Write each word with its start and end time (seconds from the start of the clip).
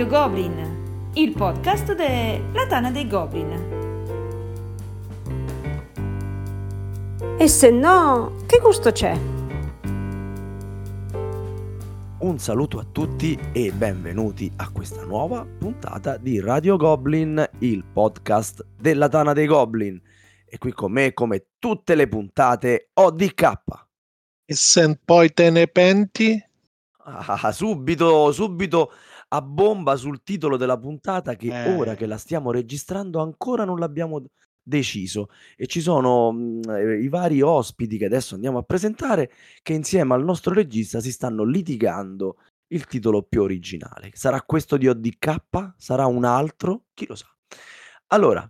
Radio 0.00 0.18
Goblin, 0.18 1.10
il 1.12 1.32
podcast 1.32 1.94
della 1.94 2.66
Tana 2.66 2.90
dei 2.90 3.06
Goblin. 3.06 3.52
E 7.38 7.46
se 7.46 7.70
no, 7.70 8.36
che 8.46 8.60
gusto 8.60 8.92
c'è? 8.92 9.14
Un 12.20 12.38
saluto 12.38 12.78
a 12.78 12.86
tutti 12.90 13.38
e 13.52 13.72
benvenuti 13.72 14.50
a 14.56 14.70
questa 14.70 15.04
nuova 15.04 15.44
puntata 15.44 16.16
di 16.16 16.40
Radio 16.40 16.78
Goblin, 16.78 17.46
il 17.58 17.84
podcast 17.84 18.64
della 18.78 19.10
Tana 19.10 19.34
dei 19.34 19.46
Goblin. 19.46 20.00
E 20.46 20.56
qui 20.56 20.72
con 20.72 20.92
me, 20.92 21.12
come 21.12 21.48
tutte 21.58 21.94
le 21.94 22.08
puntate, 22.08 22.88
ODK. 22.94 23.52
E 24.46 24.54
se 24.54 24.98
poi 25.04 25.30
te 25.34 25.50
ne 25.50 25.66
penti? 25.66 26.42
Ah, 27.04 27.52
subito, 27.52 28.32
subito 28.32 28.92
a 29.32 29.42
bomba 29.42 29.96
sul 29.96 30.22
titolo 30.22 30.56
della 30.56 30.78
puntata 30.78 31.36
che 31.36 31.48
Eh. 31.48 31.76
ora 31.76 31.94
che 31.94 32.06
la 32.06 32.18
stiamo 32.18 32.50
registrando 32.50 33.20
ancora 33.20 33.64
non 33.64 33.78
l'abbiamo 33.78 34.24
deciso 34.62 35.28
e 35.56 35.66
ci 35.66 35.80
sono 35.80 36.32
mh, 36.32 36.60
eh, 36.68 37.00
i 37.00 37.08
vari 37.08 37.40
ospiti 37.40 37.96
che 37.96 38.04
adesso 38.06 38.34
andiamo 38.34 38.58
a 38.58 38.62
presentare 38.62 39.30
che 39.62 39.72
insieme 39.72 40.14
al 40.14 40.24
nostro 40.24 40.52
regista 40.52 41.00
si 41.00 41.12
stanno 41.12 41.44
litigando 41.44 42.36
il 42.72 42.86
titolo 42.86 43.22
più 43.22 43.42
originale. 43.42 44.10
Sarà 44.14 44.42
questo 44.42 44.76
di 44.76 44.86
ODK? 44.86 45.74
Sarà 45.76 46.06
un 46.06 46.24
altro? 46.24 46.84
Chi 46.94 47.06
lo 47.06 47.16
sa. 47.16 47.26
Allora, 48.12 48.48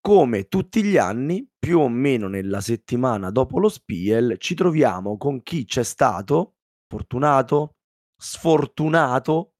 come 0.00 0.46
tutti 0.46 0.84
gli 0.84 0.96
anni, 0.96 1.48
più 1.58 1.80
o 1.80 1.88
meno 1.88 2.28
nella 2.28 2.60
settimana 2.60 3.30
dopo 3.30 3.58
lo 3.58 3.68
Spiel, 3.68 4.36
ci 4.38 4.54
troviamo 4.54 5.16
con 5.16 5.42
chi 5.42 5.64
c'è 5.64 5.82
stato, 5.82 6.54
fortunato, 6.86 7.72
sfortunato, 8.16 9.54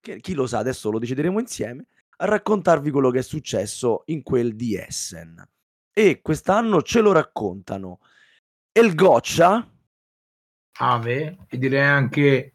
che 0.00 0.20
chi 0.20 0.34
lo 0.34 0.46
sa, 0.46 0.58
adesso 0.58 0.90
lo 0.90 0.98
decideremo 0.98 1.38
insieme, 1.40 1.86
a 2.20 2.24
raccontarvi 2.26 2.90
quello 2.90 3.10
che 3.10 3.20
è 3.20 3.22
successo 3.22 4.02
in 4.06 4.22
quel 4.22 4.54
di 4.56 4.76
Essen. 4.76 5.46
E 5.92 6.20
quest'anno 6.20 6.82
ce 6.82 7.00
lo 7.00 7.12
raccontano 7.12 8.00
El 8.72 8.94
Goccia, 8.94 9.68
Ave 10.80 11.38
e 11.48 11.58
direi 11.58 11.82
anche 11.82 12.50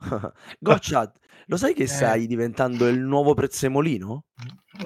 Goccia, 0.58 1.10
lo 1.46 1.56
sai 1.56 1.72
che 1.74 1.84
Eh. 1.84 1.86
stai 1.88 2.26
diventando 2.26 2.86
il 2.88 2.98
nuovo 3.00 3.34
prezzemolino? 3.34 4.26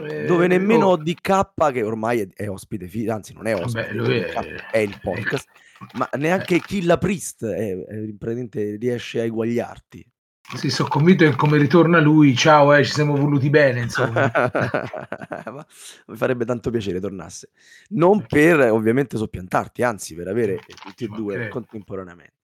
eh, 0.01 0.25
Dove 0.25 0.47
nemmeno 0.47 0.87
oh, 0.87 0.91
ODK, 0.93 1.73
che 1.73 1.83
ormai 1.83 2.21
è, 2.21 2.29
è 2.33 2.49
ospite, 2.49 2.87
fi- 2.87 3.09
anzi 3.09 3.33
non 3.35 3.47
è 3.47 3.55
ospite, 3.55 3.95
Vabbè, 3.95 4.31
è- 4.31 4.71
è 4.71 4.79
il 4.79 4.99
podcast, 5.01 5.49
ma 5.95 6.09
neanche 6.17 6.61
Killa 6.61 6.97
Priest 6.99 7.45
è, 7.45 7.77
è- 7.77 8.77
riesce 8.79 9.21
a 9.21 9.25
eguagliarti. 9.25 10.11
Sì, 10.57 10.71
sono 10.71 10.89
convinto 10.89 11.25
che 11.25 11.35
come 11.35 11.59
ritorna 11.59 12.01
lui, 12.01 12.37
ciao, 12.37 12.75
eh, 12.75 12.85
ci 12.85 12.93
siamo 12.93 13.17
voluti 13.17 13.51
bene, 13.51 13.81
insomma. 13.81 14.31
Ma 15.47 15.67
mi 16.07 16.17
farebbe 16.17 16.45
tanto 16.45 16.71
piacere 16.71 17.01
tornasse. 17.01 17.51
Non 17.91 18.25
per 18.27 18.61
ovviamente 18.71 19.17
soppiantarti, 19.17 19.83
anzi 19.83 20.15
per 20.15 20.29
avere 20.29 20.59
tutti 20.83 21.05
e 21.05 21.09
due 21.09 21.49
contemporaneamente. 21.49 22.35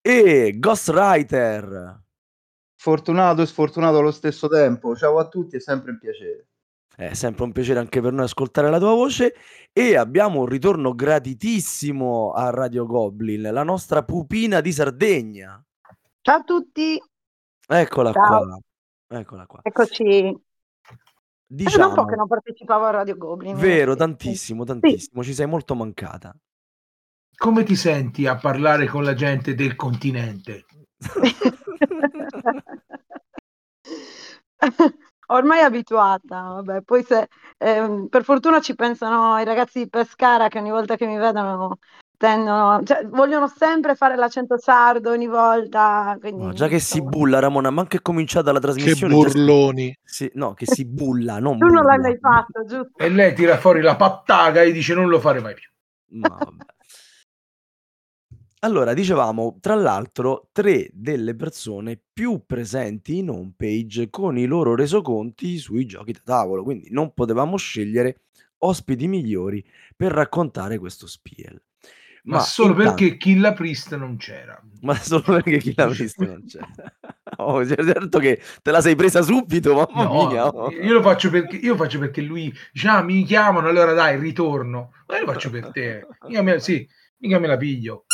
E 0.00 0.54
Ghostwriter, 0.58 2.02
Fortunato 2.80 3.42
e 3.42 3.46
sfortunato 3.46 3.98
allo 3.98 4.12
stesso 4.12 4.46
tempo. 4.46 4.94
Ciao 4.94 5.18
a 5.18 5.26
tutti, 5.26 5.56
è 5.56 5.60
sempre 5.60 5.90
un 5.90 5.98
piacere. 5.98 6.46
è 6.94 7.12
sempre 7.12 7.42
un 7.42 7.50
piacere 7.50 7.80
anche 7.80 8.00
per 8.00 8.12
noi 8.12 8.24
ascoltare 8.24 8.70
la 8.70 8.78
tua 8.78 8.94
voce 8.94 9.34
e 9.72 9.96
abbiamo 9.96 10.40
un 10.40 10.46
ritorno 10.46 10.94
gratitissimo 10.94 12.30
a 12.30 12.50
Radio 12.50 12.86
Goblin, 12.86 13.42
la 13.42 13.64
nostra 13.64 14.04
pupina 14.04 14.60
di 14.60 14.70
Sardegna. 14.70 15.60
Ciao 16.20 16.36
a 16.36 16.42
tutti, 16.44 17.02
Eccola 17.70 18.12
Ciao. 18.12 18.46
qua. 18.46 18.58
Eccola 19.18 19.46
qua. 19.46 19.60
eccoci. 19.62 20.04
Era 20.04 20.28
un 20.30 20.38
Diciamo, 21.46 21.94
po' 21.94 22.04
che 22.06 22.16
non 22.16 22.26
partecipavo 22.26 22.86
a 22.86 22.90
Radio 22.90 23.16
Goblin. 23.16 23.56
vero, 23.56 23.90
eh, 23.90 23.94
sì. 23.94 23.98
tantissimo, 23.98 24.64
tantissimo, 24.64 25.22
ci 25.22 25.34
sei 25.34 25.46
molto 25.46 25.74
mancata. 25.74 26.34
Come 27.36 27.62
ti 27.64 27.76
senti 27.76 28.26
a 28.26 28.36
parlare 28.36 28.86
con 28.86 29.04
la 29.04 29.14
gente 29.14 29.54
del 29.54 29.76
continente? 29.76 30.64
Ormai 35.30 35.60
abituata, 35.60 36.40
vabbè. 36.40 36.82
Poi 36.82 37.02
se 37.02 37.28
ehm, 37.58 38.08
per 38.08 38.24
fortuna 38.24 38.60
ci 38.60 38.74
pensano 38.74 39.38
i 39.38 39.44
ragazzi 39.44 39.80
di 39.80 39.88
Pescara 39.88 40.48
che 40.48 40.58
ogni 40.58 40.70
volta 40.70 40.96
che 40.96 41.06
mi 41.06 41.18
vedono 41.18 41.78
tendono, 42.18 42.82
cioè, 42.84 43.06
vogliono 43.06 43.48
sempre 43.48 43.94
fare 43.94 44.16
l'accento 44.16 44.58
sardo 44.58 45.10
ogni 45.10 45.26
volta. 45.28 46.14
Quindi, 46.20 46.42
No, 46.44 46.52
già 46.52 46.68
che 46.68 46.78
si 46.80 46.96
insomma. 46.98 47.16
bulla, 47.16 47.38
Ramona, 47.38 47.70
ma 47.70 47.80
anche 47.80 48.02
cominciata 48.02 48.52
la 48.52 48.58
Che 48.58 48.66
trasmissione. 48.66 49.14
già 49.14 49.28
si- 49.30 49.32
burloni. 49.38 49.98
si- 50.04 50.30
no, 50.34 50.52
che 50.52 50.66
si 50.66 50.84
bulla, 50.84 51.38
non 51.38 51.56
Tu 51.58 51.64
non 51.66 51.84
l'hai 51.84 51.96
bulla. 51.96 52.08
mai 52.08 52.18
fatto, 52.18 52.64
giusto? 52.66 52.98
E 52.98 53.08
lei 53.08 53.34
tira 53.34 53.56
fuori 53.56 53.80
la 53.80 53.96
pattaga 53.96 54.60
e 54.60 54.72
dice 54.72 54.92
non 54.94 55.08
lo 55.08 55.18
fare 55.20 55.40
mai 55.40 55.54
più. 55.54 55.70
Ma 56.18 56.28
vabbè. 56.28 56.64
Allora, 58.62 58.92
dicevamo, 58.92 59.58
tra 59.60 59.76
l'altro, 59.76 60.48
tre 60.50 60.88
delle 60.92 61.36
persone 61.36 62.00
più 62.12 62.42
presenti 62.44 63.18
in 63.18 63.30
homepage 63.30 64.10
con 64.10 64.36
i 64.36 64.46
loro 64.46 64.74
resoconti 64.74 65.58
sui 65.58 65.86
giochi 65.86 66.10
da 66.10 66.20
tavolo, 66.24 66.64
quindi 66.64 66.90
non 66.90 67.14
potevamo 67.14 67.56
scegliere 67.56 68.22
ospiti 68.58 69.06
migliori 69.06 69.64
per 69.96 70.10
raccontare 70.10 70.76
questo 70.78 71.06
spiel. 71.06 71.62
Ma, 72.30 72.40
solo 72.40 72.70
intanto- 72.72 72.94
perché 72.94 73.16
Killa 73.16 73.52
Priest 73.52 73.96
non 73.96 74.16
c'era. 74.16 74.60
Ma 74.82 74.94
solo 74.94 75.22
perché 75.22 75.58
chi 75.58 75.72
l'ha 75.76 75.86
visto 75.88 76.24
non 76.24 76.44
c'è. 76.46 76.60
Oh, 77.40 77.64
certo 77.64 78.18
che 78.18 78.40
te 78.62 78.70
la 78.72 78.80
sei 78.80 78.96
presa 78.96 79.22
subito, 79.22 79.72
mamma 79.74 80.02
No, 80.04 80.26
mia. 80.28 80.46
oh. 80.48 80.70
io 80.72 80.92
lo 80.94 81.02
faccio 81.02 81.30
perché 81.30 81.56
io 81.56 81.76
faccio 81.76 81.98
perché 82.00 82.20
lui 82.20 82.52
dice 82.72 82.88
ah, 82.88 83.02
mi 83.02 83.22
chiamano, 83.22 83.68
allora 83.68 83.92
dai, 83.92 84.18
ritorno. 84.18 84.92
Ma 85.06 85.18
io 85.18 85.24
lo 85.26 85.32
faccio 85.32 85.50
per 85.50 85.70
te. 85.70 86.04
Mica 86.26 86.42
me, 86.42 86.58
sì, 86.58 86.88
mica 87.18 87.38
me 87.38 87.46
la 87.46 87.56
piglio. 87.56 88.06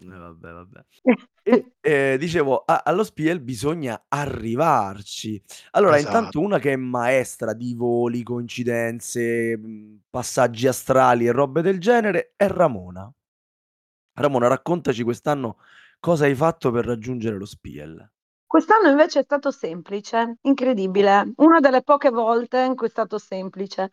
Eh, 0.00 0.06
vabbè, 0.06 0.50
vabbè. 0.52 0.84
E 1.42 1.72
eh, 1.80 2.16
dicevo, 2.18 2.62
a- 2.64 2.82
allo 2.84 3.04
Spiel 3.04 3.40
bisogna 3.40 4.04
arrivarci. 4.08 5.42
Allora, 5.72 5.96
Esatto. 5.98 6.16
intanto 6.16 6.40
una 6.40 6.58
che 6.58 6.72
è 6.72 6.76
maestra 6.76 7.52
di 7.52 7.74
voli, 7.74 8.22
coincidenze, 8.22 9.60
passaggi 10.08 10.66
astrali 10.66 11.26
e 11.26 11.32
robe 11.32 11.60
del 11.62 11.78
genere 11.78 12.32
è 12.36 12.46
Ramona. 12.46 13.12
Ramona, 14.14 14.48
raccontaci 14.48 15.02
quest'anno 15.02 15.56
cosa 15.98 16.24
hai 16.24 16.34
fatto 16.34 16.70
per 16.70 16.84
raggiungere 16.84 17.36
lo 17.36 17.46
Spiel. 17.46 18.10
Quest'anno 18.46 18.90
invece 18.90 19.20
è 19.20 19.22
stato 19.22 19.50
semplice, 19.50 20.36
incredibile. 20.42 21.32
Una 21.36 21.60
delle 21.60 21.82
poche 21.82 22.10
volte 22.10 22.60
in 22.60 22.76
cui 22.76 22.88
è 22.88 22.90
stato 22.90 23.16
semplice. 23.18 23.88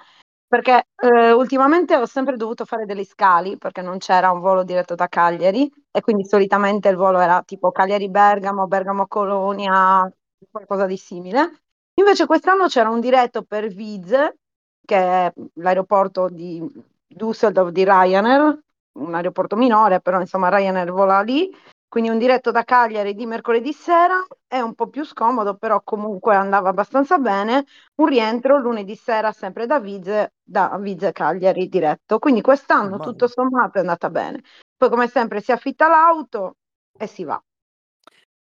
Perché 0.49 0.87
eh, 0.95 1.31
ultimamente 1.31 1.95
ho 1.95 2.07
sempre 2.07 2.35
dovuto 2.35 2.65
fare 2.65 2.85
degli 2.85 3.03
scali 3.03 3.57
perché 3.59 3.83
non 3.83 3.99
c'era 3.99 4.31
un 4.31 4.39
volo 4.39 4.63
diretto 4.63 4.95
da 4.95 5.07
Cagliari 5.07 5.71
e 5.91 6.01
quindi 6.01 6.25
solitamente 6.25 6.89
il 6.89 6.95
volo 6.95 7.19
era 7.19 7.43
tipo 7.43 7.71
Cagliari-Bergamo, 7.71 8.65
Bergamo-Colonia, 8.65 10.11
qualcosa 10.49 10.87
di 10.87 10.97
simile. 10.97 11.61
Invece 11.93 12.25
quest'anno 12.25 12.65
c'era 12.65 12.89
un 12.89 12.99
diretto 12.99 13.43
per 13.43 13.67
Vize, 13.67 14.39
che 14.83 14.97
è 14.97 15.33
l'aeroporto 15.53 16.27
di 16.29 16.59
Düsseldorf 17.05 17.69
di 17.69 17.83
Ryanair, 17.83 18.59
un 18.99 19.15
aeroporto 19.15 19.55
minore, 19.55 19.99
però 20.01 20.19
insomma 20.19 20.49
Ryanair 20.49 20.91
vola 20.91 21.21
lì 21.21 21.51
quindi 21.89 22.11
un 22.11 22.19
diretto 22.19 22.51
da 22.51 22.63
Cagliari 22.63 23.15
di 23.15 23.25
mercoledì 23.25 23.73
sera 23.73 24.23
è 24.47 24.59
un 24.59 24.75
po' 24.75 24.89
più 24.89 25.03
scomodo, 25.03 25.55
però 25.55 25.81
comunque 25.83 26.35
andava 26.35 26.69
abbastanza 26.69 27.17
bene. 27.17 27.65
Un 27.95 28.05
rientro 28.05 28.59
lunedì 28.59 28.95
sera 28.95 29.31
sempre 29.31 29.65
da 29.65 29.79
Vize, 29.79 30.33
da 30.43 30.77
Vize 30.79 31.11
Cagliari 31.11 31.67
diretto. 31.67 32.19
Quindi 32.19 32.41
quest'anno 32.41 32.97
Ma- 32.97 33.03
tutto 33.03 33.27
sommato 33.27 33.77
è 33.77 33.81
andata 33.81 34.11
bene. 34.11 34.43
Poi 34.77 34.87
come 34.89 35.07
sempre 35.07 35.41
si 35.41 35.51
affitta 35.51 35.87
l'auto 35.87 36.57
e 36.95 37.07
si 37.07 37.23
va. 37.23 37.41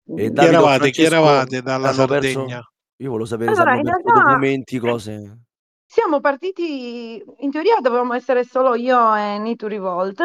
E 0.06 0.14
Chi 0.14 0.30
Davide 0.32 0.46
eravate? 0.46 0.90
Chi 0.92 1.02
eravate 1.04 1.62
dalla 1.64 1.90
hanno 1.90 2.06
perso- 2.06 2.30
Sardegna? 2.32 2.72
Io 2.98 3.10
volevo 3.10 3.26
sapere 3.26 3.50
Allora, 3.50 3.72
se 3.74 3.80
hanno 3.80 3.90
realtà- 3.90 4.22
documenti, 4.22 4.78
cose. 4.78 5.38
Siamo 5.94 6.22
partiti, 6.22 7.22
in 7.40 7.52
teoria 7.52 7.80
dovevamo 7.82 8.14
essere 8.14 8.46
solo 8.46 8.76
io 8.76 9.14
e 9.14 9.38
Nitu 9.40 9.68
Revolt, 9.68 10.22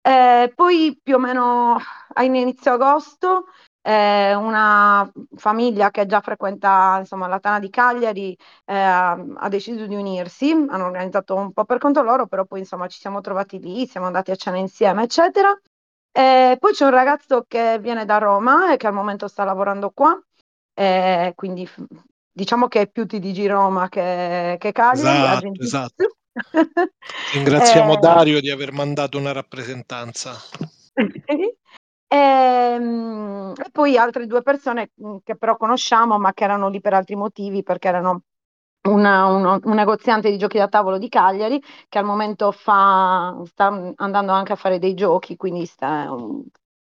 Eh, 0.00 0.50
poi 0.54 0.98
più 1.02 1.16
o 1.16 1.18
meno 1.18 1.76
a 2.14 2.22
inizio 2.24 2.72
agosto 2.72 3.44
eh, 3.82 4.34
una 4.34 5.08
famiglia 5.36 5.90
che 5.90 6.06
già 6.06 6.20
frequenta 6.20 6.96
insomma, 6.98 7.26
la 7.28 7.38
Tana 7.40 7.58
di 7.60 7.68
Cagliari 7.70 8.34
eh, 8.64 8.74
ha 8.74 9.48
deciso 9.50 9.86
di 9.86 9.94
unirsi, 9.94 10.50
hanno 10.50 10.86
organizzato 10.86 11.36
un 11.36 11.52
po' 11.52 11.64
per 11.66 11.76
conto 11.78 12.02
loro, 12.02 12.26
però 12.26 12.44
poi 12.46 12.60
insomma 12.60 12.88
ci 12.88 12.98
siamo 12.98 13.20
trovati 13.20 13.60
lì, 13.60 13.86
siamo 13.86 14.06
andati 14.06 14.30
a 14.30 14.36
cena 14.36 14.56
insieme, 14.56 15.02
eccetera. 15.04 15.52
Eh, 16.10 16.56
poi 16.58 16.72
c'è 16.72 16.84
un 16.84 16.90
ragazzo 16.90 17.44
che 17.46 17.78
viene 17.80 18.04
da 18.06 18.16
Roma 18.18 18.72
e 18.72 18.76
che 18.78 18.86
al 18.86 18.94
momento 18.94 19.28
sta 19.28 19.44
lavorando 19.44 19.90
qua, 19.90 20.18
eh, 20.74 21.32
quindi 21.36 21.68
diciamo 22.32 22.68
che 22.68 22.82
è 22.82 22.90
più 22.90 23.06
TDG 23.06 23.46
Roma 23.46 23.88
che, 23.88 24.56
che 24.58 24.72
Cagliari. 24.72 25.52
Esatto, 25.52 25.62
esatto. 25.62 25.94
Ringraziamo 27.32 27.94
Eh, 27.94 27.98
Dario 27.98 28.40
di 28.40 28.48
aver 28.48 28.70
mandato 28.70 29.18
una 29.18 29.32
rappresentanza. 29.32 30.40
Ehm, 32.08 33.52
E, 33.56 33.70
poi 33.70 33.96
altre 33.96 34.26
due 34.26 34.42
persone 34.42 34.90
mh, 34.94 35.16
che 35.24 35.36
però 35.36 35.56
conosciamo, 35.56 36.18
ma 36.18 36.32
che 36.32 36.44
erano 36.44 36.68
lì 36.68 36.80
per 36.80 36.94
altri 36.94 37.16
motivi, 37.16 37.62
perché 37.62 37.88
erano 37.88 38.22
una- 38.88 39.26
uno- 39.26 39.58
un 39.62 39.74
negoziante 39.74 40.30
di 40.30 40.38
giochi 40.38 40.58
da 40.58 40.68
tavolo 40.68 40.98
di 40.98 41.08
Cagliari 41.08 41.60
che 41.88 41.98
al 41.98 42.04
momento 42.04 42.50
fa, 42.52 43.40
sta 43.46 43.92
andando 43.96 44.32
anche 44.32 44.52
a 44.52 44.56
fare 44.56 44.78
dei 44.78 44.94
giochi, 44.94 45.36
quindi 45.36 45.66
sta- 45.66 46.08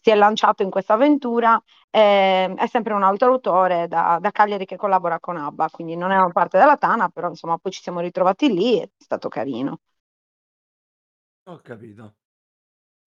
si 0.02 0.10
è 0.12 0.16
lanciato 0.16 0.64
in 0.64 0.70
questa 0.70 0.94
avventura. 0.96 1.62
ehm, 1.92 2.56
è 2.56 2.68
sempre 2.68 2.94
un 2.94 3.04
autore 3.04 3.88
da, 3.88 4.18
da 4.22 4.32
Cagliari 4.32 4.66
che 4.66 4.76
collabora 4.78 5.20
con 5.20 5.38
ABBA, 5.38 5.70
quindi 5.70 5.96
non 5.96 6.12
erano 6.12 6.32
parte 6.32 6.58
della 6.58 6.78
Tana, 6.78 7.10
però 7.10 7.30
insomma 7.30 7.58
poi 7.58 7.72
ci 7.72 7.82
siamo 7.82 8.00
ritrovati 8.00 8.52
lì 8.54 8.80
e 8.80 8.84
è 8.84 8.90
stato 9.04 9.28
carino. 9.30 9.80
Ho 11.46 11.60
capito. 11.62 12.16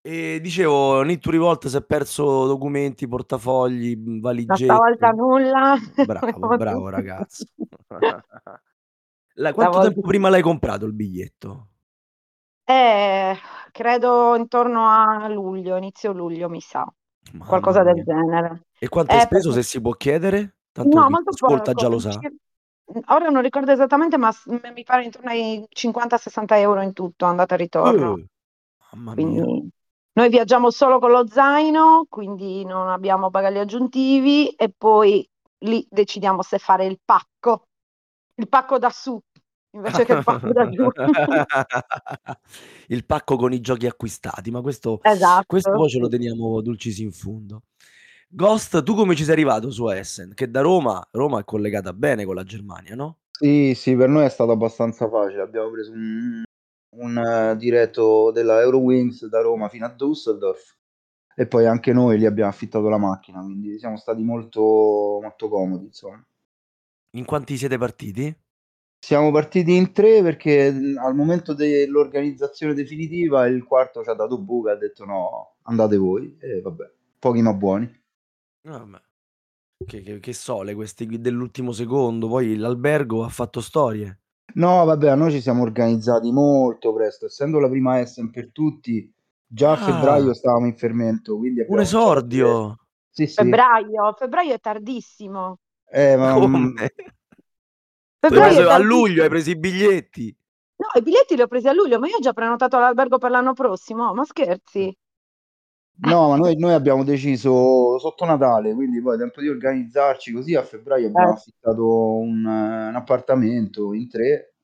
E 0.02 0.40
dicevo, 0.42 1.02
Nittu 1.02 1.30
Rivolta 1.30 1.68
si 1.68 1.76
è 1.76 1.84
perso 1.84 2.46
documenti, 2.46 3.08
portafogli, 3.08 3.96
mh, 3.96 4.20
Ma 4.46 4.56
stavolta 4.56 5.10
valigette. 5.10 5.12
nulla. 5.12 5.76
Bravo, 5.94 6.50
bravo 6.54 6.88
ragazzo. 6.90 7.46
La- 9.34 9.52
quanto 9.52 9.78
tempo 9.78 10.00
prima 10.00 10.30
l'hai 10.30 10.40
comprato 10.40 10.86
il 10.86 10.94
biglietto? 10.94 11.68
Eh, 12.66 13.36
credo 13.72 14.36
intorno 14.36 14.86
a 14.88 15.26
luglio, 15.28 15.76
inizio 15.76 16.12
luglio, 16.12 16.48
mi 16.48 16.60
sa, 16.60 16.86
Mamma 17.32 17.48
qualcosa 17.48 17.82
del 17.82 17.94
mia. 17.94 18.04
genere. 18.04 18.62
E 18.78 18.88
quanto 18.88 19.12
hai 19.14 19.20
Eh, 19.20 19.24
speso, 19.26 19.48
perché- 19.48 19.62
se 19.62 19.68
si 19.68 19.80
può 19.80 19.92
chiedere? 19.92 20.54
Tanto 20.72 20.96
No, 20.96 21.10
molto 21.10 21.30
ascolta 21.30 21.72
già 21.74 21.88
lo 21.88 21.98
sa. 21.98 22.10
Ora 23.06 23.28
non 23.28 23.42
ricordo 23.42 23.72
esattamente, 23.72 24.18
ma 24.18 24.30
mi 24.74 24.82
pare 24.84 25.04
intorno 25.04 25.30
ai 25.30 25.64
50-60 25.68 26.58
euro 26.58 26.82
in 26.82 26.92
tutto, 26.92 27.24
andata 27.24 27.54
e 27.54 27.58
ritorno. 27.58 28.14
Eh, 28.14 28.26
mamma 28.92 29.14
mia. 29.14 29.44
Quindi 29.44 29.70
noi 30.14 30.28
viaggiamo 30.28 30.70
solo 30.70 30.98
con 30.98 31.10
lo 31.10 31.26
zaino, 31.26 32.06
quindi 32.08 32.64
non 32.64 32.88
abbiamo 32.88 33.30
bagagli 33.30 33.58
aggiuntivi 33.58 34.48
e 34.50 34.70
poi 34.76 35.26
lì 35.60 35.86
decidiamo 35.88 36.42
se 36.42 36.58
fare 36.58 36.84
il 36.86 37.00
pacco, 37.02 37.68
il 38.34 38.48
pacco 38.48 38.78
da 38.78 38.90
su 38.90 39.18
invece 39.72 40.04
che 40.04 40.12
il 40.12 40.24
pacco 40.24 40.52
da 40.52 40.68
giù. 40.70 40.88
il 42.88 43.04
pacco 43.04 43.36
con 43.36 43.52
i 43.52 43.60
giochi 43.60 43.86
acquistati, 43.86 44.50
ma 44.50 44.60
questo, 44.60 45.00
Esatto. 45.02 45.44
questo 45.46 45.72
poi 45.72 45.88
ce 45.88 45.98
lo 45.98 46.08
teniamo 46.08 46.60
dulcis 46.60 46.98
in 46.98 47.12
fundo. 47.12 47.62
Ghost, 48.28 48.82
tu 48.82 48.94
come 48.94 49.14
ci 49.14 49.24
sei 49.24 49.34
arrivato 49.34 49.70
su 49.70 49.88
Essen? 49.90 50.32
Che 50.34 50.50
da 50.50 50.62
Roma, 50.62 51.06
Roma 51.10 51.40
è 51.40 51.44
collegata 51.44 51.92
bene 51.92 52.24
con 52.24 52.34
la 52.34 52.44
Germania, 52.44 52.94
no? 52.94 53.18
Sì, 53.30 53.74
sì, 53.74 53.94
per 53.94 54.08
noi 54.08 54.24
è 54.24 54.28
stato 54.30 54.52
abbastanza 54.52 55.08
facile. 55.08 55.42
Abbiamo 55.42 55.70
preso 55.70 55.92
un, 55.92 56.42
un, 56.96 57.18
eh, 57.18 57.56
diretto 57.56 58.30
della 58.30 58.60
Eurowings 58.60 59.26
da 59.26 59.40
Roma 59.42 59.68
fino 59.68 59.84
a 59.84 59.94
Düsseldorf 59.94 60.76
e 61.34 61.46
poi 61.46 61.66
anche 61.66 61.92
noi 61.92 62.18
lì 62.18 62.26
abbiamo 62.26 62.50
affittato 62.50 62.88
la 62.88 62.98
macchina, 62.98 63.42
quindi 63.42 63.78
siamo 63.78 63.96
stati 63.96 64.22
molto, 64.22 64.60
molto 65.20 65.48
comodi, 65.48 65.86
insomma. 65.86 66.22
In 67.14 67.24
quanti 67.24 67.56
siete 67.56 67.76
partiti? 67.78 68.34
Siamo 69.04 69.32
partiti 69.32 69.74
in 69.74 69.92
tre 69.92 70.22
perché 70.22 70.70
mh, 70.70 70.96
al 70.98 71.14
momento 71.14 71.54
dell'organizzazione 71.54 72.72
definitiva 72.72 73.46
il 73.46 73.64
quarto 73.64 74.02
ci 74.02 74.08
ha 74.10 74.14
dato 74.14 74.38
buca 74.38 74.70
e 74.70 74.74
ha 74.74 74.76
detto 74.76 75.04
no, 75.04 75.56
andate 75.62 75.96
voi 75.96 76.36
e 76.40 76.60
vabbè, 76.60 76.90
pochi 77.18 77.42
ma 77.42 77.52
buoni. 77.52 78.00
Vabbè. 78.62 79.00
Che, 79.86 80.02
che- 80.02 80.20
che 80.20 80.32
sole 80.32 80.74
questi 80.74 81.06
dell'ultimo 81.06 81.72
secondo, 81.72 82.28
poi 82.28 82.56
l'albergo 82.56 83.24
ha 83.24 83.28
fatto 83.28 83.60
storie. 83.60 84.20
No, 84.54 84.84
vabbè, 84.84 85.08
a 85.08 85.14
noi 85.14 85.30
ci 85.30 85.40
siamo 85.40 85.62
organizzati 85.62 86.30
molto 86.30 86.92
presto, 86.92 87.26
essendo 87.26 87.58
la 87.58 87.68
prima 87.68 88.00
Essen 88.00 88.30
per 88.30 88.50
tutti, 88.52 89.10
già 89.46 89.72
a 89.72 89.76
Ah. 89.76 89.76
febbraio 89.76 90.32
stavamo 90.34 90.66
in 90.66 90.76
fermento, 90.76 91.36
quindi 91.36 91.60
Un 91.68 91.80
esordio! 91.80 92.78
Sì, 93.10 93.26
sì. 93.26 93.34
Febbraio, 93.34 94.12
febbraio 94.16 94.54
è 94.54 94.60
tardissimo. 94.60 95.58
Eh, 95.92 96.16
ma, 96.16 96.32
Come? 96.40 96.58
mm, 96.58 96.74
Tu 96.76 96.84
hai 96.84 96.90
Febbraio 96.90 97.12
preso- 98.28 98.68
è 98.68 98.72
a 98.72 98.78
luglio 98.78 99.22
hai 99.22 99.28
preso 99.28 99.50
i 99.50 99.56
biglietti. 99.56 100.36
No, 100.76 100.86
i 100.98 101.02
biglietti 101.02 101.36
li 101.36 101.42
ho 101.42 101.46
presi 101.46 101.68
a 101.68 101.72
luglio, 101.72 101.98
ma 101.98 102.08
io 102.08 102.16
ho 102.16 102.20
già 102.20 102.32
prenotato 102.32 102.78
l'albergo 102.78 103.18
per 103.18 103.30
l'anno 103.30 103.52
prossimo. 103.52 104.12
Ma 104.14 104.24
scherzi? 104.24 104.96
no, 106.04 106.30
ma 106.30 106.36
noi, 106.36 106.56
noi 106.56 106.72
abbiamo 106.72 107.04
deciso 107.04 107.98
sotto 107.98 108.24
Natale, 108.24 108.74
quindi 108.74 109.00
poi 109.00 109.16
tempo 109.18 109.40
di 109.40 109.48
organizzarci 109.48 110.32
così 110.32 110.54
a 110.56 110.62
febbraio 110.64 111.06
abbiamo 111.08 111.28
Eh. 111.30 111.32
affittato 111.34 112.16
un, 112.16 112.44
un 112.44 112.94
appartamento 112.96 113.92
in 113.92 114.08
tre, 114.08 114.54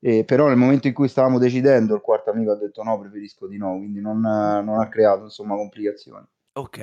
e 0.00 0.24
però 0.24 0.48
nel 0.48 0.56
momento 0.56 0.88
in 0.88 0.94
cui 0.94 1.06
stavamo 1.06 1.38
decidendo 1.38 1.94
il 1.94 2.00
quarto 2.00 2.30
amico 2.30 2.50
ha 2.50 2.56
detto 2.56 2.82
no, 2.82 2.98
preferisco 2.98 3.46
di 3.46 3.58
no, 3.58 3.76
quindi 3.76 4.00
non, 4.00 4.18
non 4.20 4.80
ha 4.80 4.88
creato 4.88 5.24
insomma 5.24 5.54
complicazioni. 5.54 6.26
Ok. 6.54 6.78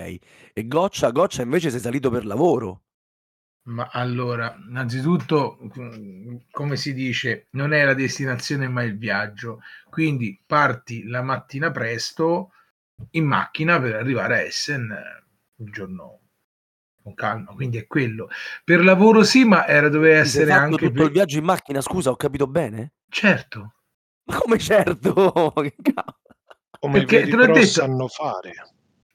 E 0.53 0.67
Goccia, 0.67 1.11
Goccia 1.11 1.41
invece 1.41 1.69
sei 1.69 1.79
salito 1.81 2.09
per 2.09 2.25
lavoro. 2.25 2.83
Ma 3.69 3.87
allora, 3.91 4.55
innanzitutto, 4.67 5.59
come 6.49 6.75
si 6.75 6.93
dice, 6.93 7.47
non 7.51 7.71
è 7.71 7.83
la 7.83 7.93
destinazione 7.93 8.67
ma 8.67 8.83
il 8.83 8.97
viaggio. 8.97 9.61
Quindi 9.89 10.41
parti 10.45 11.07
la 11.07 11.21
mattina 11.21 11.69
presto 11.69 12.51
in 13.11 13.25
macchina 13.25 13.79
per 13.79 13.95
arrivare 13.95 14.35
a 14.35 14.41
Essen 14.41 14.91
eh, 14.91 15.63
il 15.63 15.71
giorno 15.71 16.19
con 17.03 17.13
calma. 17.13 17.53
Quindi 17.53 17.77
è 17.77 17.85
quello. 17.85 18.29
Per 18.63 18.83
lavoro 18.83 19.23
sì, 19.23 19.45
ma 19.45 19.67
era 19.67 19.87
doveva 19.87 20.19
essere 20.19 20.47
fatto 20.47 20.61
anche 20.63 20.87
tutto 20.87 20.91
per... 20.91 21.05
il 21.05 21.11
viaggio 21.11 21.37
in 21.37 21.45
macchina, 21.45 21.81
scusa, 21.81 22.09
ho 22.09 22.15
capito 22.15 22.47
bene? 22.47 22.93
Certo, 23.07 23.73
Ma 24.25 24.35
come 24.39 24.57
certo? 24.57 25.53
Come 26.79 26.99
Perché 26.99 27.15
i 27.15 27.19
veri 27.19 27.31
te 27.31 27.35
l'ho 27.35 27.45
detto- 27.53 27.65
sanno 27.67 28.07
fare. 28.07 28.53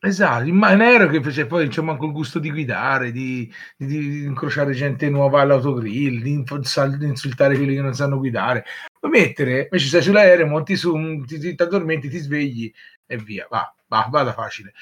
Esatto, 0.07 0.49
in 0.49 0.63
aereo 0.63 1.09
che 1.09 1.23
fece 1.23 1.47
poi 1.47 1.69
c'è 1.69 1.83
manco 1.83 2.07
il 2.07 2.13
gusto 2.13 2.39
di 2.39 2.51
guidare, 2.51 3.11
di, 3.13 3.51
di- 3.77 3.87
di 3.87 4.25
incrociare 4.25 4.73
gente 4.73 5.09
nuova 5.09 5.41
all'autogrill, 5.41 6.23
di, 6.23 6.43
di 6.43 7.07
insultare 7.07 7.57
quelli 7.57 7.75
che 7.75 7.81
non 7.81 7.95
sanno 7.95 8.19
guidare. 8.19 8.65
Puoi 8.99 9.11
mettere, 9.11 9.63
invece 9.63 9.87
stai 9.87 10.03
sull'aereo, 10.03 10.47
monti 10.47 10.77
su, 10.77 10.93
ti, 11.27 11.39
ti, 11.39 11.55
ti 11.55 11.63
addormenti, 11.63 12.09
ti 12.09 12.19
svegli 12.19 12.73
e 13.07 13.17
via, 13.19 13.47
va, 13.51 13.75
va, 13.89 14.07
vada 14.11 14.33
facile. 14.33 14.73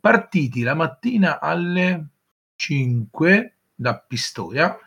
Partiti 0.00 0.62
la 0.62 0.74
mattina 0.74 1.40
alle 1.40 2.06
5 2.56 3.54
da 3.74 3.98
Pistoia 3.98 4.78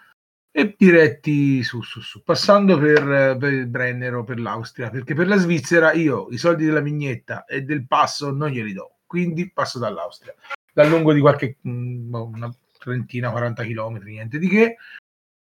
e 0.55 0.75
diretti 0.77 1.63
su, 1.63 1.81
su, 1.81 1.99
su, 1.99 2.21
passando 2.23 2.77
per, 2.77 3.37
per 3.39 3.53
il 3.53 3.67
Brennero, 3.67 4.23
per 4.23 4.39
l'Austria, 4.39 4.91
perché 4.91 5.15
per 5.15 5.27
la 5.27 5.37
Svizzera 5.37 5.93
io 5.93 6.27
i 6.29 6.37
soldi 6.37 6.65
della 6.65 6.79
vignetta 6.79 7.45
e 7.45 7.63
del 7.63 7.87
passo 7.87 8.31
non 8.31 8.49
glieli 8.49 8.73
do, 8.73 8.92
quindi 9.13 9.51
passo 9.51 9.77
dall'Austria, 9.77 10.33
dal 10.73 10.89
lungo 10.89 11.13
di 11.13 11.19
qualche 11.19 11.57
mh, 11.61 12.15
una 12.15 12.51
trentina, 12.79 13.29
40 13.29 13.63
chilometri, 13.63 14.13
niente 14.13 14.39
di 14.39 14.47
che, 14.47 14.77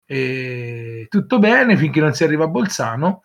e 0.05 1.07
tutto 1.09 1.39
bene 1.39 1.77
finché 1.77 2.01
non 2.01 2.13
si 2.13 2.25
arriva 2.25 2.43
a 2.43 2.49
Bolzano. 2.49 3.23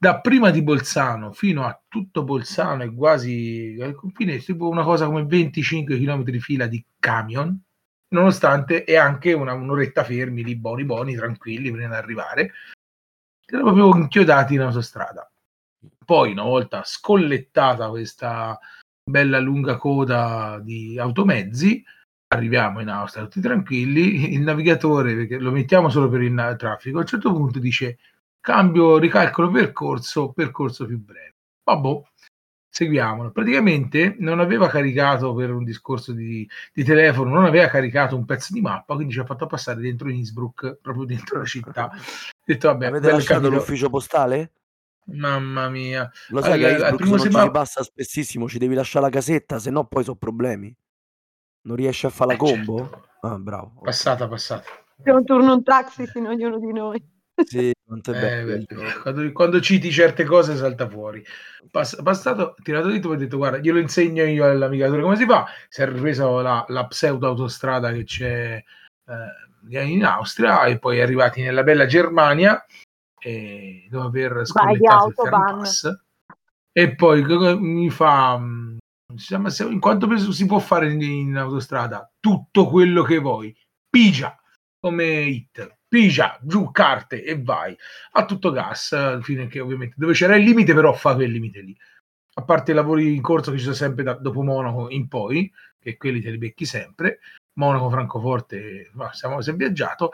Da 0.00 0.20
prima 0.20 0.50
di 0.50 0.62
Bolzano 0.62 1.32
fino 1.32 1.64
a 1.64 1.76
tutto 1.88 2.22
Bolzano 2.22 2.84
e 2.84 2.94
quasi 2.94 3.76
al 3.80 3.96
confine, 3.96 4.38
tipo 4.38 4.68
una 4.68 4.84
cosa 4.84 5.06
come 5.06 5.24
25 5.24 5.98
km 5.98 6.38
fila 6.38 6.68
di 6.68 6.84
camion, 7.00 7.60
nonostante 8.10 8.84
è 8.84 8.94
anche 8.94 9.32
una, 9.32 9.54
un'oretta 9.54 10.04
fermi 10.04 10.44
lì, 10.44 10.54
buoni 10.54 10.84
buoni, 10.84 11.16
tranquilli 11.16 11.72
prima 11.72 11.88
di 11.88 11.94
arrivare, 11.94 12.52
erano 13.44 13.72
proprio 13.72 14.00
inchiodati 14.00 14.54
in 14.54 14.60
autostrada. 14.60 15.28
Poi, 16.04 16.30
una 16.30 16.44
volta 16.44 16.84
scollettata 16.84 17.88
questa 17.88 18.56
bella 19.08 19.38
lunga 19.38 19.76
coda 19.76 20.60
di 20.62 20.98
automezzi, 20.98 21.84
arriviamo 22.28 22.80
in 22.80 22.88
Austria 22.88 23.24
tutti 23.24 23.40
tranquilli, 23.40 24.32
il 24.34 24.42
navigatore, 24.42 25.14
perché 25.14 25.38
lo 25.38 25.50
mettiamo 25.50 25.88
solo 25.88 26.08
per 26.08 26.22
il 26.22 26.54
traffico, 26.58 26.98
a 26.98 27.00
un 27.00 27.06
certo 27.06 27.32
punto 27.32 27.58
dice 27.58 27.98
cambio, 28.40 28.98
ricalcolo 28.98 29.50
percorso, 29.50 30.32
percorso 30.32 30.86
più 30.86 30.98
breve. 31.02 31.34
Vabbè, 31.64 32.02
seguiamolo. 32.70 33.30
Praticamente 33.30 34.16
non 34.18 34.40
aveva 34.40 34.68
caricato 34.68 35.34
per 35.34 35.52
un 35.52 35.64
discorso 35.64 36.12
di, 36.12 36.48
di 36.72 36.84
telefono, 36.84 37.34
non 37.34 37.44
aveva 37.44 37.66
caricato 37.66 38.16
un 38.16 38.24
pezzo 38.24 38.52
di 38.52 38.60
mappa, 38.60 38.94
quindi 38.94 39.12
ci 39.12 39.20
ha 39.20 39.24
fatto 39.24 39.46
passare 39.46 39.80
dentro 39.80 40.08
Innsbruck, 40.08 40.78
proprio 40.80 41.04
dentro 41.04 41.38
la 41.38 41.44
città. 41.44 41.90
Detto, 42.44 42.68
vabbè, 42.68 42.86
Avete 42.86 43.10
lasciato 43.10 43.40
capito. 43.42 43.58
l'ufficio 43.58 43.90
postale? 43.90 44.52
Mamma 45.10 45.68
mia. 45.68 46.10
Lo 46.28 46.42
sai 46.42 46.52
Al- 46.64 46.76
che 46.76 46.84
al 46.84 46.96
primo 46.96 47.16
non 47.16 47.24
semaforo- 47.24 47.50
passa 47.50 47.82
spessissimo, 47.82 48.48
ci 48.48 48.58
devi 48.58 48.74
lasciare 48.74 49.06
la 49.06 49.10
casetta, 49.10 49.58
se 49.58 49.70
no 49.70 49.86
poi 49.86 50.04
sono 50.04 50.16
problemi. 50.16 50.74
Non 51.62 51.76
riesci 51.76 52.06
a 52.06 52.10
fare 52.10 52.30
la 52.30 52.34
Eh, 52.36 52.38
combo? 52.38 52.76
certo. 52.78 53.06
Ah, 53.22 53.38
bravo. 53.38 53.80
Passata, 53.82 54.28
passata. 54.28 54.64
C'è 55.02 55.10
un 55.10 55.24
turno 55.24 55.52
un 55.54 55.62
taxi 55.62 56.08
in 56.14 56.26
ognuno 56.26 56.58
di 56.58 56.72
noi. 56.72 57.02
Sì, 57.44 57.72
quanto 57.86 58.12
è 58.12 58.42
Eh, 58.44 58.66
quando, 59.02 59.32
quando 59.32 59.60
citi 59.60 59.90
certe 59.90 60.24
cose 60.24 60.56
salta 60.56 60.88
fuori. 60.88 61.24
Pass- 61.70 62.00
passato, 62.02 62.54
tirato 62.62 62.88
dritto, 62.88 63.08
poi 63.08 63.16
ho 63.16 63.20
detto 63.20 63.36
guarda, 63.36 63.58
glielo 63.58 63.78
insegno 63.78 64.24
io 64.24 64.44
all'amigatore 64.44 65.02
come 65.02 65.16
si 65.16 65.24
fa. 65.24 65.46
Si 65.68 65.80
è 65.82 65.86
ripreso 65.88 66.40
la, 66.40 66.64
la 66.68 66.86
pseudo 66.86 67.28
autostrada 67.28 67.92
che 67.92 68.04
c'è 68.04 68.62
eh, 69.70 69.82
in 69.84 70.04
Austria 70.04 70.64
e 70.64 70.78
poi 70.78 70.98
è 70.98 71.02
arrivati 71.02 71.42
nella 71.42 71.62
bella 71.62 71.86
Germania 71.86 72.64
e 73.20 73.86
dopo 73.90 74.06
aver 74.06 74.32
Vai 74.32 74.46
scollettato 74.46 75.06
il. 75.06 75.14
Fernpass 75.14 76.00
e 76.72 76.94
poi 76.94 77.24
mi 77.58 77.90
fa 77.90 78.40
se- 79.16 79.64
in 79.64 79.80
quanto 79.80 80.06
peso 80.06 80.32
si 80.32 80.46
può 80.46 80.58
fare 80.58 80.92
in, 80.92 81.00
in 81.00 81.36
autostrada? 81.36 82.10
Tutto 82.20 82.68
quello 82.68 83.02
che 83.02 83.18
vuoi. 83.18 83.56
Pigia, 83.88 84.38
come 84.78 85.22
hit. 85.22 85.76
Pigia, 85.88 86.38
giù 86.42 86.70
carte 86.70 87.24
e 87.24 87.42
vai. 87.42 87.76
A 88.12 88.24
tutto 88.26 88.50
gas, 88.50 89.20
fine 89.22 89.46
che 89.46 89.60
ovviamente 89.60 89.94
dove 89.96 90.12
c'era 90.12 90.36
il 90.36 90.44
limite, 90.44 90.74
però 90.74 90.92
fa 90.92 91.14
quel 91.14 91.30
limite 91.30 91.62
lì. 91.62 91.76
A 92.34 92.42
parte 92.42 92.72
i 92.72 92.74
lavori 92.74 93.14
in 93.14 93.22
corso 93.22 93.50
che 93.50 93.56
ci 93.56 93.64
sono 93.64 93.74
sempre 93.74 94.04
da- 94.04 94.14
dopo 94.14 94.42
Monaco 94.42 94.90
in 94.90 95.08
poi, 95.08 95.50
che 95.80 95.96
quelli 95.96 96.20
te 96.20 96.30
li 96.30 96.38
becchi 96.38 96.66
sempre. 96.66 97.20
Monaco, 97.54 97.90
Francoforte, 97.90 98.90
ma 98.92 99.12
siamo 99.12 99.40
si 99.40 99.50
è 99.50 99.54
viaggiato. 99.54 100.12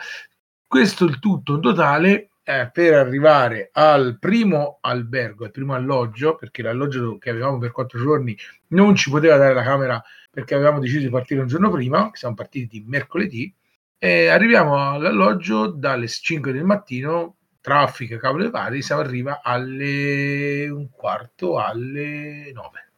Questo 0.66 1.04
il 1.04 1.18
tutto 1.18 1.54
in 1.56 1.61
totale 1.61 2.30
eh, 2.44 2.70
per 2.70 2.94
arrivare 2.94 3.70
al 3.72 4.18
primo 4.18 4.78
albergo, 4.82 5.44
al 5.44 5.50
primo 5.50 5.74
alloggio, 5.74 6.34
perché 6.36 6.62
l'alloggio 6.62 7.16
che 7.18 7.30
avevamo 7.30 7.58
per 7.58 7.72
quattro 7.72 7.98
giorni 7.98 8.36
non 8.68 8.94
ci 8.94 9.10
poteva 9.10 9.36
dare 9.36 9.54
la 9.54 9.62
camera 9.62 10.02
perché 10.30 10.54
avevamo 10.54 10.80
deciso 10.80 11.00
di 11.00 11.10
partire 11.10 11.40
un 11.40 11.46
giorno 11.46 11.70
prima, 11.70 12.10
siamo 12.12 12.34
partiti 12.34 12.84
mercoledì, 12.86 13.52
e 13.96 14.26
arriviamo 14.26 14.92
all'alloggio 14.92 15.68
dalle 15.68 16.08
5 16.08 16.52
del 16.52 16.64
mattino, 16.64 17.36
traffico, 17.60 18.18
cavolo 18.18 18.44
e 18.44 18.50
vari, 18.50 18.82
siamo 18.82 19.00
arriva 19.00 19.40
alle 19.42 20.68
un 20.68 20.90
quarto 20.90 21.58
alle 21.58 22.52
9. 22.52 22.92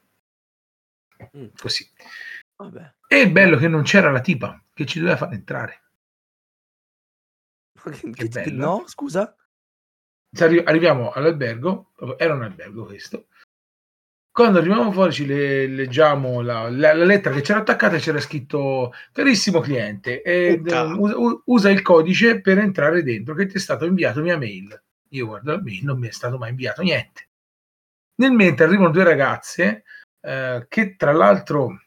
Mm. 1.36 1.46
Così. 1.56 1.88
Vabbè. 2.56 2.94
E 3.06 3.20
il 3.20 3.30
bello 3.30 3.56
che 3.58 3.68
non 3.68 3.82
c'era 3.82 4.10
la 4.10 4.20
tipa 4.20 4.60
che 4.74 4.86
ci 4.86 4.98
doveva 4.98 5.16
far 5.16 5.32
entrare. 5.34 5.82
Che- 8.12 8.28
Che 8.28 8.50
no, 8.50 8.84
scusa? 8.86 9.34
Arri- 10.38 10.62
arriviamo 10.64 11.10
all'albergo, 11.12 11.92
era 12.18 12.34
un 12.34 12.42
albergo 12.42 12.84
questo. 12.84 13.28
Quando 14.30 14.58
arriviamo 14.58 14.92
fuori 14.92 15.12
ci 15.12 15.24
le- 15.24 15.66
leggiamo 15.66 16.42
la, 16.42 16.68
la- 16.68 16.92
la 16.92 17.04
lettera 17.04 17.34
che 17.34 17.40
c'era 17.40 17.60
attaccata 17.60 17.96
e 17.96 18.00
c'era 18.00 18.20
scritto 18.20 18.92
carissimo 19.12 19.60
cliente, 19.60 20.20
eh, 20.22 20.60
usa, 20.98 21.14
usa 21.46 21.70
il 21.70 21.80
codice 21.80 22.40
per 22.42 22.58
entrare 22.58 23.02
dentro 23.02 23.34
che 23.34 23.46
ti 23.46 23.56
è 23.56 23.60
stato 23.60 23.86
inviato 23.86 24.20
via 24.20 24.36
mail. 24.36 24.78
Io 25.10 25.26
guardo 25.26 25.52
la 25.52 25.62
mail, 25.62 25.84
non 25.84 25.98
mi 25.98 26.08
è 26.08 26.12
stato 26.12 26.36
mai 26.36 26.50
inviato 26.50 26.82
niente. 26.82 27.28
Nel 28.16 28.32
mentre 28.32 28.66
arrivano 28.66 28.90
due 28.90 29.04
ragazze 29.04 29.84
eh, 30.20 30.66
che 30.68 30.96
tra 30.96 31.12
l'altro 31.12 31.82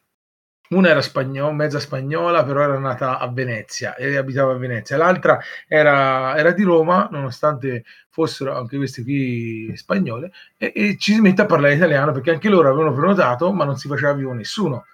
una 0.69 0.89
era 0.89 1.01
spagnola, 1.01 1.51
mezza 1.51 1.79
spagnola, 1.79 2.43
però 2.43 2.61
era 2.61 2.77
nata 2.77 3.17
a 3.17 3.27
Venezia 3.27 3.95
e 3.95 4.17
abitava 4.17 4.51
a 4.51 4.57
Venezia. 4.57 4.97
L'altra 4.97 5.39
era, 5.67 6.37
era 6.37 6.51
di 6.51 6.63
Roma, 6.63 7.07
nonostante 7.11 7.85
fossero 8.09 8.55
anche 8.55 8.77
queste 8.77 9.01
qui 9.03 9.71
spagnole, 9.75 10.31
e, 10.57 10.71
e 10.75 10.97
ci 10.97 11.13
si 11.13 11.21
mette 11.21 11.41
a 11.41 11.45
parlare 11.45 11.73
italiano 11.73 12.11
perché 12.11 12.31
anche 12.31 12.49
loro 12.49 12.69
avevano 12.69 12.93
prenotato, 12.93 13.51
ma 13.51 13.65
non 13.65 13.77
si 13.77 13.87
faceva 13.87 14.13
vivo 14.13 14.33
nessuno. 14.33 14.85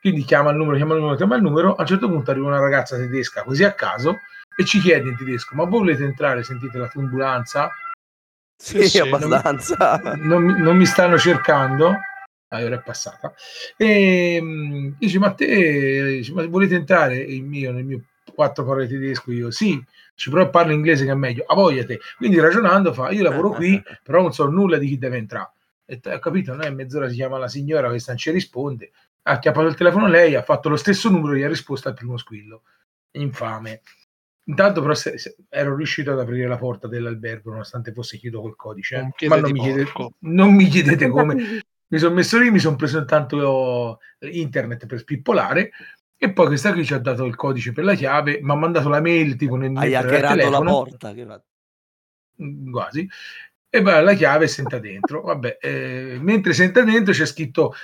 Quindi 0.00 0.22
chiama 0.22 0.50
il 0.50 0.56
numero, 0.56 0.76
chiama 0.76 0.94
il 0.94 1.00
numero, 1.00 1.16
chiama 1.16 1.36
il 1.36 1.42
numero. 1.42 1.74
A 1.74 1.80
un 1.80 1.86
certo 1.86 2.08
punto 2.08 2.30
arriva 2.30 2.46
una 2.46 2.60
ragazza 2.60 2.96
tedesca 2.96 3.42
così 3.42 3.64
a 3.64 3.72
caso 3.72 4.18
e 4.56 4.64
ci 4.64 4.78
chiede 4.78 5.08
in 5.08 5.16
tedesco: 5.16 5.56
Ma 5.56 5.64
voi 5.64 5.80
volete 5.80 6.04
entrare? 6.04 6.44
Sentite 6.44 6.78
la 6.78 6.86
turbulenza? 6.86 7.68
Sì, 8.56 8.88
sì, 8.88 9.00
abbastanza. 9.00 10.00
non, 10.18 10.44
mi- 10.44 10.60
non 10.60 10.76
mi 10.76 10.86
stanno 10.86 11.18
cercando. 11.18 11.96
Ah, 12.48 12.62
ora 12.62 12.76
è 12.76 12.82
passata. 12.82 13.34
E 13.76 14.38
mm, 14.40 14.92
dice: 14.98 15.18
Ma 15.18 15.32
te 15.32 16.16
dice, 16.18 16.32
ma 16.32 16.46
volete 16.46 16.76
entrare? 16.76 17.16
Il 17.16 17.42
mio, 17.42 17.72
nel 17.72 17.84
mio 17.84 18.04
quattro 18.34 18.64
parole 18.64 18.86
tedesco, 18.86 19.32
io 19.32 19.50
sì, 19.50 19.82
ci 20.14 20.30
però 20.30 20.48
parlo 20.48 20.72
inglese 20.72 21.04
che 21.04 21.10
è 21.10 21.14
meglio. 21.14 21.44
A 21.46 21.54
voglia 21.54 21.84
te. 21.84 21.98
Quindi 22.16 22.38
ragionando, 22.38 22.92
fa: 22.92 23.10
Io 23.10 23.22
lavoro 23.22 23.50
qui, 23.50 23.82
però 24.02 24.22
non 24.22 24.32
so 24.32 24.46
nulla 24.46 24.78
di 24.78 24.88
chi 24.88 24.98
deve 24.98 25.16
entrare. 25.16 25.50
E 25.84 26.00
ho 26.04 26.18
capito, 26.18 26.52
non 26.52 26.62
è 26.62 26.70
mezz'ora 26.70 27.08
si 27.08 27.14
chiama 27.14 27.38
la 27.38 27.48
signora, 27.48 27.88
questa 27.88 28.12
non 28.12 28.20
ci 28.20 28.30
risponde. 28.30 28.90
Ha 29.22 29.38
chiappato 29.38 29.66
il 29.66 29.74
telefono 29.74 30.06
lei, 30.06 30.36
ha 30.36 30.42
fatto 30.42 30.68
lo 30.68 30.76
stesso 30.76 31.10
numero 31.10 31.34
e 31.34 31.38
gli 31.38 31.42
ha 31.42 31.48
risposto 31.48 31.88
al 31.88 31.94
primo 31.94 32.16
squillo. 32.16 32.62
Infame. 33.12 33.82
Intanto 34.48 34.80
però 34.80 34.94
se- 34.94 35.18
se- 35.18 35.36
ero 35.48 35.74
riuscito 35.74 36.12
ad 36.12 36.20
aprire 36.20 36.46
la 36.46 36.56
porta 36.56 36.86
dell'albergo 36.86 37.50
nonostante 37.50 37.92
fosse 37.92 38.16
chiuso 38.18 38.40
col 38.40 38.54
codice. 38.54 38.96
Eh. 38.96 39.12
piede 39.16 39.34
Ma 39.34 39.40
non 39.40 39.50
mi, 39.50 39.60
chiedete, 39.60 39.90
non 40.20 40.54
mi 40.54 40.68
chiedete 40.68 41.08
come. 41.08 41.62
Mi 41.88 41.98
sono 41.98 42.14
messo 42.14 42.38
lì, 42.38 42.50
mi 42.50 42.58
sono 42.58 42.76
preso 42.76 42.98
intanto 42.98 44.00
internet 44.20 44.86
per 44.86 44.98
spippolare 44.98 45.70
e 46.18 46.32
poi 46.32 46.46
questa 46.46 46.72
qui 46.72 46.84
ci 46.84 46.94
ha 46.94 46.98
dato 46.98 47.24
il 47.24 47.36
codice 47.36 47.72
per 47.72 47.84
la 47.84 47.94
chiave, 47.94 48.40
mi 48.40 48.50
ha 48.50 48.54
mandato 48.54 48.88
la 48.88 49.00
mail 49.00 49.36
tipo 49.36 49.56
nel 49.56 49.76
Hai 49.76 49.94
hackerato 49.94 50.48
la 50.48 50.60
porta. 50.60 51.12
Che 51.12 51.24
va- 51.24 51.42
mm, 52.42 52.70
quasi. 52.72 53.08
E 53.68 53.82
poi 53.82 54.02
la 54.02 54.14
chiave 54.14 54.48
senta 54.48 54.78
dentro. 54.78 55.20
Vabbè 55.22 55.58
eh, 55.60 56.18
mentre 56.20 56.54
senta 56.54 56.82
dentro 56.82 57.12
c'è 57.12 57.26
scritto 57.26 57.74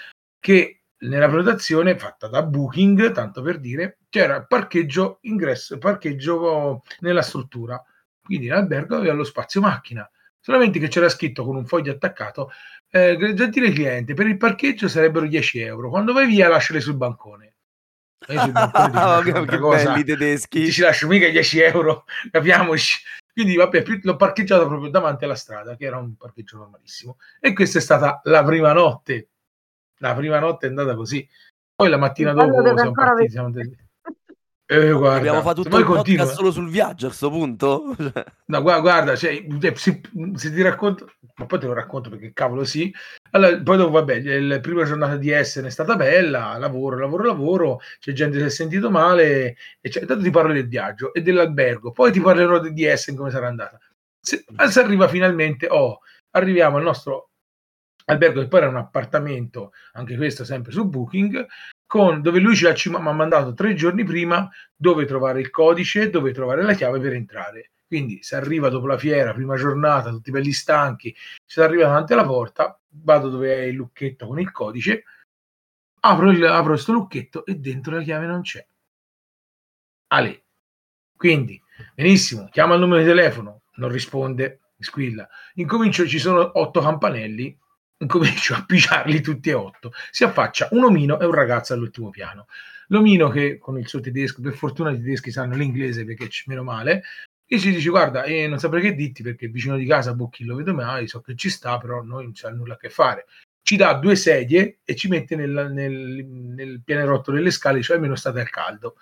che 0.41 0.85
nella 1.03 1.27
prenotazione 1.27 1.99
fatta 1.99 2.29
da 2.29 2.43
Booking 2.43 3.13
tanto 3.13 3.43
per 3.43 3.59
dire 3.59 3.99
c'era 4.09 4.45
parcheggio 4.45 5.19
ingresso 5.23 5.77
parcheggio 5.79 6.83
nella 7.01 7.23
struttura. 7.23 7.83
Quindi 8.23 8.47
l'albergo 8.47 8.97
aveva 8.97 9.13
lo 9.13 9.25
spazio 9.25 9.61
macchina 9.61 10.09
solamente 10.43 10.79
che 10.79 10.89
c'era 10.89 11.09
scritto 11.09 11.45
con 11.45 11.57
un 11.57 11.65
foglio 11.65 11.93
attaccato 11.93 12.51
eh, 12.91 13.17
gentile 13.35 13.71
cliente 13.71 14.13
per 14.13 14.27
il 14.27 14.37
parcheggio 14.37 14.89
sarebbero 14.89 15.27
10 15.27 15.61
euro 15.61 15.89
quando 15.89 16.13
vai 16.13 16.27
via 16.27 16.49
lasciali 16.49 16.81
sul 16.81 16.97
bancone 16.97 17.55
E 18.27 18.39
sul 18.39 18.53
bancone 18.53 19.31
Oh, 19.33 19.45
che, 19.45 19.59
cosa 19.59 19.93
belli 19.93 20.05
tedeschi. 20.05 20.71
ci 20.71 20.83
lascio 20.83 21.07
mica 21.07 21.29
10 21.29 21.61
euro, 21.61 22.05
capiamoci. 22.31 22.99
Quindi, 23.33 23.57
vabbè, 23.57 23.83
più- 23.83 23.99
l'ho 24.03 24.17
parcheggiato 24.17 24.67
proprio 24.67 24.91
davanti 24.91 25.25
alla 25.25 25.35
strada, 25.35 25.75
che 25.75 25.87
era 25.87 25.97
un 25.97 26.17
parcheggio 26.17 26.59
normalissimo. 26.59 27.17
E 27.41 27.55
questa 27.55 27.79
è 27.79 27.81
stata 27.81 28.21
la 28.25 28.45
prima 28.45 28.73
notte. 28.73 29.29
La 30.01 30.15
prima 30.15 30.39
notte 30.39 30.67
è 30.67 30.69
andata 30.69 30.95
così. 30.95 31.27
Poi 31.75 31.89
la 31.89 31.97
mattina 31.97 32.33
dopo 32.33 32.63
siamo 32.77 32.93
partiti. 32.93 33.31
Siamo 33.31 33.51
eh, 34.73 34.93
guarda, 34.93 35.17
Abbiamo 35.19 35.43
fatto 35.43 35.63
tutto 35.63 35.79
il 35.79 35.85
continua- 35.85 36.27
solo 36.27 36.51
sul 36.51 36.69
viaggio 36.69 37.07
a 37.07 37.09
questo 37.09 37.31
punto. 37.31 37.97
No, 38.53 38.61
guarda, 38.61 38.81
guarda 38.83 39.17
cioè, 39.17 39.47
eh, 39.63 39.77
se, 39.77 40.01
se 40.35 40.53
ti 40.53 40.61
racconto, 40.61 41.11
ma 41.37 41.47
poi 41.47 41.59
te 41.59 41.67
lo 41.67 41.73
racconto 41.73 42.11
perché 42.11 42.33
cavolo 42.35 42.65
sì. 42.65 42.93
Allora, 43.31 43.59
poi 43.63 43.77
dopo, 43.79 43.93
vabbè, 43.93 44.41
la 44.41 44.61
prima 44.61 44.85
giornata 44.85 45.17
di 45.17 45.31
Essen 45.31 45.65
è 45.65 45.71
stata 45.71 45.97
bella, 45.97 46.59
lavoro, 46.59 46.99
lavoro, 46.99 47.25
lavoro, 47.25 47.81
c'è 47.99 48.13
gente 48.13 48.37
che 48.37 48.43
si 48.43 48.49
è 48.49 48.51
sentito 48.51 48.91
male, 48.91 49.57
e 49.81 49.89
cioè, 49.91 50.03
intanto 50.03 50.23
ti 50.23 50.31
parlo 50.31 50.53
del 50.53 50.69
viaggio 50.69 51.15
e 51.15 51.23
dell'albergo, 51.23 51.93
poi 51.93 52.13
ti 52.13 52.21
parlerò 52.21 52.59
di 52.61 52.73
di 52.75 52.85
Essen 52.85 53.17
come 53.17 53.31
sarà 53.31 53.49
andata. 53.49 53.79
Se, 54.21 54.45
se 54.69 54.81
arriva 54.81 55.09
finalmente, 55.09 55.67
oh, 55.71 56.01
arriviamo 56.33 56.77
al 56.77 56.83
nostro 56.83 57.31
albergo 58.07 58.41
che 58.41 58.49
poi 58.49 58.61
era 58.61 58.69
un 58.69 58.77
appartamento, 58.77 59.73
anche 59.93 60.17
questo 60.17 60.45
sempre 60.45 60.73
su 60.73 60.89
Booking, 60.89 61.47
con, 61.87 62.23
dove 62.23 62.39
lui 62.41 62.57
ci 62.57 62.89
mi 62.89 62.97
ha 62.97 63.13
mandato 63.13 63.53
tre 63.53 63.75
giorni 63.75 64.05
prima 64.05 64.49
dove 64.75 65.05
trovare 65.05 65.41
il 65.41 65.51
codice, 65.51 66.11
dove 66.11 66.33
trovare 66.33 66.63
la 66.63 66.75
chiave 66.75 66.99
per 67.01 67.13
entrare. 67.13 67.71
Quindi 67.87 68.23
se 68.23 68.37
arriva 68.37 68.71
dopo 68.71 68.87
la 68.87 68.97
fiera, 68.97 69.35
prima 69.35 69.57
giornata, 69.57 70.09
tutti 70.09 70.31
belli 70.31 70.53
stanchi, 70.53 71.15
si 71.45 71.61
arriva 71.61 71.83
davanti 71.85 72.15
alla 72.15 72.25
porta, 72.25 72.81
vado 72.89 73.29
dove 73.29 73.55
è 73.55 73.63
il 73.65 73.75
lucchetto 73.75 74.27
con 74.27 74.41
il 74.41 74.51
codice, 74.51 75.05
apro 76.01 76.31
il, 76.31 76.43
apro 76.47 76.73
questo 76.73 76.93
lucchetto 76.93 77.45
e 77.45 77.57
dentro 77.57 77.97
la 77.97 78.03
chiave 78.03 78.27
non 78.27 78.41
c'è. 78.41 78.67
Ale. 80.09 80.45
Quindi, 81.15 81.63
benissimo, 81.95 82.49
chiama 82.51 82.75
il 82.75 82.81
numero 82.81 83.03
di 83.03 83.07
telefono, 83.07 83.65
non 83.75 83.91
risponde, 83.91 84.61
squilla. 84.79 85.29
Incomincio, 85.55 86.07
ci 86.07 86.19
sono 86.19 86.59
otto 86.59 86.81
campanelli, 86.81 87.59
incomincio 88.03 88.55
a 88.55 88.65
pigiarli 88.65 89.21
tutti 89.21 89.51
e 89.51 89.55
otto. 89.55 89.93
Si 90.11 90.25
affaccia 90.25 90.69
un 90.73 90.85
omino 90.85 91.19
e 91.19 91.25
un 91.25 91.33
ragazzo 91.33 91.73
all'ultimo 91.73 92.11
piano. 92.11 92.47
L'omino 92.89 93.29
che 93.29 93.59
con 93.59 93.79
il 93.79 93.89
suo 93.89 94.01
tedesco, 94.01 94.43
per 94.43 94.55
fortuna 94.55 94.91
i 94.91 94.97
tedeschi 94.97 95.31
sanno 95.31 95.57
l'inglese 95.57 96.05
perché 96.05 96.29
meno 96.47 96.63
male, 96.63 97.03
e 97.47 97.59
ci 97.59 97.71
dice 97.71 97.89
guarda, 97.89 98.23
eh, 98.25 98.47
non 98.47 98.59
saprei 98.59 98.83
che 98.83 98.95
dirti 98.95 99.23
perché 99.23 99.49
vicino 99.49 99.77
di 99.77 99.87
casa 99.87 100.15
Bocchi 100.15 100.45
lo 100.45 100.57
vedo 100.57 100.75
mai, 100.75 101.07
so 101.07 101.21
che 101.21 101.35
ci 101.37 101.51
sta, 101.51 101.79
però 101.79 102.03
noi 102.03 102.25
non 102.25 102.33
c'è 102.33 102.51
nulla 102.51 102.75
a 102.75 102.77
che 102.77 102.91
fare. 102.91 103.27
Ci 103.63 103.77
dà 103.77 103.95
due 103.95 104.17
sedie 104.17 104.81
e 104.85 104.97
ci 104.97 105.09
mette 105.09 105.37
nel, 105.37 105.71
nel, 105.73 106.25
nel 106.27 106.83
pianerottolo 106.85 107.37
delle 107.37 107.51
scale, 107.51 107.83
cioè 107.83 107.97
almeno 107.97 108.17
state 108.17 108.41
al 108.41 108.51
caldo. 108.51 108.97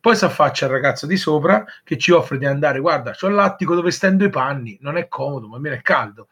Poi 0.00 0.16
si 0.16 0.24
affaccia 0.24 0.66
il 0.66 0.72
ragazzo 0.72 1.06
di 1.06 1.16
sopra 1.16 1.64
che 1.82 1.98
ci 1.98 2.12
offre 2.12 2.38
di 2.38 2.46
andare, 2.46 2.78
guarda, 2.78 3.12
c'ho 3.12 3.28
l'attico 3.28 3.74
dove 3.74 3.90
stendo 3.90 4.24
i 4.24 4.30
panni, 4.30 4.78
non 4.80 4.96
è 4.96 5.08
comodo, 5.08 5.48
ma 5.48 5.56
almeno 5.56 5.74
è 5.74 5.82
caldo. 5.82 6.28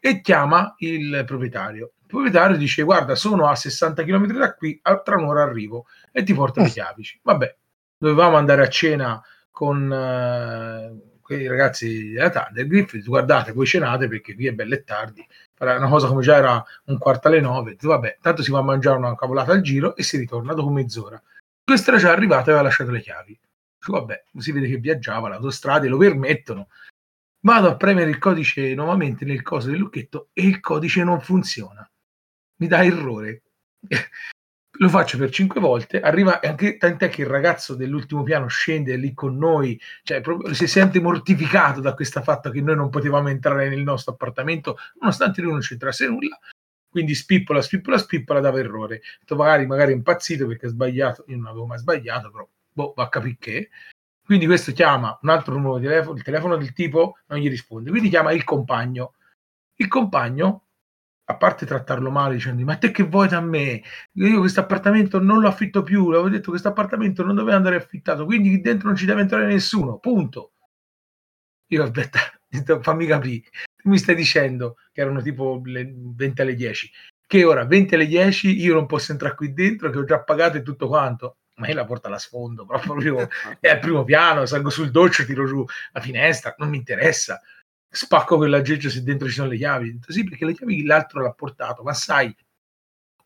E 0.00 0.20
chiama 0.20 0.74
il 0.78 1.24
proprietario. 1.26 1.92
Il 2.00 2.06
proprietario 2.06 2.56
dice, 2.56 2.82
guarda, 2.82 3.14
sono 3.14 3.48
a 3.48 3.54
60 3.54 4.02
km 4.04 4.26
da 4.38 4.54
qui, 4.54 4.80
tra 5.04 5.16
un'ora 5.16 5.42
arrivo 5.42 5.86
e 6.12 6.22
ti 6.22 6.34
porto 6.34 6.62
le 6.62 6.68
chiavi. 6.68 7.20
Vabbè, 7.22 7.56
dovevamo 7.98 8.36
andare 8.36 8.62
a 8.62 8.68
cena 8.68 9.22
con 9.50 9.92
eh, 9.92 11.18
quei 11.20 11.46
ragazzi 11.46 12.12
della 12.12 12.30
Thundergriff, 12.30 12.96
guardate, 13.04 13.52
voi 13.52 13.66
cenate 13.66 14.08
perché 14.08 14.34
qui 14.34 14.46
è 14.46 14.52
bello 14.52 14.74
e 14.74 14.84
tardi. 14.84 15.26
Era 15.58 15.76
una 15.76 15.88
cosa 15.88 16.06
come 16.06 16.22
già 16.22 16.36
era 16.36 16.64
un 16.84 16.96
quarto 16.96 17.28
alle 17.28 17.40
nove, 17.40 17.76
vabbè, 17.78 18.18
tanto 18.22 18.42
si 18.42 18.50
va 18.50 18.60
a 18.60 18.62
mangiare 18.62 18.96
una 18.96 19.14
cavolata 19.14 19.52
al 19.52 19.60
giro 19.60 19.94
e 19.94 20.02
si 20.02 20.16
ritorna 20.16 20.54
dopo 20.54 20.70
mezz'ora. 20.70 21.20
Questo 21.62 21.90
era 21.90 21.98
già 21.98 22.12
arrivato 22.12 22.48
e 22.48 22.52
aveva 22.52 22.62
lasciato 22.62 22.90
le 22.90 23.00
chiavi. 23.00 23.38
Vabbè, 23.88 24.24
si 24.38 24.52
vede 24.52 24.68
che 24.68 24.76
viaggiava, 24.78 25.28
le 25.28 25.34
autostrade 25.34 25.88
lo 25.88 25.98
permettono. 25.98 26.68
Vado 27.40 27.68
a 27.68 27.76
premere 27.76 28.10
il 28.10 28.18
codice 28.18 28.74
nuovamente 28.74 29.24
nel 29.24 29.42
coso 29.42 29.70
del 29.70 29.78
lucchetto 29.78 30.30
e 30.32 30.42
il 30.42 30.60
codice 30.60 31.04
non 31.04 31.20
funziona. 31.20 31.88
Mi 32.56 32.66
dà 32.66 32.84
errore. 32.84 33.42
lo 34.80 34.88
faccio 34.88 35.18
per 35.18 35.30
cinque 35.30 35.60
volte, 35.60 36.00
arriva 36.00 36.40
anche 36.40 36.76
tant'è 36.76 37.08
che 37.08 37.22
il 37.22 37.28
ragazzo 37.28 37.74
dell'ultimo 37.74 38.22
piano 38.22 38.46
scende 38.46 38.96
lì 38.96 39.12
con 39.12 39.36
noi, 39.36 39.80
cioè 40.02 40.20
proprio 40.20 40.54
si 40.54 40.66
sente 40.66 41.00
mortificato 41.00 41.80
da 41.80 41.94
questo 41.94 42.22
fatto 42.22 42.50
che 42.50 42.60
noi 42.60 42.76
non 42.76 42.88
potevamo 42.88 43.28
entrare 43.28 43.68
nel 43.68 43.82
nostro 43.82 44.12
appartamento, 44.12 44.76
nonostante 45.00 45.40
lui 45.42 45.52
non 45.52 45.60
c'entrasse 45.60 46.06
nulla. 46.06 46.38
Quindi 46.90 47.14
spippola, 47.14 47.60
spippola, 47.60 47.98
spippola, 47.98 48.40
dava 48.40 48.58
errore. 48.58 49.02
Magari, 49.28 49.66
magari 49.66 49.92
è 49.92 49.94
impazzito 49.94 50.46
perché 50.46 50.66
ha 50.66 50.70
sbagliato, 50.70 51.24
io 51.28 51.36
non 51.36 51.46
avevo 51.46 51.66
mai 51.66 51.78
sbagliato, 51.78 52.30
però 52.30 52.48
boh, 52.72 52.94
va 52.96 53.04
a 53.04 53.08
capire 53.08 53.36
che. 53.38 53.70
Quindi 54.28 54.44
questo 54.44 54.72
chiama 54.72 55.18
un 55.22 55.30
altro 55.30 55.54
numero 55.54 55.78
di 55.78 55.86
telefono, 55.86 56.18
il 56.18 56.22
telefono 56.22 56.58
del 56.58 56.74
tipo 56.74 57.16
non 57.28 57.38
gli 57.38 57.48
risponde, 57.48 57.88
quindi 57.88 58.10
chiama 58.10 58.32
il 58.32 58.44
compagno. 58.44 59.14
Il 59.76 59.88
compagno 59.88 60.66
a 61.24 61.36
parte 61.38 61.64
trattarlo 61.64 62.10
male 62.10 62.34
dicendo 62.34 62.62
ma 62.62 62.76
te 62.76 62.90
che 62.90 63.04
vuoi 63.04 63.26
da 63.26 63.40
me? 63.40 63.82
Io 64.12 64.38
questo 64.40 64.60
appartamento 64.60 65.18
non 65.18 65.40
lo 65.40 65.48
affitto 65.48 65.82
più 65.82 66.10
l'avevo 66.10 66.28
detto 66.28 66.50
questo 66.50 66.68
appartamento 66.68 67.24
non 67.24 67.36
doveva 67.36 67.56
andare 67.56 67.76
affittato 67.76 68.26
quindi 68.26 68.50
qui 68.50 68.60
dentro 68.60 68.88
non 68.88 68.96
ci 68.98 69.06
deve 69.06 69.22
entrare 69.22 69.46
nessuno 69.46 69.98
punto. 69.98 70.52
Io 71.68 71.82
aspetta 71.82 72.20
fammi 72.82 73.06
capire. 73.06 73.48
Mi 73.84 73.96
stai 73.96 74.14
dicendo 74.14 74.76
che 74.92 75.00
erano 75.00 75.22
tipo 75.22 75.62
le 75.64 75.90
20 75.90 76.42
alle 76.42 76.54
10 76.54 76.90
che 77.26 77.44
ora? 77.44 77.64
20 77.64 77.94
alle 77.94 78.06
10 78.06 78.60
io 78.60 78.74
non 78.74 78.84
posso 78.84 79.12
entrare 79.12 79.34
qui 79.34 79.54
dentro 79.54 79.88
che 79.88 79.98
ho 79.98 80.04
già 80.04 80.22
pagato 80.22 80.58
e 80.58 80.62
tutto 80.62 80.86
quanto 80.86 81.38
ma 81.58 81.68
io 81.68 81.74
la 81.74 81.84
porta 81.84 82.08
alla 82.08 82.18
sfondo 82.18 82.64
proprio 82.66 83.28
è 83.60 83.68
al 83.68 83.78
primo 83.78 84.04
piano 84.04 84.46
salgo 84.46 84.70
sul 84.70 84.90
doccio 84.90 85.24
tiro 85.24 85.46
giù 85.46 85.64
la 85.92 86.00
finestra 86.00 86.54
non 86.58 86.70
mi 86.70 86.76
interessa 86.76 87.40
spacco 87.90 88.36
quell'aggeggio 88.36 88.90
se 88.90 89.02
dentro 89.02 89.28
ci 89.28 89.34
sono 89.34 89.48
le 89.48 89.56
chiavi. 89.56 89.98
Sì, 90.06 90.24
perché 90.24 90.44
le 90.44 90.54
chiavi 90.54 90.84
l'altro 90.84 91.22
l'ha 91.22 91.32
portato, 91.32 91.82
ma 91.82 91.94
sai, 91.94 92.34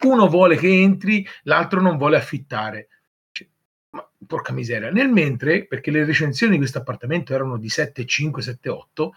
uno 0.04 0.28
vuole 0.28 0.56
che 0.56 0.68
entri, 0.68 1.26
l'altro 1.42 1.80
non 1.80 1.96
vuole 1.96 2.16
affittare. 2.16 2.88
Cioè, 3.30 3.46
ma 3.90 4.08
porca 4.26 4.52
miseria. 4.52 4.90
Nel 4.90 5.08
mentre, 5.08 5.66
perché 5.66 5.90
le 5.90 6.04
recensioni 6.04 6.52
di 6.52 6.58
questo 6.58 6.78
appartamento 6.78 7.34
erano 7.34 7.56
di 7.58 7.68
7,5, 7.68 8.38
7,8, 8.38 9.08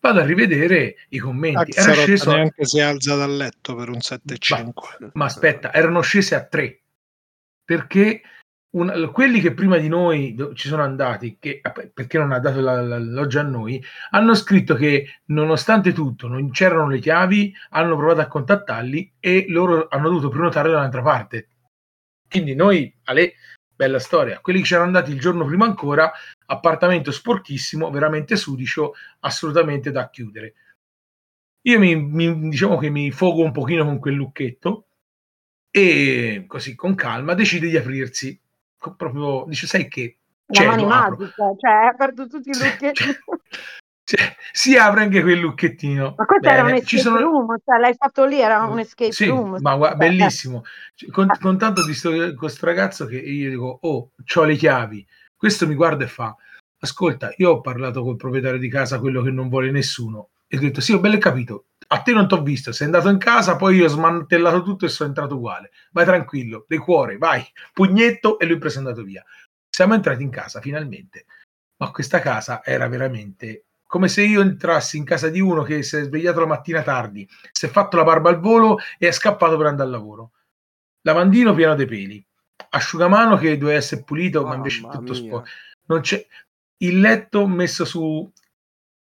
vado 0.00 0.20
a 0.20 0.24
rivedere 0.24 0.96
i 1.10 1.18
commenti. 1.18 1.72
Era 1.74 1.94
sceso 1.94 2.32
neanche 2.32 2.64
si 2.64 2.80
alza 2.80 3.14
dal 3.16 3.34
letto 3.34 3.74
per 3.74 3.88
un 3.88 3.98
7,5. 3.98 4.72
Ma, 4.98 5.10
ma 5.14 5.24
aspetta, 5.24 5.72
erano 5.72 6.00
scese 6.00 6.34
a 6.34 6.44
3 6.44 6.80
perché 7.64 8.22
un, 8.70 9.10
quelli 9.12 9.40
che 9.40 9.54
prima 9.54 9.78
di 9.78 9.88
noi 9.88 10.36
ci 10.54 10.68
sono 10.68 10.82
andati, 10.82 11.38
che, 11.38 11.60
perché 11.94 12.18
non 12.18 12.32
ha 12.32 12.38
dato 12.38 12.60
l'alloggio 12.60 13.40
a 13.40 13.44
noi, 13.44 13.82
hanno 14.10 14.34
scritto 14.34 14.74
che 14.74 15.20
nonostante 15.26 15.92
tutto 15.92 16.28
non 16.28 16.50
c'erano 16.50 16.88
le 16.88 16.98
chiavi, 16.98 17.54
hanno 17.70 17.96
provato 17.96 18.20
a 18.20 18.26
contattarli 18.26 19.14
e 19.20 19.46
loro 19.48 19.88
hanno 19.88 20.08
dovuto 20.08 20.28
prenotare 20.28 20.70
da 20.70 20.78
un'altra 20.78 21.02
parte. 21.02 21.48
Quindi 22.28 22.54
noi, 22.54 22.94
Ale, 23.04 23.34
bella 23.74 23.98
storia, 23.98 24.40
quelli 24.40 24.60
che 24.60 24.66
c'erano 24.66 24.86
andati 24.86 25.12
il 25.12 25.20
giorno 25.20 25.46
prima 25.46 25.64
ancora, 25.64 26.12
appartamento 26.46 27.10
sporchissimo, 27.10 27.90
veramente 27.90 28.36
sudicio, 28.36 28.92
assolutamente 29.20 29.90
da 29.90 30.10
chiudere. 30.10 30.54
Io 31.62 31.78
mi, 31.78 31.96
mi 31.96 32.48
diciamo 32.50 32.76
che 32.76 32.90
mi 32.90 33.10
fogo 33.10 33.42
un 33.42 33.52
pochino 33.52 33.84
con 33.84 33.98
quel 33.98 34.14
lucchetto 34.14 34.88
e 35.70 36.44
così 36.46 36.74
con 36.74 36.94
calma 36.94 37.34
decide 37.34 37.68
di 37.68 37.76
aprirsi 37.76 38.40
proprio 38.96 39.44
dice 39.46 39.66
sai 39.66 39.88
che 39.88 40.18
la 40.46 40.64
mano 40.64 40.86
magica 40.86 41.54
cioè 41.58 41.70
ha 41.70 41.88
aperto 41.88 42.26
tutti 42.26 42.50
i 42.50 42.54
lucchetti. 42.54 43.04
cioè, 44.04 44.36
si 44.52 44.76
apre 44.76 45.02
anche 45.02 45.20
quel 45.20 45.38
lucchettino. 45.38 46.14
Ma 46.16 46.24
questo 46.24 46.48
Bene. 46.48 46.58
era 46.58 46.68
un 46.68 46.74
escape 46.74 47.02
sono... 47.02 47.18
room 47.18 47.56
cioè, 47.64 47.78
l'hai 47.78 47.94
fatto 47.94 48.24
lì 48.24 48.40
era 48.40 48.64
un 48.64 48.78
escape 48.78 49.12
sì, 49.12 49.26
room 49.26 49.58
ma 49.60 49.76
guarda, 49.76 49.96
bellissimo. 49.96 50.64
Cioè, 50.94 51.10
con, 51.10 51.28
con, 51.40 51.58
tanto 51.58 51.84
di 51.84 51.94
sto, 51.94 52.34
questo 52.34 52.64
ragazzo 52.64 53.04
che 53.06 53.18
io 53.18 53.50
dico 53.50 53.78
oh 53.82 54.10
ho 54.34 54.44
le 54.44 54.56
chiavi. 54.56 55.06
Questo 55.36 55.66
mi 55.66 55.74
guarda 55.74 56.04
e 56.04 56.08
fa 56.08 56.34
ascolta 56.80 57.32
io 57.36 57.50
ho 57.50 57.60
parlato 57.60 58.02
col 58.02 58.16
proprietario 58.16 58.58
di 58.58 58.68
casa 58.68 59.00
quello 59.00 59.22
che 59.22 59.30
non 59.30 59.48
vuole 59.48 59.70
nessuno. 59.70 60.30
E 60.46 60.56
ho 60.56 60.60
detto 60.60 60.80
sì 60.80 60.92
ho 60.92 61.00
bello 61.00 61.18
capito 61.18 61.66
a 61.90 62.02
te 62.02 62.12
non 62.12 62.28
ti 62.28 62.34
ho 62.34 62.42
visto, 62.42 62.72
sei 62.72 62.86
andato 62.86 63.08
in 63.08 63.18
casa, 63.18 63.56
poi 63.56 63.76
io 63.76 63.86
ho 63.86 63.88
smantellato 63.88 64.62
tutto 64.62 64.84
e 64.84 64.88
sono 64.88 65.08
entrato 65.08 65.36
uguale. 65.36 65.70
Vai 65.90 66.04
tranquillo, 66.04 66.64
di 66.68 66.76
cuore, 66.76 67.16
vai, 67.16 67.44
pugnetto 67.72 68.38
e 68.38 68.46
lui 68.46 68.58
preso 68.58 68.76
è 68.76 68.78
andato 68.80 69.02
via. 69.02 69.24
Siamo 69.68 69.94
entrati 69.94 70.22
in 70.22 70.30
casa 70.30 70.60
finalmente, 70.60 71.26
ma 71.78 71.90
questa 71.90 72.20
casa 72.20 72.62
era 72.64 72.88
veramente 72.88 73.64
come 73.88 74.08
se 74.08 74.22
io 74.22 74.42
entrassi 74.42 74.98
in 74.98 75.04
casa 75.04 75.30
di 75.30 75.40
uno 75.40 75.62
che 75.62 75.82
si 75.82 75.96
è 75.96 76.02
svegliato 76.02 76.40
la 76.40 76.46
mattina 76.46 76.82
tardi, 76.82 77.26
si 77.50 77.64
è 77.64 77.68
fatto 77.70 77.96
la 77.96 78.04
barba 78.04 78.28
al 78.28 78.38
volo 78.38 78.76
e 78.98 79.08
è 79.08 79.10
scappato 79.10 79.56
per 79.56 79.64
andare 79.64 79.88
al 79.88 79.94
lavoro. 79.94 80.32
Lavandino 81.00 81.54
pieno 81.54 81.74
dei 81.74 81.86
peli, 81.86 82.24
asciugamano 82.68 83.38
che 83.38 83.56
doveva 83.56 83.78
essere 83.78 84.04
pulito, 84.04 84.44
ma 84.44 84.56
invece 84.56 84.82
tutto 84.82 85.14
sporco. 85.14 85.48
Non 85.86 86.00
c'è 86.00 86.24
il 86.80 87.00
letto 87.00 87.46
messo 87.46 87.86
su 87.86 88.30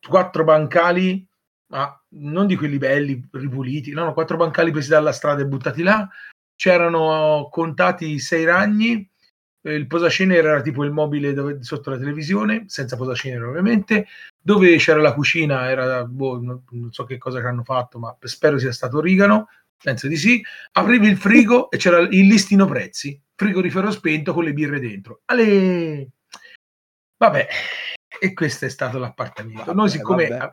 quattro 0.06 0.44
bancali 0.44 1.26
ma 1.68 2.00
non 2.10 2.46
di 2.46 2.56
quelli 2.56 2.78
belli, 2.78 3.28
ripuliti, 3.32 3.92
no, 3.92 4.04
no, 4.04 4.12
quattro 4.12 4.36
bancali 4.36 4.70
presi 4.70 4.88
dalla 4.88 5.12
strada 5.12 5.42
e 5.42 5.46
buttati 5.46 5.82
là, 5.82 6.08
c'erano 6.54 7.48
contati 7.50 8.18
sei 8.18 8.44
ragni, 8.44 9.08
il 9.62 9.86
posacenere 9.88 10.48
era 10.48 10.60
tipo 10.60 10.84
il 10.84 10.92
mobile 10.92 11.32
dove, 11.32 11.62
sotto 11.62 11.90
la 11.90 11.98
televisione, 11.98 12.64
senza 12.68 12.96
posacenere 12.96 13.44
ovviamente, 13.44 14.06
dove 14.40 14.76
c'era 14.76 15.00
la 15.00 15.12
cucina, 15.12 15.68
era, 15.68 16.04
boh, 16.04 16.40
non, 16.40 16.62
non, 16.70 16.92
so 16.92 17.04
che 17.04 17.18
cosa 17.18 17.40
che 17.40 17.46
hanno 17.46 17.64
fatto, 17.64 17.98
ma 17.98 18.16
spero 18.20 18.58
sia 18.58 18.72
stato 18.72 18.98
origano, 18.98 19.48
penso 19.82 20.06
di 20.06 20.16
sì, 20.16 20.42
aprivi 20.72 21.08
il 21.08 21.16
frigo 21.16 21.68
e 21.70 21.78
c'era 21.78 21.98
il 21.98 22.26
listino 22.26 22.66
prezzi, 22.66 23.20
frigorifero 23.34 23.90
spento 23.90 24.32
con 24.32 24.44
le 24.44 24.52
birre 24.52 24.78
dentro. 24.78 25.22
Ale! 25.24 26.10
Vabbè, 27.18 27.48
e 28.20 28.32
questo 28.34 28.66
è 28.66 28.68
stato 28.68 28.98
l'appartamento. 28.98 29.64
Vabbè, 29.64 29.76
Noi 29.76 29.88
siccome... 29.88 30.28
Vabbè 30.28 30.52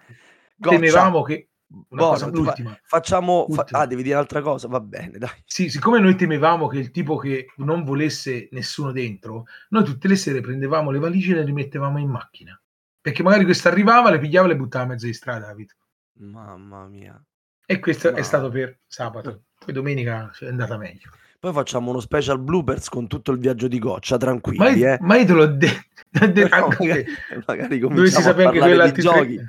Goccia. 0.63 0.79
temevamo 0.79 1.21
che 1.23 1.49
una 1.89 2.01
cosa, 2.01 2.27
l'ultima. 2.27 2.77
Facciamo, 2.83 3.47
fa- 3.49 3.65
ah, 3.71 3.85
devi 3.87 4.03
dire 4.03 4.15
un'altra 4.15 4.41
cosa, 4.41 4.67
va 4.67 4.79
bene, 4.79 5.17
dai. 5.17 5.41
Sì, 5.45 5.69
siccome 5.69 5.99
noi 5.99 6.15
temevamo 6.15 6.67
che 6.67 6.77
il 6.77 6.91
tipo 6.91 7.17
che 7.17 7.47
non 7.57 7.83
volesse 7.83 8.47
nessuno 8.51 8.91
dentro, 8.91 9.45
noi 9.69 9.83
tutte 9.83 10.07
le 10.07 10.15
sere 10.15 10.41
prendevamo 10.41 10.91
le 10.91 10.99
valigie 10.99 11.31
e 11.31 11.35
le 11.35 11.45
rimettevamo 11.45 11.97
in 11.99 12.09
macchina. 12.09 12.59
Perché 13.01 13.23
magari 13.23 13.43
questo 13.43 13.67
arrivava, 13.67 14.11
le 14.11 14.19
pigliava 14.19 14.45
e 14.45 14.49
le 14.51 14.55
buttava 14.57 14.85
a 14.85 14.87
mezzo 14.87 15.07
di 15.07 15.13
strada, 15.13 15.47
capito? 15.47 15.75
Mamma 16.19 16.87
mia. 16.87 17.21
E 17.65 17.79
questo 17.79 18.07
Mamma. 18.09 18.19
è 18.19 18.23
stato 18.23 18.49
per 18.49 18.79
sabato. 18.85 19.45
Poi 19.57 19.73
domenica 19.73 20.31
è 20.39 20.45
andata 20.45 20.77
meglio. 20.77 21.09
Poi 21.43 21.51
facciamo 21.51 21.89
uno 21.89 21.99
special 21.99 22.39
bloopers 22.39 22.87
con 22.87 23.05
tutto 23.07 23.33
il 23.33 23.37
viaggio 23.37 23.67
di 23.67 23.77
goccia, 23.77 24.15
tranquilli. 24.15 24.59
Ma 24.59 24.69
io, 24.69 24.93
eh. 24.93 24.97
ma 25.01 25.17
io 25.17 25.25
te 25.25 25.33
l'ho 25.33 25.45
detto. 25.47 26.25
De- 26.25 26.47
no, 26.47 26.67
magari, 26.79 27.05
magari 27.45 28.09
sapere 28.09 28.45
anche 28.45 28.59
quella 28.59 28.89
di 28.89 29.01
giochi. 29.01 29.39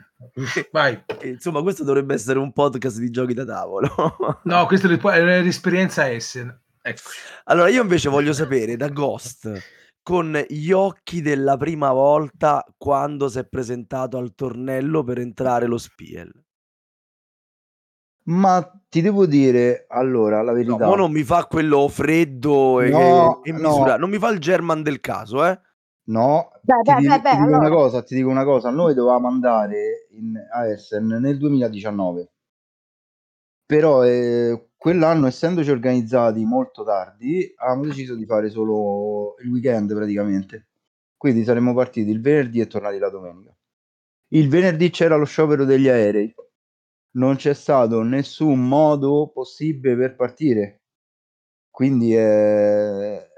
Vai. 0.72 1.00
Insomma, 1.22 1.62
questo 1.62 1.84
dovrebbe 1.84 2.14
essere 2.14 2.40
un 2.40 2.52
podcast 2.52 2.98
di 2.98 3.10
giochi 3.10 3.32
da 3.32 3.44
tavolo. 3.44 3.94
no, 4.42 4.66
questa 4.66 4.88
è 4.88 5.20
un'esperienza 5.20 6.10
Essen. 6.10 6.60
Ecco. 6.82 7.02
Allora, 7.44 7.68
io 7.68 7.82
invece 7.82 8.08
voglio 8.08 8.32
sapere 8.32 8.76
da 8.76 8.88
Ghost 8.88 9.62
con 10.02 10.36
gli 10.48 10.72
occhi 10.72 11.22
della 11.22 11.56
prima 11.56 11.92
volta 11.92 12.64
quando 12.76 13.28
si 13.28 13.38
è 13.38 13.46
presentato 13.46 14.18
al 14.18 14.34
tornello 14.34 15.04
per 15.04 15.20
entrare 15.20 15.66
lo 15.66 15.78
Spiel. 15.78 16.43
Ma 18.26 18.80
ti 18.88 19.00
devo 19.00 19.26
dire, 19.26 19.84
allora, 19.88 20.40
la 20.42 20.52
verità. 20.52 20.86
No, 20.86 20.94
non 20.94 21.12
mi 21.12 21.24
fa 21.24 21.44
quello 21.46 21.88
freddo 21.88 22.80
e, 22.80 22.88
no, 22.88 23.42
e 23.42 23.52
no. 23.52 23.96
Non 23.96 24.08
mi 24.08 24.18
fa 24.18 24.30
il 24.30 24.38
German 24.38 24.82
del 24.82 25.00
caso, 25.00 25.44
eh? 25.44 25.58
No, 26.06 26.50
beh, 26.60 26.74
ti, 26.82 26.92
beh, 26.92 27.00
di, 27.00 27.06
beh, 27.06 27.14
ti 27.16 27.30
dico 27.30 27.42
allora. 27.42 27.58
una 27.58 27.70
cosa, 27.70 28.02
ti 28.02 28.14
dico 28.14 28.28
una 28.28 28.44
cosa, 28.44 28.70
noi 28.70 28.92
dovevamo 28.92 29.26
andare 29.26 30.06
in, 30.10 30.36
a 30.52 30.66
Essen 30.66 31.06
nel 31.06 31.38
2019, 31.38 32.30
però 33.64 34.04
eh, 34.04 34.68
quell'anno, 34.76 35.26
essendoci 35.26 35.70
organizzati 35.70 36.44
molto 36.44 36.84
tardi, 36.84 37.50
avevamo 37.56 37.86
deciso 37.86 38.14
di 38.14 38.26
fare 38.26 38.50
solo 38.50 39.36
il 39.42 39.50
weekend 39.50 39.94
praticamente, 39.94 40.68
quindi 41.16 41.42
saremmo 41.42 41.72
partiti 41.72 42.10
il 42.10 42.20
venerdì 42.20 42.60
e 42.60 42.66
tornati 42.66 42.98
la 42.98 43.08
domenica. 43.08 43.56
Il 44.28 44.50
venerdì 44.50 44.90
c'era 44.90 45.16
lo 45.16 45.24
sciopero 45.24 45.64
degli 45.64 45.88
aerei, 45.88 46.34
non 47.16 47.36
c'è 47.36 47.54
stato 47.54 48.02
nessun 48.02 48.66
modo 48.66 49.30
possibile 49.32 49.96
per 49.96 50.16
partire. 50.16 50.82
Quindi 51.70 52.14
è, 52.14 53.28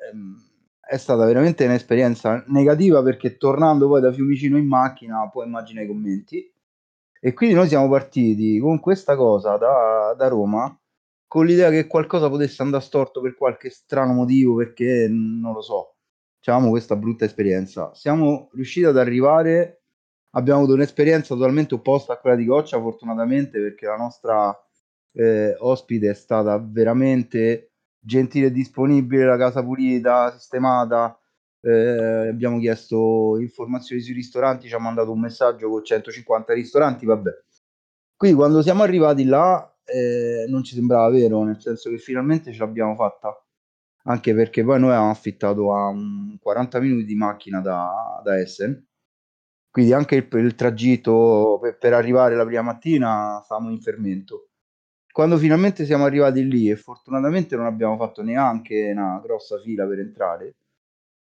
è 0.80 0.96
stata 0.96 1.24
veramente 1.24 1.64
un'esperienza 1.64 2.44
negativa 2.48 3.02
perché 3.02 3.36
tornando 3.36 3.88
poi 3.88 4.00
da 4.00 4.12
Fiumicino 4.12 4.58
in 4.58 4.66
macchina, 4.66 5.28
poi 5.30 5.46
immagina 5.46 5.82
i 5.82 5.86
commenti. 5.86 6.52
E 7.20 7.32
quindi 7.32 7.54
noi 7.54 7.68
siamo 7.68 7.88
partiti 7.88 8.58
con 8.60 8.78
questa 8.78 9.16
cosa 9.16 9.56
da, 9.56 10.14
da 10.16 10.28
Roma 10.28 10.78
con 11.26 11.44
l'idea 11.44 11.70
che 11.70 11.86
qualcosa 11.86 12.28
potesse 12.28 12.62
andare 12.62 12.82
storto 12.84 13.20
per 13.20 13.34
qualche 13.36 13.70
strano 13.70 14.12
motivo, 14.12 14.54
perché 14.56 15.08
non 15.08 15.52
lo 15.52 15.60
so, 15.60 15.96
avevamo 16.44 16.70
questa 16.70 16.96
brutta 16.96 17.24
esperienza. 17.24 17.92
Siamo 17.94 18.48
riusciti 18.52 18.86
ad 18.86 18.96
arrivare 18.96 19.82
abbiamo 20.36 20.60
avuto 20.60 20.74
un'esperienza 20.74 21.34
totalmente 21.34 21.74
opposta 21.74 22.12
a 22.12 22.18
quella 22.18 22.36
di 22.36 22.44
Goccia, 22.44 22.80
fortunatamente, 22.80 23.58
perché 23.60 23.86
la 23.86 23.96
nostra 23.96 24.56
eh, 25.12 25.56
ospite 25.58 26.10
è 26.10 26.14
stata 26.14 26.58
veramente 26.58 27.72
gentile 27.98 28.46
e 28.46 28.52
disponibile, 28.52 29.24
la 29.24 29.38
casa 29.38 29.62
pulita, 29.62 30.30
sistemata. 30.32 31.18
Eh, 31.60 32.28
abbiamo 32.28 32.58
chiesto 32.58 33.38
informazioni 33.40 34.00
sui 34.00 34.14
ristoranti, 34.14 34.68
ci 34.68 34.74
ha 34.74 34.78
mandato 34.78 35.10
un 35.10 35.20
messaggio 35.20 35.68
con 35.68 35.84
150 35.84 36.52
ristoranti, 36.52 37.06
vabbè. 37.06 37.30
Quindi 38.16 38.36
quando 38.36 38.62
siamo 38.62 38.82
arrivati 38.82 39.24
là 39.24 39.74
eh, 39.84 40.46
non 40.48 40.62
ci 40.62 40.74
sembrava 40.74 41.08
vero, 41.10 41.42
nel 41.44 41.60
senso 41.60 41.90
che 41.90 41.98
finalmente 41.98 42.52
ce 42.52 42.58
l'abbiamo 42.58 42.94
fatta. 42.94 43.34
Anche 44.04 44.34
perché 44.34 44.62
poi 44.62 44.78
noi 44.78 44.90
avevamo 44.90 45.10
affittato 45.10 45.74
a 45.74 45.92
40 46.40 46.80
minuti 46.80 47.04
di 47.04 47.16
macchina 47.16 47.60
da, 47.60 48.20
da 48.22 48.38
Essen. 48.38 48.86
Quindi 49.76 49.92
anche 49.92 50.16
il, 50.16 50.26
il 50.38 50.54
tragitto 50.54 51.58
per, 51.60 51.76
per, 51.76 51.92
arrivare 51.92 52.34
la 52.34 52.46
prima 52.46 52.62
mattina 52.62 53.42
stavamo 53.44 53.68
in 53.68 53.78
fermento. 53.78 54.48
Quando 55.12 55.36
finalmente 55.36 55.84
siamo 55.84 56.06
arrivati 56.06 56.48
lì 56.48 56.70
e 56.70 56.76
fortunatamente 56.76 57.56
non 57.56 57.66
abbiamo 57.66 57.98
fatto 57.98 58.22
neanche 58.22 58.92
una 58.92 59.20
grossa 59.22 59.60
fila 59.60 59.86
per 59.86 59.98
entrare, 59.98 60.56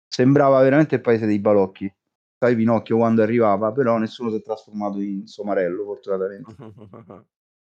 sembrava 0.08 0.62
veramente 0.62 0.94
il 0.94 1.02
paese 1.02 1.26
dei 1.26 1.38
balocchi. 1.40 1.94
Sai 2.38 2.56
Pinocchio 2.56 2.96
quando 2.96 3.20
arrivava, 3.20 3.70
però 3.70 3.98
nessuno 3.98 4.30
si 4.30 4.36
è 4.36 4.42
trasformato 4.42 4.98
in 4.98 5.26
somarello, 5.26 5.84
fortunatamente. 5.84 6.54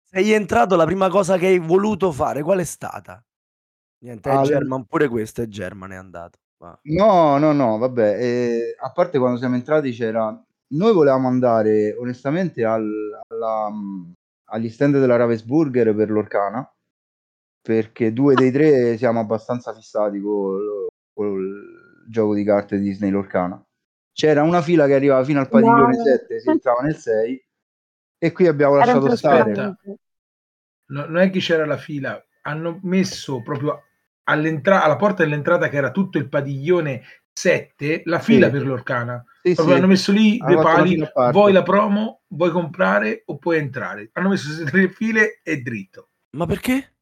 Sei 0.07 0.31
entrato, 0.31 0.77
la 0.77 0.85
prima 0.85 1.09
cosa 1.09 1.39
che 1.39 1.47
hai 1.47 1.59
voluto 1.59 2.13
fare, 2.13 2.41
qual 2.41 2.61
è 2.61 2.65
stata? 2.65 3.21
Niente, 4.05 4.31
è 4.31 4.33
Ah, 4.33 4.43
German, 4.43 4.85
pure 4.85 5.09
questo 5.09 5.43
è 5.43 5.49
German, 5.49 5.91
è 5.91 5.97
andato. 5.97 6.39
Va. 6.59 6.79
No, 6.85 7.37
no, 7.39 7.51
no, 7.51 7.79
vabbè, 7.79 8.23
eh, 8.23 8.77
a 8.79 8.93
parte 8.93 9.19
quando 9.19 9.39
siamo 9.39 9.57
entrati 9.57 9.91
c'era... 9.91 10.41
Noi 10.71 10.93
volevamo 10.93 11.29
andare 11.29 11.95
onestamente 11.95 12.65
al- 12.65 13.21
alla, 13.29 13.71
mh, 13.71 14.13
agli 14.51 14.69
stand 14.69 14.99
della 14.99 15.17
Ravensburger 15.17 15.95
per 15.95 16.11
l'Orcana, 16.11 16.71
perché 17.61 18.13
due 18.13 18.35
dei 18.35 18.51
tre 18.51 18.97
siamo 18.97 19.21
abbastanza 19.21 19.73
fissati 19.75 20.21
col, 20.21 20.87
col 21.13 22.07
gioco 22.09 22.35
di 22.35 22.45
carte 22.45 22.79
Disney 22.79 23.11
l'Orcana. 23.11 23.63
C'era 24.13 24.43
una 24.43 24.61
fila 24.63 24.87
che 24.87 24.95
arrivava 24.95 25.25
fino 25.25 25.41
al 25.41 25.49
padiglione 25.49 25.97
No. 25.97 26.03
7, 26.03 26.41
si 26.41 26.51
entrava 26.51 26.81
nel 26.83 26.97
6 26.97 27.47
e 28.19 28.33
qui 28.33 28.47
abbiamo 28.47 28.77
lasciato 28.77 29.15
stare. 29.17 29.53
No- 30.91 31.05
non 31.07 31.19
è 31.19 31.31
che 31.31 31.39
c'era 31.39 31.67
la 31.67 31.77
fila, 31.77 32.23
hanno 32.43 32.79
messo 32.83 33.43
proprio 33.43 33.83
all'entra- 34.25 34.83
alla 34.83 34.97
porta 34.97 35.23
dell'entrata 35.23 35.69
che 35.69 35.77
era 35.77 35.91
tutto 35.91 36.19
il 36.19 36.29
padiglione 36.29 37.03
7, 37.39 38.03
la 38.07 38.19
fila 38.19 38.47
Sì. 38.47 38.53
per 38.53 38.67
l'Orcana. 38.67 39.25
Sì, 39.43 39.55
sì. 39.55 39.61
hanno 39.61 39.87
messo 39.87 40.11
lì 40.13 40.37
due 40.39 40.61
pali, 40.61 41.09
vuoi 41.31 41.53
la 41.53 41.63
promo, 41.63 42.23
vuoi 42.29 42.51
comprare 42.51 43.23
o 43.27 43.39
puoi 43.39 43.59
entrare. 43.59 44.11
Hanno 44.15 44.31
messo 44.31 44.65
tre 44.65 44.89
file 44.89 45.41
e 45.45 45.61
dritto. 45.63 46.09
Ma 46.37 46.47
perché? 46.47 46.95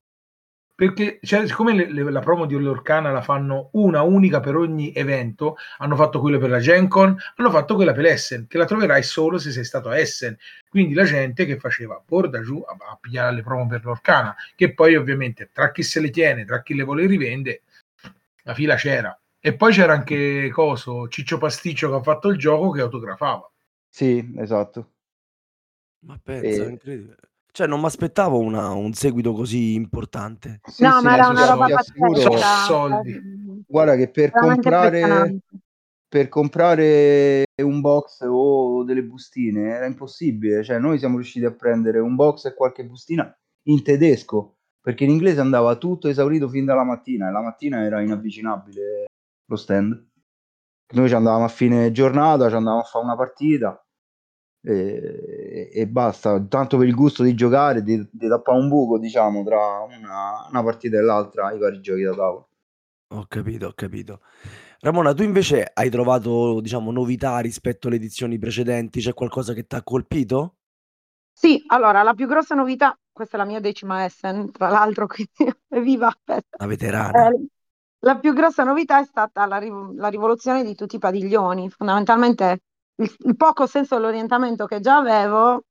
Perché 0.75 1.18
cioè, 1.22 1.46
siccome 1.46 1.72
le- 1.75 1.90
le- 1.90 2.11
la 2.11 2.20
promo 2.20 2.44
di 2.44 2.55
Orcana 2.55 3.11
la 3.11 3.22
fanno 3.22 3.70
una 3.72 4.03
unica 4.03 4.40
per 4.40 4.57
ogni 4.57 4.92
evento, 4.92 5.57
hanno 5.79 5.96
fatto 5.96 6.20
quella 6.20 6.37
per 6.38 6.51
la 6.51 6.59
Gen 6.59 6.87
Con, 6.87 7.16
hanno 7.37 7.51
fatto 7.51 7.77
quella 7.77 7.94
per 7.94 8.05
Essen, 8.05 8.46
che 8.46 8.59
la 8.59 8.66
troverai 8.66 9.03
solo 9.03 9.38
se 9.38 9.53
sei 9.53 9.64
stato 9.64 9.88
a 9.88 9.96
Essen. 9.99 10.37
Quindi 10.68 10.92
la 10.92 11.05
gente 11.05 11.46
che 11.46 11.59
faceva 11.59 12.03
borda 12.07 12.42
giù 12.42 12.62
a, 12.62 12.77
a 12.92 12.99
pigliare 13.01 13.35
le 13.35 13.42
promo 13.42 13.66
per 13.66 13.83
l'Orcana, 13.87 14.37
che 14.55 14.75
poi 14.75 14.96
ovviamente 14.96 15.49
tra 15.51 15.72
chi 15.72 15.83
se 15.83 15.99
le 16.01 16.11
tiene, 16.11 16.44
tra 16.44 16.61
chi 16.62 16.75
le 16.75 16.83
vuole 16.85 17.07
rivende, 17.07 17.62
la 18.42 18.53
fila 18.53 18.75
c'era. 18.77 19.18
E 19.46 19.54
poi 19.54 19.72
c'era 19.72 19.92
anche 19.92 20.50
Coso, 20.50 21.06
Ciccio 21.06 21.38
Pasticcio 21.38 21.88
che 21.88 21.94
ha 21.94 22.02
fatto 22.02 22.30
il 22.30 22.37
gioco 22.37 22.70
che 22.70 22.80
autografava. 22.80 23.48
Sì, 23.88 24.35
esatto. 24.38 24.94
Ma 26.00 26.18
pensa, 26.20 26.64
E- 26.64 26.68
incredibile. 26.70 27.16
Cioè, 27.52 27.68
non 27.68 27.78
mi 27.78 27.87
aspettavo 27.87 28.40
un 28.40 28.92
seguito 28.92 29.32
così 29.35 29.74
importante. 29.74 30.62
Sì, 30.64 30.82
No, 30.82 30.98
sì, 30.98 31.04
ma 31.04 31.14
era 31.14 31.28
una 31.28 31.46
roba 31.46 31.68
pazzesca. 31.68 32.44
soldi. 32.44 33.62
Guarda 33.68 33.94
che 33.94 34.09
per 34.09 34.32
comprare, 34.32 35.38
per 36.09 36.28
comprare 36.28 37.44
un 37.62 37.80
box 37.80 38.26
o 38.28 38.82
delle 38.82 39.04
bustine 39.04 39.76
era 39.76 39.87
impossibile. 39.87 40.64
Cioè, 40.64 40.80
noi 40.80 40.98
siamo 40.98 41.18
riusciti 41.18 41.44
a 41.44 41.52
prendere 41.52 42.00
un 42.00 42.16
box 42.16 42.46
e 42.46 42.54
qualche 42.54 42.85
bustina 42.85 43.32
in 43.68 43.80
tedesco, 43.85 44.56
perché 44.80 45.04
in 45.04 45.11
inglese 45.11 45.38
andava 45.38 45.76
tutto 45.76 46.09
esaurito 46.09 46.48
fin 46.48 46.64
dalla 46.64 46.82
mattina 46.82 47.28
e 47.28 47.30
la 47.30 47.42
mattina 47.42 47.85
era 47.85 48.00
inavvicinabile 48.00 49.04
lo 49.46 49.56
stand. 49.56 50.09
Noi 50.94 51.09
ci 51.09 51.14
andavamo 51.14 51.44
a 51.44 51.48
fine 51.48 51.90
giornata, 51.92 52.48
ci 52.48 52.54
andavamo 52.54 52.82
a 52.82 52.85
fare 52.85 53.04
una 53.04 53.16
partita 53.16 53.85
e, 54.62 55.70
e 55.72 55.87
basta, 55.88 56.40
tanto 56.46 56.76
per 56.78 56.87
il 56.88 56.94
gusto 56.94 57.22
di 57.22 57.35
giocare, 57.35 57.82
di, 57.82 58.09
di 58.11 58.28
tappare 58.28 58.59
un 58.59 58.68
buco, 58.68 58.98
diciamo, 58.98 59.44
tra 59.44 59.80
una, 59.80 60.46
una 60.48 60.62
partita 60.62 60.98
e 60.98 61.02
l'altra, 61.02 61.52
i 61.52 61.59
vari 61.59 61.80
giochi 61.80 62.02
da 62.02 62.14
tavolo. 62.14 62.48
Ho 63.14 63.24
capito, 63.28 63.66
ho 63.68 63.72
capito. 63.72 64.20
Ramona, 64.80 65.14
tu 65.14 65.22
invece 65.22 65.70
hai 65.72 65.90
trovato, 65.90 66.61
diciamo, 66.61 66.90
novità 66.90 67.38
rispetto 67.38 67.87
alle 67.87 67.96
edizioni 67.96 68.38
precedenti? 68.38 69.00
C'è 69.00 69.14
qualcosa 69.14 69.52
che 69.54 69.66
ti 69.66 69.74
ha 69.76 69.82
colpito? 69.82 70.56
Sì, 71.32 71.62
allora 71.68 72.02
la 72.02 72.14
più 72.14 72.26
grossa 72.26 72.54
novità, 72.54 72.98
questa 73.12 73.37
è 73.37 73.40
la 73.40 73.46
mia 73.46 73.61
decima 73.61 74.04
Essen, 74.04 74.50
tra 74.50 74.68
l'altro, 74.68 75.06
quindi 75.06 75.32
evviva, 75.68 76.09
aspetta. 76.09 76.56
La 76.59 76.66
veterana. 76.66 77.28
Eh, 77.28 77.46
la 78.07 78.19
più 78.19 78.33
grossa 78.33 78.62
novità 78.64 79.01
è 79.01 79.05
stata 79.05 79.47
la, 79.47 79.59
la 79.97 80.09
rivoluzione 80.09 80.64
di 80.64 80.75
tutti 80.75 80.97
i 80.97 80.99
padiglioni. 80.99 81.69
Fondamentalmente 81.71 82.61
il, 82.97 83.14
il 83.25 83.37
poco 83.37 83.66
senso 83.66 83.97
dell'orientamento 83.97 84.66
che 84.66 84.81
già 84.81 84.97
avevo, 84.99 85.62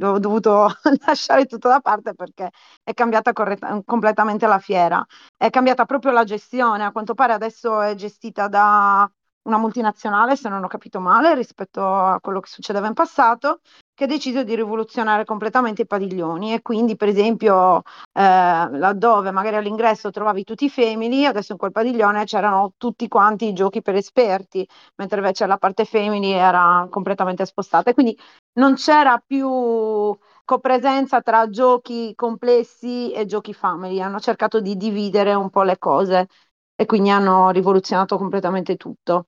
ho 0.00 0.18
dovuto 0.18 0.68
lasciare 1.06 1.46
tutto 1.46 1.68
da 1.68 1.80
parte 1.80 2.14
perché 2.14 2.50
è 2.82 2.92
cambiata 2.94 3.32
corretta- 3.32 3.80
completamente 3.84 4.46
la 4.46 4.58
fiera. 4.58 5.04
È 5.36 5.50
cambiata 5.50 5.84
proprio 5.84 6.12
la 6.12 6.24
gestione. 6.24 6.84
A 6.84 6.90
quanto 6.92 7.14
pare 7.14 7.32
adesso 7.32 7.80
è 7.80 7.94
gestita 7.94 8.48
da 8.48 9.08
una 9.48 9.58
multinazionale, 9.58 10.36
se 10.36 10.48
non 10.48 10.62
ho 10.62 10.68
capito 10.68 11.00
male, 11.00 11.34
rispetto 11.34 11.82
a 11.84 12.18
quello 12.20 12.40
che 12.40 12.48
succedeva 12.48 12.86
in 12.86 12.94
passato, 12.94 13.60
che 13.94 14.04
ha 14.04 14.06
deciso 14.06 14.44
di 14.44 14.54
rivoluzionare 14.54 15.24
completamente 15.24 15.82
i 15.82 15.86
padiglioni. 15.86 16.52
E 16.54 16.62
quindi, 16.62 16.96
per 16.96 17.08
esempio, 17.08 17.78
eh, 18.12 18.68
laddove 18.78 19.30
magari 19.30 19.56
all'ingresso 19.56 20.10
trovavi 20.10 20.44
tutti 20.44 20.66
i 20.66 20.70
family, 20.70 21.24
adesso 21.24 21.52
in 21.52 21.58
quel 21.58 21.72
padiglione 21.72 22.24
c'erano 22.24 22.72
tutti 22.76 23.08
quanti 23.08 23.46
i 23.48 23.52
giochi 23.54 23.82
per 23.82 23.94
esperti, 23.96 24.66
mentre 24.96 25.18
invece 25.18 25.46
la 25.46 25.56
parte 25.58 25.84
family 25.84 26.30
era 26.32 26.86
completamente 26.90 27.44
spostata. 27.46 27.90
E 27.90 27.94
quindi 27.94 28.16
non 28.54 28.74
c'era 28.74 29.22
più 29.24 30.16
copresenza 30.44 31.20
tra 31.20 31.48
giochi 31.48 32.14
complessi 32.14 33.12
e 33.12 33.26
giochi 33.26 33.52
family. 33.54 34.00
Hanno 34.00 34.20
cercato 34.20 34.60
di 34.60 34.76
dividere 34.76 35.34
un 35.34 35.50
po' 35.50 35.62
le 35.62 35.78
cose 35.78 36.28
e 36.74 36.86
quindi 36.86 37.10
hanno 37.10 37.50
rivoluzionato 37.50 38.16
completamente 38.18 38.76
tutto. 38.76 39.26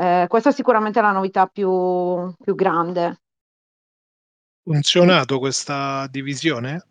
Eh, 0.00 0.24
questa 0.28 0.50
sicuramente 0.50 0.98
è 0.98 1.02
la 1.02 1.12
novità 1.12 1.46
più, 1.46 2.32
più 2.42 2.54
grande. 2.54 3.20
Funzionato 4.62 5.38
questa 5.38 6.06
divisione? 6.06 6.86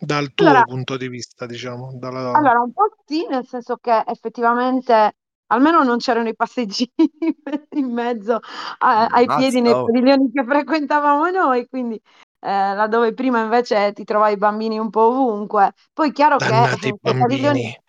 Dal 0.00 0.34
tuo 0.34 0.48
Allora- 0.48 0.64
punto 0.64 0.96
di 0.96 1.06
vista, 1.06 1.46
diciamo, 1.46 1.92
dalla... 1.94 2.32
Allora, 2.32 2.58
un 2.58 2.72
po' 2.72 2.88
sì, 3.04 3.24
nel 3.28 3.46
senso 3.46 3.76
che 3.76 4.02
effettivamente 4.04 5.14
almeno 5.52 5.84
non 5.84 5.98
c'erano 5.98 6.28
i 6.28 6.34
passeggini 6.34 6.90
in 7.76 7.92
mezzo 7.92 8.40
a- 8.78 9.06
ai 9.06 9.24
Ammazza, 9.24 9.38
piedi 9.38 9.60
nei 9.60 9.72
oh. 9.72 9.84
padiglioni 9.84 10.32
che 10.32 10.44
frequentavamo 10.44 11.30
noi, 11.30 11.68
quindi 11.68 11.94
eh, 11.94 12.74
laddove 12.74 13.14
prima 13.14 13.42
invece 13.42 13.92
ti 13.92 14.02
trovavi 14.02 14.32
i 14.32 14.38
bambini 14.38 14.76
un 14.76 14.90
po' 14.90 15.02
ovunque. 15.02 15.72
Poi 15.92 16.10
chiaro 16.10 16.36
che 16.36 16.48
Dannati 16.48 16.88
eh, 16.88 16.98
quei 17.00 17.16
padiglioni... 17.16 17.81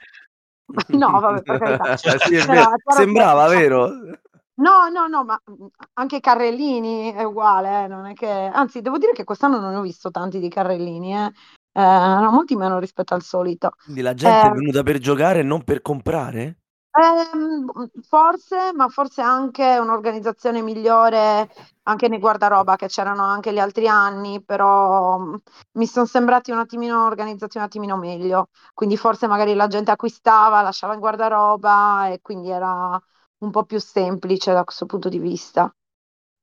No, 0.98 1.20
vabbè, 1.20 1.42
per 1.44 1.58
carità. 1.60 1.96
sì, 2.20 2.36
è 2.36 2.46
Però 2.46 2.70
Sembrava, 2.90 3.48
che- 3.50 3.58
vero? 3.60 3.90
No, 4.56 4.88
no, 4.90 5.08
no, 5.08 5.24
ma 5.24 5.40
mh, 5.44 5.66
anche 5.94 6.18
i 6.18 6.20
carrellini 6.20 7.12
è 7.12 7.24
uguale, 7.24 7.86
eh, 7.86 7.88
non 7.88 8.06
è 8.06 8.14
che... 8.14 8.28
Anzi, 8.30 8.82
devo 8.82 8.98
dire 9.00 9.12
che 9.12 9.24
quest'anno 9.24 9.60
non 9.60 9.74
ho 9.76 9.82
visto 9.82 10.12
tanti 10.12 10.40
di 10.40 10.48
carrellini, 10.48 11.16
eh. 11.16 11.32
Eh, 11.76 11.82
molti 12.30 12.56
meno 12.56 12.78
rispetto 12.78 13.16
al 13.16 13.24
solito. 13.24 13.72
Quindi 13.84 14.02
la 14.02 14.14
gente 14.14 14.46
è 14.48 14.50
Eh, 14.50 14.54
venuta 14.54 14.84
per 14.84 15.00
giocare 15.00 15.40
e 15.40 15.44
non 15.44 15.64
per 15.64 15.82
comprare? 15.82 16.60
Ehm, 16.96 17.66
forse, 18.04 18.72
ma 18.76 18.88
forse 18.88 19.22
anche 19.22 19.78
un'organizzazione 19.80 20.62
migliore 20.62 21.50
anche 21.84 22.08
nei 22.08 22.20
guardaroba 22.20 22.76
che 22.76 22.86
c'erano 22.88 23.24
anche 23.24 23.52
gli 23.52 23.58
altri 23.58 23.88
anni, 23.88 24.44
però 24.44 25.18
mh, 25.18 25.42
mi 25.74 25.88
sono 25.88 26.06
sembrati 26.06 26.52
un 26.52 26.60
attimino 26.60 27.04
organizzati 27.06 27.58
un 27.58 27.64
attimino 27.64 27.98
meglio. 27.98 28.50
Quindi 28.76 28.96
forse 28.96 29.26
magari 29.28 29.56
la 29.56 29.66
gente 29.68 29.90
acquistava, 29.90 30.62
lasciava 30.62 30.94
in 30.94 31.00
guardaroba 31.00 32.10
e 32.10 32.20
quindi 32.22 32.50
era 32.52 33.02
un 33.40 33.50
po' 33.50 33.64
più 33.66 33.80
semplice 33.80 34.54
da 34.54 34.64
questo 34.64 34.86
punto 34.86 35.10
di 35.10 35.18
vista. 35.18 35.74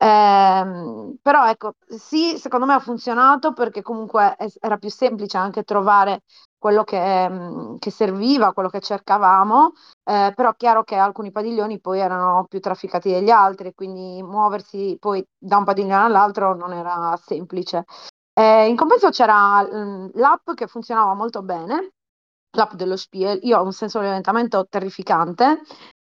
Ehm, 0.03 1.17
però 1.21 1.47
ecco, 1.49 1.75
sì, 1.87 2.39
secondo 2.39 2.65
me 2.65 2.73
ha 2.75 2.79
funzionato 2.81 3.53
perché 3.53 3.83
comunque 3.83 4.35
era 4.61 4.79
più 4.79 4.89
semplice 4.89 5.37
anche 5.37 5.63
trovare 5.63 6.23
quello 6.59 6.85
che, 6.85 7.29
mh, 7.29 7.79
che 7.79 7.91
serviva, 7.91 8.53
quello 8.55 8.71
che 8.71 8.81
cercavamo, 8.81 9.73
eh, 10.05 10.33
però 10.35 10.51
è 10.53 10.57
chiaro 10.57 10.85
che 10.85 10.97
alcuni 10.97 11.31
padiglioni 11.31 11.81
poi 11.81 12.01
erano 12.01 12.47
più 12.49 12.61
trafficati 12.61 13.11
degli 13.11 13.29
altri, 13.31 13.75
quindi 13.75 14.23
muoversi 14.23 14.97
poi 14.99 15.23
da 15.39 15.59
un 15.59 15.65
padiglione 15.65 16.05
all'altro 16.05 16.55
non 16.55 16.73
era 16.73 17.15
semplice. 17.23 17.85
Eh, 18.33 18.69
in 18.69 18.77
compenso 18.77 19.11
c'era 19.11 19.63
mh, 19.63 20.13
l'app 20.15 20.51
che 20.55 20.67
funzionava 20.67 21.13
molto 21.15 21.43
bene, 21.43 21.93
l'app 22.57 22.73
dello 22.75 22.97
Spiel, 22.97 23.39
io 23.43 23.59
ho 23.59 23.65
un 23.65 23.73
senso 23.73 24.01
di 24.01 24.07
orientamento 24.07 24.67
terrificante. 24.69 25.61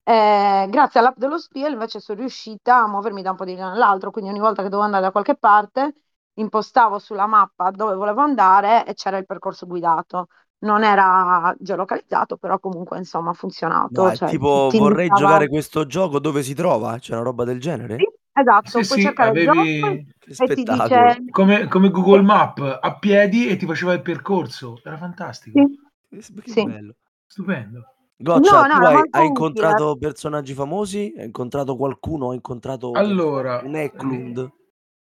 Eh, 0.03 0.67
grazie 0.69 0.99
all'app 0.99 1.17
dello 1.17 1.37
Spiel 1.37 1.73
invece 1.73 1.99
sono 1.99 2.19
riuscita 2.19 2.77
a 2.83 2.87
muovermi 2.87 3.21
da 3.21 3.31
un 3.31 3.35
po' 3.37 3.45
di 3.45 3.55
lì 3.55 3.61
all'altro, 3.61 4.11
quindi 4.11 4.29
ogni 4.31 4.39
volta 4.39 4.61
che 4.61 4.69
dovevo 4.69 4.83
andare 4.85 5.03
da 5.03 5.11
qualche 5.11 5.35
parte 5.35 5.93
impostavo 6.35 6.99
sulla 6.99 7.25
mappa 7.27 7.71
dove 7.71 7.95
volevo 7.95 8.21
andare 8.21 8.85
e 8.85 8.93
c'era 8.95 9.17
il 9.17 9.25
percorso 9.25 9.65
guidato. 9.67 10.27
Non 10.59 10.83
era 10.83 11.53
geolocalizzato, 11.59 12.37
però 12.37 12.59
comunque 12.59 12.97
insomma 12.97 13.31
ha 13.31 13.33
funzionato. 13.33 14.09
Ma 14.09 14.11
è 14.11 14.19
cioè, 14.19 14.33
tipo 14.33 14.73
ti 14.73 14.77
vorrei 14.77 15.11
indicava- 15.11 15.11
giocare 15.11 15.47
questo 15.47 15.85
gioco 15.85 16.19
dove 16.19 16.41
si 16.43 16.53
trova? 16.53 16.97
C'è 16.99 17.13
una 17.13 17.21
roba 17.23 17.43
del 17.45 17.59
genere? 17.59 17.95
Sì, 17.95 18.05
esatto, 18.33 18.81
Sì, 18.81 18.83
puoi 18.85 18.99
sì, 18.99 18.99
cercare 18.99 19.31
il 19.31 19.39
gioco 19.41 19.69
avevi 19.69 20.05
e 20.35 20.51
ti 20.51 20.63
spettacolo. 20.63 20.65
dice 20.65 21.23
come, 21.29 21.67
come 21.67 21.89
Google 21.89 22.21
Map 22.21 22.79
a 22.81 22.97
piedi 22.97 23.47
e 23.47 23.55
ti 23.57 23.65
faceva 23.65 23.93
il 23.93 24.01
percorso. 24.01 24.79
Era 24.83 24.97
fantastico. 24.97 25.59
sì, 25.59 26.41
Che 26.41 26.53
Sì. 26.53 26.61
bello. 26.61 26.95
Stupendo. 27.27 27.92
Goccia, 28.23 28.67
No, 28.67 28.79
no, 28.79 28.87
hai, 28.87 28.95
hai 28.95 29.01
utile. 29.01 29.27
incontrato 29.27 29.97
personaggi 29.97 30.53
famosi? 30.53 31.13
Hai 31.17 31.25
incontrato 31.25 31.75
qualcuno? 31.75 32.29
Hai 32.29 32.35
incontrato 32.35 32.91
Allora, 32.91 33.59
un 33.61 33.75
Eklund 33.75 34.35
con 34.35 34.51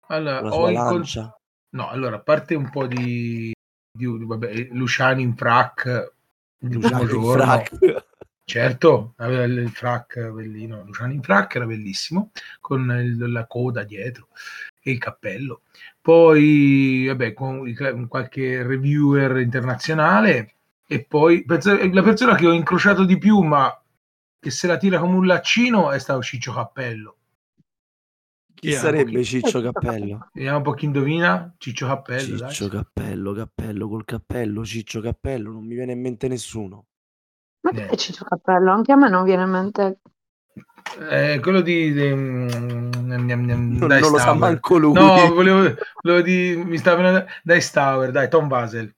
allora 0.06 0.48
ho 0.48 0.70
incont-? 0.70 1.34
No, 1.72 1.90
allora, 1.90 2.16
a 2.16 2.20
parte 2.20 2.54
un 2.54 2.70
po' 2.70 2.86
di, 2.86 3.52
di 3.92 4.06
vabbè, 4.06 4.68
Luciani 4.70 5.20
in 5.22 5.36
frac, 5.36 6.12
Luciano 6.60 7.02
in 7.02 7.08
giorno, 7.08 7.44
frac. 7.44 8.04
certo, 8.42 9.12
aveva 9.16 9.44
il, 9.44 9.58
il 9.58 9.68
frac 9.70 10.18
bellino, 10.30 10.82
Luciani 10.82 11.14
in 11.14 11.22
frac 11.22 11.56
era 11.56 11.66
bellissimo, 11.66 12.30
con 12.58 12.90
il- 12.90 13.30
la 13.30 13.46
coda 13.46 13.84
dietro 13.84 14.28
e 14.82 14.92
il 14.92 14.98
cappello. 14.98 15.60
Poi, 16.00 17.04
vabbè, 17.06 17.34
con, 17.34 17.70
con 17.74 18.08
qualche 18.08 18.62
reviewer 18.62 19.36
internazionale 19.40 20.54
e 20.92 21.04
poi 21.04 21.44
la 21.46 22.02
persona 22.02 22.34
che 22.34 22.48
ho 22.48 22.52
incrociato 22.52 23.04
di 23.04 23.16
più, 23.16 23.42
ma 23.42 23.72
che 24.40 24.50
se 24.50 24.66
la 24.66 24.76
tira 24.76 24.98
come 24.98 25.14
un 25.14 25.24
laccino, 25.24 25.92
è 25.92 26.00
stato 26.00 26.20
Ciccio 26.20 26.52
Cappello. 26.52 27.16
Chi 28.52 28.72
sarebbe 28.72 29.22
Ciccio 29.22 29.62
Cappello? 29.62 30.30
Vediamo 30.32 30.56
un 30.56 30.62
po' 30.64 30.72
chi 30.72 30.86
indovina. 30.86 31.54
Ciccio 31.58 31.86
Cappello, 31.86 32.36
dai. 32.38 32.50
Ciccio 32.50 32.68
Cappello, 32.68 33.32
Cappello 33.32 33.88
col 33.88 34.04
cappello, 34.04 34.64
Ciccio 34.64 35.00
Cappello, 35.00 35.52
non 35.52 35.64
mi 35.64 35.76
viene 35.76 35.92
in 35.92 36.00
mente 36.00 36.26
nessuno. 36.26 36.86
Ma 37.60 37.70
Niente. 37.70 37.90
perché 37.90 37.96
Ciccio 37.96 38.24
Cappello? 38.24 38.72
Anche 38.72 38.90
a 38.90 38.96
me 38.96 39.08
non 39.08 39.22
viene 39.22 39.44
in 39.44 39.50
mente. 39.50 40.00
Eh, 41.08 41.38
quello 41.40 41.60
di, 41.60 41.92
di 41.92 42.12
mm, 42.12 42.48
gnam, 42.48 43.26
gnam, 43.26 43.44
gnam, 43.44 43.76
Non, 43.76 43.88
non 43.88 44.10
lo 44.10 44.18
sa 44.18 44.34
manco 44.34 44.76
lui. 44.76 44.92
No, 44.92 45.32
volevo, 45.32 45.72
volevo 46.02 46.20
di, 46.20 46.60
mi 46.66 46.78
stava 46.78 47.00
venendo 47.00 47.26
Dice 47.44 47.70
Tower, 47.70 48.10
dai, 48.10 48.28
Tom 48.28 48.48
Basel. 48.48 48.92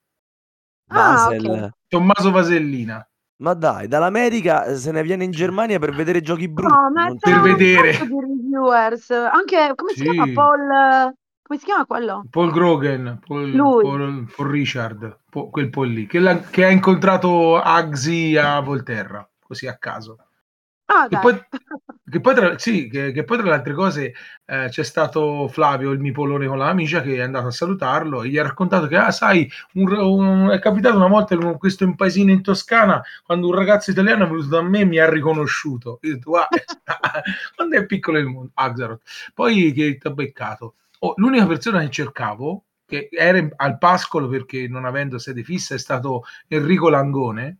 Ah, 0.86 1.28
Basel. 1.28 1.74
Tommaso 1.92 2.30
Vasellina. 2.30 3.06
Ma 3.42 3.52
dai, 3.52 3.86
dall'America 3.86 4.64
eh, 4.64 4.76
se 4.76 4.90
ne 4.92 5.02
viene 5.02 5.24
in 5.24 5.30
Germania 5.30 5.78
per 5.78 5.92
vedere 5.94 6.22
giochi 6.22 6.48
brutti. 6.48 6.72
No, 6.72 6.90
ma 6.90 7.08
non 7.08 7.18
Per 7.18 7.40
vedere. 7.42 7.98
reviewers. 7.98 9.10
Anche, 9.10 9.72
come 9.74 9.90
si 9.92 9.98
Sì. 9.98 10.04
chiama? 10.10 10.32
Paul... 10.32 11.14
Come 11.42 11.58
si 11.58 11.64
chiama 11.66 11.84
quello? 11.84 12.24
Paul 12.30 12.50
Grogan, 12.50 13.20
Paul, 13.26 13.50
Lui. 13.50 13.82
Paul- 13.82 14.32
Paul 14.34 14.48
Richard, 14.48 15.18
Po- 15.28 15.50
quel 15.50 15.68
Paul 15.68 15.88
lì, 15.88 16.06
che, 16.06 16.18
l'ha- 16.18 16.40
che 16.40 16.64
ha 16.64 16.70
incontrato 16.70 17.60
Agzi 17.60 18.38
a 18.38 18.58
Volterra, 18.60 19.28
così 19.42 19.66
a 19.66 19.76
caso. 19.76 20.16
Ah, 20.94 21.08
Che 21.08 21.18
poi, 21.18 21.40
che 22.10 22.20
poi 22.20 22.34
tra, 22.34 22.58
sì, 22.58 22.88
che, 22.88 23.12
che 23.12 23.24
poi 23.24 23.38
tra 23.38 23.46
le 23.46 23.52
altre 23.54 23.72
cose 23.74 24.14
eh, 24.44 24.66
c'è 24.68 24.82
stato 24.84 25.48
Flavio, 25.48 25.90
il 25.92 26.00
mipolone 26.00 26.46
con 26.46 26.58
la 26.58 26.68
amicia, 26.68 27.00
che 27.00 27.16
è 27.16 27.20
andato 27.20 27.46
a 27.46 27.50
salutarlo 27.50 28.22
e 28.22 28.28
gli 28.28 28.36
ha 28.38 28.42
raccontato 28.42 28.86
che, 28.88 28.96
ah, 28.96 29.10
sai, 29.10 29.50
un- 29.74 29.90
un- 29.92 30.50
è 30.50 30.58
capitato 30.58 30.96
una 30.96 31.06
volta 31.08 31.34
in 31.34 31.56
questo 31.58 31.84
in 31.84 31.94
paesino 31.96 32.30
in 32.30 32.42
Toscana 32.42 33.02
quando 33.24 33.48
un 33.48 33.54
ragazzo 33.54 33.90
italiano 33.90 34.24
è 34.24 34.28
venuto 34.28 34.48
da 34.48 34.62
me 34.62 34.80
e 34.80 34.84
mi 34.84 34.98
ha 34.98 35.08
riconosciuto. 35.08 35.98
Io 36.02 36.10
ho 36.12 36.14
detto, 36.16 36.30
"Guarda, 36.30 36.56
quando 37.56 37.76
è 37.76 37.86
piccolo 37.86 38.18
il 38.18 38.26
mondo, 38.26 38.50
Axaroth. 38.54 39.02
Poi 39.34 39.72
che 39.72 39.96
ti 39.98 40.06
ha 40.06 40.10
beccato. 40.10 40.74
Oh, 41.00 41.14
l'unica 41.16 41.46
persona 41.46 41.80
che 41.80 41.90
cercavo, 41.90 42.64
che 42.84 43.08
era 43.10 43.38
in- 43.38 43.52
al 43.56 43.78
Pascolo 43.78 44.28
perché 44.28 44.68
non 44.68 44.84
avendo 44.84 45.18
sede 45.18 45.42
fissa, 45.42 45.74
è 45.74 45.78
stato 45.78 46.24
Enrico 46.48 46.88
Langone, 46.90 47.58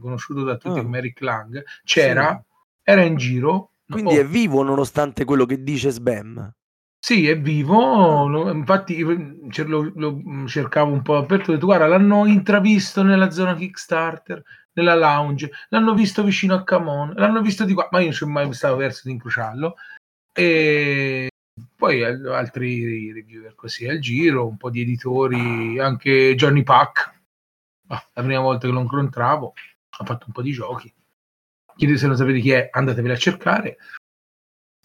conosciuto 0.00 0.44
da 0.44 0.56
tutti 0.56 0.78
Ah. 0.78 0.82
come 0.82 0.98
Eric 0.98 1.20
Lang, 1.20 1.64
c'era, 1.84 2.42
era 2.88 3.02
in 3.02 3.16
giro. 3.16 3.72
Quindi 3.86 4.16
Oh, 4.16 4.20
è 4.20 4.24
vivo 4.26 4.62
nonostante 4.62 5.24
quello 5.26 5.44
che 5.44 5.62
dice 5.62 5.90
Sbam. 5.90 6.50
Sì, 6.98 7.28
è 7.28 7.38
vivo, 7.38 8.50
infatti 8.50 8.98
lo, 9.00 9.92
lo 9.94 10.20
cercavo 10.46 10.92
un 10.92 11.02
po' 11.02 11.16
aperto, 11.16 11.50
ho 11.50 11.54
detto 11.54 11.66
guarda, 11.66 11.86
l'hanno 11.86 12.26
intravisto 12.26 13.02
nella 13.02 13.30
zona 13.30 13.54
Kickstarter, 13.54 14.42
nella 14.72 14.94
lounge, 14.96 15.50
l'hanno 15.68 15.94
visto 15.94 16.24
vicino 16.24 16.54
a 16.54 16.64
Camon, 16.64 17.12
l'hanno 17.14 17.40
visto 17.40 17.64
di 17.64 17.72
qua, 17.72 17.88
ma 17.92 18.00
io 18.00 18.10
non 18.18 18.30
ho 18.30 18.32
mai 18.32 18.52
stato 18.52 18.76
verso 18.76 19.02
di 19.04 19.12
incrociarlo. 19.12 19.76
E 20.32 21.28
poi 21.76 22.02
al- 22.02 22.26
altri 22.26 23.12
reviewer 23.12 23.54
così 23.54 23.86
al 23.86 24.00
giro, 24.00 24.46
un 24.46 24.56
po' 24.56 24.70
di 24.70 24.80
editori, 24.80 25.78
anche 25.78 26.34
Johnny 26.34 26.62
Pack, 26.62 27.16
Ah, 27.90 28.06
la 28.14 28.22
prima 28.22 28.40
volta 28.40 28.66
che 28.66 28.72
lo 28.72 28.80
incontravo, 28.80 29.54
ha 29.98 30.04
fatto 30.04 30.24
un 30.26 30.32
po' 30.32 30.42
di 30.42 30.52
giochi. 30.52 30.92
Chiedete 31.78 32.00
se 32.00 32.06
non 32.08 32.16
sapete 32.16 32.40
chi 32.40 32.50
è, 32.50 32.68
andatevela 32.72 33.14
a 33.14 33.16
cercare. 33.16 33.76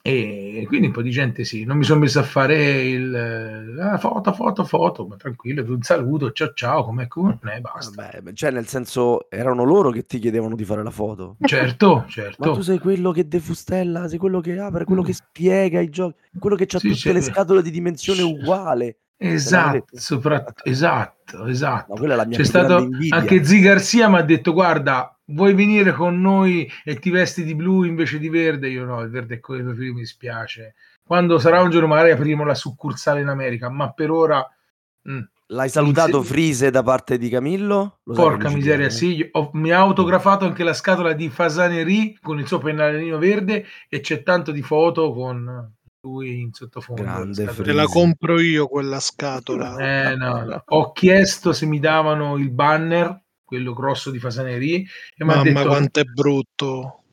E 0.06 0.65
quindi 0.67 0.88
un 0.88 0.93
po' 0.93 1.01
di 1.01 1.10
gente 1.10 1.43
sì, 1.43 1.63
non 1.63 1.77
mi 1.77 1.86
sono 1.86 2.01
messo 2.01 2.19
a 2.19 2.23
fare 2.23 2.84
il 2.84 3.77
ah, 3.79 3.97
foto, 3.97 4.34
foto, 4.34 4.63
foto, 4.65 5.08
ma 5.08 5.15
tranquillo, 5.15 5.63
un 5.65 5.82
saluto, 5.82 6.32
ciao 6.34 6.51
ciao, 6.53 6.84
com'è, 6.84 7.08
come 7.08 7.39
è, 7.41 7.60
basta. 7.62 8.12
Vabbè, 8.12 8.34
cioè 8.34 8.51
nel 8.51 8.67
senso 8.67 9.27
erano 9.32 9.63
loro 9.63 9.89
che 9.91 10.03
ti 10.03 10.19
chiedevano 10.19 10.56
di 10.56 10.65
fare 10.65 10.84
la 10.84 10.91
foto. 10.91 11.38
Certo, 11.47 11.95
Ma 11.95 12.08
certo. 12.10 12.51
tu 12.51 12.62
sei 12.62 12.79
quello 12.79 13.12
che 13.12 13.27
defustella, 13.27 14.08
sei 14.08 14.19
quello 14.19 14.39
che 14.41 14.60
apre, 14.60 14.84
quello 14.84 15.01
che 15.03 15.13
spiega 15.13 15.79
i 15.79 15.89
giochi, 15.89 16.15
quello 16.38 16.58
che 16.58 16.65
ha 16.65 16.79
Sì, 16.79 16.89
tutte 16.89 16.95
sì. 16.97 17.13
le 17.13 17.21
scatole 17.21 17.62
di 17.63 17.71
dimensione 17.71 18.21
uguale. 18.21 18.97
Esatto, 19.15 19.71
detto? 19.71 19.97
sopra- 19.99 20.43
esatto, 20.63 21.45
esatto. 21.45 21.93
No, 21.93 21.97
quella 21.97 22.15
è 22.15 22.17
la 22.17 22.25
mia 22.25 22.38
C'è 22.38 22.43
stato 22.43 22.79
invidia. 22.79 23.15
anche 23.15 23.45
Zi 23.45 23.62
Garcia 23.62 24.10
mi 24.10 24.17
ha 24.17 24.21
detto 24.21 24.51
guarda 24.51 25.12
vuoi 25.25 25.53
venire 25.53 25.93
con 25.93 26.19
noi 26.19 26.69
e 26.83 26.97
ti 26.97 27.09
vesti 27.09 27.43
di 27.43 27.55
blu 27.55 27.83
invece 27.83 28.19
di 28.19 28.29
verde 28.29 28.69
io 28.69 28.83
no 28.83 29.01
il 29.01 29.09
verde 29.09 29.36
è 29.36 29.39
quello 29.39 29.73
che 29.73 29.91
mi 29.91 30.05
spiace 30.05 30.75
quando 31.03 31.39
sarà 31.39 31.62
un 31.62 31.69
giorno 31.69 31.88
magari 31.88 32.12
apriremo 32.12 32.43
la 32.43 32.55
succursale 32.55 33.21
in 33.21 33.27
America 33.27 33.69
ma 33.69 33.91
per 33.91 34.12
ora 34.12 34.45
mm, 35.09 35.21
L'hai 35.47 35.69
salutato 35.69 36.17
Inse- 36.17 36.29
Frise 36.29 36.71
da 36.71 36.83
parte 36.83 37.17
di 37.17 37.29
Camillo? 37.29 37.99
Lo 38.03 38.13
porca 38.13 38.49
miseria 38.49 38.89
sì 38.89 39.27
ho- 39.31 39.49
mi 39.53 39.71
ha 39.71 39.79
autografato 39.79 40.45
anche 40.45 40.63
la 40.63 40.73
scatola 40.73 41.13
di 41.13 41.29
Fasanerie 41.29 42.17
con 42.21 42.39
il 42.39 42.47
suo 42.47 42.57
pennarellino 42.57 43.17
verde 43.17 43.65
e 43.88 43.99
c'è 43.99 44.23
tanto 44.23 44.51
di 44.51 44.62
foto 44.62 45.13
con 45.13 45.71
lui 46.01 46.41
in 46.41 46.51
sottofondo 46.51 47.01
Grande. 47.01 47.45
Te 47.45 47.71
la 47.71 47.86
compro 47.86 48.39
io 48.39 48.67
quella 48.67 48.99
scatola. 48.99 49.77
Eh, 49.77 50.15
no, 50.15 50.43
no. 50.43 50.63
Ho 50.65 50.91
chiesto 50.91 51.53
se 51.53 51.65
mi 51.65 51.79
davano 51.79 52.36
il 52.36 52.49
banner, 52.49 53.22
quello 53.54 53.74
grosso 53.74 54.10
di 54.10 54.18
Fasanerie, 54.18 54.84
e 55.16 55.24
Mamma 55.24 55.44
detto: 55.44 55.68
quanto 55.68 56.00
è 56.00 56.04
brutto. 56.04 57.04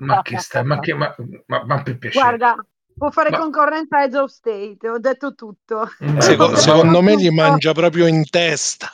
Ma 0.00 0.22
che 0.22 0.38
sta, 0.38 0.64
ma, 0.64 0.78
che, 0.80 0.94
ma, 0.94 1.14
ma, 1.46 1.64
ma 1.64 1.82
per 1.82 1.98
piacere. 1.98 2.24
Guarda, 2.24 2.66
può 2.96 3.10
fare 3.10 3.30
Ma- 3.30 3.38
concorrenza 3.38 3.98
a 3.98 4.02
Edge 4.04 4.16
of 4.18 4.30
State, 4.30 4.88
ho 4.88 4.98
detto 4.98 5.34
tutto. 5.34 5.90
Ma- 5.98 6.20
Seco- 6.20 6.50
ma- 6.50 6.56
secondo 6.56 7.02
me 7.02 7.16
gli 7.16 7.30
mangia 7.30 7.72
proprio 7.72 8.06
in 8.06 8.28
testa. 8.28 8.88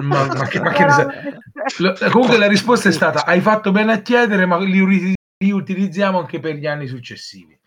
Ma- 0.00 0.26
ma 0.26 0.46
che- 0.46 0.60
ma 0.60 0.70
che. 0.70 0.84
Lo- 1.78 1.94
comunque 2.10 2.38
la 2.38 2.46
risposta 2.48 2.88
è 2.88 2.92
stata: 2.92 3.26
hai 3.26 3.40
fatto 3.40 3.72
bene 3.72 3.92
a 3.92 4.00
chiedere, 4.00 4.46
ma 4.46 4.58
li 4.58 4.84
ri- 4.84 5.14
riutilizziamo 5.36 6.18
anche 6.18 6.38
per 6.38 6.54
gli 6.54 6.66
anni 6.66 6.86
successivi. 6.86 7.58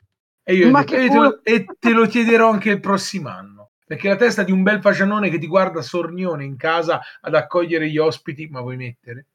E 0.47 0.53
io 0.53 0.71
detto, 0.71 0.93
"E 0.93 1.09
te 1.09 1.15
lo, 1.15 1.29
culo." 1.29 1.43
e 1.43 1.65
te 1.79 1.91
lo 1.91 2.05
chiederò 2.07 2.49
anche 2.49 2.69
il 2.71 2.79
prossimo 2.79 3.29
anno. 3.29 3.71
Perché 3.85 4.07
la 4.07 4.15
testa 4.15 4.43
di 4.43 4.51
un 4.51 4.63
bel 4.63 4.81
facianone 4.81 5.29
che 5.29 5.37
ti 5.37 5.47
guarda 5.47 5.81
sornione 5.81 6.43
in 6.43 6.55
casa 6.57 6.99
ad 7.21 7.35
accogliere 7.35 7.89
gli 7.89 7.97
ospiti, 7.99 8.47
ma 8.47 8.61
vuoi 8.61 8.77
mettere? 8.77 9.27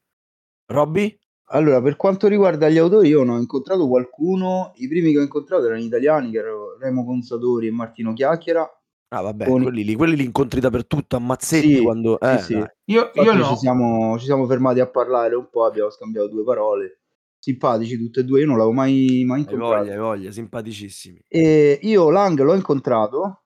Robby? 0.66 1.16
Allora, 1.52 1.80
per 1.80 1.96
quanto 1.96 2.28
riguarda 2.28 2.68
gli 2.68 2.78
autori, 2.78 3.08
io 3.08 3.22
non 3.22 3.36
ho 3.36 3.40
incontrato 3.40 3.88
qualcuno. 3.88 4.72
I 4.76 4.88
primi 4.88 5.12
che 5.12 5.18
ho 5.18 5.22
incontrato 5.22 5.66
erano 5.66 5.80
italiani, 5.80 6.30
che 6.30 6.38
erano 6.38 6.76
Remo 6.78 7.04
Consatori 7.04 7.66
e 7.68 7.70
Martino 7.70 8.12
Chiacchiera. 8.12 8.68
Ah, 9.12 9.22
vabbè, 9.22 9.46
Con- 9.46 9.62
quelli 9.62 9.84
lì, 9.84 9.94
quelli 9.94 10.14
li 10.16 10.24
incontri 10.24 10.60
dappertutto, 10.60 11.16
a 11.16 11.18
mazzetti 11.18 11.76
Sì, 11.76 11.82
quando... 11.82 12.18
sì, 12.20 12.34
Eh, 12.34 12.38
sì. 12.38 12.52
dai. 12.54 12.66
Io, 12.84 13.10
io 13.14 13.34
no. 13.34 13.44
ci, 13.44 13.56
siamo, 13.56 14.18
ci 14.18 14.24
siamo 14.26 14.46
fermati 14.46 14.78
a 14.78 14.86
parlare 14.88 15.34
un 15.34 15.48
po', 15.50 15.64
abbiamo 15.64 15.90
scambiato 15.90 16.28
due 16.28 16.44
parole. 16.44 17.00
Simpatici 17.38 17.96
tutti 17.96 18.20
e 18.20 18.24
due, 18.24 18.40
io 18.40 18.46
non 18.46 18.56
l'avevo 18.56 18.74
mai, 18.74 19.24
mai 19.26 19.44
Hai 19.44 19.52
incontrato. 19.54 19.82
voglia, 19.82 19.92
hai 19.92 19.98
voglia, 19.98 20.30
simpaticissimi. 20.30 21.24
E 21.26 21.78
io 21.82 22.10
Lang 22.10 22.38
l'ho 22.40 22.54
incontrato, 22.54 23.42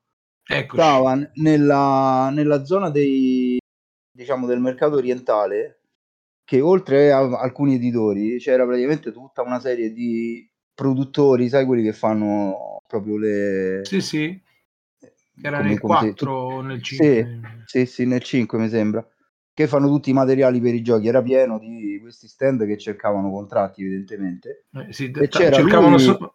Eccoci. 0.46 0.82
stava 0.82 1.18
nella, 1.34 2.30
nella 2.30 2.64
zona 2.64 2.90
dei, 2.90 3.58
diciamo, 4.10 4.46
del 4.46 4.60
mercato 4.60 4.96
orientale, 4.96 5.80
che 6.44 6.60
oltre 6.60 7.10
a 7.12 7.20
alcuni 7.40 7.74
editori 7.74 8.38
c'era 8.38 8.66
praticamente 8.66 9.12
tutta 9.12 9.42
una 9.42 9.60
serie 9.60 9.92
di 9.92 10.46
produttori, 10.74 11.48
sai 11.48 11.64
quelli 11.64 11.82
che 11.82 11.92
fanno 11.92 12.78
proprio 12.86 13.16
le... 13.16 13.80
Sì, 13.84 14.00
sì. 14.00 14.42
Era 15.42 15.56
come- 15.58 15.68
nel 15.70 15.80
come 15.80 15.98
si- 15.98 16.04
4 16.06 16.32
o 16.32 16.60
nel 16.60 16.82
Sì, 16.84 16.96
5. 16.96 17.40
sì, 17.64 17.86
sì, 17.86 18.06
nel 18.06 18.22
5 18.22 18.58
mi 18.58 18.68
sembra. 18.68 19.06
Che 19.54 19.68
fanno 19.68 19.86
tutti 19.86 20.10
i 20.10 20.12
materiali 20.12 20.60
per 20.60 20.74
i 20.74 20.82
giochi. 20.82 21.06
Era 21.06 21.22
pieno 21.22 21.58
di 21.58 21.98
questi 22.02 22.26
stand 22.26 22.66
che 22.66 22.76
cercavano 22.76 23.30
contratti, 23.30 23.82
evidentemente. 23.82 24.66
Eh, 24.72 24.92
sì, 24.92 25.12
E 25.14 25.28
ta- 25.28 25.38
cercavano, 25.52 25.90
lui- 25.90 26.00
so- 26.00 26.34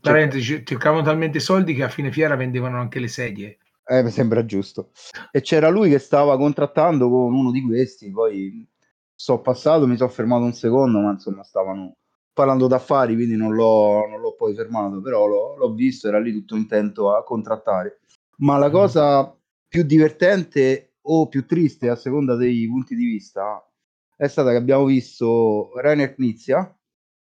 parentesi, 0.00 0.64
cercavano 0.64 1.02
talmente 1.02 1.40
soldi 1.40 1.74
che 1.74 1.82
a 1.82 1.88
fine 1.88 2.12
fiera 2.12 2.36
vendevano 2.36 2.78
anche 2.78 3.00
le 3.00 3.08
sedie. 3.08 3.56
Eh, 3.86 4.02
mi 4.02 4.10
sembra 4.10 4.44
giusto. 4.44 4.90
E 5.32 5.40
c'era 5.40 5.70
lui 5.70 5.88
che 5.88 5.98
stava 5.98 6.36
contrattando 6.36 7.08
con 7.08 7.32
uno 7.32 7.50
di 7.50 7.62
questi, 7.62 8.10
poi 8.10 8.68
sono 9.14 9.40
passato, 9.40 9.86
mi 9.86 9.96
sono 9.96 10.10
fermato 10.10 10.44
un 10.44 10.52
secondo, 10.52 11.00
ma 11.00 11.12
insomma 11.12 11.42
stavano 11.42 11.96
parlando 12.34 12.66
d'affari, 12.66 13.14
quindi 13.14 13.34
non 13.34 13.54
l'ho, 13.54 14.06
non 14.06 14.20
l'ho 14.20 14.34
poi 14.34 14.54
fermato, 14.54 15.00
però 15.00 15.26
l'ho, 15.26 15.56
l'ho 15.56 15.72
visto, 15.72 16.06
era 16.06 16.20
lì 16.20 16.32
tutto 16.32 16.54
intento 16.54 17.16
a 17.16 17.24
contrattare. 17.24 18.00
Ma 18.36 18.58
la 18.58 18.68
cosa 18.68 19.34
più 19.66 19.82
divertente 19.84 20.87
o 21.10 21.28
più 21.28 21.46
triste, 21.46 21.88
a 21.88 21.96
seconda 21.96 22.36
dei 22.36 22.66
punti 22.66 22.94
di 22.94 23.04
vista, 23.04 23.62
è 24.16 24.26
stata 24.26 24.50
che 24.50 24.56
abbiamo 24.56 24.84
visto 24.84 25.70
Rainer 25.76 26.14
Knizia, 26.14 26.76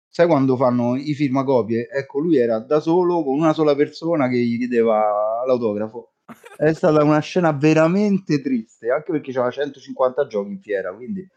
sai 0.10 0.28
quando 0.28 0.58
fanno 0.58 0.96
i 0.96 1.14
firmacopie? 1.14 1.88
Ecco, 1.90 2.20
lui 2.20 2.38
era 2.38 2.60
da 2.60 2.80
solo 2.80 3.24
con 3.24 3.38
una 3.38 3.54
sola 3.54 3.76
persona 3.76 4.28
che 4.28 4.38
gli 4.38 4.58
chiedeva 4.58 5.44
l'autografo. 5.46 6.14
È 6.56 6.72
stata 6.74 7.04
una 7.04 7.20
scena 7.20 7.52
veramente 7.52 8.42
triste, 8.42 8.90
anche 8.90 9.12
perché 9.12 9.32
c'era 9.32 9.50
150 9.50 10.28
giochi 10.28 10.52
in 10.52 10.60
fiera, 10.60 10.94
quindi 10.94 11.28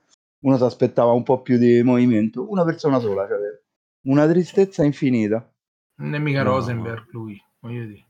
uno 0.41 0.57
si 0.57 0.63
aspettava 0.63 1.13
un 1.13 1.23
po' 1.23 1.41
più 1.41 1.57
di 1.57 1.83
movimento. 1.83 2.49
Una 2.51 2.65
persona 2.65 2.99
sola 2.99 3.27
c'aveva. 3.27 3.59
Una 4.07 4.29
tristezza 4.29 4.85
infinita. 4.85 5.51
Non 5.97 6.15
è 6.15 6.19
mica 6.19 6.43
No. 6.43 6.51
Rosenberg 6.51 7.07
lui, 7.11 7.41
voglio 7.61 7.87
dire. 7.87 8.04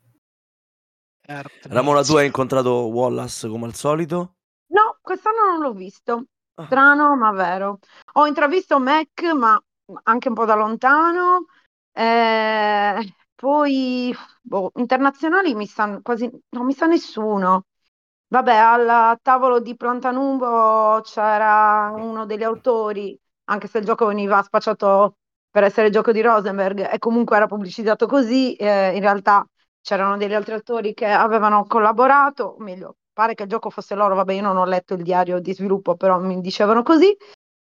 Ramona, 1.27 2.03
tu 2.03 2.17
hai 2.17 2.27
incontrato 2.27 2.89
Wallace 2.89 3.49
come 3.49 3.65
al 3.67 3.75
solito? 3.75 4.37
No, 4.67 4.99
quest'anno 5.01 5.45
non 5.47 5.61
l'ho 5.61 5.73
visto. 5.73 6.27
Ah. 6.55 6.67
Strano, 6.67 7.17
ma 7.17 7.33
vero. 7.33 7.79
Ho 8.15 8.27
intravisto 8.27 8.79
Mac, 8.79 9.23
ma 9.35 9.61
anche 10.05 10.29
un 10.29 10.35
po' 10.35 10.45
da 10.45 10.55
lontano. 10.55 11.47
Eh, 11.93 13.15
poi, 13.35 14.15
boh, 14.43 14.73
internazionali 14.77 15.55
mi 15.55 15.67
sta 15.67 16.01
quasi, 16.03 16.31
non 16.51 16.67
mi 16.67 16.75
sa 16.75 16.87
nessuno. 16.87 17.67
Vabbè, 18.29 18.55
al 18.55 19.19
tavolo 19.23 19.61
di 19.61 19.77
Plantanumbo 19.77 21.01
c'era 21.03 21.93
uno 21.97 22.27
degli 22.27 22.43
autori, 22.43 23.19
anche 23.45 23.69
se 23.69 23.79
il 23.79 23.85
gioco 23.85 24.07
veniva 24.07 24.43
spacciato 24.43 25.19
per 25.51 25.63
essere 25.63 25.87
il 25.87 25.93
gioco 25.93 26.11
di 26.11 26.21
Rosenberg 26.21 26.93
e 26.93 26.99
comunque 26.99 27.37
era 27.37 27.47
pubblicizzato 27.47 28.07
così, 28.07 28.55
eh, 28.57 28.95
in 28.95 29.01
realtà 29.01 29.47
c'erano 29.85 30.16
degli 30.16 30.33
altri 30.33 30.55
autori 30.55 30.94
che 30.94 31.07
avevano 31.07 31.64
collaborato, 31.66 32.57
o 32.59 32.62
meglio, 32.62 32.97
pare 33.12 33.35
che 33.35 33.42
il 33.42 33.51
gioco 33.51 33.68
fosse 33.68 33.94
loro, 33.94 34.14
vabbè, 34.14 34.33
io 34.33 34.40
non 34.42 34.57
ho 34.57 34.64
letto 34.64 34.94
il 34.94 35.03
diario 35.03 35.40
di 35.40 35.53
sviluppo, 35.53 35.94
però 35.94 36.18
mi 36.18 36.40
dicevano 36.40 36.83
così. 36.83 37.14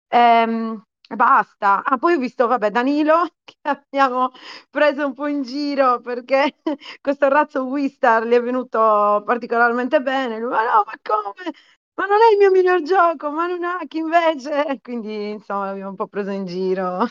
Ehm, 0.08 0.82
basta. 1.14 1.84
Ah, 1.84 1.96
poi 1.96 2.14
ho 2.14 2.18
visto, 2.18 2.48
vabbè, 2.48 2.70
Danilo, 2.70 3.22
che 3.44 3.56
abbiamo 3.62 4.32
preso 4.68 5.06
un 5.06 5.14
po' 5.14 5.28
in 5.28 5.42
giro 5.42 6.00
perché 6.00 6.56
questo 7.00 7.28
razzo 7.28 7.64
Wistar 7.66 8.26
gli 8.26 8.32
è 8.34 8.42
venuto 8.42 9.22
particolarmente 9.24 10.00
bene. 10.02 10.40
Lui, 10.40 10.50
ma 10.50 10.64
no, 10.64 10.82
ma 10.84 10.92
come? 11.00 11.52
Ma 11.94 12.06
non 12.06 12.18
è 12.28 12.32
il 12.32 12.38
mio 12.38 12.50
miglior 12.50 12.82
gioco, 12.82 13.30
ma 13.30 13.46
non 13.46 13.62
ha 13.62 13.78
chi 13.86 13.98
invece. 13.98 14.78
Quindi, 14.82 15.30
insomma, 15.30 15.66
l'abbiamo 15.66 15.90
un 15.90 15.96
po' 15.96 16.08
preso 16.08 16.30
in 16.30 16.46
giro. 16.46 17.06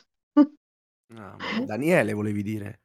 Ah, 1.15 1.37
Daniele 1.65 2.11
volevi 2.11 2.43
dire? 2.43 2.81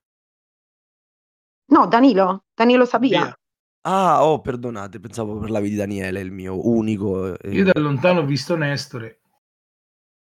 No, 1.73 1.87
Danilo, 1.87 2.45
Danilo 2.55 2.85
Sabia. 2.85 3.23
Via. 3.23 3.37
Ah, 3.85 4.25
oh, 4.25 4.41
perdonate, 4.41 5.01
pensavo 5.01 5.39
parlavi 5.39 5.71
di 5.71 5.77
Daniele, 5.77 6.21
il 6.21 6.31
mio 6.31 6.69
unico. 6.69 7.37
eh, 7.39 7.51
Io 7.57 7.65
da 7.65 7.73
lontano 7.81 8.21
ho 8.21 8.25
visto 8.25 8.57
Nestore. 8.57 9.21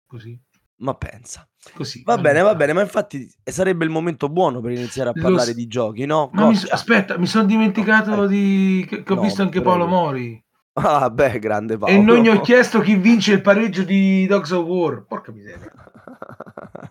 Così, 0.07 0.39
Ma 0.83 0.95
pensa. 0.95 1.49
così. 1.75 2.03
Va 2.05 2.19
bene, 2.19 2.41
va 2.43 2.55
bene, 2.55 2.73
ma 2.73 2.83
infatti 2.83 3.29
sarebbe 3.45 3.85
il 3.85 3.91
momento 3.91 4.29
buono 4.29 4.61
per 4.61 4.73
iniziare 4.73 5.11
a 5.11 5.13
Lo 5.15 5.23
parlare 5.23 5.53
s- 5.53 5.55
di 5.55 5.67
giochi, 5.69 6.05
no? 6.07 6.31
Ma 6.35 6.47
mi- 6.49 6.57
aspetta, 6.71 7.19
mi 7.19 7.27
sono 7.27 7.45
dimenticato 7.45 8.27
di... 8.27 8.85
che, 8.89 9.03
che 9.03 9.13
ho 9.13 9.17
No, 9.17 9.23
visto 9.23 9.43
anche 9.43 9.61
prego. 9.61 9.71
Paolo 9.71 9.87
Mori. 9.87 10.45
Ah, 10.75 11.11
beh, 11.11 11.39
grande 11.39 11.77
Paolo. 11.79 11.95
E 11.95 11.99
non 12.03 12.17
gli 12.23 12.29
ho 12.29 12.41
chiesto 12.41 12.81
chi 12.81 12.97
vince 12.97 13.33
il 13.33 13.43
pareggio 13.43 13.83
di 13.85 14.27
Dogs 14.27 14.51
of 14.51 14.67
War. 14.67 15.05
Porca 15.05 15.31
miseria. 15.33 15.71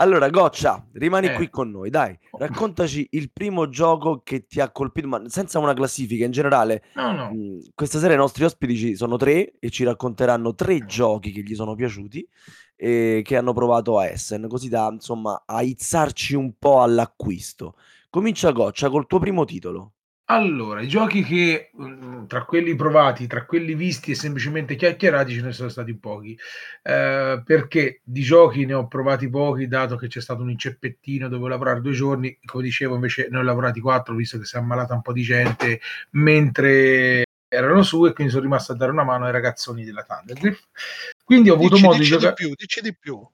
Allora, 0.00 0.28
Goccia, 0.30 0.86
rimani 0.92 1.26
Eh. 1.26 1.34
qui 1.34 1.50
con 1.50 1.70
noi, 1.70 1.90
dai. 1.90 2.16
Raccontaci 2.30 3.08
il 3.12 3.32
primo 3.32 3.68
gioco 3.68 4.20
che 4.22 4.46
ti 4.46 4.60
ha 4.60 4.70
colpito, 4.70 5.08
ma 5.08 5.20
senza 5.28 5.58
una 5.58 5.74
classifica 5.74 6.24
in 6.24 6.30
generale. 6.30 6.84
No, 6.94 7.12
no. 7.12 7.30
mh, 7.32 7.70
questa 7.74 7.98
sera 7.98 8.14
i 8.14 8.16
nostri 8.16 8.44
ospiti 8.44 8.76
ci- 8.76 8.94
sono 8.94 9.16
tre 9.16 9.54
e 9.58 9.70
ci 9.70 9.82
racconteranno 9.82 10.54
tre 10.54 10.84
giochi 10.86 11.32
che 11.32 11.42
gli 11.42 11.54
sono 11.56 11.74
piaciuti 11.74 12.26
e 12.76 13.22
che 13.24 13.36
hanno 13.36 13.52
provato 13.52 13.98
a 13.98 14.06
Essen, 14.06 14.46
così 14.48 14.68
da 14.68 14.88
insomma 14.92 15.42
aizzarci 15.44 16.34
un 16.36 16.52
po' 16.56 16.80
all'acquisto. 16.80 17.74
Comincia 18.08 18.52
Goccia 18.52 18.88
col 18.90 19.06
tuo 19.08 19.18
primo 19.18 19.44
titolo. 19.44 19.94
Allora, 20.30 20.82
i 20.82 20.88
giochi 20.88 21.22
che 21.22 21.70
mm, 21.80 22.26
tra 22.26 22.44
quelli 22.44 22.74
provati, 22.74 23.26
tra 23.26 23.46
quelli 23.46 23.74
visti 23.74 24.10
e 24.10 24.14
semplicemente 24.14 24.76
chiacchierati 24.76 25.32
ce 25.32 25.40
ne 25.40 25.52
sono 25.52 25.70
stati 25.70 25.96
pochi, 25.96 26.38
Eh, 26.82 27.40
perché 27.42 28.00
di 28.04 28.20
giochi 28.20 28.66
ne 28.66 28.74
ho 28.74 28.86
provati 28.86 29.30
pochi, 29.30 29.66
dato 29.68 29.96
che 29.96 30.06
c'è 30.08 30.20
stato 30.20 30.42
un 30.42 30.50
inceppettino, 30.50 31.28
dovevo 31.28 31.48
lavorare 31.48 31.80
due 31.80 31.92
giorni, 31.92 32.38
come 32.44 32.62
dicevo 32.62 32.94
invece 32.96 33.28
ne 33.30 33.38
ho 33.38 33.42
lavorati 33.42 33.80
quattro, 33.80 34.14
visto 34.14 34.38
che 34.38 34.44
si 34.44 34.56
è 34.56 34.58
ammalata 34.58 34.92
un 34.92 35.00
po' 35.00 35.14
di 35.14 35.22
gente 35.22 35.80
mentre 36.10 37.24
erano 37.48 37.82
su 37.82 38.04
e 38.04 38.12
quindi 38.12 38.30
sono 38.30 38.44
rimasto 38.44 38.72
a 38.72 38.76
dare 38.76 38.92
una 38.92 39.04
mano 39.04 39.24
ai 39.24 39.32
ragazzoni 39.32 39.82
della 39.82 40.02
Thundergriff. 40.02 40.62
Quindi 41.24 41.48
ho 41.48 41.54
avuto 41.54 41.76
Dici, 41.76 41.82
modo 41.84 41.96
di 41.96 42.00
dici 42.00 42.12
di 42.12 42.18
giocare... 42.18 42.34
più, 42.34 42.52
dici 42.54 42.80
di 42.82 42.94
più. 42.94 43.26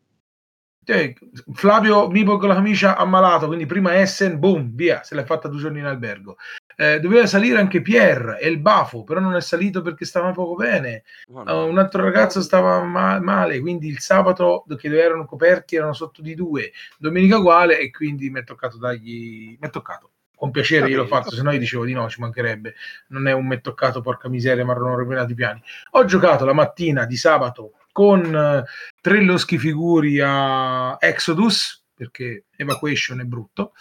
Cioè, 0.84 1.14
Flavio 1.54 2.08
Mipo 2.08 2.36
con 2.36 2.48
la 2.48 2.54
camicia 2.54 2.96
ammalato, 2.96 3.46
quindi 3.46 3.64
prima 3.64 3.98
Essen, 3.98 4.38
boom, 4.38 4.74
via, 4.74 5.02
se 5.02 5.14
l'è 5.14 5.24
fatta 5.24 5.48
due 5.48 5.58
giorni 5.58 5.78
in 5.78 5.86
albergo. 5.86 6.36
Eh, 6.76 7.00
doveva 7.00 7.26
salire 7.26 7.58
anche 7.58 7.80
Pierre 7.80 8.38
e 8.40 8.48
il 8.48 8.58
Bafo, 8.58 9.04
però 9.04 9.20
non 9.20 9.34
è 9.34 9.40
salito 9.40 9.82
perché 9.82 10.04
stava 10.04 10.30
poco 10.32 10.54
bene. 10.54 11.04
Uh, 11.26 11.42
no. 11.42 11.66
un 11.66 11.78
altro 11.78 12.02
ragazzo 12.02 12.40
stava 12.40 12.82
ma- 12.82 13.20
male, 13.20 13.60
quindi 13.60 13.88
il 13.88 14.00
sabato 14.00 14.64
che 14.76 14.88
erano 14.88 15.24
coperti 15.24 15.76
erano 15.76 15.92
sotto 15.92 16.22
di 16.22 16.34
due, 16.34 16.72
domenica 16.98 17.38
uguale 17.38 17.78
e 17.78 17.90
quindi 17.90 18.30
mi 18.30 18.40
è 18.40 18.44
toccato 18.44 18.78
dargli... 18.78 19.56
mi 19.58 19.66
è 19.66 19.70
toccato. 19.70 20.10
Con 20.36 20.50
piacere 20.50 20.88
gliel'ho 20.88 21.06
fatto, 21.06 21.30
se 21.30 21.42
no 21.42 21.52
gli 21.52 21.58
dicevo 21.58 21.84
di 21.84 21.92
no, 21.92 22.08
ci 22.08 22.20
mancherebbe. 22.20 22.74
Non 23.08 23.28
è 23.28 23.32
un 23.32 23.46
me 23.46 23.60
toccato, 23.60 24.00
porca 24.00 24.28
miseria, 24.28 24.64
ma 24.64 24.72
erano 24.72 24.96
rovinati 24.96 25.32
i 25.32 25.34
piani. 25.36 25.62
Ho 25.92 26.04
giocato 26.04 26.44
la 26.44 26.52
mattina 26.52 27.06
di 27.06 27.16
sabato 27.16 27.74
con 27.92 28.34
eh, 28.34 28.64
tre 29.00 29.22
loschi 29.22 29.56
figuri 29.56 30.18
a 30.20 30.96
Exodus, 30.98 31.84
perché 31.94 32.46
Evacuation 32.56 33.20
è 33.20 33.24
brutto, 33.24 33.72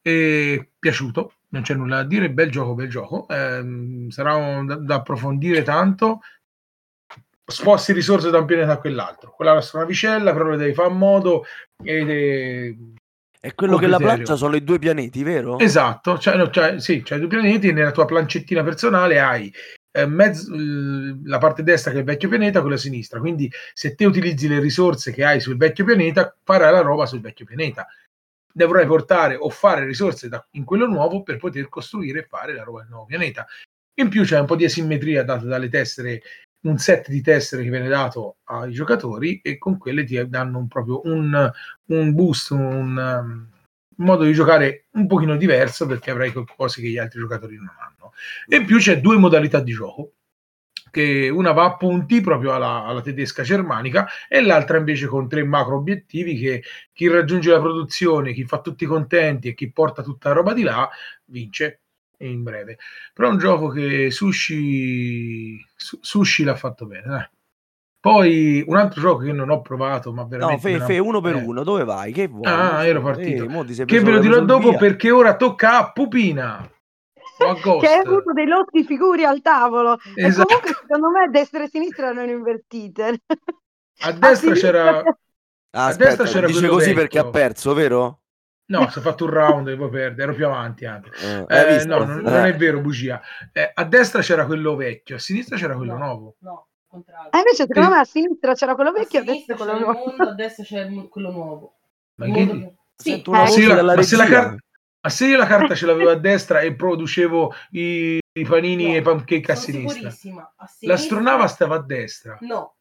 e 0.00 0.70
piaciuto, 0.78 1.32
non 1.50 1.62
c'è 1.62 1.74
nulla 1.74 1.96
da 1.96 2.04
dire, 2.04 2.30
bel 2.30 2.50
gioco, 2.50 2.74
bel 2.74 2.88
gioco, 2.88 3.26
Ehm, 3.28 4.08
sarà 4.10 4.34
un- 4.34 4.66
da, 4.66 4.76
da 4.76 4.94
approfondire 4.96 5.62
tanto, 5.62 6.20
sposti 7.44 7.92
risorse 7.92 8.30
da 8.30 8.38
un 8.38 8.44
pianeta 8.44 8.72
a 8.72 8.78
quell'altro, 8.78 9.32
quella 9.32 9.52
è 9.52 9.54
la 9.54 9.60
sua 9.60 9.80
navicella, 9.80 10.32
però 10.32 10.50
le 10.50 10.56
devi 10.58 10.74
fare 10.74 10.88
a 10.88 10.92
modo 10.92 11.44
ed 11.82 12.10
è... 12.10 12.74
È 13.40 13.54
quello 13.54 13.76
che 13.76 13.86
la 13.86 13.98
plancia 13.98 14.36
sono 14.36 14.56
i 14.56 14.64
due 14.64 14.78
pianeti, 14.78 15.22
vero? 15.22 15.58
Esatto, 15.58 16.18
cioè, 16.18 16.36
no, 16.36 16.50
cioè, 16.50 16.80
sì, 16.80 17.02
c'hai 17.02 17.20
due 17.20 17.28
pianeti 17.28 17.72
nella 17.72 17.92
tua 17.92 18.04
plancettina 18.04 18.64
personale 18.64 19.20
hai 19.20 19.52
eh, 19.92 20.06
mezzo- 20.06 20.52
la 21.24 21.38
parte 21.38 21.62
destra 21.62 21.90
che 21.90 21.98
è 21.98 22.00
il 22.00 22.06
vecchio 22.06 22.28
pianeta, 22.28 22.60
quella 22.60 22.76
sinistra. 22.76 23.20
Quindi 23.20 23.50
se 23.72 23.94
te 23.94 24.04
utilizzi 24.04 24.48
le 24.48 24.58
risorse 24.60 25.12
che 25.12 25.24
hai 25.24 25.40
sul 25.40 25.56
vecchio 25.56 25.84
pianeta, 25.84 26.36
farai 26.42 26.72
la 26.72 26.80
roba 26.80 27.06
sul 27.06 27.20
vecchio 27.20 27.46
pianeta. 27.46 27.86
Dovrai 28.58 28.86
portare 28.86 29.36
o 29.36 29.50
fare 29.50 29.84
risorse 29.84 30.28
da- 30.28 30.44
in 30.52 30.64
quello 30.64 30.86
nuovo 30.86 31.22
per 31.22 31.36
poter 31.36 31.68
costruire 31.68 32.20
e 32.20 32.26
fare 32.28 32.54
la 32.54 32.64
roba 32.64 32.80
del 32.80 32.90
nuovo 32.90 33.04
pianeta. 33.06 33.46
In 34.00 34.08
più 34.08 34.24
c'è 34.24 34.40
un 34.40 34.46
po' 34.46 34.56
di 34.56 34.64
asimmetria 34.64 35.22
data 35.22 35.44
dalle 35.44 35.68
tessere, 35.68 36.22
un 36.62 36.76
set 36.76 37.08
di 37.08 37.20
tessere 37.20 37.62
che 37.62 37.70
viene 37.70 37.88
dato 37.88 38.38
ai 38.44 38.72
giocatori 38.72 39.40
e 39.42 39.58
con 39.58 39.78
quelle 39.78 40.02
ti 40.02 40.28
danno 40.28 40.58
un, 40.58 40.66
proprio 40.66 41.02
un, 41.04 41.52
un 41.86 42.14
boost, 42.14 42.50
un, 42.50 42.96
um, 42.96 43.48
un 43.96 44.04
modo 44.04 44.24
di 44.24 44.32
giocare 44.32 44.86
un 44.92 45.06
pochino 45.06 45.36
diverso 45.36 45.86
perché 45.86 46.10
avrai 46.10 46.32
co- 46.32 46.44
cose 46.56 46.80
che 46.80 46.88
gli 46.88 46.98
altri 46.98 47.20
giocatori 47.20 47.54
non 47.56 47.70
hanno. 47.78 48.12
In 48.48 48.66
più 48.66 48.78
c'è 48.78 49.00
due 49.00 49.16
modalità 49.18 49.60
di 49.60 49.72
gioco, 49.72 50.14
che 50.90 51.28
una 51.28 51.52
va 51.52 51.64
a 51.64 51.76
punti 51.76 52.20
proprio 52.20 52.54
alla, 52.54 52.84
alla 52.84 53.00
tedesca 53.00 53.42
germanica 53.42 54.06
e 54.28 54.40
l'altra 54.42 54.78
invece 54.78 55.06
con 55.06 55.28
tre 55.28 55.44
macro 55.44 55.76
obiettivi 55.76 56.38
che 56.38 56.62
chi 56.92 57.08
raggiunge 57.08 57.50
la 57.50 57.60
produzione, 57.60 58.32
chi 58.32 58.44
fa 58.44 58.60
tutti 58.60 58.86
contenti 58.86 59.48
e 59.48 59.54
chi 59.54 59.70
porta 59.70 60.02
tutta 60.02 60.28
la 60.28 60.34
roba 60.36 60.52
di 60.54 60.62
là 60.62 60.88
vince 61.26 61.80
in 62.18 62.42
breve. 62.42 62.78
Però 63.12 63.28
è 63.28 63.30
un 63.32 63.38
gioco 63.38 63.68
che 63.68 64.10
Sushi, 64.10 65.64
Su- 65.76 65.98
Sushi 66.00 66.44
l'ha 66.44 66.56
fatto 66.56 66.86
bene. 66.86 67.06
dai. 67.06 67.28
Poi 68.00 68.64
un 68.66 68.76
altro 68.76 69.00
gioco 69.00 69.24
che 69.24 69.32
non 69.32 69.50
ho 69.50 69.60
provato, 69.60 70.12
ma 70.12 70.22
No, 70.22 70.28
veramente... 70.28 70.68
fe, 70.68 70.72
me 70.72 70.78
ne- 70.78 70.84
fe, 70.84 70.98
uno 70.98 71.20
per 71.20 71.34
eh, 71.34 71.42
uno, 71.42 71.64
dove 71.64 71.84
vai? 71.84 72.12
Che 72.12 72.28
vuoi? 72.28 72.50
Ah, 72.50 72.86
ero 72.86 73.02
partito. 73.02 73.42
Eh, 73.42 73.84
Che 73.84 74.00
ve 74.00 74.10
lo 74.12 74.18
dirò 74.20 74.40
dopo 74.40 74.68
via. 74.68 74.78
perché 74.78 75.10
ora 75.10 75.36
tocca 75.36 75.78
a 75.78 75.92
Pupina. 75.92 76.70
A 77.46 77.54
che 77.54 77.60
hai 77.60 77.60
Ghost. 77.62 78.06
avuto 78.06 78.32
dei 78.32 78.46
lotti 78.46 78.84
figuri 78.84 79.24
al 79.24 79.40
tavolo. 79.40 79.98
E 80.14 80.26
Esatto. 80.26 80.46
comunque 80.46 80.74
secondo 80.80 81.10
me 81.10 81.28
destra 81.30 81.62
e 81.62 81.68
sinistra 81.68 82.08
erano 82.08 82.30
invertite. 82.30 83.20
A 84.00 84.12
destra 84.12 84.34
sinistra 84.34 84.70
c'era... 84.70 84.98
Ah, 85.70 85.84
A 85.84 85.86
aspetta, 85.88 86.08
destra 86.08 86.26
c'era 86.26 86.46
dice 86.46 86.68
così 86.68 86.92
perché 86.94 87.18
ha 87.18 87.24
vecchio. 87.24 87.40
perso, 87.40 87.74
vero? 87.74 88.20
No, 88.66 88.88
si 88.90 88.98
è 88.98 89.02
fatto 89.02 89.24
un 89.24 89.30
round 89.30 89.68
e 89.68 89.76
poi 89.76 89.88
perde, 89.88 90.22
ero 90.22 90.34
più 90.34 90.46
avanti 90.46 90.84
anche. 90.84 91.10
Eh, 91.48 91.78
Eh, 91.80 91.84
no, 91.84 92.04
non, 92.04 92.20
non 92.20 92.44
Eh. 92.44 92.48
è 92.50 92.56
vero, 92.56 92.80
bugia. 92.80 93.20
Eh, 93.52 93.70
a 93.72 93.84
destra 93.84 94.20
c'era 94.20 94.44
quello 94.46 94.76
vecchio, 94.76 95.16
a 95.16 95.18
sinistra 95.18 95.56
c'era 95.56 95.74
quello 95.74 95.92
No. 95.92 95.98
nuovo. 96.04 96.36
No, 96.40 96.66
contrario. 96.86 97.30
E 97.32 97.38
invece 97.38 97.66
secondo 97.66 97.88
Sì. 97.88 97.94
me 97.94 98.00
a 98.00 98.04
sinistra 98.04 98.54
c'era 98.54 98.74
quello 98.74 98.90
A 98.90 98.92
vecchio, 98.92 99.20
a 99.20 99.22
destra 99.22 99.56
sinistra 99.56 99.56
quello 99.56 99.78
nuovo. 99.92 100.06
mondo, 100.06 100.28
a 100.28 100.34
destra 100.34 100.64
c'è 100.64 101.08
quello 101.08 101.30
nuovo. 101.30 101.74
Ma 102.16 102.26
che 102.26 102.76
Sì, 102.96 103.10
Sento 103.10 103.30
una 103.30 103.44
Eh, 103.44 103.66
dalla 103.74 103.94
ma 103.94 104.02
se 104.02 104.16
la 104.16 104.24
regia. 104.24 104.56
Ma 105.00 105.10
se 105.10 105.26
io 105.26 105.36
la 105.36 105.46
carta 105.46 105.74
ce 105.74 105.86
l'avevo 105.86 106.10
a 106.10 106.16
destra 106.16 106.60
e 106.60 106.74
producevo 106.74 107.52
i, 107.70 108.18
i 108.32 108.44
panini 108.44 108.84
No, 108.84 108.94
e 108.94 108.96
i 108.98 109.02
pancake 109.02 109.52
a 109.52 109.54
sinistra. 109.54 110.08
A 110.08 110.10
sinistra... 110.10 110.52
l'astronava 110.80 111.46
stava 111.46 111.76
a 111.76 111.82
destra. 111.82 112.36
No, 112.40 112.76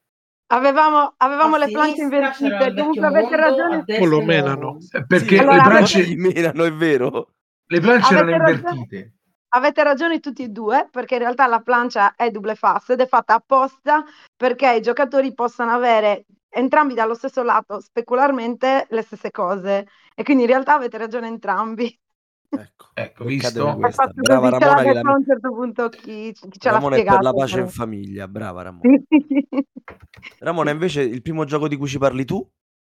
Avevamo, 0.50 1.14
avevamo 1.18 1.58
le 1.58 1.68
c'era 1.68 1.88
invertite, 1.88 2.74
comunque 2.74 3.06
avete 3.06 3.36
ragione. 3.36 3.84
O 4.00 4.06
lo 4.06 4.22
menano. 4.22 4.78
Perché 5.06 5.36
Sì, 5.36 5.38
Allora, 5.38 5.80
le, 5.80 6.04
Li 6.04 6.16
menano, 6.16 6.64
è 6.64 6.74
vero? 6.74 7.28
le 7.66 7.80
planche 7.82 8.14
erano 8.14 8.38
ragione. 8.38 8.52
invertite. 8.70 9.12
Avete 9.50 9.84
ragione 9.84 10.20
tutti 10.20 10.44
e 10.44 10.50
due, 10.50 10.88
perché 10.90 11.16
in 11.16 11.22
realtà 11.22 11.48
la 11.48 11.60
plancia 11.62 12.16
è 12.16 12.30
double 12.32 12.56
fast 12.56 12.92
ed 12.92 13.02
è 13.02 13.08
fatta 13.08 13.34
apposta 13.36 14.04
perché 14.36 14.74
i 14.76 14.82
giocatori 14.82 15.34
possano 15.34 15.72
avere 15.72 16.26
entrambi 16.50 16.94
dallo 16.94 17.14
stesso 17.14 17.44
lato 17.44 17.80
specularmente 17.82 18.88
le 18.90 19.02
stesse 19.02 19.32
cose. 19.32 19.88
E 20.16 20.24
quindi 20.24 20.44
in 20.44 20.50
realtà 20.50 20.76
avete 20.76 20.98
ragione 20.98 21.28
entrambi. 21.28 21.98
Ecco, 22.50 22.88
Ecco, 22.94 23.26
visto? 23.26 23.78
Brava 24.16 24.50
l'ha 24.50 24.58
Ramona 24.58 24.82
che 24.82 24.94
la... 24.94 25.02
a 25.02 25.14
un 25.14 25.24
certo 25.26 25.54
punto 25.54 25.90
chi, 25.90 26.32
chi 26.32 26.60
ce 26.60 26.70
l'ha 26.70 26.76
Ramona 26.76 26.96
è 26.96 27.04
per 27.04 27.14
spiegato. 27.14 27.24
la 27.24 27.34
pace 27.34 27.60
in 27.60 27.66
però. 27.66 27.76
famiglia, 27.76 28.28
brava 28.28 28.62
Ramona. 28.64 28.98
Sì. 29.08 29.68
Ramona, 30.40 30.72
invece 30.72 31.02
il 31.02 31.22
primo 31.22 31.46
gioco 31.46 31.68
di 31.68 31.76
cui 31.76 31.88
ci 31.88 32.00
parli 32.00 32.26
tu? 32.26 32.48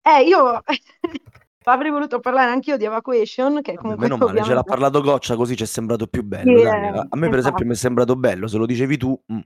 Eh, 0.01 0.23
io 0.23 0.63
avrei 1.63 1.91
voluto 1.91 2.19
parlare 2.19 2.51
anch'io 2.51 2.77
di 2.77 2.85
Evacuation, 2.85 3.61
che 3.61 3.75
comunque 3.75 4.07
meno 4.07 4.17
male, 4.17 4.41
ce 4.43 4.53
l'ha 4.53 4.59
ovviamente... 4.59 4.69
parlato 4.69 5.01
Goccia 5.01 5.35
così 5.35 5.55
ci 5.57 5.63
è 5.63 5.67
sembrato 5.67 6.07
più 6.07 6.23
bello. 6.23 6.57
Sì, 6.57 6.63
eh, 6.63 6.67
A 6.67 7.17
me 7.17 7.29
per 7.29 7.39
esempio 7.39 7.63
infatti. 7.63 7.65
mi 7.65 7.73
è 7.73 7.75
sembrato 7.75 8.15
bello, 8.15 8.47
se 8.47 8.57
lo 8.57 8.65
dicevi 8.65 8.97
tu... 8.97 9.21
mm. 9.33 9.39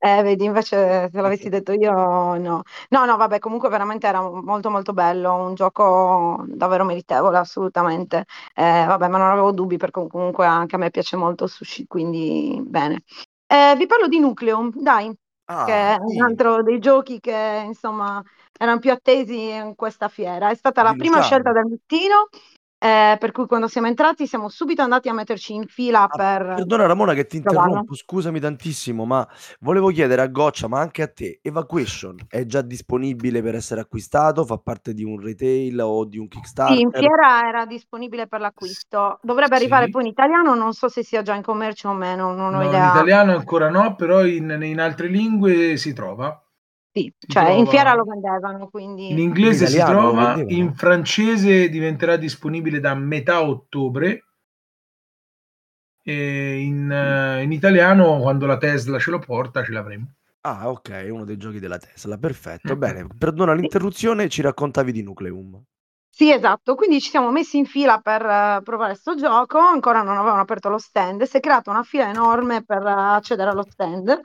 Eh, 0.00 0.22
vedi, 0.22 0.44
invece 0.44 1.08
se 1.10 1.20
l'avessi 1.20 1.48
detto 1.48 1.72
io, 1.72 1.90
no. 1.92 2.62
No, 2.90 3.04
no, 3.04 3.16
vabbè, 3.16 3.40
comunque 3.40 3.68
veramente 3.68 4.06
era 4.06 4.20
molto 4.20 4.70
molto 4.70 4.92
bello, 4.92 5.34
un 5.34 5.54
gioco 5.54 6.44
davvero 6.46 6.84
meritevole, 6.84 7.38
assolutamente. 7.38 8.24
Eh, 8.54 8.84
vabbè, 8.86 9.08
ma 9.08 9.18
non 9.18 9.30
avevo 9.30 9.50
dubbi 9.50 9.76
perché 9.76 10.06
comunque 10.08 10.46
anche 10.46 10.76
a 10.76 10.78
me 10.78 10.90
piace 10.90 11.16
molto 11.16 11.44
il 11.44 11.50
sushi, 11.50 11.86
quindi 11.88 12.60
bene. 12.64 13.02
Eh, 13.46 13.74
vi 13.76 13.86
parlo 13.86 14.06
di 14.06 14.20
Nucleum, 14.20 14.70
dai, 14.76 15.12
che 15.64 15.72
è 15.72 15.96
Ah, 15.96 15.98
un 15.98 16.22
altro 16.22 16.62
dei 16.62 16.78
giochi 16.78 17.18
che 17.18 17.62
insomma 17.66 18.22
erano 18.56 18.78
più 18.78 18.92
attesi 18.92 19.50
in 19.50 19.74
questa 19.74 20.08
fiera. 20.08 20.50
È 20.50 20.54
stata 20.54 20.82
la 20.82 20.94
prima 20.94 21.20
scelta 21.20 21.50
del 21.52 21.64
mattino, 21.64 22.28
eh, 22.78 23.16
per 23.18 23.32
cui 23.32 23.46
quando 23.46 23.68
siamo 23.68 23.86
entrati 23.88 24.26
siamo 24.26 24.48
subito 24.48 24.82
andati 24.82 25.08
a 25.08 25.12
metterci 25.14 25.54
in 25.54 25.66
fila 25.66 26.08
Ah, 26.10 26.14
per 26.14 26.42
perdona 26.54 26.86
Ramona 26.86 27.12
che 27.12 27.26
ti 27.26 27.36
provarlo. 27.42 27.86
interrompo, 27.86 27.94
scusami 27.94 28.40
tantissimo, 28.40 29.04
ma 29.04 29.28
volevo 29.60 29.90
chiedere 29.90 30.22
a 30.22 30.26
Goccia, 30.28 30.66
ma 30.66 30.80
anche 30.80 31.02
a 31.02 31.08
te, 31.12 31.38
Evacuation 31.42 32.24
è 32.28 32.46
già 32.46 32.62
disponibile 32.62 33.42
per 33.42 33.54
essere 33.54 33.82
acquistato? 33.82 34.44
Fa 34.46 34.56
parte 34.58 34.94
di 34.94 35.04
un 35.04 35.20
retail 35.20 35.78
o 35.80 36.04
di 36.06 36.16
un 36.18 36.28
Sì, 36.60 36.80
in 36.80 36.90
Kickstarter? 36.90 36.92
fiera 36.92 37.46
era 37.48 37.64
disponibile 37.66 38.26
per 38.26 38.40
l'acquisto. 38.40 39.18
Dovrebbe 39.22 39.54
arrivare 39.56 39.88
Sì. 39.88 39.88
poi 39.88 40.02
in 40.02 40.08
italiano, 40.08 40.54
non 40.54 40.72
so 40.72 40.88
se 40.88 41.02
sia 41.02 41.22
già 41.22 41.34
in 41.34 41.42
commercio 41.42 41.88
o 41.88 41.94
meno, 41.94 42.32
non 42.34 42.54
ho 42.54 42.62
No, 42.62 42.72
in 42.74 42.82
idea. 42.82 42.84
italiano 42.84 43.34
ancora 43.36 43.68
no, 43.70 43.94
però 43.94 44.24
in, 44.24 44.58
in 44.62 44.80
altre 44.80 45.08
lingue 45.08 45.76
si 45.76 45.92
trova. 45.92 46.42
Sì, 46.98 47.12
Si 47.18 47.26
cioè 47.26 47.50
in 47.50 47.66
fiera 47.66 47.92
trova. 47.92 47.94
lo 47.94 48.04
vendevano, 48.04 48.68
In 49.08 49.18
quindi 49.18 49.18
In 49.18 49.18
inglese 49.18 49.66
si 49.66 49.76
italiano 49.76 50.00
lo 50.00 50.12
trova, 50.12 50.34
vendevano? 50.34 50.56
in 50.56 50.74
francese 50.74 51.68
diventerà 51.68 52.16
disponibile 52.16 52.80
da 52.80 52.94
metà 52.94 53.42
ottobre 53.42 54.24
e 56.02 56.58
in, 56.60 56.90
eh, 56.90 57.42
in 57.42 57.52
italiano 57.52 58.18
quando 58.18 58.46
la 58.46 58.56
Tesla 58.58 58.98
ce 58.98 59.10
lo 59.12 59.18
porta 59.20 59.62
ce 59.64 59.70
l'avremo. 59.72 60.14
Ah, 60.40 60.68
ok, 60.70 61.06
uno 61.10 61.24
dei 61.24 61.36
giochi 61.36 61.60
della 61.60 61.78
Tesla, 61.78 62.18
perfetto. 62.18 62.74
Mm. 62.74 62.78
Bene, 62.78 63.06
perdona 63.16 63.54
l'interruzione, 63.54 64.28
ci 64.28 64.42
raccontavi 64.42 64.90
di 64.90 65.02
Nucleum. 65.02 65.62
Sì, 66.10 66.32
esatto, 66.32 66.74
quindi 66.74 67.00
ci 67.00 67.10
siamo 67.10 67.30
messi 67.30 67.58
in 67.58 67.64
fila 67.66 68.00
per 68.00 68.22
eh, 68.26 68.60
provare 68.64 68.94
sto 68.96 69.14
gioco, 69.14 69.58
ancora 69.58 70.02
non 70.02 70.16
avevano 70.16 70.40
aperto 70.40 70.68
lo 70.68 70.78
stand, 70.78 71.22
si 71.22 71.36
è 71.36 71.40
creata 71.40 71.70
una 71.70 71.84
fila 71.84 72.08
enorme 72.08 72.64
per 72.64 72.82
eh, 72.84 72.90
accedere 72.90 73.50
allo 73.50 73.64
stand, 73.68 74.20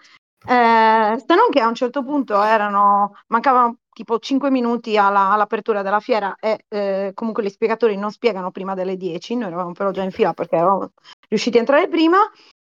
eh, 0.46 1.18
se 1.26 1.36
non 1.36 1.50
che 1.50 1.60
a 1.62 1.68
un 1.68 1.76
certo 1.76 2.04
punto 2.04 2.42
erano, 2.42 3.14
mancavano 3.28 3.78
tipo 3.94 4.20
5 4.20 4.50
minuti 4.50 4.98
alla- 4.98 5.32
all'apertura 5.32 5.82
della 5.82 6.00
fiera 6.00 6.36
e 6.40 6.66
eh, 6.68 7.12
comunque 7.14 7.44
gli 7.44 7.50
spiegatori 7.50 7.96
non 7.96 8.12
spiegano 8.12 8.52
prima 8.52 8.74
delle 8.74 8.98
10, 8.98 9.36
noi 9.36 9.48
eravamo 9.48 9.72
però 9.74 9.92
già 9.92 10.04
in 10.04 10.12
fila 10.12 10.34
perché 10.34 10.56
eravamo 10.56 10.92
riusciti 11.30 11.58
a 11.58 11.60
entrare 11.62 11.88
prima, 11.88 12.18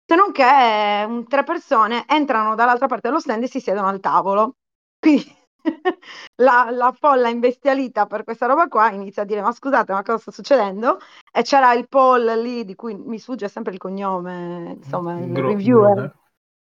se 0.06 0.16
non 0.16 0.32
che 0.32 0.44
eh, 0.44 1.04
un- 1.06 1.28
tre 1.28 1.44
persone 1.44 2.06
entrano 2.08 2.56
dall'altra 2.56 2.88
parte 2.88 3.08
dello 3.08 3.20
stand 3.20 3.44
e 3.44 3.48
si 3.48 3.60
siedono 3.60 3.88
al 3.88 4.00
tavolo. 4.00 4.56
Quindi 5.00 5.26
la, 6.36 6.68
la 6.72 6.92
folla 6.98 7.30
imbestialita 7.30 8.06
per 8.06 8.24
questa 8.24 8.46
roba 8.46 8.68
qua 8.68 8.92
inizia 8.92 9.24
a 9.24 9.26
dire: 9.26 9.42
Ma 9.42 9.52
scusate, 9.52 9.94
ma 9.94 10.02
cosa 10.04 10.18
sta 10.18 10.32
succedendo? 10.32 11.00
E 11.32 11.42
c'era 11.44 11.74
il 11.74 11.88
Paul 11.88 12.24
lì, 12.42 12.66
di 12.66 12.76
cui 12.76 12.96
mi 12.96 13.18
sfugge 13.20 13.48
sempre 13.48 13.74
il 13.74 13.80
cognome, 13.80 14.74
insomma, 14.78 15.20
il 15.20 15.32
Gro- 15.32 15.48
reviewer, 15.48 16.16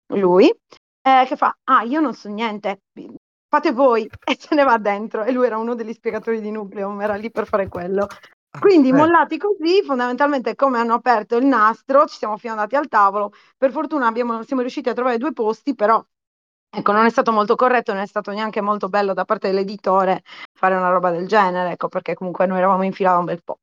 lui, 0.08 0.50
eh, 1.06 1.26
che 1.28 1.36
fa: 1.36 1.56
Ah, 1.66 1.84
io 1.84 2.00
non 2.00 2.14
so 2.14 2.30
niente, 2.30 2.82
fate 3.48 3.72
voi, 3.72 4.10
e 4.26 4.36
se 4.40 4.56
ne 4.56 4.64
va 4.64 4.78
dentro. 4.78 5.24
E 5.24 5.32
lui 5.32 5.46
era 5.46 5.58
uno 5.58 5.76
degli 5.76 5.94
spiegatori 5.94 6.42
di 6.42 6.52
Nucleum, 6.52 7.00
era 7.02 7.16
lì 7.16 7.30
per 7.32 7.46
fare 7.48 7.68
quello. 7.68 8.08
Ah, 8.52 8.60
Quindi, 8.60 8.90
bene. 8.92 9.04
mollati 9.04 9.38
così, 9.38 9.84
fondamentalmente, 9.84 10.56
come 10.56 10.80
hanno 10.80 10.94
aperto 10.96 11.36
il 11.36 11.46
nastro, 11.46 12.06
ci 12.06 12.18
siamo 12.18 12.38
fiondati 12.38 12.76
al 12.76 12.88
tavolo. 12.88 13.32
Per 13.58 13.72
fortuna 13.72 14.08
abbiamo- 14.08 14.44
siamo 14.44 14.62
riusciti 14.62 14.90
a 14.90 14.94
trovare 14.94 15.18
due 15.18 15.34
posti, 15.34 15.76
però 15.76 16.04
ecco, 16.70 16.92
non 16.92 17.06
è 17.06 17.10
stato 17.10 17.32
molto 17.32 17.56
corretto, 17.56 17.94
non 17.94 18.02
è 18.02 18.08
stato 18.08 18.32
neanche 18.32 18.62
molto 18.62 18.90
bello 18.90 19.14
da 19.14 19.26
parte 19.26 19.50
dell'editore 19.50 20.24
fare 20.54 20.76
una 20.76 20.90
roba 20.90 21.12
del 21.12 21.28
genere, 21.28 21.72
ecco, 21.72 21.88
perché 21.90 22.14
comunque 22.16 22.46
noi 22.48 22.58
eravamo 22.58 22.84
in 22.84 22.94
fila 22.94 23.12
da 23.12 23.18
un 23.20 23.26
bel 23.26 23.44
po'. 23.44 23.60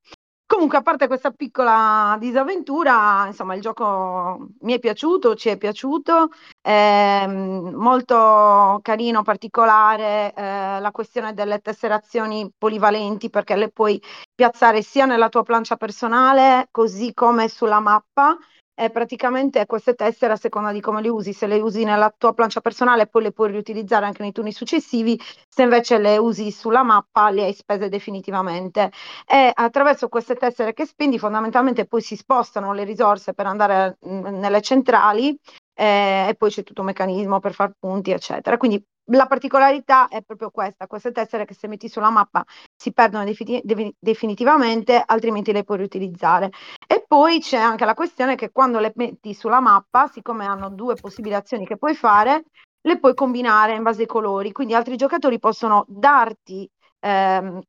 Comunque, 0.52 0.76
a 0.78 0.82
parte 0.82 1.06
questa 1.06 1.30
piccola 1.30 2.14
disavventura, 2.20 3.24
insomma, 3.26 3.54
il 3.54 3.62
gioco 3.62 4.48
mi 4.60 4.74
è 4.74 4.78
piaciuto, 4.78 5.34
ci 5.34 5.48
è 5.48 5.56
piaciuto, 5.56 6.28
ehm, 6.60 7.70
molto 7.74 8.78
carino, 8.82 9.22
particolare, 9.22 10.34
eh, 10.36 10.78
la 10.78 10.90
questione 10.92 11.32
delle 11.32 11.60
tesserazioni 11.60 12.52
polivalenti, 12.56 13.30
perché 13.30 13.56
le 13.56 13.70
puoi 13.70 13.98
piazzare 14.34 14.82
sia 14.82 15.06
nella 15.06 15.30
tua 15.30 15.42
plancia 15.42 15.76
personale, 15.76 16.68
così 16.70 17.14
come 17.14 17.48
sulla 17.48 17.80
mappa. 17.80 18.36
E 18.78 18.88
praticamente 18.88 19.66
queste 19.66 19.94
tessere, 19.94 20.32
a 20.32 20.36
seconda 20.36 20.72
di 20.72 20.80
come 20.80 21.02
le 21.02 21.10
usi, 21.10 21.34
se 21.34 21.46
le 21.46 21.60
usi 21.60 21.84
nella 21.84 22.12
tua 22.16 22.32
plancia 22.32 22.62
personale, 22.62 23.06
poi 23.06 23.22
le 23.24 23.32
puoi 23.32 23.50
riutilizzare 23.50 24.06
anche 24.06 24.22
nei 24.22 24.32
turni 24.32 24.50
successivi, 24.50 25.20
se 25.46 25.62
invece 25.62 25.98
le 25.98 26.16
usi 26.16 26.50
sulla 26.50 26.82
mappa, 26.82 27.28
le 27.28 27.44
hai 27.44 27.52
spese 27.52 27.90
definitivamente. 27.90 28.90
E 29.26 29.50
attraverso 29.52 30.08
queste 30.08 30.36
tessere 30.36 30.72
che 30.72 30.86
spendi 30.86 31.18
fondamentalmente 31.18 31.84
poi 31.86 32.00
si 32.00 32.16
spostano 32.16 32.72
le 32.72 32.84
risorse 32.84 33.34
per 33.34 33.44
andare 33.46 33.98
mh, 34.00 34.38
nelle 34.38 34.62
centrali 34.62 35.38
eh, 35.74 36.26
e 36.28 36.34
poi 36.36 36.50
c'è 36.50 36.62
tutto 36.62 36.80
un 36.80 36.88
meccanismo 36.88 37.40
per 37.40 37.54
far 37.54 37.72
punti 37.78 38.10
eccetera. 38.10 38.56
Quindi 38.56 38.82
la 39.06 39.26
particolarità 39.26 40.08
è 40.08 40.22
proprio 40.22 40.50
questa 40.50 40.86
queste 40.86 41.10
tessere 41.12 41.44
che 41.44 41.54
se 41.54 41.66
metti 41.68 41.88
sulla 41.88 42.10
mappa 42.10 42.44
si 42.76 42.92
perdono 42.92 43.24
defini- 43.24 43.60
devi- 43.64 43.94
definitivamente 43.98 45.02
altrimenti 45.04 45.52
le 45.52 45.64
puoi 45.64 45.78
riutilizzare. 45.78 46.50
E 46.86 47.04
poi 47.06 47.40
c'è 47.40 47.58
anche 47.58 47.84
la 47.84 47.94
questione 47.94 48.34
che 48.36 48.50
quando 48.52 48.78
le 48.78 48.92
metti 48.96 49.34
sulla 49.34 49.60
mappa 49.60 50.06
siccome 50.08 50.46
hanno 50.46 50.70
due 50.70 50.96
possibili 50.98 51.34
azioni 51.34 51.66
che 51.66 51.76
puoi 51.76 51.94
fare 51.94 52.44
le 52.84 52.98
puoi 52.98 53.14
combinare 53.14 53.74
in 53.74 53.82
base 53.82 54.02
ai 54.02 54.06
colori. 54.06 54.52
Quindi 54.52 54.74
altri 54.74 54.96
giocatori 54.96 55.38
possono 55.38 55.84
darti 55.88 56.68
ehm, 57.00 57.60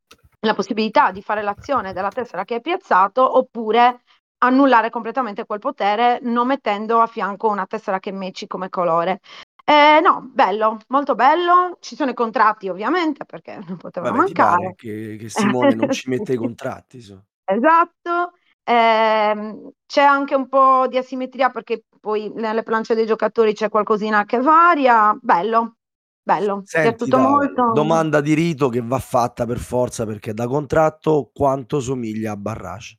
la 0.42 0.54
possibilità 0.54 1.12
di 1.12 1.22
fare 1.22 1.42
l'azione 1.42 1.94
della 1.94 2.10
tessera 2.10 2.44
che 2.44 2.56
hai 2.56 2.62
piazzato 2.62 3.38
oppure 3.38 4.02
annullare 4.46 4.90
completamente 4.90 5.46
quel 5.46 5.60
potere 5.60 6.20
non 6.24 6.48
mettendo 6.48 7.00
a 7.00 7.08
fianco 7.08 7.48
una 7.50 7.66
tessera 7.66 8.00
che 8.00 8.12
matchi 8.12 8.48
come 8.48 8.70
colore. 8.70 9.20
Eh, 9.66 10.02
no, 10.04 10.30
bello, 10.32 10.80
molto 10.90 11.16
bello. 11.16 11.78
Ci 11.80 11.96
sono 11.96 12.12
i 12.12 12.14
contratti 12.14 12.68
ovviamente 12.68 13.26
perché 13.26 13.60
non 13.66 13.78
potevano 13.78 14.16
Vabbè, 14.16 14.24
mancare. 14.24 14.76
che, 14.76 15.16
che 15.18 15.30
Simone 15.30 15.76
non 15.76 15.90
ci 15.92 16.10
mette 16.10 16.34
i 16.34 16.38
contratti? 16.38 17.02
so. 17.02 17.24
Esatto. 17.46 18.34
Ehm, 18.66 19.72
c'è 19.86 20.02
anche 20.02 20.36
un 20.36 20.48
po' 20.48 20.88
di 20.88 20.98
asimmetria 20.98 21.50
perché 21.50 21.84
poi 22.00 22.32
nelle 22.34 22.64
planche 22.64 22.96
dei 22.96 23.06
giocatori 23.06 23.54
c'è 23.54 23.70
qualcosina 23.70 24.26
che 24.26 24.40
varia. 24.40 25.18
Bello, 25.22 25.76
bello. 26.22 26.64
Senti, 26.66 27.10
da- 27.10 27.20
molto. 27.20 27.64
domanda 27.74 28.20
di 28.22 28.34
rito 28.34 28.70
che 28.70 28.82
va 28.82 29.00
fatta 29.00 29.46
per 29.46 29.60
forza 29.60 30.06
perché 30.06 30.34
da 30.34 30.48
contratto 30.48 31.30
quanto 31.34 31.80
somiglia 31.80 32.32
a 32.32 32.38
Barrage? 32.38 32.98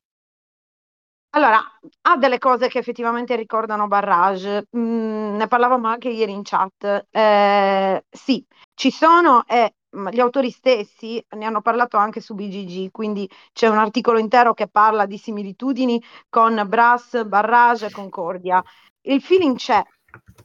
Allora, 1.37 1.61
ha 2.03 2.17
delle 2.17 2.39
cose 2.39 2.69
che 2.69 2.79
effettivamente 2.79 3.35
ricordano 3.35 3.89
Barrage, 3.89 4.67
Mm, 4.77 5.35
ne 5.37 5.49
parlavamo 5.49 5.89
anche 5.89 6.09
ieri 6.09 6.33
in 6.33 6.43
chat. 6.45 7.07
Eh, 7.11 8.05
sì, 8.09 8.45
ci 8.75 8.91
sono 8.93 9.45
e 9.47 9.75
mm, 9.97 10.09
gli 10.09 10.21
autori 10.21 10.51
stessi 10.51 11.25
ne 11.31 11.45
hanno 11.45 11.61
parlato 11.61 11.97
anche 11.97 12.21
su 12.21 12.35
BGG, 12.35 12.91
quindi 12.93 13.29
c'è 13.53 13.67
un 13.69 13.79
articolo 13.79 14.19
intero 14.19 14.55
che 14.55 14.69
parla 14.69 15.07
di 15.07 15.19
similitudini 15.19 16.01
con 16.29 16.63
Brass, 16.69 17.25
Barrage 17.25 17.87
e 17.87 17.91
Concordia. 17.91 18.63
Il 19.03 19.21
feeling 19.21 19.57
c'è, 19.57 19.83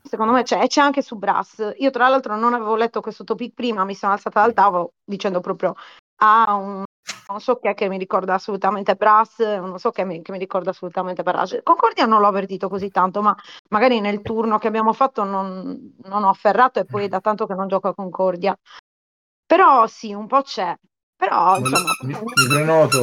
secondo 0.02 0.34
me 0.34 0.42
c'è, 0.44 0.62
e 0.64 0.68
c'è 0.68 0.82
anche 0.82 1.02
su 1.04 1.18
Brass. 1.18 1.72
Io 1.78 1.92
tra 1.92 2.08
l'altro 2.10 2.36
non 2.36 2.54
avevo 2.56 2.76
letto 2.76 3.00
questo 3.02 3.24
topic 3.24 3.54
prima, 3.54 3.84
mi 3.86 3.94
sono 3.96 4.14
alzata 4.14 4.42
dal 4.42 4.54
tavolo 4.54 4.94
dicendo 5.04 5.40
proprio 5.40 5.76
ha 6.22 6.54
un 6.56 6.84
non 7.30 7.40
so 7.40 7.60
che, 7.60 7.74
che 7.76 7.88
mi 7.88 7.98
ricorda 7.98 8.34
assolutamente 8.34 8.96
Brass, 8.96 9.40
non 9.40 9.78
so 9.78 9.92
che 9.92 10.04
mi, 10.04 10.22
che 10.22 10.32
mi 10.32 10.40
ricorda 10.40 10.72
assolutamente 10.72 11.22
Barrage. 11.22 11.62
Concordia 11.64 12.06
non 12.06 12.22
l'ho 12.22 12.28
avvertito 12.28 12.68
così 12.68 12.90
tanto, 12.90 13.22
ma 13.22 13.36
magari 13.70 14.00
nel 14.00 14.22
turno 14.22 14.58
che 14.58 14.68
abbiamo 14.68 14.94
fatto 14.94 15.24
non, 15.24 15.96
non 16.04 16.24
ho 16.24 16.30
afferrato 16.30 16.80
e 16.80 16.86
poi 16.86 17.06
è 17.06 17.08
da 17.08 17.20
tanto 17.20 17.46
che 17.46 17.54
non 17.54 17.68
gioco 17.68 17.88
a 17.88 17.94
Concordia. 17.94 18.58
Però 19.46 19.86
sì, 19.88 20.12
un 20.14 20.28
po' 20.28 20.42
c'è. 20.42 20.76
Però 21.16 21.58
insomma, 21.58 21.92
mi, 22.02 22.14
mi 22.14 22.48
prenoto. 22.48 23.02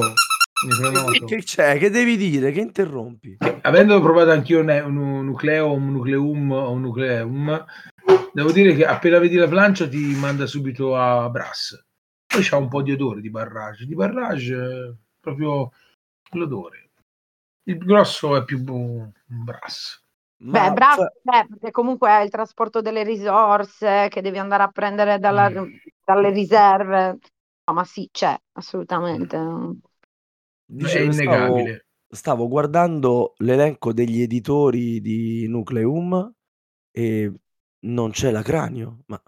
Mi 0.66 0.74
prenoto. 0.74 1.24
Che 1.24 1.42
c'è? 1.42 1.78
Che 1.78 1.90
devi 1.90 2.16
dire? 2.16 2.50
Che 2.50 2.60
interrompi? 2.60 3.36
Avendo 3.62 4.00
provato 4.00 4.30
anch'io 4.30 4.60
un, 4.60 4.68
un 4.68 5.24
nucleo, 5.24 5.72
un 5.72 5.92
nucleum 5.92 6.50
o 6.50 6.70
un 6.70 6.80
nucleum, 6.80 7.64
devo 8.32 8.50
dire 8.52 8.74
che 8.74 8.86
appena 8.86 9.18
vedi 9.18 9.36
la 9.36 9.48
plancia 9.48 9.86
ti 9.86 10.16
manda 10.16 10.46
subito 10.46 10.96
a 10.96 11.28
Brass. 11.28 11.85
Poi 12.36 12.44
c'ha 12.44 12.56
un 12.56 12.68
po' 12.68 12.82
di 12.82 12.92
odore 12.92 13.20
di 13.20 13.30
barrage. 13.30 13.86
Di 13.86 13.94
barrage 13.94 14.54
eh, 14.54 14.94
proprio 15.20 15.70
l'odore. 16.32 16.90
Il 17.64 17.78
grosso 17.78 18.36
è 18.36 18.44
più 18.44 18.62
bu- 18.62 19.10
brass. 19.26 20.00
beh, 20.36 20.72
Brass, 20.72 20.96
fa- 20.96 21.12
beh, 21.22 21.46
perché 21.48 21.70
comunque 21.70 22.10
è 22.10 22.20
il 22.20 22.30
trasporto 22.30 22.80
delle 22.80 23.02
risorse 23.02 24.08
che 24.08 24.20
devi 24.20 24.38
andare 24.38 24.62
a 24.62 24.68
prendere 24.68 25.18
dalla- 25.18 25.50
dalle 26.04 26.30
riserve. 26.30 27.18
No, 27.64 27.72
ma 27.74 27.84
sì, 27.84 28.08
c'è, 28.12 28.36
assolutamente. 28.52 29.36
dicevo, 30.64 31.10
è 31.10 31.12
stavo, 31.12 31.54
innegabile. 31.54 31.86
stavo 32.08 32.48
guardando 32.48 33.34
l'elenco 33.38 33.92
degli 33.92 34.20
editori 34.20 35.00
di 35.00 35.46
Nucleum 35.48 36.32
e 36.92 37.32
non 37.86 38.10
c'è 38.10 38.30
la 38.30 38.42
Cranio. 38.42 39.02
Ma 39.06 39.20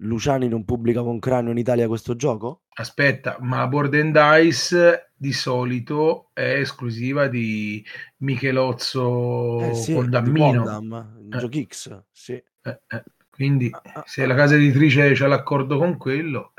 Luciani 0.00 0.48
non 0.48 0.64
pubblica 0.64 1.02
con 1.02 1.18
Cranio 1.18 1.50
in 1.50 1.58
Italia 1.58 1.88
questo 1.88 2.14
gioco? 2.14 2.62
Aspetta, 2.74 3.36
ma 3.40 3.66
Board 3.66 3.94
and 3.94 4.16
Dice 4.40 5.10
di 5.16 5.32
solito 5.32 6.30
è 6.32 6.60
esclusiva 6.60 7.26
di 7.26 7.84
Michelozzo 8.18 9.60
Eh 9.60 9.74
sì, 9.74 9.94
con 9.94 10.08
Dammino. 10.08 10.78
Eh. 11.32 11.38
Giochix, 11.38 12.02
sì. 12.12 12.32
Eh, 12.34 12.80
eh. 12.86 13.02
Quindi 13.28 13.70
Ah, 13.72 13.82
ah, 13.94 14.04
se 14.06 14.26
la 14.26 14.34
casa 14.34 14.54
editrice 14.54 15.12
c'ha 15.14 15.26
l'accordo 15.26 15.78
con 15.78 15.96
quello, 15.96 16.52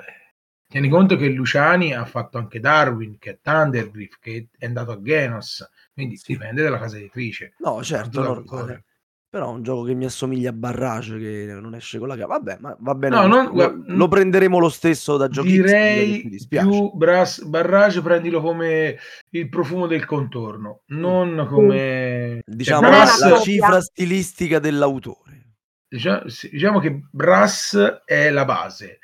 tieni 0.67 0.89
conto 0.89 1.15
che 1.15 1.29
Luciani 1.29 1.93
ha 1.93 2.05
fatto 2.05 2.37
anche 2.37 2.59
Darwin, 2.59 3.17
che 3.17 3.31
è 3.31 3.39
Thundergriff, 3.41 4.17
che 4.19 4.49
è 4.57 4.65
andato 4.65 4.91
a 4.91 5.01
Genos, 5.01 5.67
quindi 5.93 6.17
Sì. 6.17 6.33
dipende 6.33 6.61
dalla 6.63 6.77
casa 6.79 6.97
editrice. 6.97 7.53
No, 7.59 7.81
certo, 7.83 8.21
d'autore. 8.21 8.83
Però 9.31 9.45
è 9.45 9.53
un 9.53 9.61
gioco 9.61 9.83
che 9.83 9.93
mi 9.93 10.05
assomiglia 10.05 10.49
a 10.49 10.53
Barrage 10.53 11.19
che 11.19 11.45
non 11.61 11.75
esce 11.75 11.99
con 11.99 12.07
la 12.07 12.17
capa. 12.17 12.39
Vabbè, 12.39 12.57
ma 12.61 12.75
va 12.79 12.95
bene. 12.95 13.15
No, 13.15 13.27
non- 13.27 13.45
lo, 13.45 13.51
guarda, 13.51 13.93
lo 13.93 14.07
prenderemo 14.07 14.57
lo 14.57 14.69
stesso 14.69 15.17
da 15.17 15.27
Giochix. 15.27 15.55
non 15.57 15.65
Direi 15.65 16.29
dispiace. 16.29 16.67
più 16.67 16.91
brass, 16.93 17.43
barrage, 17.43 18.01
prendilo 18.01 18.41
come 18.41 18.97
il 19.29 19.49
profumo 19.49 19.85
del 19.85 20.05
contorno, 20.05 20.81
non 20.87 21.45
come 21.47 22.41
Diciamo 22.43 22.87
cioè, 22.87 22.91
la, 22.91 23.29
la 23.29 23.39
cifra 23.39 23.81
stilistica 23.81 24.57
dell'autore. 24.57 25.51
diciamo, 25.87 26.23
diciamo 26.49 26.79
che 26.79 26.99
brass 27.11 27.77
è 28.05 28.31
la 28.31 28.45
base 28.45 28.97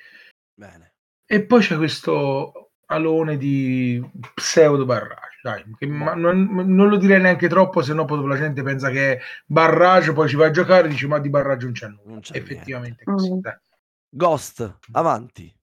Bene. 0.60 0.94
e 1.28 1.46
poi 1.46 1.62
c'è 1.62 1.76
questo 1.76 2.72
alone 2.88 3.38
di 3.38 4.04
pseudo 4.34 4.86
barrage, 4.86 5.35
dai, 5.46 5.64
che 5.78 5.86
ma 5.86 6.16
non, 6.16 6.50
non 6.66 6.90
lo 6.90 6.98
direi 6.98 7.22
neanche 7.22 7.48
troppo, 7.48 7.84
se 7.84 7.94
no 7.94 8.06
poi 8.06 8.26
la 8.28 8.36
gente 8.36 8.64
pensa 8.64 8.90
che 8.90 9.14
è 9.14 9.20
barrage, 9.46 10.12
poi 10.12 10.28
ci 10.28 10.36
va 10.36 10.48
a 10.48 10.52
giocare 10.52 10.88
e 10.88 10.90
dice 10.90 11.06
ma 11.06 11.20
di 11.20 11.30
barrage 11.30 11.66
non 11.66 11.74
c'è 11.74 11.88
nulla. 11.88 12.02
Non 12.06 12.20
c'è 12.22 12.36
Effettivamente 12.38 13.04
così, 13.04 13.32
Mm. 13.32 13.40
Ghost, 14.10 14.78
avanti. 14.94 15.54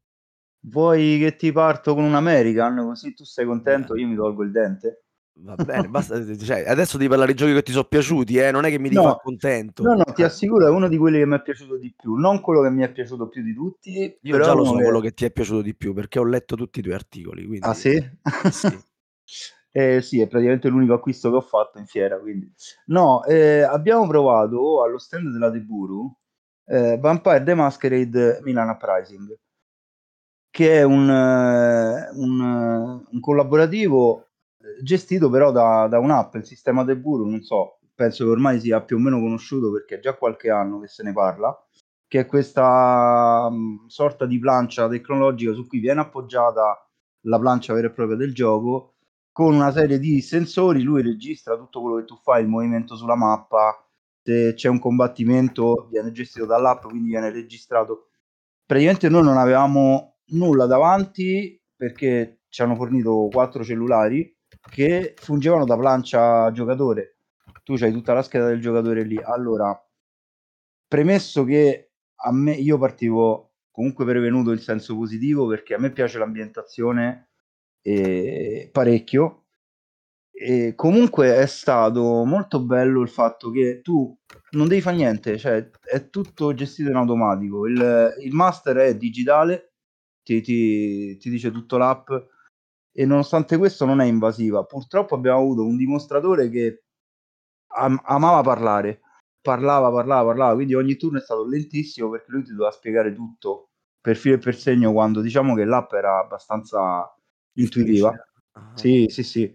Vuoi 0.66 1.18
che 1.18 1.34
ti 1.34 1.50
parto 1.50 1.94
con 1.94 2.04
un 2.04 2.14
American 2.14 2.76
così 2.76 3.12
tu 3.12 3.24
sei 3.24 3.44
contento, 3.44 3.96
io 3.96 4.06
mi 4.06 4.14
tolgo 4.14 4.44
il 4.44 4.52
dente? 4.52 5.02
Va 5.40 5.56
bene, 5.56 5.88
basta. 5.88 6.14
cioè, 6.38 6.62
adesso 6.68 6.96
devi 6.96 7.08
parlare 7.08 7.32
di 7.32 7.38
giochi 7.38 7.54
che 7.54 7.62
ti 7.62 7.72
sono 7.72 7.84
piaciuti, 7.84 8.36
eh? 8.36 8.52
non 8.52 8.64
è 8.64 8.70
che 8.70 8.78
mi 8.78 8.90
No. 8.90 9.18
contento. 9.20 9.82
No, 9.82 9.94
no, 9.94 10.04
ti 10.04 10.22
Eh, 10.22 10.26
assicuro 10.26 10.66
è 10.66 10.70
uno 10.70 10.86
di 10.86 10.96
quelli 10.96 11.18
che 11.18 11.26
mi 11.26 11.34
è 11.34 11.42
piaciuto 11.42 11.76
di 11.76 11.92
più, 11.96 12.14
non 12.14 12.40
quello 12.40 12.62
che 12.62 12.70
mi 12.70 12.82
è 12.84 12.92
piaciuto 12.92 13.26
più 13.26 13.42
di 13.42 13.52
tutti, 13.54 14.16
Io 14.20 14.32
però 14.32 14.44
già 14.44 14.52
lo 14.52 14.64
so 14.64 14.76
che- 14.76 14.82
quello 14.84 15.00
che 15.00 15.12
ti 15.12 15.24
è 15.24 15.32
piaciuto 15.32 15.62
di 15.62 15.74
più 15.74 15.92
perché 15.94 16.20
ho 16.20 16.24
letto 16.24 16.54
tutti 16.54 16.78
i 16.78 16.82
tuoi 16.82 16.94
articoli. 16.94 17.46
Quindi... 17.46 17.66
Ah 17.66 17.74
sì? 17.74 17.92
Sì. 18.50 18.68
Eh, 19.74 20.02
sì, 20.02 20.20
è 20.20 20.28
praticamente 20.28 20.68
l'unico 20.68 20.92
acquisto 20.92 21.30
che 21.30 21.36
ho 21.36 21.40
fatto 21.40 21.78
in 21.78 21.86
fiera, 21.86 22.18
quindi. 22.20 22.52
No, 22.86 23.24
eh, 23.24 23.62
abbiamo 23.62 24.06
provato 24.06 24.82
allo 24.82 24.98
stand 24.98 25.30
della 25.32 25.48
Deburu 25.48 26.14
eh, 26.66 26.98
Vampire 26.98 27.42
the 27.42 27.54
Masquerade 27.54 28.40
Milan 28.42 28.68
Uprising, 28.68 29.34
che 30.50 30.78
è 30.78 30.82
un, 30.82 31.08
eh, 31.08 32.10
un, 32.14 33.04
un 33.10 33.20
collaborativo 33.20 34.28
eh, 34.58 34.82
gestito 34.82 35.30
però 35.30 35.50
da, 35.50 35.86
da 35.88 35.98
un'app, 35.98 36.34
il 36.34 36.44
sistema 36.44 36.84
Deburu, 36.84 37.26
non 37.28 37.42
so, 37.42 37.78
penso 37.94 38.24
che 38.24 38.30
ormai 38.30 38.60
sia 38.60 38.82
più 38.82 38.96
o 38.96 39.00
meno 39.00 39.18
conosciuto 39.20 39.72
perché 39.72 39.96
è 39.96 40.00
già 40.00 40.14
qualche 40.14 40.50
anno 40.50 40.80
che 40.80 40.88
se 40.88 41.02
ne 41.02 41.12
parla, 41.12 41.56
che 42.06 42.20
è 42.20 42.26
questa 42.26 43.48
mh, 43.50 43.86
sorta 43.86 44.26
di 44.26 44.38
plancia 44.38 44.88
tecnologica 44.88 45.52
su 45.54 45.66
cui 45.66 45.78
viene 45.80 46.00
appoggiata 46.00 46.86
la 47.26 47.38
plancia 47.38 47.72
vera 47.72 47.86
e 47.86 47.90
propria 47.92 48.16
del 48.16 48.34
gioco 48.34 48.91
con 49.32 49.54
una 49.54 49.72
serie 49.72 49.98
di 49.98 50.20
sensori, 50.20 50.82
lui 50.82 51.02
registra 51.02 51.56
tutto 51.56 51.80
quello 51.80 51.96
che 51.96 52.04
tu 52.04 52.16
fai, 52.16 52.42
il 52.42 52.48
movimento 52.48 52.96
sulla 52.96 53.16
mappa, 53.16 53.82
se 54.22 54.52
c'è 54.54 54.68
un 54.68 54.78
combattimento 54.78 55.88
viene 55.90 56.12
gestito 56.12 56.46
dall'app, 56.46 56.84
quindi 56.84 57.08
viene 57.08 57.30
registrato. 57.30 58.10
Praticamente 58.64 59.08
noi 59.08 59.24
non 59.24 59.38
avevamo 59.38 60.18
nulla 60.26 60.66
davanti 60.66 61.60
perché 61.74 62.42
ci 62.48 62.62
hanno 62.62 62.76
fornito 62.76 63.28
quattro 63.32 63.64
cellulari 63.64 64.36
che 64.70 65.14
fungevano 65.16 65.64
da 65.64 65.76
plancia 65.76 66.50
giocatore. 66.52 67.16
Tu 67.64 67.74
c'hai 67.76 67.92
tutta 67.92 68.12
la 68.12 68.22
scheda 68.22 68.46
del 68.46 68.60
giocatore 68.60 69.02
lì. 69.04 69.16
Allora, 69.20 69.76
premesso 70.86 71.44
che 71.44 71.92
a 72.24 72.32
me 72.32 72.52
io 72.52 72.78
partivo 72.78 73.54
comunque 73.70 74.04
prevenuto 74.04 74.52
in 74.52 74.58
senso 74.58 74.94
positivo 74.94 75.46
perché 75.46 75.74
a 75.74 75.78
me 75.78 75.90
piace 75.90 76.18
l'ambientazione 76.18 77.31
eh, 77.82 78.68
parecchio 78.72 79.44
e 80.30 80.74
comunque 80.74 81.36
è 81.36 81.46
stato 81.46 82.24
molto 82.24 82.60
bello 82.64 83.00
il 83.02 83.08
fatto 83.08 83.50
che 83.50 83.80
tu 83.82 84.16
non 84.52 84.66
devi 84.68 84.80
fare 84.80 84.96
niente, 84.96 85.38
cioè 85.38 85.70
è 85.82 86.10
tutto 86.10 86.54
gestito 86.54 86.90
in 86.90 86.96
automatico. 86.96 87.66
Il, 87.66 88.16
il 88.22 88.32
master 88.32 88.76
è 88.78 88.96
digitale, 88.96 89.74
ti, 90.22 90.40
ti, 90.40 91.16
ti 91.18 91.30
dice 91.30 91.50
tutto 91.52 91.76
l'app 91.76 92.10
e 92.92 93.06
nonostante 93.06 93.56
questo 93.56 93.84
non 93.84 94.00
è 94.00 94.04
invasiva. 94.06 94.64
Purtroppo 94.64 95.14
abbiamo 95.14 95.38
avuto 95.38 95.64
un 95.64 95.76
dimostratore 95.76 96.48
che 96.50 96.84
am- 97.74 98.00
amava 98.04 98.42
parlare, 98.42 99.00
parlava, 99.40 99.90
parlava, 99.90 100.26
parlava, 100.26 100.54
quindi 100.54 100.74
ogni 100.74 100.96
turno 100.96 101.18
è 101.18 101.20
stato 101.22 101.46
lentissimo 101.46 102.10
perché 102.10 102.30
lui 102.30 102.42
ti 102.44 102.50
doveva 102.52 102.70
spiegare 102.70 103.14
tutto 103.14 103.70
per 104.00 104.16
filo 104.16 104.34
e 104.36 104.38
per 104.38 104.56
segno 104.56 104.92
quando 104.92 105.20
diciamo 105.20 105.54
che 105.54 105.64
l'app 105.64 105.92
era 105.92 106.18
abbastanza 106.18 107.14
intuitiva. 107.54 108.12
Ah. 108.52 108.72
Sì, 108.74 109.06
sì, 109.08 109.22
sì. 109.22 109.54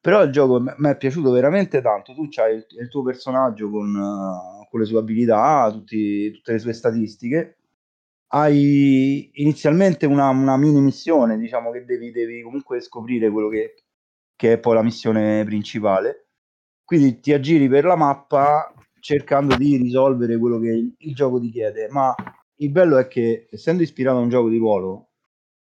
Però 0.00 0.22
il 0.22 0.30
gioco 0.30 0.60
mi 0.60 0.88
è 0.90 0.96
piaciuto 0.96 1.30
veramente 1.30 1.80
tanto. 1.80 2.12
Tu 2.14 2.28
c'hai 2.28 2.56
il, 2.56 2.66
il 2.80 2.88
tuo 2.88 3.02
personaggio 3.02 3.70
con, 3.70 3.88
eh, 3.96 4.68
con 4.68 4.80
le 4.80 4.86
sue 4.86 4.98
abilità, 4.98 5.70
tutti- 5.72 6.30
tutte 6.32 6.52
le 6.52 6.58
sue 6.58 6.72
statistiche. 6.74 7.58
Hai 8.28 9.30
inizialmente 9.34 10.06
una, 10.06 10.28
una 10.28 10.56
mini 10.56 10.80
missione, 10.80 11.38
diciamo 11.38 11.70
che 11.70 11.84
devi, 11.84 12.10
devi 12.10 12.42
comunque 12.42 12.80
scoprire 12.80 13.30
quello 13.30 13.48
che, 13.48 13.74
che 14.36 14.52
è 14.54 14.58
poi 14.58 14.74
la 14.74 14.82
missione 14.82 15.44
principale. 15.44 16.28
Quindi 16.84 17.20
ti 17.20 17.32
aggiri 17.32 17.68
per 17.68 17.84
la 17.84 17.96
mappa 17.96 18.72
cercando 19.00 19.56
di 19.56 19.76
risolvere 19.76 20.36
quello 20.38 20.58
che 20.58 20.68
il, 20.70 20.94
il 20.98 21.14
gioco 21.14 21.40
ti 21.40 21.50
chiede. 21.50 21.88
Ma 21.90 22.14
il 22.56 22.70
bello 22.70 22.98
è 22.98 23.06
che, 23.06 23.46
essendo 23.50 23.82
ispirato 23.82 24.18
a 24.18 24.20
un 24.20 24.28
gioco 24.28 24.48
di 24.48 24.58
ruolo, 24.58 25.10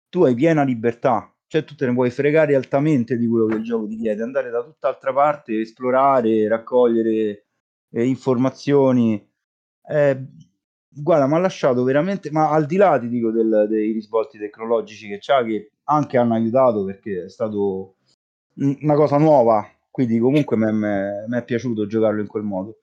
tu 0.08 0.24
hai 0.24 0.34
piena 0.34 0.62
libertà, 0.62 1.33
cioè 1.54 1.64
tu 1.64 1.76
te 1.76 1.86
ne 1.86 1.92
puoi 1.94 2.10
fregare 2.10 2.56
altamente 2.56 3.16
di 3.16 3.28
quello 3.28 3.46
che 3.46 3.54
il 3.54 3.62
gioco 3.62 3.86
ti 3.86 3.96
chiede, 3.96 4.24
andare 4.24 4.50
da 4.50 4.62
tutt'altra 4.64 5.12
parte, 5.12 5.60
esplorare, 5.60 6.48
raccogliere 6.48 7.44
eh, 7.92 8.04
informazioni. 8.04 9.24
Eh, 9.88 10.24
guarda, 10.88 11.26
mi 11.28 11.34
ha 11.34 11.38
lasciato 11.38 11.84
veramente, 11.84 12.30
ma 12.32 12.50
al 12.50 12.66
di 12.66 12.76
là 12.76 12.98
ti 12.98 13.08
dico 13.08 13.30
del- 13.30 13.66
dei 13.68 13.92
risvolti 13.92 14.36
tecnologici 14.36 15.06
che 15.08 15.18
c'ha, 15.20 15.44
che 15.44 15.70
anche 15.84 16.16
hanno 16.16 16.34
aiutato 16.34 16.84
perché 16.84 17.24
è 17.24 17.28
stato 17.28 17.94
un- 18.56 18.76
una 18.82 18.94
cosa 18.94 19.16
nuova 19.18 19.68
quindi 19.90 20.18
comunque 20.18 20.56
mi 20.56 21.36
è 21.36 21.44
piaciuto 21.44 21.86
giocarlo 21.86 22.20
in 22.20 22.26
quel 22.26 22.42
modo. 22.42 22.78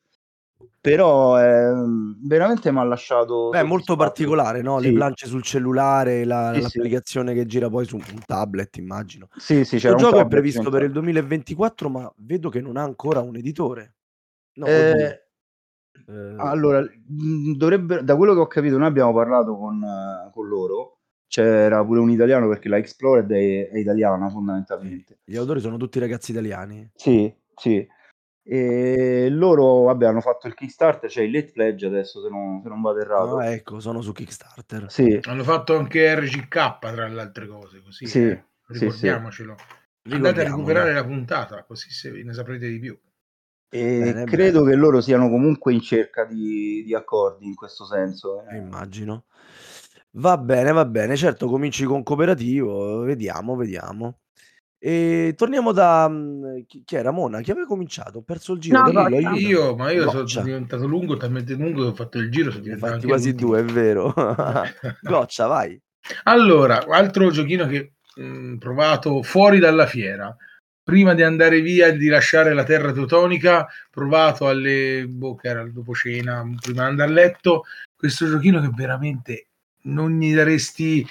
Però 0.82 1.38
ehm, 1.40 2.20
veramente 2.28 2.72
mi 2.72 2.80
ha 2.80 2.84
lasciato 2.84 3.54
Beh, 3.54 3.60
è 3.60 3.64
molto 3.64 3.98
particolare, 3.98 4.62
no? 4.62 4.80
Le 4.80 4.94
Sì. 4.94 4.94
planche 4.94 5.26
sul 5.28 5.44
cellulare, 5.44 6.24
la 6.24 6.52
Sì, 6.54 6.62
sì. 6.62 6.82
l'applicazione 6.82 7.34
che 7.34 7.46
gira 7.46 7.70
poi 7.70 7.86
su 7.86 7.98
un 7.98 8.22
tablet, 8.26 8.78
immagino. 8.78 9.28
Sì, 9.36 9.64
sì, 9.66 9.78
c'era 9.78 9.96
un 9.98 10.06
gioco 10.06 10.22
è 10.22 10.26
previsto 10.28 10.70
per 10.70 10.84
il 10.84 10.92
dentro. 10.92 10.94
2024, 10.94 11.90
ma 11.90 12.10
vedo 12.20 12.48
che 12.50 12.62
non 12.62 12.78
ha 12.78 12.84
ancora 12.84 13.20
un 13.20 13.36
editore. 13.36 13.96
No. 14.54 14.78
Eh, 14.78 15.20
Ehm, 16.08 16.54
allora, 16.54 16.82
mhmm, 16.82 17.56
dovrebbe 17.56 18.04
da 18.04 18.16
quello 18.16 18.34
che 18.34 18.40
ho 18.40 18.48
capito 18.48 18.78
noi 18.78 18.88
abbiamo 18.88 19.14
parlato 19.14 19.56
con 19.58 19.80
con 20.34 20.48
loro, 20.48 21.00
c'era 21.28 21.84
pure 21.86 22.00
un 22.00 22.10
italiano 22.12 22.48
perché 22.48 22.70
la 22.70 22.78
Explored 22.78 23.32
è 23.32 23.70
è 23.70 23.78
italiana 23.78 24.30
sì, 24.84 25.04
fondamentalmente. 25.10 25.18
gli 25.24 25.36
autori 25.36 25.60
sono 25.60 25.78
tutti 25.78 26.00
ragazzi 26.00 26.32
italiani? 26.32 26.92
Sì, 26.96 27.34
sì. 27.56 27.88
E 28.44 29.30
loro, 29.30 29.84
vabbè, 29.84 30.06
hanno 30.08 30.22
fatto 30.22 30.48
il 30.48 30.54
Kickstarter, 30.56 31.10
c'è 31.10 31.22
il 31.24 31.32
Late 31.32 31.52
Pledge 31.52 31.86
adesso 31.86 32.22
se 32.22 32.30
non 32.30 32.62
se 32.62 32.70
non 32.70 32.82
vado 32.82 33.00
errato. 33.00 33.38
Ah, 33.38 33.52
ecco, 33.52 33.80
sono 33.80 34.02
su 34.02 34.12
Kickstarter. 34.12 34.92
Sì, 34.92 35.20
Hanno 35.24 35.44
fatto 35.44 35.76
anche 35.78 36.14
RCK 36.16 36.80
tra 36.80 37.08
le 37.08 37.22
altre 37.22 37.48
cose, 37.48 37.82
così 37.82 38.06
sì, 38.06 38.20
eh, 38.20 38.44
sì, 38.70 38.90
sì. 38.90 39.08
ricordiamocelo. 39.08 39.56
Andate 40.10 40.42
a 40.42 40.44
recuperare 40.46 40.94
la 40.94 41.06
puntata, 41.06 41.64
così 41.64 41.90
se 41.92 42.12
ne 42.12 42.34
saprete 42.34 42.68
di 42.68 42.80
più. 42.80 43.00
E 43.70 43.80
Bene, 43.98 44.24
credo 44.24 44.64
bene. 44.64 44.72
che 44.72 44.76
loro 44.76 45.02
siano 45.02 45.30
comunque 45.30 45.74
in 45.74 45.82
cerca 45.82 46.26
di 46.26 46.84
di 46.84 46.94
accordi 46.94 47.46
in 47.48 47.56
questo 47.56 47.86
senso, 47.86 48.44
Eh, 48.48 48.56
eh. 48.56 48.58
immagino. 48.58 49.26
Va 50.14 50.38
bene, 50.38 50.72
va 50.74 50.86
bene. 50.86 51.16
Certo, 51.16 51.48
cominci 51.48 51.86
con 51.86 52.04
cooperativo, 52.04 53.00
vediamo, 53.02 53.56
vediamo. 53.56 54.21
E 54.84 55.36
torniamo 55.38 55.74
da 55.74 56.10
mhmm, 56.10 56.66
chi 56.66 56.82
chi 56.84 56.96
era? 56.96 57.12
Mona? 57.12 57.42
Chi 57.42 57.52
aveva 57.52 57.68
cominciato? 57.68 58.18
Ho 58.18 58.22
perso 58.24 58.54
il 58.54 58.60
giro. 58.62 58.82
No, 58.82 58.92
Danilo, 58.92 59.16
aiutami. 59.16 59.40
Io, 59.46 59.76
ma 59.76 59.92
io 59.92 60.10
sono 60.10 60.44
diventato 60.44 60.88
lungo, 60.88 61.18
talmente 61.18 61.54
lungo 61.54 61.84
che 61.84 61.90
ho 61.90 61.94
fatto 61.94 62.18
il 62.18 62.32
giro, 62.32 62.50
sono 62.50 62.64
diventato 62.64 62.94
fatti 62.94 63.06
anche 63.06 63.14
quasi 63.14 63.30
l'ultimo. 63.30 63.50
2, 63.52 63.60
è 63.60 63.64
vero. 63.66 64.14
Goccia, 65.02 65.46
vai. 65.46 65.80
Allora, 66.24 66.84
altro 66.88 67.30
giochino 67.30 67.68
che 67.68 67.92
mh, 68.16 68.56
provato 68.56 69.22
fuori 69.22 69.60
dalla 69.60 69.86
fiera. 69.86 70.36
Prima 70.84 71.14
di 71.14 71.22
andare 71.22 71.62
via 71.62 71.86
e 71.86 71.96
di 71.96 72.08
lasciare 72.08 72.56
la 72.56 72.64
terra 72.64 72.92
teutonica, 72.92 73.68
provato 73.92 74.48
alle 74.48 75.06
boh, 75.08 75.36
che 75.36 75.48
era 75.48 75.64
dopo 75.70 75.94
cena, 75.94 76.42
prima 76.60 76.86
di 76.86 76.90
andare 76.90 77.12
a 77.12 77.14
letto. 77.14 77.66
Questo 77.96 78.28
giochino 78.28 78.60
che 78.60 78.72
veramente 78.74 79.50
non 79.84 80.18
gli 80.18 80.34
daresti, 80.34 81.06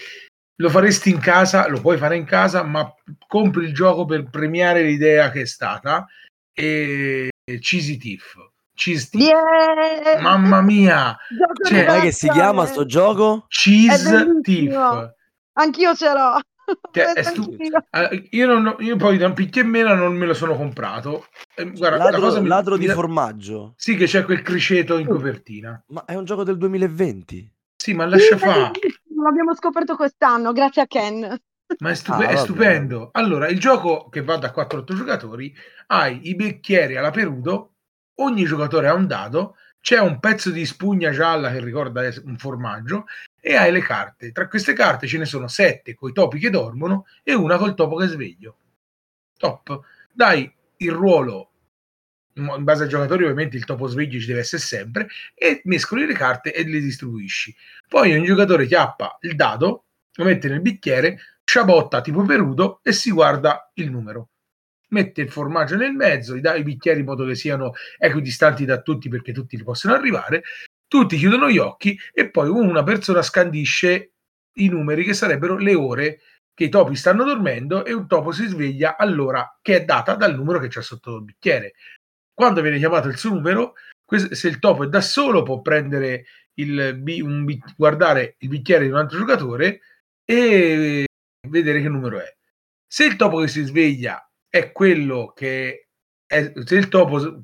lo 0.60 0.68
faresti 0.68 1.08
in 1.10 1.18
casa, 1.18 1.66
lo 1.68 1.80
puoi 1.80 1.96
fare 1.96 2.16
in 2.16 2.24
casa, 2.24 2.62
ma 2.62 2.92
compri 3.26 3.64
il 3.64 3.72
gioco 3.74 4.04
per 4.04 4.28
premiare 4.28 4.82
l'idea 4.82 5.30
che 5.30 5.42
è 5.42 5.46
stata. 5.46 6.06
E 6.52 7.30
Cheesy 7.60 7.96
Thief, 7.96 8.34
Cheese 8.74 9.08
Thief. 9.10 9.28
Yeah! 9.30 10.20
mamma 10.20 10.60
mia, 10.60 11.16
Gioco 11.28 11.68
Cioè, 11.68 11.86
Com'è 11.86 12.00
che 12.00 12.12
si 12.12 12.28
chiama 12.28 12.66
sto 12.66 12.84
gioco? 12.84 13.46
Cheese. 13.48 14.40
Thief. 14.42 15.12
Anch'io 15.54 15.94
ce 15.94 16.12
l'ho. 16.12 16.38
È 16.92 17.12
Penso 17.14 17.30
stu-. 17.42 17.56
Eh, 17.90 18.28
io, 18.30 18.46
non, 18.46 18.76
io 18.80 18.96
poi 18.96 19.16
da 19.18 19.26
un 19.26 19.32
picchio 19.34 19.62
e 19.62 19.64
meno 19.64 19.94
non 19.94 20.14
me 20.14 20.26
lo 20.26 20.34
sono 20.34 20.54
comprato. 20.56 21.26
Eh, 21.56 21.70
guarda, 21.70 21.96
la 21.96 22.04
Ladro, 22.04 22.20
cosa 22.20 22.40
mi- 22.40 22.48
ladro 22.48 22.74
mi 22.74 22.80
di 22.80 22.86
dà- 22.86 22.94
formaggio. 22.94 23.74
Sì, 23.76 23.96
che 23.96 24.04
c'è 24.04 24.24
quel 24.24 24.42
criceto 24.42 24.98
in 24.98 25.06
copertina. 25.06 25.82
Ma 25.88 26.04
è 26.04 26.14
un 26.14 26.24
gioco 26.24 26.44
del 26.44 26.58
2020. 26.58 27.50
Sì, 27.76 27.94
ma 27.94 28.04
lascia 28.04 28.36
fare. 28.36 28.70
Bellissimo, 29.20 29.28
L'abbiamo 29.28 29.54
scoperto 29.54 29.96
quest'anno, 29.96 30.52
grazie 30.52 30.82
a 30.82 30.86
Ken. 30.86 31.40
Ma 31.78 31.90
è, 31.90 31.94
stupe- 31.94 32.26
Ah, 32.26 32.30
è 32.30 32.36
stupendo. 32.36 33.10
Allora, 33.12 33.48
il 33.48 33.60
gioco 33.60 34.08
che 34.08 34.22
va 34.22 34.36
da 34.36 34.50
4-8 34.50 34.94
giocatori, 34.94 35.54
hai 35.88 36.28
i 36.28 36.34
bicchieri 36.34 36.96
alla 36.96 37.10
perudo, 37.10 37.74
ogni 38.16 38.44
giocatore 38.44 38.88
ha 38.88 38.94
un 38.94 39.06
dado, 39.06 39.56
c'è 39.80 39.98
un 39.98 40.18
pezzo 40.18 40.50
di 40.50 40.66
spugna 40.66 41.10
gialla 41.10 41.50
che 41.50 41.60
ricorda 41.60 42.02
un 42.24 42.36
formaggio 42.36 43.06
e 43.40 43.56
hai 43.56 43.72
le 43.72 43.80
carte. 43.80 44.32
Tra 44.32 44.48
queste 44.48 44.72
carte 44.72 45.06
ce 45.06 45.18
ne 45.18 45.24
sono 45.24 45.48
7 45.48 45.94
con 45.94 46.10
i 46.10 46.12
topi 46.12 46.38
che 46.38 46.50
dormono 46.50 47.06
e 47.22 47.34
una 47.34 47.56
col 47.56 47.74
topo 47.74 47.96
che 47.96 48.04
è 48.04 48.08
sveglio. 48.08 48.56
Top. 49.38 49.80
Dai 50.12 50.52
il 50.78 50.92
ruolo 50.92 51.49
in 52.34 52.64
base 52.64 52.84
ai 52.84 52.88
giocatori, 52.88 53.24
ovviamente 53.24 53.56
il 53.56 53.64
topo 53.64 53.86
sveglio 53.86 54.18
ci 54.20 54.26
deve 54.26 54.40
essere 54.40 54.62
sempre 54.62 55.08
e 55.34 55.60
mescoli 55.64 56.06
le 56.06 56.14
carte 56.14 56.52
e 56.52 56.64
le 56.64 56.80
distribuisci. 56.80 57.54
Poi 57.88 58.14
ogni 58.14 58.26
giocatore 58.26 58.66
chiappa 58.66 59.18
il 59.22 59.34
dado, 59.34 59.84
lo 60.14 60.24
mette 60.24 60.48
nel 60.48 60.60
bicchiere, 60.60 61.18
sciabotta 61.44 62.00
tipo 62.00 62.22
perudo 62.22 62.80
e 62.82 62.92
si 62.92 63.10
guarda 63.10 63.70
il 63.74 63.90
numero. 63.90 64.28
Mette 64.88 65.22
il 65.22 65.30
formaggio 65.30 65.76
nel 65.76 65.92
mezzo, 65.92 66.36
gli 66.36 66.40
dà 66.40 66.54
i 66.54 66.62
bicchieri 66.62 67.00
in 67.00 67.06
modo 67.06 67.24
che 67.24 67.34
siano 67.34 67.72
equidistanti 67.98 68.64
da 68.64 68.80
tutti 68.80 69.08
perché 69.08 69.32
tutti 69.32 69.56
li 69.56 69.62
possono 69.62 69.94
arrivare. 69.94 70.42
Tutti 70.86 71.16
chiudono 71.16 71.48
gli 71.48 71.58
occhi 71.58 71.96
e 72.12 72.30
poi 72.30 72.48
una 72.48 72.82
persona 72.82 73.22
scandisce 73.22 74.12
i 74.54 74.68
numeri 74.68 75.04
che 75.04 75.14
sarebbero 75.14 75.56
le 75.56 75.74
ore 75.74 76.20
che 76.52 76.64
i 76.64 76.68
topi 76.68 76.94
stanno 76.94 77.24
dormendo 77.24 77.84
e 77.84 77.92
un 77.92 78.06
topo 78.06 78.32
si 78.32 78.46
sveglia 78.46 78.96
all'ora 78.96 79.58
che 79.62 79.76
è 79.76 79.84
data 79.84 80.14
dal 80.14 80.34
numero 80.34 80.58
che 80.58 80.68
c'è 80.68 80.82
sotto 80.82 81.16
il 81.16 81.24
bicchiere. 81.24 81.72
Quando 82.40 82.62
viene 82.62 82.78
chiamato 82.78 83.08
il 83.08 83.18
suo 83.18 83.34
numero, 83.34 83.74
se 84.30 84.48
il 84.48 84.60
topo 84.60 84.84
è 84.84 84.88
da 84.88 85.02
solo 85.02 85.42
può 85.42 85.60
prendere 85.60 86.24
il, 86.54 86.98
un 87.20 87.58
guardare 87.76 88.36
il 88.38 88.48
bicchiere 88.48 88.86
di 88.86 88.90
un 88.90 88.96
altro 88.96 89.18
giocatore 89.18 89.82
e 90.24 91.04
vedere 91.46 91.82
che 91.82 91.88
numero 91.90 92.18
è. 92.18 92.34
Se 92.86 93.04
il 93.04 93.16
topo 93.16 93.40
che 93.40 93.48
si 93.48 93.62
sveglia 93.62 94.26
è 94.48 94.72
quello 94.72 95.34
che 95.36 95.88
è, 96.26 96.50
se 96.64 96.76
il 96.76 96.88
topo 96.88 97.42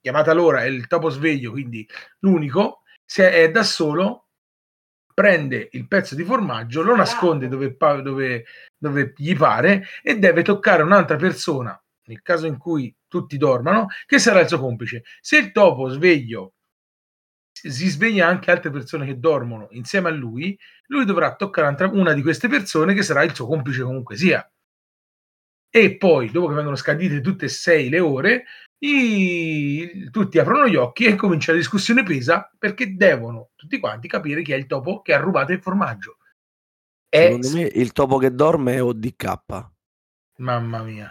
chiamata 0.00 0.32
l'ora 0.32 0.62
è 0.62 0.68
il 0.68 0.86
topo 0.86 1.10
sveglio, 1.10 1.50
quindi 1.50 1.86
l'unico, 2.20 2.84
se 3.04 3.30
è 3.30 3.50
da 3.50 3.62
solo 3.62 4.28
prende 5.12 5.68
il 5.72 5.86
pezzo 5.86 6.14
di 6.14 6.24
formaggio, 6.24 6.80
lo 6.80 6.96
nasconde 6.96 7.48
dove, 7.48 7.76
dove, 7.78 8.46
dove 8.78 9.12
gli 9.14 9.36
pare 9.36 9.84
e 10.02 10.18
deve 10.18 10.40
toccare 10.40 10.82
un'altra 10.82 11.16
persona, 11.16 11.78
nel 12.06 12.22
caso 12.22 12.46
in 12.46 12.56
cui 12.56 12.96
tutti 13.08 13.36
dormano, 13.36 13.86
che 14.06 14.18
sarà 14.18 14.40
il 14.40 14.48
suo 14.48 14.58
complice. 14.58 15.02
Se 15.20 15.36
il 15.38 15.52
topo 15.52 15.88
sveglio 15.88 16.52
si 17.60 17.88
sveglia 17.88 18.28
anche 18.28 18.50
altre 18.52 18.70
persone 18.70 19.04
che 19.04 19.18
dormono 19.18 19.66
insieme 19.72 20.08
a 20.08 20.12
lui, 20.12 20.56
lui 20.86 21.04
dovrà 21.04 21.34
toccare 21.34 21.84
una 21.86 22.12
di 22.12 22.22
queste 22.22 22.48
persone 22.48 22.94
che 22.94 23.02
sarà 23.02 23.24
il 23.24 23.34
suo 23.34 23.46
complice 23.46 23.82
comunque 23.82 24.16
sia. 24.16 24.48
E 25.70 25.96
poi, 25.96 26.30
dopo 26.30 26.48
che 26.48 26.54
vengono 26.54 26.76
scandite 26.76 27.20
tutte 27.20 27.46
e 27.46 27.48
sei 27.48 27.88
le 27.88 28.00
ore, 28.00 28.44
i- 28.78 30.08
tutti 30.10 30.38
aprono 30.38 30.68
gli 30.68 30.76
occhi 30.76 31.04
e 31.04 31.16
comincia 31.16 31.52
la 31.52 31.58
discussione 31.58 32.04
pesa 32.04 32.50
perché 32.56 32.94
devono 32.94 33.50
tutti 33.56 33.78
quanti 33.78 34.08
capire 34.08 34.42
chi 34.42 34.52
è 34.52 34.56
il 34.56 34.66
topo 34.66 35.02
che 35.02 35.12
ha 35.12 35.18
rubato 35.18 35.52
il 35.52 35.60
formaggio. 35.60 36.18
È 37.08 37.22
Secondo 37.22 37.50
me 37.52 37.62
il 37.62 37.92
topo 37.92 38.18
che 38.18 38.30
dorme 38.30 38.74
è 38.74 38.82
ODK. 38.82 39.70
Mamma 40.38 40.82
mia, 40.84 41.10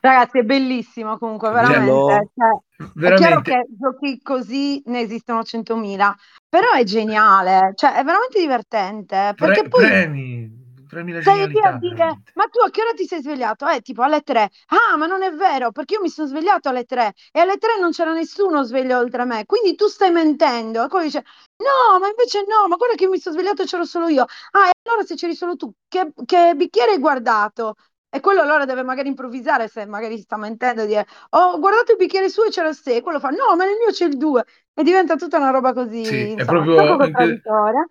Ragazzi, 0.00 0.38
è 0.38 0.42
bellissimo 0.42 1.16
comunque, 1.18 1.50
veramente. 1.50 2.30
Cioè, 2.34 2.60
È 3.00 3.12
chiaro 3.12 3.40
veramente 3.40 3.40
che 3.40 3.66
giochi 3.68 4.20
così 4.20 4.82
ne 4.86 5.00
esistono 5.00 5.42
100.000, 5.44 6.14
però 6.48 6.72
è 6.72 6.84
geniale, 6.84 7.72
cioè 7.74 7.94
è 7.94 8.04
veramente 8.04 8.38
divertente, 8.40 9.34
perché 9.36 9.62
pre- 9.62 9.68
poi 9.68 9.90
premi, 9.90 10.48
premi 10.88 11.12
la 11.12 11.20
lì 11.20 11.58
a 11.62 11.72
dire, 11.72 12.04
veramente. 12.04 12.32
ma 12.34 12.44
tu 12.48 12.58
a 12.60 12.70
che 12.70 12.80
ora 12.82 12.92
ti 12.94 13.06
sei 13.06 13.20
svegliato? 13.22 13.66
Eh, 13.68 13.80
tipo 13.80 14.02
alle 14.02 14.22
3. 14.22 14.50
Ah, 14.68 14.96
ma 14.96 15.06
non 15.06 15.22
è 15.22 15.30
vero, 15.32 15.70
perché 15.70 15.94
io 15.94 16.00
mi 16.00 16.08
sono 16.08 16.26
svegliato 16.28 16.68
alle 16.68 16.84
3 16.84 17.12
e 17.30 17.40
alle 17.40 17.58
3 17.58 17.78
non 17.78 17.92
c'era 17.92 18.12
nessuno 18.12 18.62
sveglio 18.64 18.98
oltre 18.98 19.24
me, 19.24 19.44
quindi 19.46 19.74
tu 19.76 19.86
stai 19.86 20.10
mentendo. 20.10 20.84
E 20.84 20.88
poi 20.88 21.04
dice, 21.04 21.22
no, 21.58 21.98
ma 22.00 22.08
invece 22.08 22.44
no, 22.48 22.66
ma 22.68 22.76
guarda 22.76 22.94
che 22.96 23.04
io 23.04 23.10
mi 23.10 23.18
sono 23.20 23.34
svegliato 23.36 23.62
e 23.62 23.66
c'ero 23.66 23.84
solo 23.84 24.08
io. 24.08 24.24
Ah, 24.52 24.68
e 24.68 24.72
allora 24.88 25.04
se 25.06 25.14
c'eri 25.14 25.34
solo 25.34 25.54
tu, 25.56 25.72
che, 25.88 26.12
che 26.24 26.54
bicchiere 26.56 26.92
hai 26.92 26.98
guardato? 26.98 27.74
E 28.14 28.20
quello 28.20 28.42
allora 28.42 28.66
deve 28.66 28.82
magari 28.82 29.08
improvvisare 29.08 29.68
se 29.68 29.86
magari 29.86 30.18
sta 30.18 30.36
mentendo 30.36 30.82
e 30.82 30.86
dire 30.86 31.06
ho 31.30 31.58
guardato 31.58 31.92
il 31.92 31.96
bicchiere 31.98 32.28
su 32.28 32.42
e 32.42 32.50
c'era 32.50 32.68
il 32.68 32.74
6, 32.74 33.00
quello 33.00 33.18
fa 33.18 33.30
no, 33.30 33.56
ma 33.56 33.64
nel 33.64 33.76
mio 33.82 33.90
c'è 33.90 34.04
il 34.04 34.18
2 34.18 34.44
e 34.74 34.82
diventa 34.82 35.16
tutta 35.16 35.38
una 35.38 35.50
roba 35.50 35.72
così, 35.72 36.04
Sì, 36.04 36.14
è 36.20 36.30
insomma, 36.32 36.44
proprio- 36.62 36.74
poco 36.76 36.96
contraddittoria. 36.98 37.86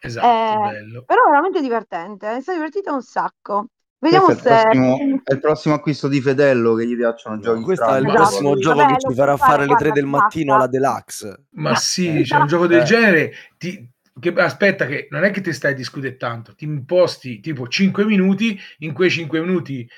Esatto, 0.00 0.26
Eh, 0.26 0.70
bello. 0.70 1.02
Però 1.04 1.26
è 1.26 1.30
veramente 1.30 1.60
divertente, 1.60 2.34
mi 2.34 2.42
sono 2.42 2.56
divertita 2.56 2.92
un 2.92 3.02
sacco. 3.02 3.66
Vediamo 3.98 4.26
Questo 4.26 4.48
è 4.48 4.52
il, 4.52 4.58
se... 4.60 4.66
prossimo, 4.68 4.96
è 5.24 5.32
il 5.32 5.40
prossimo 5.40 5.74
acquisto 5.74 6.08
di 6.08 6.20
Fedello 6.20 6.74
che 6.74 6.86
gli 6.86 6.96
piacciono 6.96 7.36
No, 7.36 7.42
giochi 7.42 7.62
questo 7.64 7.84
è 7.84 7.98
il 7.98 8.04
strani. 8.04 8.06
Esatto. 8.06 8.22
prossimo 8.24 8.48
Vabbè, 8.50 8.60
gioco 8.62 8.86
che 8.86 8.98
ci 9.00 9.14
farà 9.14 9.36
fare, 9.36 9.52
fare 9.52 9.60
le 9.66 9.66
3 9.66 9.76
guarda, 9.76 9.92
del 9.92 10.04
mattino 10.06 10.54
alla 10.54 10.66
Deluxe. 10.66 11.44
Ma 11.50 11.74
sì, 11.76 12.22
c'è 12.24 12.36
un 12.36 12.46
gioco 12.46 12.66
del 12.66 12.80
Eh. 12.80 12.84
genere. 12.84 13.32
Ti, 13.58 13.90
che, 14.18 14.32
aspetta, 14.34 14.86
che 14.86 15.08
non 15.10 15.24
è 15.24 15.30
che 15.30 15.40
ti 15.40 15.52
stai 15.52 15.72
a 15.72 15.74
discutere 15.74 16.16
tanto, 16.16 16.54
ti 16.54 16.64
imposti 16.64 17.40
tipo 17.40 17.68
5 17.68 18.04
minuti, 18.04 18.58
in 18.78 18.92
quei 18.92 19.10
5 19.10 19.40
minuti 19.40 19.88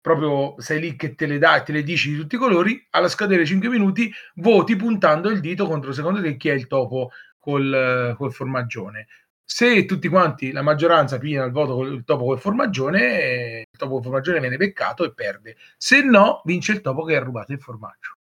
proprio 0.00 0.54
sei 0.58 0.80
lì 0.80 0.96
che 0.96 1.14
te 1.14 1.26
le 1.26 1.38
dai, 1.38 1.64
te 1.64 1.72
le 1.72 1.82
dici 1.82 2.10
di 2.10 2.16
tutti 2.16 2.36
i 2.36 2.38
colori, 2.38 2.86
alla 2.90 3.08
scadere 3.08 3.44
5 3.44 3.68
minuti 3.68 4.12
voti 4.36 4.76
puntando 4.76 5.30
il 5.30 5.40
dito 5.40 5.66
contro 5.66 5.92
secondo 5.92 6.22
te 6.22 6.36
chi 6.36 6.48
è 6.48 6.52
il 6.52 6.68
topo 6.68 7.10
col, 7.38 8.14
col 8.16 8.32
formaggione. 8.32 9.08
Se 9.44 9.84
tutti 9.84 10.08
quanti, 10.08 10.52
la 10.52 10.62
maggioranza 10.62 11.18
piglia 11.18 11.44
il 11.44 11.52
voto 11.52 11.74
col 11.74 11.92
il 11.92 12.04
topo 12.04 12.24
col 12.24 12.40
formaggione, 12.40 13.64
il 13.70 13.78
topo 13.78 13.94
col 13.94 14.02
formaggone 14.02 14.40
viene 14.40 14.56
beccato 14.56 15.04
e 15.04 15.12
perde. 15.14 15.56
Se 15.76 16.02
no, 16.02 16.40
vince 16.44 16.72
il 16.72 16.80
topo 16.80 17.04
che 17.04 17.16
ha 17.16 17.20
rubato 17.20 17.52
il 17.52 17.60
formaggio. 17.60 18.15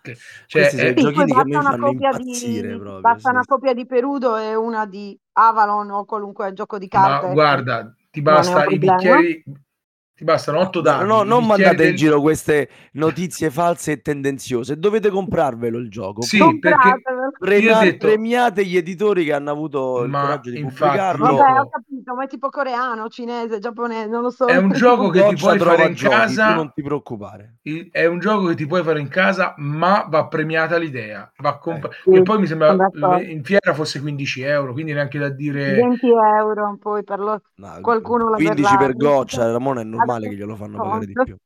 Che- 0.00 0.16
Questi 0.50 0.76
Cioè, 0.76 0.78
sono 0.78 0.92
eh, 0.92 0.94
giochini 0.94 1.32
che 1.32 1.56
una 1.56 1.70
fanno 1.70 1.86
copia 1.86 2.12
impazzire 2.12 2.68
di 2.68 2.78
proprio, 2.78 3.02
basta 3.02 3.30
una 3.30 3.42
sì. 3.42 3.46
copia 3.46 3.74
di 3.74 3.84
Perudo 3.86 4.36
e 4.36 4.54
una 4.54 4.86
di 4.86 5.18
Avalon 5.32 5.90
o 5.90 6.04
qualunque 6.04 6.52
gioco 6.52 6.78
di 6.78 6.88
ma 6.90 7.20
carte. 7.20 7.32
guarda, 7.32 7.94
ti 8.10 8.22
basta 8.22 8.64
i 8.64 8.78
problema. 8.78 8.78
bicchieri, 8.78 9.42
ti 10.18 10.24
bastano 10.24 10.58
otto 10.58 10.80
No, 10.80 10.84
dadi. 10.84 11.06
no, 11.06 11.22
non 11.22 11.46
mandate 11.46 11.70
in 11.70 11.76
del- 11.90 11.94
giro 11.94 12.20
queste 12.20 12.68
notizie 12.94 13.50
false 13.50 13.92
e 13.92 14.02
tendenziose. 14.02 14.76
Dovete 14.76 15.10
comprarvelo 15.10 15.78
il 15.78 15.88
gioco. 15.88 16.22
Sì, 16.22 16.38
Poi 16.38 16.58
perché 16.58 16.88
ho 17.70 17.78
detto- 17.80 18.06
premiate 18.06 18.64
gli 18.64 18.76
editori 18.76 19.24
che 19.24 19.32
hanno 19.32 19.52
avuto 19.52 20.02
il 20.02 20.10
Ma 20.10 20.22
coraggio 20.22 20.50
di 20.50 20.58
infatti 20.58 20.76
pubblicarlo. 20.82 21.36
Vabbè, 21.36 21.60
ho 21.60 21.68
capito, 21.68 22.14
ma 22.16 22.24
è 22.24 22.26
tipo 22.26 22.48
coreano, 22.48 23.08
cinese, 23.08 23.60
giapponese, 23.60 24.08
non 24.08 24.22
lo 24.22 24.30
so. 24.30 24.46
È 24.46 24.56
un 24.56 24.70
gioco 24.74 25.08
che 25.10 25.24
ti 25.28 25.36
puoi 25.36 25.56
fare 25.58 25.84
in 25.86 25.94
giochi, 25.94 26.14
casa. 26.16 26.48
tu 26.48 26.54
non 26.54 26.72
ti 26.74 26.82
preoccupare. 26.82 27.58
Il- 27.62 27.88
È 27.92 28.04
un 28.06 28.18
gioco 28.18 28.46
che 28.48 28.54
ti 28.56 28.66
puoi 28.66 28.82
fare 28.82 28.98
in 28.98 29.08
casa, 29.08 29.54
ma 29.58 30.04
va 30.08 30.26
premiata 30.26 30.76
l'idea. 30.78 31.30
Va 31.38 31.58
comp- 31.58 31.90
Sì, 32.02 32.10
che 32.10 32.22
poi 32.22 32.40
mi 32.40 32.46
sembra 32.48 32.74
in 33.20 33.44
fiera 33.44 33.72
fosse 33.72 34.00
15 34.00 34.42
euro, 34.42 34.72
quindi 34.72 34.92
neanche 34.92 35.18
da 35.20 35.28
dire 35.28 35.74
20 35.74 36.08
euro, 36.08 36.76
poi 36.80 37.04
per 37.04 37.20
lo... 37.20 37.40
No, 37.56 37.78
Qualcuno 37.80 38.28
la 38.30 38.36
15 38.36 38.62
verrà- 38.62 38.76
per 38.78 38.96
goccia, 38.96 39.50
Ramone 39.50 39.82
è 39.82 39.84
normale 40.08 40.28
che 40.28 40.34
glielo 40.36 40.56
fanno 40.56 40.76
No. 40.76 40.82
pagare 40.84 41.06
di 41.06 41.12
più. 41.12 41.36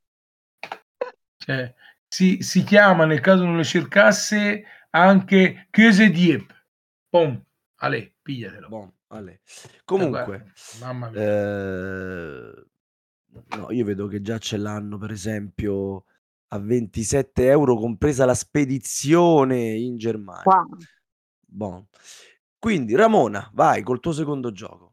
cioè, 1.36 1.74
si, 2.06 2.42
si 2.42 2.62
chiama, 2.62 3.04
nel 3.04 3.20
caso 3.20 3.44
non 3.44 3.56
lo 3.56 3.64
cercasse, 3.64 4.64
anche 4.90 5.66
Chiese 5.70 6.10
Diep. 6.10 6.64
Pom, 7.08 7.42
Ale, 7.76 8.14
pigliatelo. 8.22 8.68
Boh, 8.68 8.92
Ale. 9.08 9.40
Eh, 9.64 9.80
Comunque, 9.84 10.24
guarda, 10.24 10.52
mamma 10.80 11.10
mia. 11.10 11.20
eh, 11.20 12.64
no, 13.56 13.70
io 13.70 13.84
vedo 13.84 14.06
che 14.06 14.20
già 14.20 14.38
ce 14.38 14.56
l'hanno, 14.56 14.98
per 14.98 15.10
esempio, 15.10 16.04
a 16.48 16.58
27 16.58 17.48
euro, 17.48 17.76
compresa 17.76 18.24
la 18.24 18.34
spedizione 18.34 19.70
in 19.72 19.96
Germania. 19.96 20.42
Wow. 20.44 20.76
Boh. 21.40 21.86
Quindi, 22.58 22.94
Ramona, 22.94 23.50
vai 23.54 23.82
col 23.82 24.00
tuo 24.00 24.12
secondo 24.12 24.52
gioco. 24.52 24.90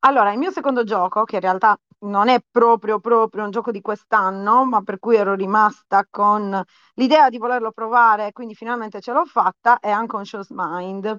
Allora, 0.00 0.32
il 0.32 0.38
mio 0.38 0.50
secondo 0.50 0.84
gioco, 0.84 1.24
che 1.24 1.36
in 1.36 1.40
realtà 1.42 1.78
non 2.04 2.28
è 2.28 2.38
proprio, 2.50 3.00
proprio 3.00 3.44
un 3.44 3.50
gioco 3.50 3.70
di 3.70 3.80
quest'anno, 3.80 4.64
ma 4.64 4.82
per 4.82 4.98
cui 4.98 5.16
ero 5.16 5.34
rimasta 5.34 6.06
con 6.10 6.62
l'idea 6.94 7.28
di 7.30 7.38
volerlo 7.38 7.72
provare, 7.72 8.32
quindi 8.32 8.54
finalmente 8.54 9.00
ce 9.00 9.12
l'ho 9.12 9.24
fatta, 9.24 9.78
è 9.78 9.92
Unconscious 9.94 10.50
Mind. 10.50 11.18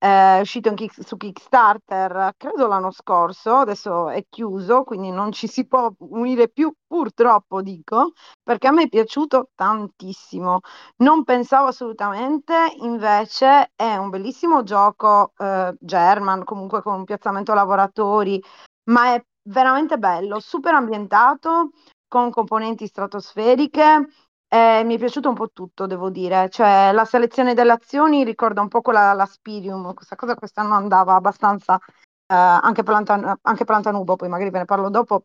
È 0.00 0.38
uscito 0.40 0.72
kick- 0.74 1.04
su 1.04 1.16
Kickstarter, 1.16 2.32
credo 2.36 2.68
l'anno 2.68 2.92
scorso, 2.92 3.56
adesso 3.56 4.08
è 4.10 4.24
chiuso, 4.28 4.84
quindi 4.84 5.10
non 5.10 5.32
ci 5.32 5.48
si 5.48 5.66
può 5.66 5.90
unire 5.98 6.48
più, 6.48 6.72
purtroppo 6.86 7.62
dico, 7.62 8.12
perché 8.40 8.68
a 8.68 8.70
me 8.70 8.84
è 8.84 8.88
piaciuto 8.88 9.50
tantissimo. 9.56 10.60
Non 10.98 11.24
pensavo 11.24 11.66
assolutamente, 11.68 12.54
invece 12.80 13.72
è 13.74 13.96
un 13.96 14.08
bellissimo 14.10 14.62
gioco 14.62 15.32
eh, 15.36 15.74
German, 15.80 16.44
comunque 16.44 16.80
con 16.82 16.94
un 16.94 17.04
piazzamento 17.04 17.52
lavoratori, 17.52 18.40
ma 18.84 19.14
è 19.14 19.24
veramente 19.48 19.98
bello, 19.98 20.40
super 20.40 20.74
ambientato, 20.74 21.70
con 22.06 22.30
componenti 22.30 22.86
stratosferiche. 22.86 24.08
eh, 24.50 24.82
mi 24.84 24.94
è 24.94 24.98
piaciuto 24.98 25.28
un 25.28 25.34
po' 25.34 25.50
tutto, 25.52 25.86
devo 25.86 26.08
dire, 26.10 26.48
cioè 26.50 26.90
la 26.92 27.04
selezione 27.04 27.52
delle 27.54 27.72
azioni 27.72 28.24
ricorda 28.24 28.62
un 28.62 28.68
po' 28.68 28.80
quella 28.80 29.12
la 29.12 29.26
Spirium, 29.26 29.92
questa 29.94 30.16
cosa 30.16 30.34
quest'anno 30.34 30.74
andava 30.74 31.14
abbastanza, 31.14 31.76
eh, 31.76 32.34
anche 32.34 32.82
Plantan- 32.82 33.36
anche 33.42 33.64
Plantanubo, 33.64 34.16
poi 34.16 34.28
magari 34.30 34.48
ve 34.50 34.58
ne 34.60 34.64
parlo 34.64 34.88
dopo, 34.90 35.24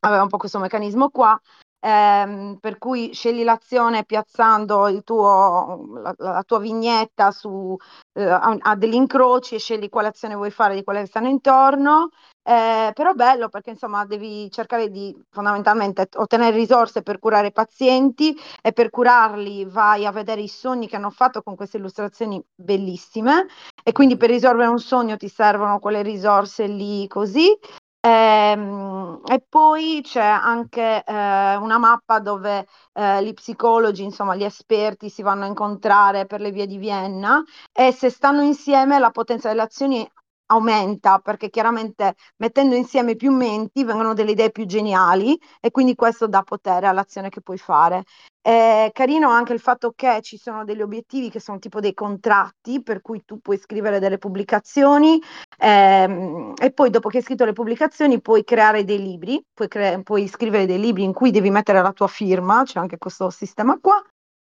aveva 0.00 0.22
un 0.22 0.28
po' 0.28 0.36
questo 0.38 0.58
meccanismo 0.58 1.10
qua, 1.10 1.38
ehm, 1.80 2.58
per 2.60 2.78
cui 2.78 3.12
scegli 3.14 3.44
l'azione 3.44 4.04
piazzando 4.04 5.02
tuo, 5.04 6.00
la, 6.02 6.14
la 6.18 6.42
tua 6.44 6.58
vignetta 6.58 7.30
su, 7.30 7.76
eh, 8.14 8.24
a, 8.24 8.56
a 8.60 8.76
degli 8.76 8.94
incroci 8.94 9.54
e 9.54 9.58
scegli 9.58 9.88
quale 9.88 10.08
azione 10.08 10.34
vuoi 10.34 10.50
fare 10.50 10.74
di 10.74 10.84
quelle 10.84 11.00
che 11.00 11.06
stanno 11.06 11.28
intorno. 11.28 12.10
Eh, 12.42 12.90
però 12.94 13.12
bello 13.12 13.48
perché 13.48 13.70
insomma 13.70 14.06
devi 14.06 14.50
cercare 14.50 14.88
di 14.90 15.14
fondamentalmente 15.30 16.08
ottenere 16.16 16.56
risorse 16.56 17.02
per 17.02 17.18
curare 17.18 17.52
pazienti 17.52 18.34
e 18.62 18.72
per 18.72 18.88
curarli 18.90 19.66
vai 19.66 20.06
a 20.06 20.10
vedere 20.10 20.40
i 20.40 20.48
sogni 20.48 20.88
che 20.88 20.96
hanno 20.96 21.10
fatto 21.10 21.42
con 21.42 21.54
queste 21.54 21.76
illustrazioni 21.76 22.42
bellissime 22.54 23.46
e 23.84 23.92
quindi 23.92 24.16
per 24.16 24.30
risolvere 24.30 24.70
un 24.70 24.78
sogno 24.80 25.16
ti 25.18 25.28
servono 25.28 25.78
quelle 25.78 26.02
risorse 26.02 26.66
lì 26.66 27.06
così. 27.08 27.56
Ehm, 28.02 29.20
e 29.30 29.44
poi 29.46 30.00
c'è 30.02 30.22
anche 30.24 31.04
eh, 31.04 31.56
una 31.56 31.76
mappa 31.78 32.18
dove 32.18 32.66
eh, 32.94 33.22
gli 33.22 33.34
psicologi, 33.34 34.02
insomma 34.02 34.34
gli 34.34 34.44
esperti 34.44 35.10
si 35.10 35.20
vanno 35.22 35.44
a 35.44 35.48
incontrare 35.48 36.24
per 36.24 36.40
le 36.40 36.50
vie 36.50 36.66
di 36.66 36.78
Vienna 36.78 37.42
e 37.72 37.92
se 37.92 38.08
stanno 38.08 38.40
insieme 38.42 38.98
la 38.98 39.10
potenza 39.10 39.48
delle 39.48 39.60
azioni 39.62 40.10
aumenta 40.50 41.18
perché 41.18 41.48
chiaramente 41.50 42.14
mettendo 42.36 42.74
insieme 42.74 43.16
più 43.16 43.32
menti 43.32 43.84
vengono 43.84 44.14
delle 44.14 44.32
idee 44.32 44.50
più 44.50 44.66
geniali 44.66 45.38
e 45.60 45.70
quindi 45.70 45.94
questo 45.94 46.26
dà 46.26 46.42
potere 46.42 46.86
all'azione 46.86 47.28
che 47.28 47.40
puoi 47.40 47.58
fare. 47.58 48.04
È 48.42 48.90
carino 48.92 49.28
anche 49.28 49.52
il 49.52 49.60
fatto 49.60 49.92
che 49.94 50.20
ci 50.22 50.38
sono 50.38 50.64
degli 50.64 50.80
obiettivi 50.80 51.30
che 51.30 51.40
sono 51.40 51.58
tipo 51.58 51.78
dei 51.80 51.94
contratti 51.94 52.82
per 52.82 53.00
cui 53.02 53.22
tu 53.24 53.38
puoi 53.40 53.58
scrivere 53.58 53.98
delle 53.98 54.18
pubblicazioni 54.18 55.20
ehm, 55.58 56.54
e 56.60 56.72
poi 56.72 56.90
dopo 56.90 57.08
che 57.08 57.18
hai 57.18 57.22
scritto 57.22 57.44
le 57.44 57.52
pubblicazioni 57.52 58.20
puoi 58.20 58.42
creare 58.44 58.84
dei 58.84 58.98
libri, 58.98 59.42
puoi, 59.52 59.68
cre- 59.68 60.02
puoi 60.02 60.26
scrivere 60.26 60.66
dei 60.66 60.80
libri 60.80 61.02
in 61.04 61.12
cui 61.12 61.30
devi 61.30 61.50
mettere 61.50 61.82
la 61.82 61.92
tua 61.92 62.08
firma, 62.08 62.62
c'è 62.64 62.78
anche 62.78 62.98
questo 62.98 63.28
sistema 63.30 63.78
qua. 63.78 64.02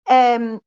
Ehm, 0.04 0.58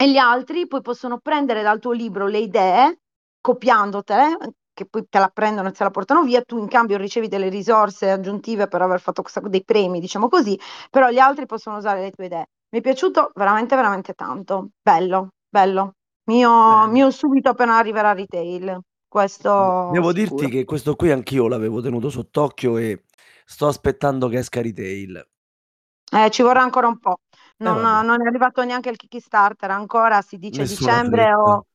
e 0.00 0.10
gli 0.10 0.16
altri 0.16 0.68
poi 0.68 0.80
possono 0.80 1.18
prendere 1.18 1.62
dal 1.62 1.80
tuo 1.80 1.90
libro 1.92 2.26
le 2.28 2.38
idee, 2.38 3.00
copiandotele, 3.40 4.36
che 4.78 4.86
poi 4.86 5.04
te 5.08 5.18
la 5.18 5.28
prendono 5.28 5.68
e 5.68 5.74
se 5.74 5.82
la 5.82 5.90
portano 5.90 6.22
via, 6.22 6.40
tu 6.42 6.56
in 6.56 6.68
cambio 6.68 6.96
ricevi 6.98 7.26
delle 7.26 7.48
risorse 7.48 8.10
aggiuntive 8.12 8.68
per 8.68 8.80
aver 8.80 9.00
fatto 9.00 9.22
questa, 9.22 9.40
dei 9.40 9.64
premi, 9.64 9.98
diciamo 9.98 10.28
così, 10.28 10.56
però 10.88 11.10
gli 11.10 11.18
altri 11.18 11.46
possono 11.46 11.78
usare 11.78 12.00
le 12.00 12.10
tue 12.12 12.26
idee. 12.26 12.46
Mi 12.70 12.78
è 12.78 12.82
piaciuto 12.82 13.32
veramente, 13.34 13.74
veramente 13.74 14.12
tanto. 14.14 14.68
Bello, 14.80 15.30
bello. 15.48 15.94
Mio, 16.28 16.86
mio 16.86 17.10
subito 17.10 17.48
appena 17.48 17.76
arriverà 17.76 18.12
retail. 18.12 18.78
Questo 19.08 19.90
Devo 19.90 20.12
sicuro. 20.12 20.12
dirti 20.12 20.48
che 20.48 20.64
questo 20.64 20.94
qui 20.94 21.10
anch'io 21.10 21.48
l'avevo 21.48 21.80
tenuto 21.80 22.08
sott'occhio 22.10 22.76
e 22.76 23.04
sto 23.44 23.66
aspettando 23.66 24.28
che 24.28 24.38
esca 24.38 24.62
retail. 24.62 25.26
Eh, 26.12 26.30
ci 26.30 26.42
vorrà 26.42 26.62
ancora 26.62 26.86
un 26.86 26.98
po'. 26.98 27.16
Non, 27.58 27.82
vabbè. 27.82 28.06
non 28.06 28.22
è 28.22 28.26
arrivato 28.26 28.62
neanche 28.64 28.90
il 28.90 28.96
Kickstarter 28.96 29.70
ancora, 29.70 30.22
si 30.22 30.36
dice 30.38 30.60
Nessuna 30.60 30.90
dicembre 30.92 31.22
fretta. 31.22 31.38
o, 31.42 31.66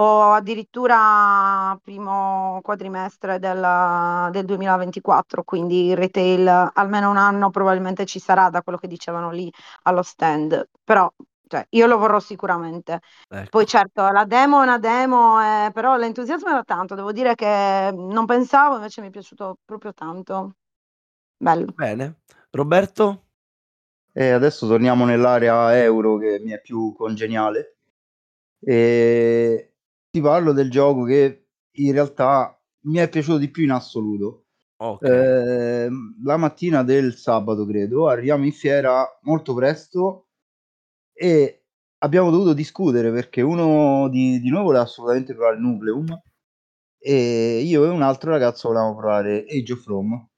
o 0.00 0.32
addirittura 0.32 1.78
primo 1.82 2.60
quadrimestre 2.62 3.38
del, 3.38 4.28
del 4.30 4.44
2024, 4.44 5.42
quindi 5.42 5.86
il 5.86 5.96
retail 5.96 6.70
almeno 6.74 7.10
un 7.10 7.16
anno 7.16 7.50
probabilmente 7.50 8.06
ci 8.06 8.20
sarà 8.20 8.48
da 8.48 8.62
quello 8.62 8.78
che 8.78 8.86
dicevano 8.86 9.30
lì 9.30 9.52
allo 9.82 10.02
stand, 10.02 10.68
però 10.84 11.10
cioè, 11.48 11.66
io 11.70 11.86
lo 11.86 11.96
vorrò 11.96 12.20
sicuramente. 12.20 13.00
Ecco. 13.28 13.48
Poi 13.48 13.66
certo, 13.66 14.08
la 14.10 14.24
demo 14.24 14.60
è 14.60 14.64
una 14.64 14.78
demo, 14.78 15.40
eh, 15.40 15.70
però 15.72 15.96
l'entusiasmo 15.96 16.50
era 16.50 16.62
tanto, 16.62 16.94
devo 16.94 17.10
dire 17.10 17.34
che 17.34 17.90
non 17.92 18.26
pensavo, 18.26 18.76
invece 18.76 19.00
mi 19.00 19.08
è 19.08 19.10
piaciuto 19.10 19.56
proprio 19.64 19.92
tanto. 19.94 20.56
Bello. 21.36 21.72
Bene. 21.74 22.20
Roberto? 22.50 23.24
E 24.12 24.30
adesso 24.30 24.66
torniamo 24.66 25.04
nell'area 25.04 25.76
euro 25.78 26.18
che 26.18 26.38
mi 26.40 26.50
è 26.50 26.60
più 26.60 26.92
congeniale. 26.92 27.76
E 28.60 29.67
ti 30.18 30.20
parlo 30.20 30.52
del 30.52 30.70
gioco 30.70 31.04
che 31.04 31.46
in 31.70 31.92
realtà 31.92 32.60
mi 32.82 32.98
è 32.98 33.08
piaciuto 33.08 33.38
di 33.38 33.50
più 33.50 33.64
in 33.64 33.70
assoluto. 33.70 34.46
Ok. 34.80 35.02
Eh, 35.02 35.88
la 36.24 36.36
mattina 36.36 36.82
del 36.82 37.14
sabato, 37.14 37.66
credo, 37.66 38.08
arriviamo 38.08 38.44
in 38.44 38.52
fiera 38.52 39.06
molto 39.22 39.54
presto 39.54 40.28
e 41.12 41.64
abbiamo 41.98 42.30
dovuto 42.30 42.52
discutere 42.52 43.10
perché 43.10 43.42
uno 43.42 44.08
di, 44.08 44.40
di 44.40 44.50
noi 44.50 44.62
voleva 44.62 44.84
assolutamente 44.84 45.34
provare 45.34 45.56
il 45.56 45.62
Nucleum 45.62 46.22
e 47.00 47.60
io 47.64 47.84
e 47.84 47.88
un 47.88 48.02
altro 48.02 48.30
ragazzo 48.30 48.68
volevamo 48.68 48.96
provare 48.96 49.44
Age 49.48 49.72
of 49.72 49.86
Rome. 49.86 50.28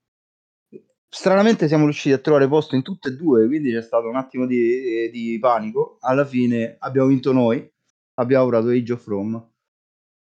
Stranamente 1.13 1.67
siamo 1.67 1.85
riusciti 1.85 2.15
a 2.15 2.19
trovare 2.19 2.49
posto 2.49 2.77
in 2.77 2.83
tutte 2.83 3.09
e 3.09 3.17
due, 3.17 3.47
quindi 3.47 3.73
c'è 3.73 3.83
stato 3.83 4.09
un 4.09 4.17
attimo 4.17 4.47
di, 4.47 5.11
di 5.11 5.39
panico. 5.41 5.97
Alla 6.01 6.25
fine 6.25 6.77
abbiamo 6.79 7.09
vinto 7.09 7.33
noi, 7.33 7.69
abbiamo 8.15 8.47
provato 8.47 8.69
Age 8.71 8.93
of 8.93 9.07
Rome. 9.07 9.50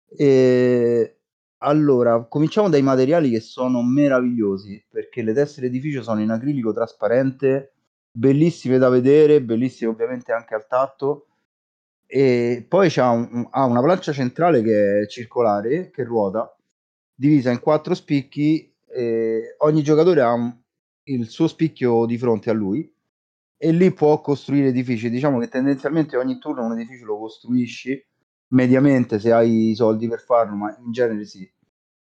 E 0.09 1.17
allora, 1.59 2.23
cominciamo 2.25 2.69
dai 2.69 2.81
materiali 2.81 3.29
che 3.31 3.39
sono 3.39 3.81
meravigliosi, 3.83 4.83
perché 4.89 5.21
le 5.23 5.33
tessere 5.33 5.67
edificio 5.67 6.03
sono 6.03 6.21
in 6.21 6.29
acrilico 6.29 6.71
trasparente, 6.73 7.73
bellissime 8.11 8.77
da 8.77 8.89
vedere, 8.89 9.41
bellissime 9.41 9.91
ovviamente 9.91 10.31
anche 10.31 10.55
al 10.55 10.67
tatto. 10.67 11.23
e 12.09 12.65
poi 12.67 12.89
un- 12.97 13.47
ha 13.51 13.65
una 13.65 13.81
plancia 13.81 14.13
centrale 14.13 14.61
che 14.61 15.01
è 15.01 15.07
circolare, 15.07 15.89
che 15.91 16.03
ruota, 16.05 16.55
divisa 17.13 17.51
in 17.51 17.59
quattro 17.59 17.93
spicchi. 17.93 18.73
Ogni 19.59 19.83
giocatore 19.83 20.21
ha 20.21 20.31
un- 20.33 20.55
il 21.03 21.27
suo 21.27 21.47
spicchio 21.47 22.05
di 22.05 22.17
fronte 22.17 22.49
a 22.49 22.53
lui 22.53 22.89
e 23.57 23.71
lì 23.71 23.91
può 23.93 24.21
costruire 24.21 24.67
edifici. 24.69 25.09
Diciamo 25.09 25.39
che 25.39 25.47
tendenzialmente 25.49 26.15
ogni 26.17 26.37
turno 26.39 26.65
un 26.65 26.73
edificio 26.73 27.05
lo 27.05 27.17
costruisci 27.19 28.03
mediamente 28.49 29.19
se 29.19 29.31
hai 29.31 29.69
i 29.69 29.75
soldi 29.75 30.07
per 30.07 30.21
farlo, 30.21 30.55
ma 30.55 30.75
in 30.83 30.91
genere 30.91 31.25
sì. 31.25 31.49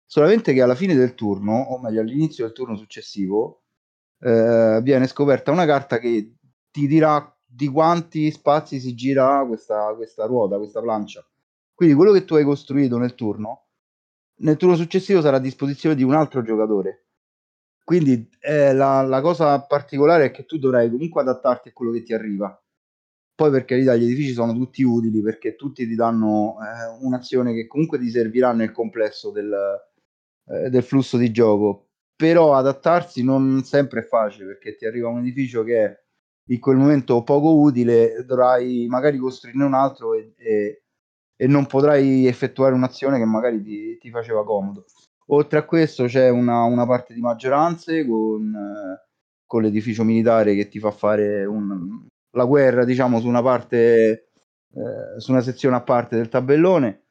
Solamente 0.05 0.53
che 0.53 0.61
alla 0.61 0.75
fine 0.75 0.95
del 0.95 1.15
turno, 1.15 1.53
o 1.53 1.79
meglio 1.79 2.01
all'inizio 2.01 2.45
del 2.45 2.53
turno 2.53 2.75
successivo, 2.75 3.63
eh, 4.19 4.79
viene 4.81 5.07
scoperta 5.07 5.51
una 5.51 5.65
carta 5.65 5.99
che 5.99 6.35
ti 6.71 6.87
dirà 6.87 7.35
di 7.45 7.67
quanti 7.67 8.31
spazi 8.31 8.79
si 8.79 8.93
gira 8.93 9.43
questa, 9.45 9.93
questa 9.95 10.25
ruota, 10.25 10.57
questa 10.57 10.81
plancia. 10.81 11.25
Quindi 11.73 11.95
quello 11.95 12.11
che 12.11 12.25
tu 12.25 12.35
hai 12.35 12.43
costruito 12.43 12.97
nel 12.97 13.15
turno, 13.15 13.67
nel 14.39 14.57
turno 14.57 14.75
successivo 14.75 15.21
sarà 15.21 15.37
a 15.37 15.39
disposizione 15.39 15.95
di 15.95 16.03
un 16.03 16.13
altro 16.13 16.41
giocatore. 16.41 17.05
Quindi 17.83 18.29
eh, 18.39 18.73
la, 18.73 19.01
la 19.01 19.21
cosa 19.21 19.61
particolare 19.61 20.25
è 20.25 20.31
che 20.31 20.45
tu 20.45 20.57
dovrai 20.57 20.89
comunque 20.89 21.21
adattarti 21.21 21.69
a 21.69 21.73
quello 21.73 21.91
che 21.91 22.03
ti 22.03 22.13
arriva. 22.13 22.61
Poi 23.37 23.51
per 23.51 23.65
carità 23.65 23.95
gli 23.95 24.03
edifici 24.03 24.33
sono 24.33 24.51
tutti 24.51 24.81
utili 24.81 25.21
perché 25.21 25.55
tutti 25.55 25.85
ti 25.85 25.93
danno 25.93 26.55
eh, 26.59 27.05
un'azione 27.05 27.53
che 27.53 27.67
comunque 27.67 27.99
ti 27.99 28.09
servirà 28.09 28.51
nel 28.51 28.71
complesso 28.71 29.29
del, 29.29 29.53
eh, 30.47 30.71
del 30.71 30.81
flusso 30.81 31.17
di 31.17 31.29
gioco. 31.29 31.89
Però 32.15 32.55
adattarsi 32.55 33.23
non 33.23 33.63
sempre 33.63 33.99
è 33.99 34.03
facile 34.03 34.47
perché 34.47 34.75
ti 34.75 34.87
arriva 34.87 35.09
un 35.09 35.19
edificio 35.19 35.63
che 35.63 35.85
è 35.85 36.03
in 36.49 36.59
quel 36.59 36.77
momento 36.77 37.21
poco 37.21 37.59
utile, 37.59 38.23
dovrai 38.25 38.87
magari 38.89 39.19
costruirne 39.19 39.65
un 39.65 39.75
altro 39.75 40.15
e, 40.15 40.33
e, 40.37 40.81
e 41.35 41.45
non 41.45 41.67
potrai 41.67 42.25
effettuare 42.25 42.73
un'azione 42.73 43.19
che 43.19 43.25
magari 43.25 43.61
ti, 43.61 43.99
ti, 43.99 44.09
faceva 44.09 44.43
comodo. 44.43 44.85
Oltre 45.27 45.59
a 45.59 45.63
questo 45.63 46.05
c'è 46.05 46.29
una, 46.29 46.63
una 46.63 46.87
parte 46.87 47.13
di 47.13 47.21
maggioranze 47.21 48.03
con, 48.03 48.51
eh, 48.51 49.07
con, 49.45 49.61
l'edificio 49.61 50.03
militare 50.03 50.55
che 50.55 50.69
ti 50.69 50.79
fa 50.79 50.89
fare 50.89 51.45
un, 51.45 52.07
la 52.37 52.45
guerra, 52.45 52.85
diciamo, 52.85 53.19
su 53.19 53.27
una 53.27 53.41
parte, 53.41 54.29
eh, 54.71 55.19
su 55.19 55.31
una 55.31 55.41
sezione 55.41 55.75
a 55.75 55.81
parte 55.81 56.15
del 56.15 56.29
tabellone. 56.29 57.01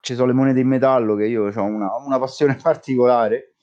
Ci 0.00 0.14
sono 0.14 0.26
le 0.26 0.34
monete 0.34 0.60
in 0.60 0.68
metallo 0.68 1.14
che 1.14 1.24
io 1.24 1.44
ho 1.44 1.62
una, 1.62 1.96
una 2.04 2.18
passione 2.18 2.56
particolare. 2.60 3.54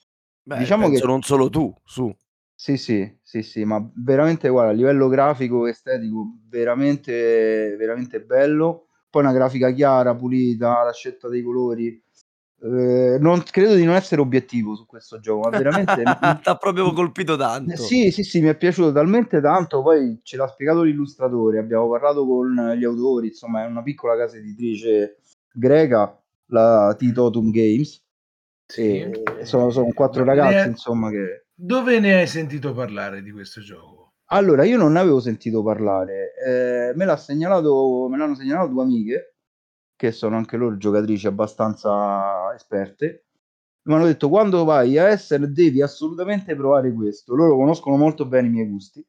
Beh, 0.42 0.58
diciamo 0.58 0.90
che 0.90 1.00
non 1.04 1.22
solo 1.22 1.50
tu, 1.50 1.72
su. 1.84 2.12
Sì, 2.56 2.78
sì, 2.78 3.20
sì, 3.22 3.44
sì, 3.44 3.64
ma 3.64 3.84
veramente 3.96 4.48
guarda, 4.50 4.72
a 4.72 4.76
livello 4.76 5.08
grafico, 5.08 5.68
estetico, 5.68 6.38
veramente, 6.48 7.76
veramente 7.78 8.22
bello. 8.22 8.88
Poi 9.10 9.24
una 9.24 9.34
grafica 9.34 9.72
chiara, 9.72 10.16
pulita, 10.16 10.84
la 10.84 10.94
scelta 10.94 11.28
dei 11.28 11.42
colori. 11.42 12.02
Eh, 12.64 13.18
non, 13.20 13.42
credo 13.44 13.74
di 13.74 13.84
non 13.84 13.96
essere 13.96 14.22
obiettivo 14.22 14.76
su 14.76 14.86
questo 14.86 15.20
gioco, 15.20 15.50
ma 15.50 15.58
veramente... 15.58 16.04
Ti 16.44 16.50
ha 16.50 16.56
proprio 16.56 16.94
colpito 16.94 17.36
tanto. 17.36 17.76
Sì, 17.76 18.12
sì, 18.12 18.24
sì, 18.24 18.40
mi 18.42 18.50
è 18.50 18.56
piaciuto 18.56 18.92
talmente 18.92 19.42
tanto, 19.42 19.82
poi 19.82 20.20
ce 20.22 20.38
l'ha 20.38 20.48
spiegato 20.48 20.84
l'illustratore, 20.84 21.58
abbiamo 21.58 21.90
parlato 21.90 22.26
con 22.26 22.74
gli 22.78 22.84
autori, 22.84 23.28
insomma 23.30 23.64
è 23.64 23.66
una 23.66 23.82
piccola 23.82 24.16
casa 24.16 24.38
editrice 24.38 25.18
greca, 25.52 26.16
la 26.48 26.96
Titotum 26.98 27.50
Games. 27.50 28.00
Sì. 28.68 29.10
Sono, 29.42 29.70
sono 29.72 29.92
quattro 29.94 30.24
ragazzi, 30.24 30.70
insomma, 30.70 31.10
che 31.10 31.46
dove 31.54 32.00
ne 32.00 32.16
hai 32.16 32.28
sentito 32.28 32.74
parlare 32.74 33.22
di 33.22 33.32
questo 33.32 33.60
gioco? 33.62 34.14
Allora, 34.32 34.64
io 34.64 34.78
non 34.78 34.94
ne 34.94 35.00
avevo 35.00 35.20
sentito 35.20 35.62
parlare, 35.62 36.34
eh, 36.44 36.94
me, 36.96 37.06
l'ha 37.06 37.18
segnalato, 37.18 38.08
me 38.10 38.18
l'hanno 38.18 38.36
segnalato 38.36 38.70
due 38.70 38.84
amiche, 38.84 39.31
che 40.02 40.12
sono 40.12 40.36
anche 40.36 40.58
loro 40.58 40.78
giocatrici 40.78 41.28
abbastanza 41.28 42.52
esperte. 42.56 43.26
Mi 43.84 43.94
hanno 43.94 44.06
detto 44.06 44.30
quando 44.30 44.64
vai 44.64 44.98
a 44.98 45.10
Essen 45.10 45.54
devi 45.54 45.80
assolutamente 45.80 46.56
provare 46.56 46.92
questo. 46.92 47.36
Loro 47.36 47.56
conoscono 47.56 47.98
molto 47.98 48.26
bene 48.26 48.48
i 48.48 48.50
miei 48.50 48.68
gusti 48.68 49.06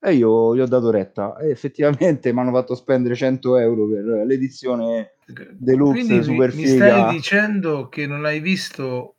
e 0.00 0.14
io 0.14 0.56
gli 0.56 0.58
ho 0.58 0.66
dato 0.66 0.90
retta. 0.90 1.36
E 1.36 1.50
effettivamente 1.50 2.32
mi 2.32 2.40
hanno 2.40 2.50
fatto 2.50 2.74
spendere 2.74 3.14
100 3.14 3.56
euro 3.58 3.86
per 3.86 4.04
l'edizione 4.26 5.12
deluxe 5.52 6.04
Quindi 6.04 6.24
super 6.24 6.52
mi, 6.52 6.64
figa. 6.64 6.84
mi 6.84 6.90
stai 6.90 7.14
dicendo 7.14 7.88
che 7.88 8.08
non 8.08 8.24
hai 8.24 8.40
visto 8.40 9.14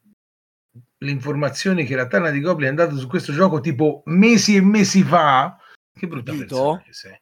le 0.98 1.12
informazioni 1.12 1.86
che 1.86 1.96
la 1.96 2.08
Tana 2.08 2.32
di 2.32 2.42
Goblin 2.42 2.68
è 2.68 2.70
andata 2.72 2.96
su 2.98 3.08
questo 3.08 3.32
gioco 3.32 3.62
tipo 3.62 4.02
mesi 4.08 4.58
e 4.58 4.62
mesi 4.62 5.04
fa. 5.04 5.58
Che 5.98 6.06
brutta 6.06 6.34
Dito? 6.34 6.44
persona 6.44 6.82
che 6.82 6.94
sei. 6.94 7.18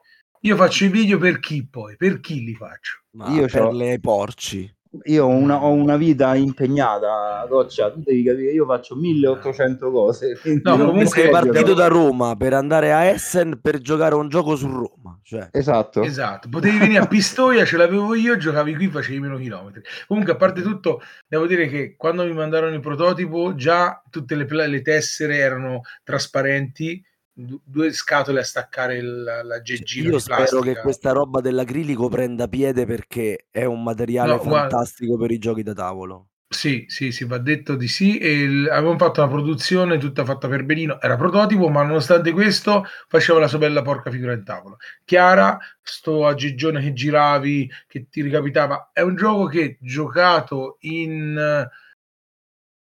Io 0.46 0.56
faccio 0.56 0.86
i 0.86 0.90
video 0.90 1.18
per 1.18 1.40
chi 1.40 1.66
poi? 1.68 1.96
Per 1.98 2.20
chi 2.20 2.44
li 2.44 2.54
faccio? 2.54 3.00
Ma 3.14 3.30
io 3.30 3.48
per 3.48 3.74
le 3.74 4.00
porci. 4.00 4.72
Io 5.06 5.26
ho 5.26 5.28
una, 5.28 5.64
ho 5.64 5.72
una, 5.72 5.98
vita 5.98 6.36
impegnata, 6.36 7.44
Goccia, 7.50 7.92
tu 7.92 8.02
devi 8.02 8.24
capire, 8.24 8.52
io 8.52 8.66
faccio 8.66 8.96
1800 8.96 9.92
cose. 9.92 10.40
No, 10.62 10.78
comunque 10.78 11.08
sei 11.08 11.32
partito 11.32 11.74
da 11.74 11.88
Roma 11.88 12.36
per 12.36 12.54
andare 12.54 12.94
a 12.94 13.06
Essen 13.06 13.60
per 13.60 13.80
giocare 13.80 14.14
un 14.14 14.30
gioco 14.30 14.56
su 14.56 14.68
Roma. 14.68 15.20
Cioè. 15.24 15.50
Esatto. 15.52 16.04
Esatto, 16.04 16.48
potevi 16.48 16.78
venire 16.78 17.00
a 17.00 17.08
Pistoia, 17.10 17.66
ce 17.66 17.78
l'avevo 17.78 18.14
io, 18.14 18.38
giocavi 18.38 18.76
qui, 18.76 18.88
facevi 18.88 19.20
meno 19.20 19.38
chilometri. 19.38 19.82
Comunque, 20.08 20.34
a 20.34 20.36
parte 20.36 20.62
tutto, 20.62 21.02
devo 21.28 21.48
dire 21.48 21.68
che 21.68 21.96
quando 21.98 22.24
mi 22.24 22.34
mandarono 22.34 22.76
il 22.76 22.82
prototipo, 22.82 23.56
già 23.56 24.00
tutte 24.12 24.36
le, 24.36 24.68
le 24.68 24.82
tessere 24.84 25.38
erano 25.38 25.82
trasparenti 26.04 27.04
due 27.38 27.92
scatole 27.92 28.40
a 28.40 28.44
staccare 28.44 29.02
la, 29.02 29.44
la 29.44 29.62
geggina 29.62 30.12
io 30.12 30.20
spero 30.20 30.62
che 30.62 30.80
questa 30.80 31.12
roba 31.12 31.42
dell'acrilico 31.42 32.08
prenda 32.08 32.48
piede 32.48 32.86
perché 32.86 33.48
è 33.52 33.66
un 33.66 33.84
materiale 33.84 34.36
no, 34.36 34.40
fantastico 34.40 35.18
guarda, 35.18 35.26
per 35.26 35.36
i 35.36 35.40
giochi 35.40 35.62
da 35.62 35.74
tavolo 35.74 36.30
sì, 36.48 36.86
sì, 36.88 37.12
sì, 37.12 37.26
va 37.26 37.38
detto 37.38 37.76
di 37.76 37.88
sì. 37.88 38.18
E 38.18 38.32
il, 38.32 38.70
avevamo 38.70 38.98
fatto 38.98 39.22
una 39.22 39.30
produzione 39.30 39.98
tutta 39.98 40.24
fatta 40.24 40.48
per 40.48 40.64
benino, 40.64 41.02
era 41.02 41.18
prototipo, 41.18 41.70
ma 41.70 41.84
nonostante 41.84 42.32
questo 42.32 42.86
faceva 43.08 43.40
la 43.40 43.48
sua 43.48 43.58
bella 43.58 43.82
porca 43.82 44.10
figura 44.10 44.34
in 44.34 44.44
tavola. 44.46 44.78
Chiara, 45.04 45.58
sto 45.82 46.26
aggigione 46.26 46.82
che 46.82 46.94
giravi, 46.94 47.70
che 47.88 48.08
ti 48.10 48.22
ricapitava, 48.22 48.92
è 48.94 49.02
un 49.02 49.16
gioco 49.16 49.48
che 49.48 49.78
giocato 49.82 50.78
in, 50.82 51.68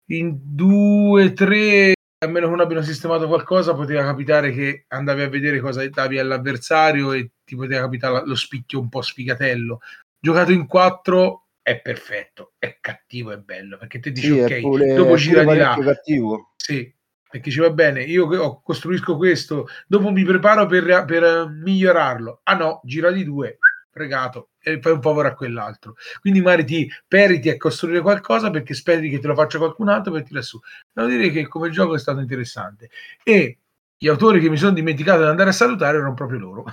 in 0.06 0.38
due, 0.40 1.32
tre 1.32 1.94
a 2.24 2.28
meno 2.28 2.46
che 2.46 2.52
non 2.52 2.60
abbiano 2.60 2.82
sistemato 2.82 3.26
qualcosa, 3.26 3.74
poteva 3.74 4.02
capitare 4.02 4.52
che 4.52 4.84
andavi 4.88 5.22
a 5.22 5.28
vedere 5.28 5.60
cosa 5.60 5.86
davi 5.88 6.18
all'avversario 6.18 7.12
e 7.12 7.30
ti 7.44 7.56
poteva 7.56 7.82
capitare 7.82 8.26
lo 8.26 8.34
spicchio 8.34 8.80
un 8.80 8.88
po' 8.88 9.02
sfigatello. 9.02 9.80
Giocato 10.18 10.52
in 10.52 10.66
4 10.66 11.46
è 11.62 11.80
perfetto, 11.80 12.52
è 12.58 12.78
cattivo, 12.80 13.32
è 13.32 13.38
bello, 13.38 13.78
perché 13.78 14.00
ti 14.00 14.12
dici 14.12 14.32
sì, 14.32 14.40
ok, 14.40 14.60
pure, 14.60 14.94
dopo 14.94 15.16
gira 15.16 15.44
di 15.44 15.56
là. 15.56 15.78
Cattivo. 15.80 16.52
Sì, 16.56 16.92
perché 17.30 17.50
ci 17.50 17.60
va 17.60 17.70
bene, 17.70 18.02
io 18.02 18.60
costruisco 18.62 19.16
questo, 19.16 19.66
dopo 19.86 20.10
mi 20.10 20.24
preparo 20.24 20.66
per, 20.66 21.04
per 21.06 21.48
migliorarlo. 21.48 22.40
Ah 22.44 22.54
no, 22.54 22.80
gira 22.84 23.10
di 23.10 23.24
due, 23.24 23.58
fregato, 23.94 24.50
e 24.60 24.80
fai 24.80 24.92
un 24.92 25.00
favore 25.00 25.28
a 25.28 25.34
quell'altro. 25.34 25.94
Quindi 26.20 26.40
magari 26.40 26.64
ti 26.64 26.90
periti 27.06 27.48
a 27.48 27.56
costruire 27.56 28.00
qualcosa 28.00 28.50
perché 28.50 28.74
speri 28.74 29.08
che 29.08 29.20
te 29.20 29.28
lo 29.28 29.36
faccia 29.36 29.58
qualcun 29.58 29.88
altro 29.88 30.12
per 30.12 30.24
tirare 30.24 30.44
su. 30.44 30.58
Devo 30.92 31.06
dire 31.08 31.30
che 31.30 31.46
come 31.46 31.70
gioco 31.70 31.94
è 31.94 31.98
stato 31.98 32.18
interessante. 32.18 32.90
E 33.22 33.58
gli 33.96 34.08
autori 34.08 34.40
che 34.40 34.50
mi 34.50 34.56
sono 34.56 34.72
dimenticato 34.72 35.22
di 35.22 35.28
andare 35.28 35.50
a 35.50 35.52
salutare 35.52 35.98
erano 35.98 36.14
proprio 36.14 36.40
loro. 36.40 36.64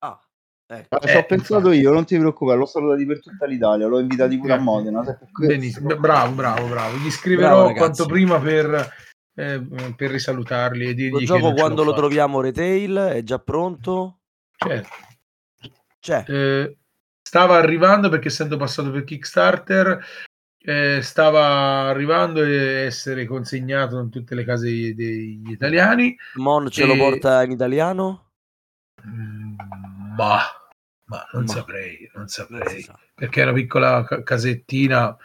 Ah, 0.00 0.20
ecco. 0.66 0.96
Ah, 0.96 1.06
ci 1.06 1.16
ho 1.16 1.24
pensato 1.24 1.68
infatti. 1.68 1.80
io, 1.80 1.92
non 1.92 2.04
ti 2.04 2.18
preoccupare, 2.18 2.58
l'ho 2.58 2.66
salutato 2.66 3.06
per 3.06 3.20
tutta 3.20 3.46
l'Italia, 3.46 3.86
l'ho 3.86 3.98
invitato 3.98 4.36
pure 4.36 4.52
a 4.52 4.58
Modena. 4.58 5.18
Benissimo, 5.38 5.96
bravo, 5.96 6.34
bravo, 6.34 6.68
bravo. 6.68 6.96
Gli 6.98 7.10
scriverò 7.10 7.62
bravo, 7.62 7.72
quanto 7.72 8.04
prima 8.06 8.38
per, 8.38 8.92
eh, 9.34 9.66
per 9.96 10.10
risalutarli 10.10 10.88
e 10.88 10.94
dirgli 10.94 11.20
Il 11.22 11.26
gioco 11.26 11.52
quando 11.52 11.82
lo 11.82 11.90
fatto. 11.90 12.02
troviamo 12.02 12.42
retail 12.42 12.96
è 13.14 13.22
già 13.22 13.38
pronto? 13.38 14.18
Certo. 14.56 15.08
C'è. 16.00 16.24
Eh, 16.26 16.76
stava 17.22 17.56
arrivando 17.56 18.08
perché 18.08 18.28
essendo 18.28 18.56
passato 18.56 18.90
per 18.90 19.04
Kickstarter 19.04 20.04
eh, 20.62 21.00
stava 21.02 21.88
arrivando 21.88 22.42
e 22.42 22.84
essere 22.84 23.24
consegnato 23.24 23.98
in 23.98 24.10
tutte 24.10 24.34
le 24.34 24.44
case 24.44 24.94
degli 24.94 25.50
italiani. 25.50 26.16
Mon 26.34 26.68
ce 26.70 26.82
e... 26.82 26.86
lo 26.86 26.96
porta 26.96 27.42
in 27.42 27.52
italiano? 27.52 28.32
Mm, 29.06 29.56
ma, 30.16 30.40
ma 31.04 31.28
non 31.32 31.44
ma. 31.44 31.52
saprei, 31.52 32.10
non 32.14 32.28
saprei. 32.28 32.86
Perché 33.14 33.40
è 33.40 33.44
una 33.44 33.54
piccola 33.54 34.04
casettina, 34.22 35.16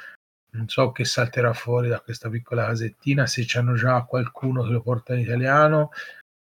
non 0.51 0.69
so 0.69 0.91
che 0.91 1.03
salterà 1.03 1.53
fuori 1.53 1.89
da 1.89 1.99
questa 1.99 2.29
piccola 2.29 2.67
casettina, 2.67 3.27
se 3.27 3.43
c'hanno 3.45 3.75
già 3.75 4.03
qualcuno 4.03 4.63
che 4.63 4.71
lo 4.71 4.81
porta 4.81 5.13
in 5.13 5.19
italiano, 5.19 5.91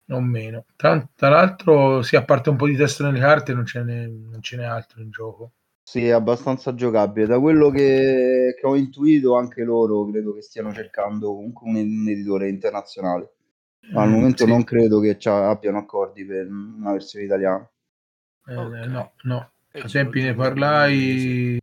non 0.10 0.26
meno. 0.26 0.66
Tra, 0.76 1.07
tra 1.16 1.30
l'altro, 1.30 2.01
sì, 2.01 2.16
a 2.16 2.24
parte 2.24 2.49
un 2.49 2.55
po' 2.55 2.68
di 2.68 2.76
testo 2.76 3.03
nelle 3.03 3.20
carte, 3.20 3.53
non 3.53 3.66
ce, 3.66 3.84
n'è, 3.84 4.07
non 4.07 4.41
ce 4.41 4.57
n'è 4.57 4.66
altro 4.66 5.01
in 5.01 5.10
gioco. 5.10 5.51
Sì, 5.84 6.05
è 6.05 6.12
abbastanza 6.12 6.76
giocabile. 6.76 7.28
Da 7.28 7.39
quello 7.39 7.70
che, 7.70 8.55
che 8.60 8.68
ho 8.68 8.76
intuito, 8.76 9.36
anche 9.36 9.64
loro 9.64 10.05
credo 10.10 10.34
che 10.34 10.41
stiano 10.41 10.74
cercando 10.74 11.34
comunque 11.34 11.68
un, 11.68 11.76
un 11.76 12.10
editore 12.10 12.49
internazionale. 12.49 13.34
Ma 13.91 14.03
al 14.03 14.10
mm, 14.10 14.12
momento 14.12 14.43
sì. 14.45 14.49
non 14.49 14.64
credo 14.64 14.99
che 14.99 15.18
abbiano 15.30 15.80
accordi 15.80 16.26
per 16.26 16.47
una 16.47 16.91
versione 16.91 17.26
italiana. 17.26 17.70
Eh, 18.47 18.55
okay. 18.55 18.88
No, 18.88 19.12
no. 19.24 19.51
A 19.72 19.88
tempi 19.88 20.22
ne 20.22 20.34
parlai 20.34 21.60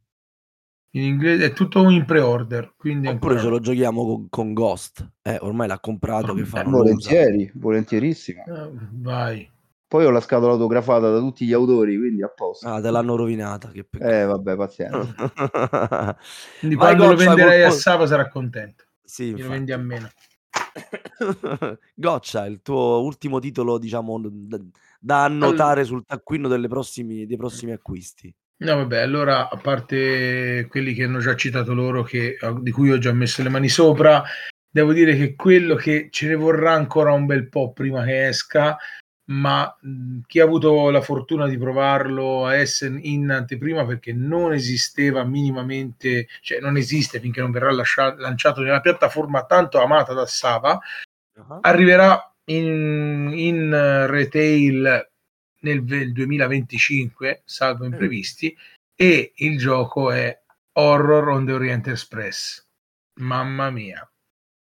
in 0.97 1.03
inglese, 1.03 1.47
è 1.47 1.53
tutto 1.53 1.89
in 1.91 2.05
pre-order, 2.07 2.73
quindi 2.77 3.07
Oppure 3.09 3.35
ancora 3.35 3.41
ce 3.41 3.49
lo 3.49 3.61
giochiamo 3.61 4.05
con, 4.07 4.29
con 4.31 4.53
Ghost. 4.55 5.07
Eh, 5.23 5.37
ormai 5.41 5.69
l'ha 5.69 5.79
comprato, 5.79 6.33
che 6.33 6.45
fa? 6.45 6.63
Eh. 6.63 6.65
Volentieri, 6.65 7.51
volentierissimo. 7.55 8.45
Eh, 8.47 8.71
Vai. 8.93 9.51
Poi 9.89 10.05
ho 10.05 10.11
la 10.11 10.21
scatola 10.21 10.53
autografata 10.53 11.11
da 11.11 11.19
tutti 11.19 11.47
gli 11.47 11.53
autori, 11.53 11.97
quindi 11.99 12.23
a 12.23 12.29
posto. 12.29 12.67
Ah, 12.67 12.81
te 12.81 12.91
l'hanno 12.91 13.15
rovinata, 13.15 13.71
che 13.71 13.85
peccato. 13.85 14.11
Eh, 14.11 14.25
vabbè, 14.25 14.57
pazienza. 14.57 15.15
Quindi 16.59 16.77
Vai, 16.77 16.97
quando 16.97 17.05
lo 17.05 17.11
Goccia, 17.11 17.35
venderai 17.35 17.63
a 17.63 17.71
Sava 17.71 18.07
sarà 18.07 18.29
contento. 18.29 18.85
Sì, 19.05 19.39
lo 19.39 19.49
vendi 19.49 19.71
a 19.71 19.77
meno. 19.77 20.09
Goccia, 21.95 22.47
il 22.47 22.63
tuo 22.63 23.01
ultimo 23.03 23.39
titolo, 23.39 23.79
diciamo, 23.79 24.21
da, 24.21 24.61
da 24.99 25.25
All- 25.25 25.33
annotare 25.33 25.85
sul 25.85 26.05
taccuino 26.05 26.49
delle 26.49 26.67
prossimi, 26.67 27.25
dei 27.25 27.37
prossimi 27.37 27.71
acquisti. 27.71 28.35
No, 28.59 28.77
vabbè, 28.77 28.99
allora, 29.01 29.51
a 29.51 29.57
parte 29.59 30.67
quelli 30.71 30.95
che 30.95 31.05
hanno 31.05 31.19
già 31.19 31.37
citato 31.37 31.75
loro, 31.75 32.03
che- 32.03 32.39
di 32.61 32.71
cui 32.71 32.91
ho 32.91 32.99
già 32.99 33.13
messo 33.13 33.43
le 33.43 33.51
mani 33.51 33.69
sopra, 33.69 34.23
devo 34.71 34.93
dire 34.95 35.15
che 35.17 35.35
quello 35.35 35.75
che 35.75 36.09
ce 36.11 36.29
ne 36.29 36.35
vorrà 36.37 36.73
ancora 36.73 37.13
un 37.13 37.27
bel 37.27 37.49
po' 37.49 37.73
prima 37.73 38.03
che 38.05 38.29
esca, 38.29 38.77
ma 39.29 39.77
mh, 39.81 40.21
chi 40.27 40.41
ha 40.41 40.45
avuto 40.45 40.89
la 40.91 41.01
fortuna 41.03 41.47
di 41.49 41.59
provarlo 41.59 42.47
a 42.47 42.55
Essen 42.57 42.99
in 43.03 43.31
anteprima 43.31 43.85
perché 43.85 44.13
non 44.15 44.53
esisteva 44.55 45.25
minimamente, 45.25 46.29
cioè 46.41 46.61
non 46.61 46.77
esiste 46.77 47.21
finché 47.21 47.41
non 47.41 47.51
verrà 47.51 47.73
lascia- 47.73 48.15
lanciato 48.17 48.63
nella 48.63 48.81
piattaforma 48.81 49.45
tanto 49.45 49.81
amata 49.83 50.13
da 50.15 50.25
Sava, 50.27 50.79
Ah. 51.49 51.59
arriverà 51.63 52.33
in, 52.47 53.31
in, 53.35 54.07
retail 54.09 55.11
nel 55.61 55.85
ve- 55.85 56.13
2025, 56.13 57.43
salvo 57.45 57.85
Mm. 57.85 57.93
imprevisti, 57.93 58.57
e 58.95 59.33
il 59.37 59.59
gioco 59.59 60.11
è 60.11 60.41
Horror 60.73 61.29
on 61.29 61.47
the 61.47 61.53
Orient 61.53 61.87
Express. 61.89 62.65
Mamma 63.21 63.71
mia. 63.71 64.09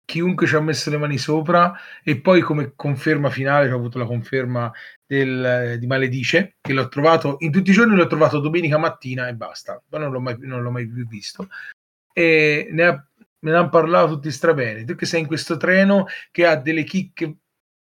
Chiunque 0.05 0.47
ci 0.47 0.57
ha 0.57 0.61
messo 0.61 0.91
le 0.91 0.99
mani 0.99 1.17
sopra 1.17 1.73
e 2.03 2.21
poi 2.21 2.41
come 2.43 2.73
conferma 2.77 3.31
finale, 3.31 3.67
che 3.67 3.73
ho 3.73 3.77
avuto 3.77 3.99
la 3.99 4.05
conferma 4.05 4.71
del, 5.07 5.45
eh, 5.45 5.79
di 5.79 5.87
Maledice, 5.87 6.57
che 6.61 6.73
l'ho 6.75 6.89
trovato 6.89 7.37
in 7.41 7.51
tutti 7.51 7.71
i 7.71 7.73
giorni, 7.73 7.95
l'ho 7.95 8.07
trovato 8.07 8.39
domenica 8.41 8.77
mattina 8.79 9.29
e 9.29 9.35
basta, 9.35 9.83
poi 9.89 10.01
non 10.01 10.11
l'ho 10.13 10.21
mai, 10.21 10.37
non 10.41 10.63
l'ho 10.63 10.71
mai 10.71 10.87
più 10.87 11.07
visto. 11.07 11.49
E 12.13 12.69
ne 12.73 12.85
ha, 12.85 13.07
ne 13.41 13.55
hanno 13.55 13.69
parlato 13.71 14.15
tutti 14.15 14.31
strabene. 14.31 14.85
Tu 14.85 14.95
che 14.97 15.07
sei 15.07 15.21
in 15.21 15.27
questo 15.27 15.57
treno 15.57 16.07
che 16.31 16.45
ha 16.47 16.57
delle 16.57 16.85
chicche 16.85 17.37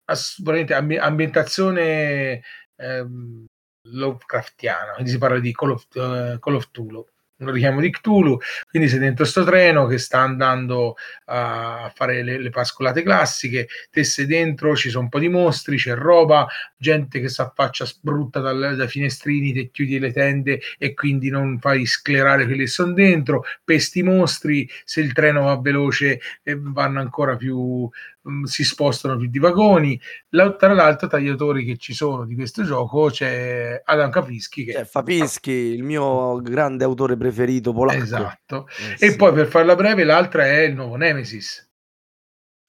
assolutamente 0.06 0.74
ambi- 0.76 0.98
ambientazione 0.98 2.44
ehm, 2.76 3.46
Lovecraftiana, 3.86 4.94
quindi 4.94 5.12
si 5.12 5.18
parla 5.18 5.40
di 5.40 5.52
Call 5.52 5.72
of, 5.72 5.86
eh, 5.96 6.38
Call 6.40 6.56
of 6.56 6.70
Cthulhu, 6.70 7.06
un 7.38 7.52
richiamo 7.52 7.82
di 7.82 7.90
Cthulhu, 7.90 8.38
quindi 8.70 8.88
sei 8.88 9.00
dentro 9.00 9.26
sto 9.26 9.44
treno 9.44 9.86
che 9.88 9.98
sta 9.98 10.20
andando 10.20 10.96
a 11.26 11.92
fare 11.94 12.24
le, 12.24 12.40
le 12.40 12.50
pascolate 12.50 13.04
classiche, 13.04 13.68
te 13.92 14.04
sei 14.04 14.26
dentro, 14.26 14.76
ci 14.76 14.90
sono 14.90 15.04
un 15.04 15.10
po' 15.10 15.20
di 15.20 15.30
mostri, 15.30 15.78
c'è 15.78 15.96
roba, 15.96 16.48
gente 16.78 17.20
che 17.20 17.30
si 17.30 17.42
affaccia 17.42 17.86
brutta 18.02 18.40
dal- 18.40 18.76
dai 18.76 18.88
finestrini, 18.88 19.54
te 19.54 19.70
chiudi 19.72 20.00
le 20.00 20.12
tende 20.14 20.62
e 20.78 20.94
quindi 20.94 21.30
non 21.30 21.60
fai 21.60 21.86
sclerare 21.86 22.46
quelli 22.46 22.62
che 22.62 22.68
sono 22.68 22.94
dentro, 22.94 23.44
pesti 23.64 24.04
mostri, 24.04 24.70
se 24.86 25.02
il 25.02 25.14
treno 25.14 25.44
va 25.44 25.60
veloce 25.60 26.22
eh, 26.44 26.58
vanno 26.58 27.00
ancora 27.00 27.36
più, 27.36 27.90
mm, 28.30 28.44
si 28.44 28.64
spostano 28.64 29.18
più 29.18 29.28
di 29.30 29.40
vagoni. 29.40 30.00
La- 30.30 30.56
tra 30.56 30.74
l'altro 30.74 31.08
tra 31.08 31.20
gli 31.20 31.28
autori 31.30 31.66
che 31.66 31.78
ci 31.78 31.94
sono 31.94 32.26
di 32.26 32.36
questo 32.36 32.64
gioco 32.64 33.10
c'è 33.10 33.82
Adam 33.86 34.10
Caprischi 34.12 34.66
che 34.66 34.74
Cioè, 34.74 34.86
Fapinsky, 34.86 35.52
il 35.74 35.84
mio 35.84 36.42
grande 36.42 36.84
autore 36.84 37.16
preferito 37.16 37.72
polacco. 37.74 38.36
esatto 38.44 38.68
Eh, 38.76 38.98
e 38.98 39.12
sì. 39.12 39.16
poi 39.16 39.34
per 39.34 39.48
farla 39.48 39.76
breve 39.76 40.04
l'altra 40.04 40.46
è 40.46 40.60
il 40.62 40.74
nuovo 40.76 40.96
Nemesis 40.96 41.70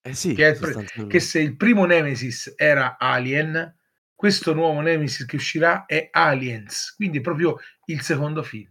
Eh 0.02 0.14
sì, 0.14 0.34
che, 0.34 0.54
pre- 0.58 0.84
che 1.06 1.20
se 1.20 1.40
il 1.40 1.56
primo 1.56 1.84
Nemesis 1.84 2.52
era 2.56 2.96
Alien 2.98 3.76
questo 4.14 4.52
nuovo 4.54 4.80
Nemesis 4.80 5.24
che 5.26 5.36
uscirà 5.36 5.86
è 5.86 6.08
Aliens 6.10 6.94
quindi 6.96 7.18
è 7.18 7.20
proprio 7.20 7.58
il 7.86 8.00
secondo 8.02 8.42
film. 8.42 8.70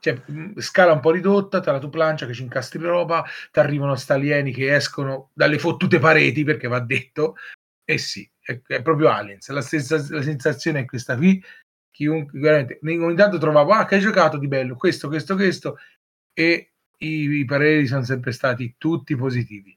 Cioè, 0.00 0.22
mh, 0.26 0.58
scala 0.60 0.92
un 0.92 1.00
po' 1.00 1.10
ridotta, 1.10 1.60
tra 1.60 1.72
la 1.72 1.78
tu 1.78 1.88
plancia 1.88 2.26
che 2.26 2.34
ci 2.34 2.42
incastri 2.42 2.82
roba, 2.82 3.24
ti 3.50 3.58
arrivano 3.58 3.96
sta 3.96 4.14
alieni 4.14 4.52
che 4.52 4.74
escono 4.74 5.30
dalle 5.32 5.58
fottute 5.58 5.98
pareti, 5.98 6.44
perché 6.44 6.68
va 6.68 6.80
detto, 6.80 7.36
e 7.84 7.98
sì, 7.98 8.28
è, 8.40 8.60
è 8.66 8.82
proprio 8.82 9.10
Aliens, 9.10 9.48
la, 9.48 9.62
senza- 9.62 10.04
la 10.10 10.22
sensazione 10.22 10.80
è 10.80 10.84
questa 10.84 11.16
qui, 11.16 11.42
chiunque, 11.90 12.38
veramente, 12.38 12.78
ogni 12.82 13.16
tanto 13.16 13.38
trovavo, 13.38 13.72
ah, 13.72 13.86
che 13.86 13.96
hai 13.96 14.00
giocato 14.00 14.36
di 14.36 14.48
bello, 14.48 14.76
questo, 14.76 15.08
questo, 15.08 15.34
questo, 15.34 15.78
e 16.32 16.72
i, 16.98 17.38
i 17.38 17.44
pareri 17.44 17.86
sono 17.86 18.02
sempre 18.02 18.32
stati 18.32 18.74
tutti 18.78 19.16
positivi. 19.16 19.76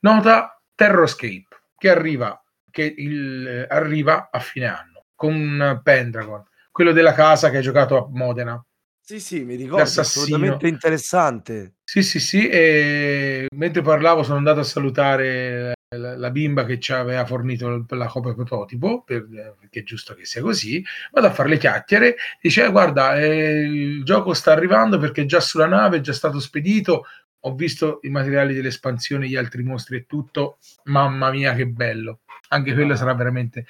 Nota 0.00 0.60
Terroscape, 0.74 1.48
che 1.76 1.90
arriva, 1.90 2.40
che 2.70 2.94
il, 2.96 3.66
arriva 3.68 4.28
a 4.30 4.38
fine 4.38 4.66
anno, 4.66 5.06
con 5.14 5.80
Pendragon, 5.82 6.44
quello 6.78 6.92
della 6.92 7.12
casa 7.12 7.50
che 7.50 7.56
hai 7.56 7.62
giocato 7.64 7.96
a 7.96 8.08
Modena. 8.08 8.64
Sì, 9.04 9.18
sì, 9.18 9.42
mi 9.42 9.56
ricordo, 9.56 9.78
L'assassino. 9.80 10.26
assolutamente 10.26 10.68
interessante. 10.68 11.72
Sì, 11.82 12.04
sì, 12.04 12.20
sì, 12.20 12.48
e 12.48 13.46
mentre 13.56 13.82
parlavo 13.82 14.22
sono 14.22 14.36
andato 14.36 14.60
a 14.60 14.62
salutare 14.62 15.72
la, 15.96 16.16
la 16.16 16.30
bimba 16.30 16.64
che 16.64 16.78
ci 16.78 16.92
aveva 16.92 17.26
fornito 17.26 17.84
la 17.88 18.06
copia 18.06 18.32
prototipo, 18.34 19.02
per- 19.02 19.26
perché 19.58 19.80
è 19.80 19.82
giusto 19.82 20.14
che 20.14 20.24
sia 20.24 20.40
così, 20.40 20.84
vado 21.10 21.26
a 21.26 21.32
fare 21.32 21.48
le 21.48 21.56
chiacchiere, 21.58 22.14
dice 22.40 22.66
"Eh, 22.66 22.70
guarda, 22.70 23.18
eh, 23.20 23.62
il 23.62 24.04
gioco 24.04 24.34
sta 24.34 24.52
arrivando 24.52 24.98
perché 24.98 25.22
è 25.22 25.24
già 25.24 25.40
sulla 25.40 25.66
nave, 25.66 25.96
è 25.96 26.00
già 26.00 26.12
stato 26.12 26.38
spedito, 26.38 27.06
ho 27.40 27.54
visto 27.56 27.98
i 28.02 28.10
materiali 28.10 28.54
dell'espansione, 28.54 29.26
gli 29.26 29.34
altri 29.36 29.64
mostri 29.64 29.96
e 29.96 30.06
tutto, 30.06 30.58
mamma 30.84 31.30
mia 31.32 31.54
che 31.54 31.66
bello, 31.66 32.20
anche 32.50 32.72
quello 32.72 32.92
Ah. 32.92 32.96
sarà 32.96 33.14
veramente 33.14 33.66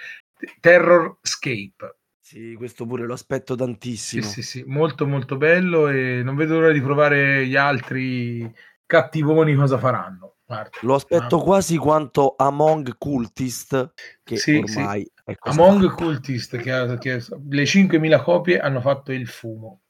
Terrorscape. 0.60 1.97
Sì, 2.28 2.56
questo 2.58 2.84
pure 2.84 3.06
lo 3.06 3.14
aspetto 3.14 3.54
Sì, 3.54 3.60
tantissimo. 3.64 4.22
sì, 4.22 4.42
sì, 4.42 4.62
molto 4.66 5.06
molto 5.06 5.38
bello 5.38 5.88
e 5.88 6.20
non 6.22 6.36
vedo 6.36 6.60
l'ora 6.60 6.72
di 6.72 6.80
provare 6.82 7.46
gli 7.46 7.56
altri 7.56 8.54
cattivoni 8.84 9.54
cosa 9.54 9.78
faranno. 9.78 10.36
Guarda, 10.44 10.78
Lo 10.82 10.92
aspetto 10.96 11.38
ma- 11.38 11.42
quasi 11.42 11.78
quanto 11.78 12.34
Among 12.36 12.98
Cultist, 12.98 13.94
che 14.22 14.36
Sì, 14.36 14.58
ormai 14.58 15.10
è 15.24 15.36
cosa 15.36 15.62
Among 15.62 15.84
fatta. 15.84 15.94
Cultist, 16.04 16.58
che, 16.58 16.70
ha- 16.70 16.98
che 16.98 17.24
le 17.48 17.64
5.000 17.64 18.22
copie 18.22 18.60
hanno 18.60 18.82
fatto 18.82 19.10
il 19.10 19.26
fumo. 19.26 19.80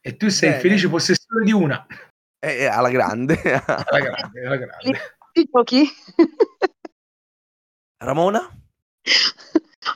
E 0.00 0.16
tu 0.16 0.28
sei 0.30 0.48
Bene. 0.50 0.62
felice 0.62 0.88
possessore 0.88 1.44
di 1.44 1.52
una. 1.52 1.86
Eh, 2.40 2.62
eh, 2.62 2.66
alla 2.66 2.90
grande. 2.90 3.40
Alla 3.40 4.00
grande, 4.00 4.44
alla 4.44 4.56
grande. 4.56 4.98
Ti 5.30 5.48
giochi? 5.48 5.84
Ramona? 7.98 8.59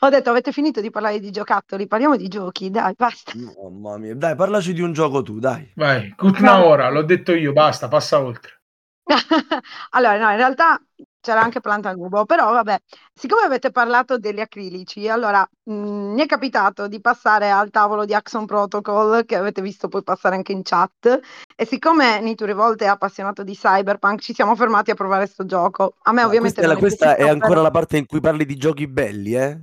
Ho 0.01 0.09
detto, 0.09 0.31
avete 0.31 0.53
finito 0.53 0.81
di 0.81 0.91
parlare 0.91 1.19
di 1.21 1.31
giocattoli, 1.31 1.87
parliamo 1.87 2.17
di 2.17 2.29
giochi, 2.29 2.71
dai, 2.71 2.95
basta. 2.97 3.33
Mamma 3.35 3.99
mia, 3.99 4.15
dai, 4.15 4.35
parlaci 4.35 4.73
di 4.73 4.81
un 4.81 4.93
gioco 4.93 5.23
tu, 5.23 5.39
dai. 5.39 5.71
Vai, 5.75 6.15
una 6.19 6.65
ora, 6.65 6.91
l'ho 6.91 7.03
detto 7.03 7.33
io, 7.33 7.53
basta, 7.53 7.89
passa 7.89 8.21
oltre. 8.21 8.61
allora, 9.91 10.19
no, 10.19 10.31
in 10.31 10.37
realtà 10.37 10.81
c'era 11.21 11.41
anche 11.41 11.61
Plantanubo, 11.61 12.27
però 12.27 12.53
vabbè, 12.53 12.79
siccome 13.15 13.43
avete 13.45 13.71
parlato 13.71 14.19
degli 14.19 14.41
acrilici, 14.41 15.09
allora 15.09 15.47
mh, 15.65 15.73
mi 15.73 16.21
è 16.21 16.27
capitato 16.27 16.87
di 16.87 17.01
passare 17.01 17.51
al 17.51 17.71
tavolo 17.71 18.05
di 18.05 18.15
Axon 18.15 18.45
Protocol, 18.45 19.25
che 19.25 19.37
avete 19.37 19.63
visto 19.63 19.89
poi 19.89 20.03
passare 20.03 20.37
anche 20.37 20.53
in 20.53 20.63
chat, 20.63 21.21
e 21.57 21.65
siccome 21.65 22.21
Nitu 22.21 22.45
Rivolte 22.45 22.85
è 22.85 22.89
appassionato 22.89 23.43
di 23.43 23.55
Cyberpunk, 23.55 24.21
ci 24.21 24.35
siamo 24.35 24.55
fermati 24.55 24.91
a 24.91 24.95
provare 24.95 25.27
sto 25.27 25.47
gioco. 25.47 25.95
A 26.03 26.13
me 26.13 26.21
Ma 26.21 26.27
ovviamente 26.27 26.61
questa 26.61 26.73
è, 26.73 26.75
la- 26.75 26.81
questa 26.81 27.17
è 27.17 27.29
ancora 27.29 27.63
la 27.63 27.71
parte 27.71 27.97
in 27.97 28.07
cui 28.07 28.21
parli 28.21 28.45
di 28.45 28.57
giochi 28.57 28.87
belli, 28.87 29.35
eh? 29.35 29.61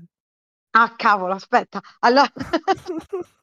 Ah, 0.71 0.93
cavolo, 0.95 1.33
aspetta. 1.33 1.79
Allora... 1.99 2.29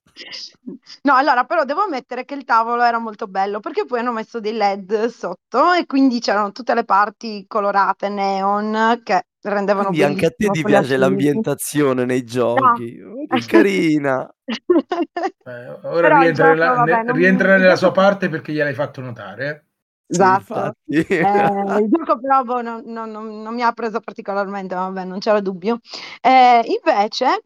No, 1.02 1.14
allora 1.14 1.44
però 1.44 1.64
devo 1.64 1.82
ammettere 1.82 2.24
che 2.24 2.34
il 2.34 2.42
tavolo 2.44 2.82
era 2.82 2.98
molto 2.98 3.28
bello 3.28 3.60
perché 3.60 3.84
poi 3.84 4.00
hanno 4.00 4.10
messo 4.10 4.40
dei 4.40 4.52
LED 4.52 5.06
sotto 5.06 5.72
e 5.72 5.86
quindi 5.86 6.18
c'erano 6.18 6.50
tutte 6.50 6.74
le 6.74 6.84
parti 6.84 7.44
colorate 7.46 8.08
neon 8.08 9.00
che 9.04 9.26
rendevano 9.42 9.90
Quindi 9.90 10.04
anche 10.04 10.26
a 10.26 10.30
te 10.36 10.50
ti 10.50 10.64
piace 10.64 10.96
l'ambientazione 10.96 12.04
nei 12.04 12.24
giochi. 12.24 13.00
Oh, 13.00 13.26
che 13.28 13.46
carina. 13.46 14.28
Eh, 15.48 15.78
ora 15.84 16.18
rientra, 16.18 16.44
gioco, 16.44 16.58
nella, 16.58 16.74
vabbè, 16.74 17.02
ne- 17.04 17.12
rientra 17.12 17.54
il 17.54 17.60
nella 17.62 17.76
sua 17.76 17.90
parte 17.92 18.28
perché 18.28 18.52
gliel'hai 18.52 18.74
fatto 18.74 19.00
notare. 19.00 19.67
Esatto. 20.10 20.72
Eh, 21.20 21.80
il 21.80 21.88
gioco 21.90 22.18
però 22.20 22.42
boh, 22.44 22.62
non, 22.62 22.82
non- 22.86 23.10
non- 23.10 23.54
mi 23.54 23.62
ha 23.62 23.72
preso 23.72 24.00
particolarmente, 24.00 24.74
vabbè, 24.74 25.04
non 25.04 25.18
c'era 25.18 25.40
dubbio. 25.40 25.80
Eh, 26.20 26.62
invece, 26.66 27.42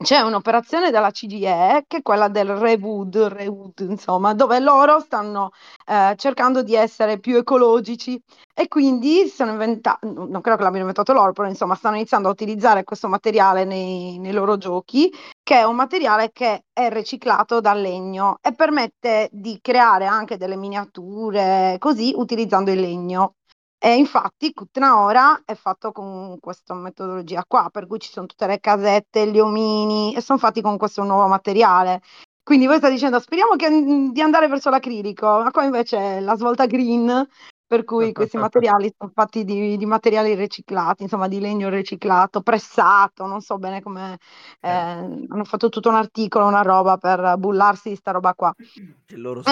c'è 0.00 0.20
un'operazione 0.20 0.90
della 0.90 1.10
CGIE 1.10 1.84
che 1.88 1.98
è 1.98 2.02
quella 2.02 2.28
del 2.28 2.54
Rewood, 2.54 3.16
Rewood 3.16 3.80
insomma, 3.80 4.32
dove 4.32 4.60
loro 4.60 5.00
stanno 5.00 5.50
eh, 5.86 6.14
cercando 6.16 6.62
di 6.62 6.74
essere 6.76 7.18
più 7.18 7.36
ecologici 7.36 8.20
e 8.54 8.68
quindi 8.68 9.26
sono 9.26 9.50
inventati, 9.52 10.06
non 10.06 10.40
credo 10.40 10.56
che 10.56 10.62
l'abbiano 10.62 10.78
inventato 10.78 11.12
loro, 11.12 11.32
però 11.32 11.48
insomma 11.48 11.74
stanno 11.74 11.96
iniziando 11.96 12.28
a 12.28 12.30
utilizzare 12.32 12.84
questo 12.84 13.08
materiale 13.08 13.64
nei, 13.64 14.18
nei 14.18 14.32
loro 14.32 14.56
giochi, 14.56 15.12
che 15.42 15.56
è 15.56 15.64
un 15.64 15.74
materiale 15.74 16.30
che 16.32 16.64
è 16.72 16.88
riciclato 16.90 17.60
dal 17.60 17.80
legno 17.80 18.38
e 18.40 18.54
permette 18.54 19.28
di 19.32 19.58
creare 19.60 20.06
anche 20.06 20.36
delle 20.36 20.56
miniature 20.56 21.76
così 21.80 22.12
utilizzando 22.14 22.70
il 22.70 22.80
legno. 22.80 23.34
E 23.80 23.94
infatti 23.94 24.52
Kutnaora 24.52 25.42
è 25.44 25.54
fatto 25.54 25.92
con 25.92 26.38
questa 26.40 26.74
metodologia 26.74 27.44
qua, 27.46 27.68
per 27.70 27.86
cui 27.86 28.00
ci 28.00 28.10
sono 28.10 28.26
tutte 28.26 28.46
le 28.48 28.58
casette, 28.58 29.30
gli 29.30 29.38
omini 29.38 30.14
e 30.16 30.20
sono 30.20 30.38
fatti 30.38 30.60
con 30.60 30.76
questo 30.76 31.04
nuovo 31.04 31.28
materiale. 31.28 32.02
Quindi 32.42 32.66
voi 32.66 32.78
state 32.78 32.94
dicendo 32.94 33.20
speriamo 33.20 33.54
che, 33.56 34.10
di 34.10 34.20
andare 34.20 34.48
verso 34.48 34.70
l'acrilico, 34.70 35.26
ma 35.26 35.50
qua 35.50 35.64
invece 35.64 35.98
è 35.98 36.20
la 36.20 36.34
svolta 36.34 36.66
green, 36.66 37.28
per 37.68 37.84
cui 37.84 38.10
questi 38.12 38.36
materiali 38.38 38.92
sono 38.96 39.12
fatti 39.14 39.44
di, 39.44 39.76
di, 39.76 39.86
materiali 39.86 40.34
riciclati, 40.34 41.04
insomma 41.04 41.28
di 41.28 41.38
legno 41.38 41.68
riciclato, 41.68 42.40
pressato, 42.40 43.26
non 43.26 43.42
so 43.42 43.58
bene 43.58 43.80
come 43.82 44.18
eh, 44.60 44.70
eh. 44.70 45.26
hanno 45.28 45.44
fatto 45.44 45.68
tutto 45.68 45.90
un 45.90 45.96
articolo, 45.96 46.46
una 46.46 46.62
roba 46.62 46.96
per 46.96 47.36
bullarsi 47.36 47.90
di 47.90 47.96
sta 47.96 48.10
roba 48.10 48.34
qua. 48.34 48.52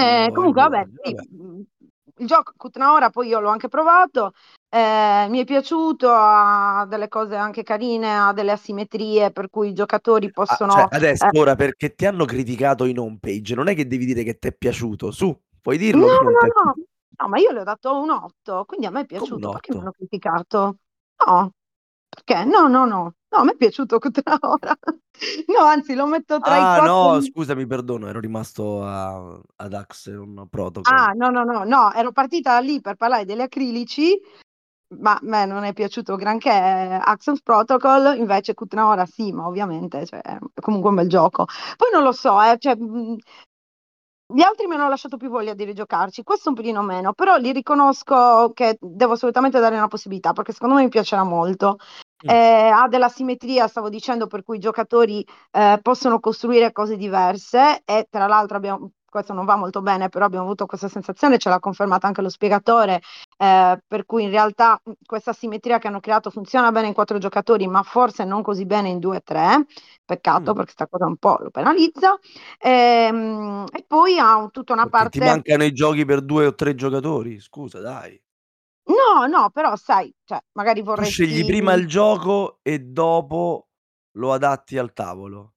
Eh, 0.01 0.33
comunque 0.33 0.63
vabbè, 0.63 0.87
sì, 1.03 1.15
il 2.19 2.27
gioco 2.27 2.53
Kutnaora 2.57 3.11
poi 3.11 3.29
io 3.29 3.41
l'ho 3.41 3.49
anche 3.49 3.69
provato, 3.69 4.33
eh, 4.69 5.27
mi 5.29 5.41
è 5.41 5.45
piaciuto, 5.45 6.11
ha 6.11 6.87
delle 6.89 7.09
cose 7.09 7.37
anche 7.37 7.63
carine, 7.63 8.19
ha 8.19 8.33
delle 8.33 8.53
asimmetrie 8.53 9.31
per 9.31 9.51
cui 9.51 9.69
i 9.69 9.75
giocatori 9.75 10.31
possono... 10.31 10.73
Ah, 10.73 10.77
cioè 10.77 10.87
adesso, 10.91 11.27
eh, 11.27 11.39
ora, 11.39 11.55
perché 11.55 11.95
ti 11.95 12.07
hanno 12.07 12.25
criticato 12.25 12.85
in 12.85 12.99
home 12.99 13.19
page, 13.21 13.55
non 13.55 13.69
è 13.69 13.75
che 13.75 13.87
devi 13.87 14.05
dire 14.05 14.23
che 14.23 14.39
ti 14.39 14.49
è 14.49 14.53
piaciuto, 14.53 15.11
su, 15.11 15.39
puoi 15.61 15.79
dirlo? 15.79 16.07
No, 16.07 16.13
no, 16.13 16.31
no, 16.31 16.75
no, 17.19 17.29
ma 17.29 17.39
io 17.39 17.53
le 17.53 17.61
ho 17.61 17.65
dato 17.65 17.99
un 17.99 18.11
8, 18.11 18.65
quindi 18.67 18.87
a 18.87 18.91
me 18.91 19.03
è 19.03 19.07
piaciuto, 19.07 19.51
perché 19.51 19.75
mi 19.75 19.81
hanno 19.81 19.93
criticato? 19.93 20.77
No, 21.27 21.53
perché? 22.17 22.45
No, 22.45 22.67
no, 22.67 22.87
no, 22.87 23.15
no, 23.29 23.39
a 23.39 23.45
me 23.45 23.53
è 23.53 23.57
piaciuto 23.57 23.99
Kutnaora. 24.01 24.79
No, 25.47 25.65
anzi, 25.65 25.95
lo 25.95 26.07
metto 26.07 26.39
tra 26.41 26.55
ah, 26.55 26.57
i 26.57 26.79
quattro. 26.79 27.13
no, 27.13 27.21
scusami, 27.21 27.67
perdono, 27.67 28.09
ero 28.09 28.21
rimasto 28.21 28.83
a, 28.83 29.39
ad 29.57 29.73
Axion 29.75 30.47
Protocol. 30.49 30.93
Ah, 30.93 31.13
no, 31.15 31.29
no, 31.31 31.45
no, 31.45 31.65
no, 31.65 31.93
ero 31.93 32.13
partita 32.13 32.59
lì 32.61 32.81
per 32.81 32.97
parlare 32.97 33.25
degli 33.25 33.41
acrilici, 33.41 34.19
ma 34.99 35.13
a 35.13 35.19
me 35.23 35.45
non 35.45 35.65
è 35.65 35.73
piaciuto 35.73 36.17
granché 36.17 36.51
Axion 36.51 37.39
Protocol, 37.43 38.17
invece 38.17 38.55
Kutnaora 38.55 39.05
sì, 39.05 39.33
ma 39.33 39.47
ovviamente 39.47 40.07
cioè, 40.07 40.21
è 40.21 40.39
comunque 40.61 40.91
un 40.91 40.97
bel 40.97 41.09
gioco. 41.09 41.45
Poi 41.77 41.91
non 41.93 42.03
lo 42.03 42.13
so, 42.13 42.41
eh, 42.43 42.57
cioè, 42.59 42.77
gli 44.29 44.43
altri 44.43 44.67
mi 44.67 44.75
hanno 44.75 44.89
lasciato 44.89 45.17
più 45.17 45.29
voglia 45.29 45.55
di 45.55 45.65
rigiocarci, 45.65 46.25
questo 46.25 46.49
un 46.49 46.57
pelino 46.57 46.83
meno, 46.83 47.13
però 47.13 47.37
li 47.37 47.53
riconosco 47.53 48.51
che 48.53 48.77
devo 48.81 49.13
assolutamente 49.13 49.61
dare 49.61 49.77
una 49.77 49.87
possibilità 49.87 50.33
perché 50.33 50.53
secondo 50.53 50.75
me 50.75 50.83
mi 50.83 50.89
piacerà 50.89 51.23
molto. 51.23 51.79
Mm. 52.25 52.31
Eh, 52.31 52.69
ha 52.69 52.89
della 52.89 53.09
simmetria, 53.09 53.69
stavo 53.69 53.91
dicendo, 53.91 54.27
per 54.27 54.43
cui 54.43 54.57
i 54.57 54.61
giocatori 54.61 55.27
eh, 55.51 55.79
possono 55.83 56.19
costruire 56.19 56.73
cose 56.73 56.97
diverse 56.97 57.83
e 57.85 58.07
tra 58.09 58.27
l'altro 58.27 58.57
abbiamo, 58.57 58.93
questo 59.05 59.35
non 59.35 59.45
va 59.45 59.57
molto 59.57 59.83
bene, 59.83 60.09
però 60.09 60.25
abbiamo 60.25 60.45
avuto 60.45 60.65
questa 60.65 60.89
sensazione, 60.89 61.37
ce 61.37 61.51
l'ha 61.51 61.59
confermata 61.59 62.07
anche 62.07 62.23
lo 62.23 62.31
spiegatore, 62.31 63.01
eh, 63.37 63.79
per 63.87 64.07
cui 64.07 64.25
in 64.25 64.31
realtà 64.31 64.81
questa 65.05 65.35
simmetria 65.35 65.79
che 65.79 65.89
hanno 65.89 66.01
creato 66.01 66.31
funziona 66.31 66.73
bene 66.73 66.89
in 66.89 66.95
quattro 66.95 67.19
giocatori, 67.19 67.67
ma 67.67 67.83
forse 67.83 68.25
non 68.25 68.43
così 68.43 68.65
bene 68.65 68.89
in 68.89 68.99
due 68.99 69.19
e 69.19 69.21
tre, 69.21 69.67
peccato 70.05 70.53
mm. 70.53 70.55
perché 70.55 70.75
questa 70.75 70.87
cosa 70.89 71.07
un 71.07 71.17
po' 71.17 71.39
lo 71.41 71.51
penalizza, 71.51 72.19
e, 72.59 72.71
ehm, 72.71 73.67
e 73.73 73.85
poi 73.87 74.19
ha 74.19 74.49
tutta 74.51 74.73
una 74.73 74.87
perché 74.87 74.99
parte... 74.99 75.19
Ti 75.19 75.25
mancano 75.25 75.65
i 75.65 75.73
giochi 75.73 76.07
per 76.07 76.23
due 76.23 76.47
o 76.47 76.55
tre 76.55 76.75
giocatori, 76.75 77.41
scusa 77.41 77.81
dai. 77.81 78.19
No, 78.87 79.27
no, 79.27 79.51
però 79.51 79.75
sai, 79.77 80.15
cioè, 80.25 80.41
magari 80.53 80.81
vorresti... 80.83 81.25
Tu 81.25 81.29
scegli 81.29 81.45
prima 81.45 81.73
il 81.75 81.87
gioco 81.87 82.59
e 82.63 82.79
dopo 82.79 83.69
lo 84.13 84.33
adatti 84.33 84.79
al 84.79 84.93
tavolo. 84.93 85.53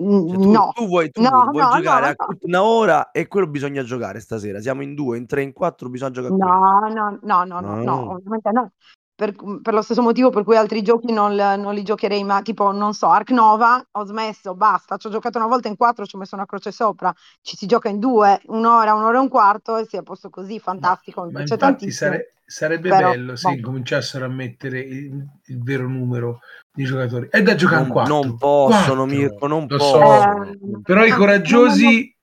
Cioè, 0.00 0.08
tu, 0.08 0.50
no, 0.50 0.72
tu 0.74 0.86
vuoi, 0.86 1.10
tu 1.10 1.20
no, 1.20 1.50
vuoi 1.50 1.62
no, 1.62 1.70
giocare 1.76 2.14
no, 2.16 2.24
a 2.24 2.36
una 2.40 2.62
ora 2.62 3.10
e 3.10 3.28
quello 3.28 3.46
bisogna 3.46 3.82
giocare 3.82 4.18
stasera. 4.20 4.58
Siamo 4.58 4.80
in 4.82 4.94
due, 4.94 5.18
in 5.18 5.26
tre, 5.26 5.42
in 5.42 5.52
quattro, 5.52 5.90
bisogna 5.90 6.12
giocare 6.12 6.32
a 6.32 6.36
quello. 6.38 6.52
No, 6.52 6.88
no, 6.88 7.18
no, 7.20 7.44
no, 7.44 7.60
no, 7.60 7.82
no, 7.82 8.10
ovviamente 8.12 8.50
no. 8.50 8.72
Per, 9.20 9.34
per 9.60 9.74
lo 9.74 9.82
stesso 9.82 10.00
motivo 10.00 10.30
per 10.30 10.44
cui 10.44 10.56
altri 10.56 10.80
giochi 10.80 11.12
non, 11.12 11.34
non 11.34 11.74
li 11.74 11.82
giocherei, 11.82 12.24
ma 12.24 12.40
tipo, 12.40 12.72
non 12.72 12.94
so, 12.94 13.08
Ark 13.08 13.32
Nova, 13.32 13.86
ho 13.90 14.04
smesso, 14.06 14.54
basta, 14.54 14.96
ci 14.96 15.08
ho 15.08 15.10
giocato 15.10 15.36
una 15.36 15.46
volta 15.46 15.68
in 15.68 15.76
quattro, 15.76 16.06
ci 16.06 16.16
ho 16.16 16.18
messo 16.18 16.36
una 16.36 16.46
croce 16.46 16.72
sopra, 16.72 17.12
ci 17.42 17.54
si 17.54 17.66
gioca 17.66 17.90
in 17.90 17.98
due, 17.98 18.40
un'ora, 18.46 18.94
un'ora 18.94 19.18
e 19.18 19.20
un 19.20 19.28
quarto 19.28 19.76
e 19.76 19.84
si 19.84 19.98
è 19.98 20.02
posto 20.02 20.30
così, 20.30 20.58
fantastico, 20.58 21.22
mi 21.24 21.32
Ma 21.32 21.40
piace 21.40 21.52
infatti 21.52 21.90
tantissimo. 21.90 22.12
sare- 22.12 22.32
sarebbe 22.46 22.88
Però, 22.88 23.10
bello 23.10 23.36
se 23.36 23.50
boh. 23.50 23.56
incominciassero 23.56 24.24
a 24.24 24.28
mettere 24.28 24.80
il, 24.80 25.22
il 25.48 25.62
vero 25.62 25.86
numero 25.86 26.40
di 26.72 26.84
giocatori. 26.84 27.28
È 27.30 27.42
da 27.42 27.54
giocare 27.54 27.82
in 27.82 27.88
Non, 27.88 27.92
quattro. 27.92 28.16
non 28.16 28.38
possono. 28.38 29.04
Mirko, 29.04 29.46
non 29.46 29.66
Lo 29.66 29.78
so. 29.78 29.98
possono. 29.98 30.44
Eh, 30.44 30.80
Però 30.82 31.04
i 31.04 31.10
ah, 31.10 31.16
coraggiosi 31.16 32.16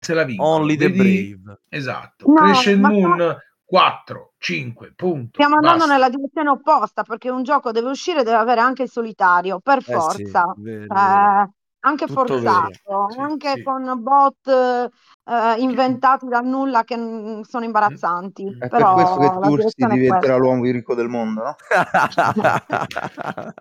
se 0.00 0.12
la 0.12 0.24
vincono. 0.24 0.56
Only 0.56 0.76
the 0.76 0.90
Vedi? 0.90 1.36
brave. 1.38 1.60
Esatto. 1.68 2.26
No, 2.26 2.34
Crescent 2.34 2.80
ma 2.80 2.88
Moon 2.88 3.36
4, 3.72 4.34
5, 4.36 4.92
punto. 4.94 5.38
Stiamo 5.38 5.56
andando 5.56 5.86
Basta. 5.86 5.92
nella 5.94 6.10
direzione 6.10 6.50
opposta 6.50 7.02
perché 7.04 7.30
un 7.30 7.42
gioco 7.42 7.72
deve 7.72 7.88
uscire 7.88 8.22
deve 8.22 8.36
avere 8.36 8.60
anche 8.60 8.82
il 8.82 8.90
solitario, 8.90 9.60
per 9.60 9.82
Eh 9.86 10.00
sì, 10.00 10.24
forza. 10.24 10.54
vero, 10.56 10.86
Cioè, 10.86 10.94
vero. 10.94 11.52
anche 11.84 12.06
Tutto 12.06 12.36
forzato, 12.36 13.06
Sì, 13.08 13.18
anche 13.18 13.52
sì. 13.52 13.62
con 13.62 14.02
bot 14.02 14.46
eh, 14.46 15.54
inventati 15.58 16.26
dal 16.28 16.44
nulla 16.46 16.84
che 16.84 16.96
mm, 16.98 17.40
sono 17.42 17.64
imbarazzanti. 17.64 18.44
È 18.58 18.68
per 18.68 18.68
Però 18.68 18.92
questo 18.92 19.18
che 19.18 19.30
Tursi 19.40 19.82
è 19.82 19.86
diventerà 19.86 20.36
l'uomo 20.36 20.62
più 20.62 20.72
ricco 20.72 20.94
del 20.94 21.08
mondo, 21.08 21.42
no? 21.42 21.56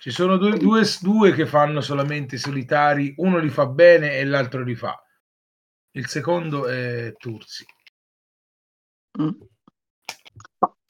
Ci 0.00 0.10
sono 0.10 0.36
due, 0.36 0.58
due, 0.58 0.82
due 1.00 1.32
che 1.32 1.46
fanno 1.46 1.80
solamente 1.80 2.34
i 2.34 2.38
solitari, 2.38 3.14
uno 3.18 3.38
li 3.38 3.48
fa 3.50 3.66
bene 3.66 4.16
e 4.18 4.24
l'altro 4.24 4.62
li 4.62 4.74
fa. 4.74 5.00
Il 5.92 6.08
secondo 6.08 6.66
è 6.66 7.12
Tursi. 7.16 7.64
Mm. 9.20 9.30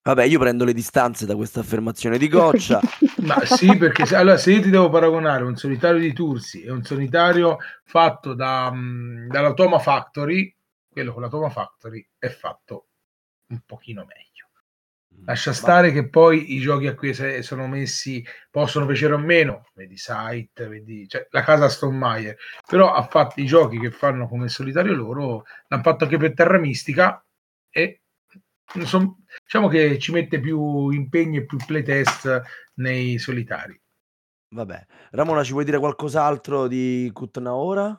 Vabbè, 0.04 0.24
io 0.24 0.40
prendo 0.40 0.64
le 0.64 0.72
distanze 0.72 1.26
da 1.26 1.36
questa 1.36 1.60
affermazione 1.60 2.18
di 2.18 2.28
Goccia. 2.28 2.80
Ma 3.22 3.44
sì, 3.44 3.76
perché 3.76 4.04
se, 4.04 4.16
allora, 4.16 4.36
se 4.36 4.52
io 4.52 4.60
ti 4.60 4.70
devo 4.70 4.88
paragonare 4.88 5.44
un 5.44 5.56
solitario 5.56 6.00
di 6.00 6.12
Tursi 6.12 6.62
e 6.62 6.72
un 6.72 6.82
solitario 6.82 7.58
fatto 7.84 8.34
da, 8.34 8.72
mh, 8.72 9.28
dalla 9.28 9.54
Toma 9.54 9.78
Factory, 9.78 10.52
quello 10.88 11.12
con 11.12 11.22
la 11.22 11.28
Toma 11.28 11.50
Factory 11.50 12.04
è 12.18 12.28
fatto 12.28 12.88
un 13.48 13.60
pochino 13.64 14.04
meglio. 14.04 14.30
Lascia 15.24 15.52
stare 15.52 15.92
che 15.92 16.08
poi 16.08 16.54
i 16.54 16.58
giochi 16.58 16.88
a 16.88 16.96
cui 16.96 17.14
sono 17.42 17.68
messi 17.68 18.26
possono 18.50 18.86
piacere 18.86 19.14
o 19.14 19.18
meno, 19.18 19.68
vedi 19.74 19.96
Sight, 19.96 20.66
vedi 20.66 21.06
cioè, 21.06 21.28
la 21.30 21.42
casa 21.42 21.68
Stone 21.68 21.96
Meyer, 21.96 22.36
però 22.66 22.92
ha 22.92 23.02
fatto 23.04 23.40
i 23.40 23.46
giochi 23.46 23.78
che 23.78 23.92
fanno 23.92 24.26
come 24.26 24.48
solitario 24.48 24.94
loro, 24.94 25.44
l'hanno 25.68 25.82
fatto 25.82 26.04
anche 26.04 26.16
per 26.16 26.34
Terra 26.34 26.58
Mistica 26.58 27.24
e 27.70 28.01
son- 28.84 29.14
diciamo 29.42 29.68
che 29.68 29.98
ci 29.98 30.12
mette 30.12 30.40
più 30.40 30.90
impegno 30.90 31.40
e 31.40 31.44
più 31.44 31.58
playtest 31.64 32.42
nei 32.74 33.18
solitari. 33.18 33.80
Vabbè, 34.54 34.86
Ramona, 35.12 35.42
ci 35.42 35.52
vuoi 35.52 35.64
dire 35.64 35.78
qualcos'altro 35.78 36.66
di 36.68 37.10
Kutnaora? 37.12 37.98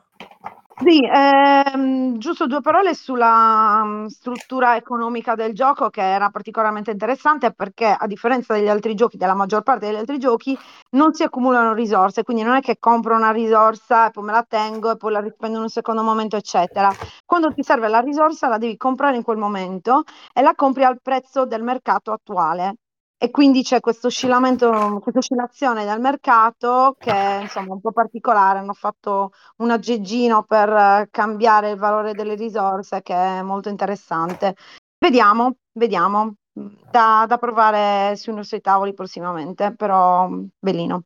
Sì, 0.76 0.98
ehm, 1.04 2.18
giusto 2.18 2.46
due 2.46 2.60
parole 2.60 2.94
sulla 2.94 3.82
mm, 3.84 4.06
struttura 4.06 4.74
economica 4.76 5.34
del 5.36 5.52
gioco 5.54 5.88
che 5.88 6.02
era 6.02 6.30
particolarmente 6.30 6.90
interessante 6.90 7.52
perché 7.52 7.86
a 7.96 8.06
differenza 8.08 8.54
degli 8.54 8.68
altri 8.68 8.94
giochi, 8.94 9.16
della 9.16 9.34
maggior 9.34 9.62
parte 9.62 9.86
degli 9.86 9.96
altri 9.96 10.18
giochi, 10.18 10.58
non 10.90 11.12
si 11.14 11.22
accumulano 11.22 11.74
risorse, 11.74 12.24
quindi 12.24 12.42
non 12.42 12.56
è 12.56 12.60
che 12.60 12.78
compro 12.80 13.14
una 13.14 13.30
risorsa 13.30 14.08
e 14.08 14.10
poi 14.10 14.24
me 14.24 14.32
la 14.32 14.44
tengo 14.48 14.90
e 14.90 14.96
poi 14.96 15.12
la 15.12 15.20
rispendo 15.20 15.56
in 15.58 15.62
un 15.62 15.68
secondo 15.68 16.02
momento, 16.02 16.36
eccetera. 16.36 16.94
Quando 17.24 17.52
ti 17.52 17.62
serve 17.62 17.86
la 17.88 18.00
risorsa 18.00 18.48
la 18.48 18.58
devi 18.58 18.76
comprare 18.76 19.16
in 19.16 19.22
quel 19.22 19.36
momento 19.38 20.02
e 20.32 20.42
la 20.42 20.54
compri 20.56 20.82
al 20.84 21.00
prezzo 21.00 21.46
del 21.46 21.62
mercato 21.62 22.10
attuale. 22.12 22.74
E 23.16 23.30
quindi 23.30 23.62
c'è 23.62 23.80
questo 23.80 24.08
oscillamento, 24.08 24.98
questa 25.00 25.20
oscillazione 25.20 25.84
del 25.84 26.00
mercato 26.00 26.96
che 26.98 27.10
è 27.10 27.40
insomma 27.40 27.74
un 27.74 27.80
po' 27.80 27.92
particolare. 27.92 28.58
Hanno 28.58 28.74
fatto 28.74 29.32
un 29.58 29.70
aggeggino 29.70 30.42
per 30.44 30.68
eh, 30.68 31.08
cambiare 31.10 31.70
il 31.70 31.78
valore 31.78 32.12
delle 32.12 32.34
risorse 32.34 33.02
che 33.02 33.14
è 33.14 33.42
molto 33.42 33.68
interessante. 33.68 34.56
Vediamo, 34.98 35.56
vediamo, 35.72 36.34
da, 36.52 37.24
da 37.26 37.38
provare 37.38 38.14
sui 38.16 38.34
nostri 38.34 38.60
tavoli 38.60 38.94
prossimamente, 38.94 39.74
però 39.74 40.28
bellino. 40.58 41.04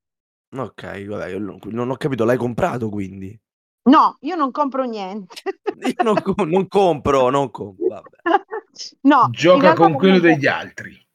Ok, 0.57 1.05
vabbè, 1.05 1.29
io 1.29 1.39
non, 1.39 1.91
ho 1.91 1.97
capito, 1.97 2.25
l'hai 2.25 2.37
comprato 2.37 2.89
quindi? 2.89 3.39
No, 3.83 4.17
io 4.21 4.35
non 4.35 4.51
compro 4.51 4.85
niente. 4.85 5.37
Io 5.79 6.03
non, 6.03 6.21
co- 6.21 6.45
non 6.45 6.67
compro, 6.67 7.31
non 7.31 7.51
compro, 7.51 7.87
vabbè. 7.87 8.09
No, 9.03 9.29
Gioca 9.31 9.75
con 9.75 9.95
quello 9.95 10.19
degli 10.19 10.47
altri. 10.47 11.08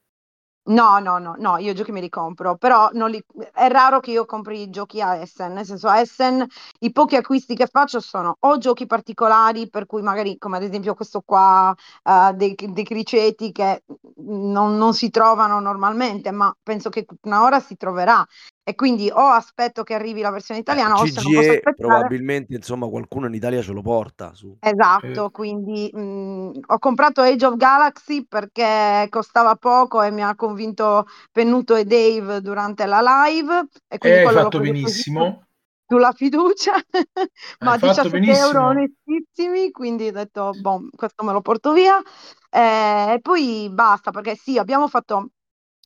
No, 0.65 0.97
no, 0.99 1.17
no, 1.19 1.35
no, 1.37 1.57
io 1.57 1.73
giochi 1.73 1.91
me 1.91 1.99
li 1.99 2.07
compro, 2.07 2.55
però 2.55 2.89
li- 3.07 3.21
è 3.51 3.67
raro 3.67 3.99
che 3.99 4.11
io 4.11 4.25
compri 4.25 4.61
i 4.61 4.69
giochi 4.69 5.01
a 5.01 5.17
Essen, 5.17 5.51
nel 5.51 5.65
senso 5.65 5.89
a 5.89 5.99
Essen 5.99 6.45
i 6.79 6.91
pochi 6.93 7.17
acquisti 7.17 7.53
che 7.53 7.67
faccio 7.67 7.99
sono 7.99 8.37
o 8.39 8.57
giochi 8.57 8.85
particolari, 8.85 9.69
per 9.69 9.85
cui 9.85 10.01
magari 10.01 10.37
come 10.37 10.55
ad 10.55 10.63
esempio 10.63 10.93
questo 10.93 11.19
qua 11.25 11.75
eh, 12.03 12.31
dei, 12.35 12.55
dei 12.69 12.83
criceti 12.85 13.51
che 13.51 13.83
non, 14.19 14.77
non 14.77 14.93
si 14.93 15.09
trovano 15.09 15.59
normalmente, 15.59 16.31
ma 16.31 16.55
penso 16.63 16.89
che 16.89 17.05
una 17.23 17.43
ora 17.43 17.59
si 17.59 17.75
troverà. 17.75 18.25
E 18.63 18.75
quindi 18.75 19.09
o 19.11 19.27
aspetto 19.27 19.83
che 19.83 19.93
arrivi 19.93 20.21
la 20.21 20.29
versione 20.31 20.59
Eh, 20.65 20.75
italiana 20.75 20.99
o 20.99 21.07
se 21.07 21.21
non 21.21 21.31
posso 21.31 21.51
CGE 21.51 21.51
aspettare. 21.51 21.73
probabilmente, 21.73 22.53
insomma, 22.53 22.89
qualcuno 22.89 23.27
in 23.27 23.33
Italia 23.33 23.61
ce 23.61 23.71
lo 23.71 23.81
porta 23.81 24.33
su. 24.33 24.57
Esatto, 24.65 25.29
quindi 25.29 25.89
mh, 25.91 26.59
ho 26.67 26.77
comprato 26.79 27.19
Age 27.21 27.45
of 27.47 27.57
Galaxy 27.57 28.25
perché 28.25 29.07
costava 29.09 29.55
poco 29.55 30.01
e 30.01 30.09
mi 30.09 30.23
ha 30.23 30.35
convinto 30.35 31.05
Pennuto 31.33 31.75
e 31.75 31.83
Dave 31.83 32.39
durante 32.39 32.85
la 32.85 33.01
live 33.25 33.67
e 33.89 33.97
quindi 33.97 34.19
hai 34.19 34.21
quello 34.21 34.39
l'ho 34.41 34.51
fatto 34.51 34.59
benissimo. 34.59 35.47
sulla 35.85 36.13
fiducia, 36.13 36.73
ma 37.61 37.75
Hai 37.75 37.79
fatto 37.83 38.09
17 38.09 38.31
euro 38.37 38.67
benissimo. 38.67 38.69
onestissimi, 38.69 39.69
quindi 39.71 40.07
ho 40.07 40.11
detto, 40.13 40.53
boh, 40.55 40.87
questo 40.95 41.23
me 41.25 41.33
lo 41.33 41.41
porto 41.41 41.73
via. 41.73 42.01
Eh, 42.49 43.13
E 43.15 43.19
poi 43.21 43.69
basta, 43.71 44.11
perché 44.11 44.35
sì, 44.35 44.57
abbiamo 44.57 44.87
fatto 44.87 45.29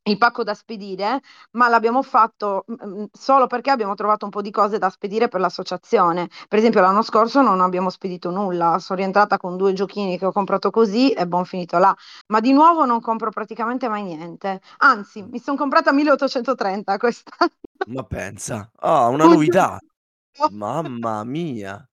il 0.08 0.18
pacco 0.18 0.44
da 0.44 0.54
spedire, 0.54 1.22
ma 1.52 1.68
l'abbiamo 1.68 2.02
fatto 2.02 2.66
mm, 2.72 3.06
solo 3.12 3.48
perché 3.48 3.72
abbiamo 3.72 3.96
trovato 3.96 4.26
un 4.26 4.32
po' 4.32 4.42
di 4.42 4.52
cose 4.52 4.78
da 4.78 4.90
spedire 4.90 5.28
per 5.28 5.40
l'associazione. 5.40 6.30
Per 6.48 6.58
esempio, 6.60 6.82
l'anno 6.82 7.02
scorso 7.02 7.42
non 7.42 7.62
abbiamo 7.62 7.90
spedito 7.90 8.30
nulla, 8.32 8.80
sono 8.80 9.00
rientrata 9.00 9.38
con 9.38 9.58
due 9.58 9.74
giochini 9.74 10.18
che 10.18 10.26
ho 10.26 10.32
comprato 10.32 10.70
così 10.72 11.12
e 11.12 11.28
buon 11.28 11.46
finito 11.46 11.78
là. 11.78 11.96
Ma 12.28 12.40
di 12.40 12.52
nuovo 12.54 12.86
non 12.86 13.02
compro 13.02 13.30
praticamente 13.32 13.88
mai 13.88 14.04
niente. 14.04 14.62
Anzi, 14.78 15.24
mi 15.24 15.40
sono 15.40 15.58
comprata 15.58 15.92
1830 15.92 16.98
quest'anno. 16.98 17.52
Ma 17.88 18.04
pensa, 18.04 18.72
ah, 18.80 19.08
una 19.08 19.26
novità. 19.26 19.80
Mamma 20.52 21.24
mia. 21.24 21.88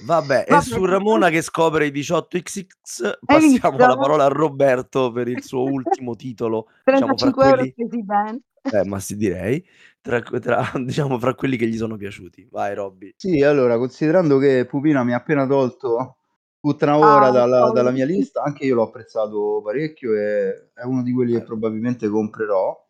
Vabbè, 0.00 0.44
e 0.46 0.50
Vabbè, 0.52 0.62
su 0.64 0.84
Ramona 0.84 1.28
che 1.28 1.42
scopre 1.42 1.86
i 1.86 1.90
18XX 1.90 3.04
Hai 3.04 3.16
passiamo 3.26 3.78
la 3.78 3.96
parola 3.96 4.24
a 4.24 4.28
Roberto 4.28 5.10
per 5.10 5.28
il 5.28 5.42
suo 5.42 5.62
ultimo 5.64 6.14
titolo, 6.14 6.68
diciamo 6.84 7.16
fra 7.16 7.30
35 7.32 7.44
euro 7.44 7.56
quelli 7.56 7.70
spesi 7.72 8.02
bene. 8.04 8.40
eh, 8.62 8.84
ma 8.84 9.00
sì 9.00 9.16
direi, 9.16 9.66
tra, 10.00 10.20
tra- 10.20 10.70
diciamo 10.84 11.18
fra 11.18 11.34
quelli 11.34 11.56
che 11.56 11.66
gli 11.66 11.76
sono 11.76 11.96
piaciuti. 11.96 12.48
Vai 12.50 12.74
Robby. 12.74 13.14
Sì, 13.16 13.42
allora, 13.42 13.76
considerando 13.76 14.38
che 14.38 14.66
Pupina 14.66 15.02
mi 15.04 15.12
ha 15.12 15.16
appena 15.16 15.46
tolto 15.46 16.18
tutta 16.60 16.84
una 16.86 16.98
ora 16.98 17.26
Ah, 17.26 17.30
dalla, 17.30 17.56
cavolo. 17.58 17.72
dalla 17.72 17.90
mia 17.90 18.04
lista, 18.04 18.42
anche 18.42 18.64
io 18.64 18.74
l'ho 18.76 18.82
apprezzato 18.84 19.60
parecchio 19.64 20.14
e 20.14 20.70
è 20.74 20.82
uno 20.84 21.02
di 21.02 21.12
quelli 21.12 21.32
che 21.32 21.42
probabilmente 21.42 22.08
comprerò. 22.08 22.86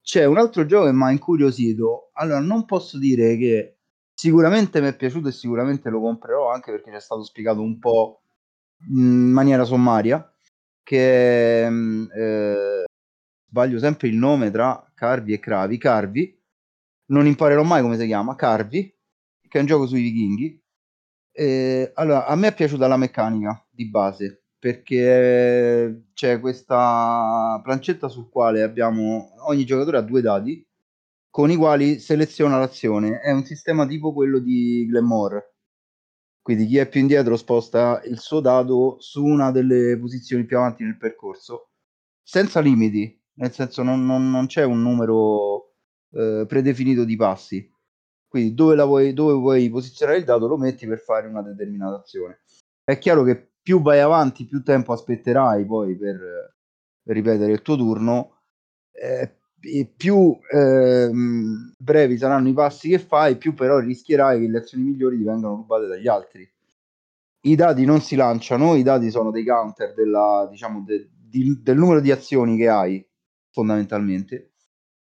C'è 0.00 0.24
un 0.24 0.38
altro 0.38 0.64
gioco 0.64 0.86
che 0.86 0.92
mi 0.92 1.02
ha 1.04 1.10
incuriosito. 1.10 2.10
Allora, 2.14 2.40
non 2.40 2.64
posso 2.64 2.96
dire 2.98 3.36
che 3.36 3.77
sicuramente 4.18 4.80
mi 4.80 4.88
è 4.88 4.96
piaciuto 4.96 5.28
e 5.28 5.32
sicuramente 5.32 5.90
lo 5.90 6.00
comprerò, 6.00 6.50
anche 6.50 6.72
perché 6.72 6.90
ci 6.90 6.96
è 6.96 7.00
stato 7.00 7.22
spiegato 7.22 7.62
un 7.62 7.78
po' 7.78 8.22
in 8.88 9.30
maniera 9.30 9.64
sommaria, 9.64 10.28
che 10.82 11.68
mm, 11.70 12.06
eh, 12.12 12.84
sbaglio 13.48 13.78
sempre 13.78 14.08
il 14.08 14.16
nome 14.16 14.50
tra 14.50 14.90
Carvi 14.92 15.34
e 15.34 15.38
Cravi. 15.38 15.78
Carvi, 15.78 16.36
non 17.06 17.26
imparerò 17.26 17.62
mai 17.62 17.80
come 17.82 17.96
si 17.96 18.06
chiama, 18.06 18.34
Carvi, 18.34 18.92
che 19.48 19.58
è 19.58 19.60
un 19.60 19.66
gioco 19.66 19.86
sui 19.86 20.02
vichinghi. 20.02 20.60
Eh, 21.30 21.92
allora, 21.94 22.26
a 22.26 22.34
me 22.34 22.48
è 22.48 22.54
piaciuta 22.54 22.88
la 22.88 22.96
meccanica 22.96 23.64
di 23.70 23.88
base 23.88 24.42
perché 24.58 26.06
c'è 26.12 26.40
questa 26.40 27.60
plancetta 27.62 28.08
sul 28.08 28.28
quale 28.28 28.62
abbiamo 28.62 29.30
ogni 29.46 29.64
giocatore 29.64 29.98
ha 29.98 30.00
due 30.00 30.20
dadi 30.20 30.67
con 31.30 31.50
i 31.50 31.56
quali 31.56 31.98
seleziona 31.98 32.58
l'azione. 32.58 33.20
È 33.20 33.30
un 33.32 33.44
sistema 33.44 33.86
tipo 33.86 34.12
quello 34.12 34.38
di 34.38 34.86
Glenmore. 34.88 35.54
Quindi 36.42 36.66
chi 36.66 36.78
è 36.78 36.88
più 36.88 37.00
indietro 37.00 37.36
sposta 37.36 38.00
il 38.04 38.18
suo 38.18 38.40
dado 38.40 38.96
su 39.00 39.24
una 39.24 39.50
delle 39.50 39.98
posizioni 39.98 40.44
più 40.44 40.56
avanti 40.56 40.82
nel 40.82 40.96
percorso, 40.96 41.72
senza 42.22 42.60
limiti, 42.60 43.20
nel 43.34 43.52
senso 43.52 43.82
non, 43.82 44.04
non- 44.06 44.30
non 44.30 44.46
c'è 44.46 44.64
un 44.64 44.80
numero 44.82 45.74
eh, 46.12 46.44
predefinito 46.48 47.04
di 47.04 47.16
passi. 47.16 47.70
Quindi 48.26 48.54
dove, 48.54 48.82
vuoi, 48.82 49.12
dove 49.12 49.32
vuoi 49.34 49.68
posizionare 49.70 50.18
il 50.18 50.24
dado 50.24 50.46
lo 50.46 50.56
metti 50.58 50.86
per 50.86 50.98
fare 51.00 51.26
una 51.28 51.42
determinata 51.42 51.96
azione. 51.96 52.40
È 52.84 52.96
chiaro 52.98 53.22
che 53.24 53.52
più 53.62 53.80
vai 53.82 54.00
avanti, 54.00 54.46
più 54.46 54.62
tempo 54.62 54.92
aspetterai 54.92 55.64
poi 55.66 55.96
per 55.96 56.56
ripetere 57.04 57.52
il 57.52 57.62
tuo 57.62 57.76
turno, 57.76 58.40
eh, 58.92 59.37
più 59.96 60.38
ehm, 60.52 61.74
brevi 61.78 62.16
saranno 62.18 62.48
i 62.48 62.52
passi 62.52 62.88
che 62.88 62.98
fai, 62.98 63.36
più 63.36 63.54
però 63.54 63.78
rischierai 63.78 64.40
che 64.40 64.48
le 64.48 64.58
azioni 64.58 64.84
migliori 64.84 65.16
ti 65.18 65.24
vengano 65.24 65.56
rubate 65.56 65.86
dagli 65.86 66.06
altri. 66.08 66.48
I 67.42 67.54
dadi 67.54 67.84
non 67.84 68.00
si 68.00 68.16
lanciano, 68.16 68.74
i 68.74 68.82
dadi 68.82 69.10
sono 69.10 69.30
dei 69.30 69.44
counter 69.44 69.94
della, 69.94 70.46
diciamo, 70.50 70.82
de- 70.84 71.08
di- 71.12 71.60
del 71.62 71.76
numero 71.76 72.00
di 72.00 72.10
azioni 72.10 72.56
che 72.56 72.68
hai, 72.68 73.06
fondamentalmente. 73.50 74.52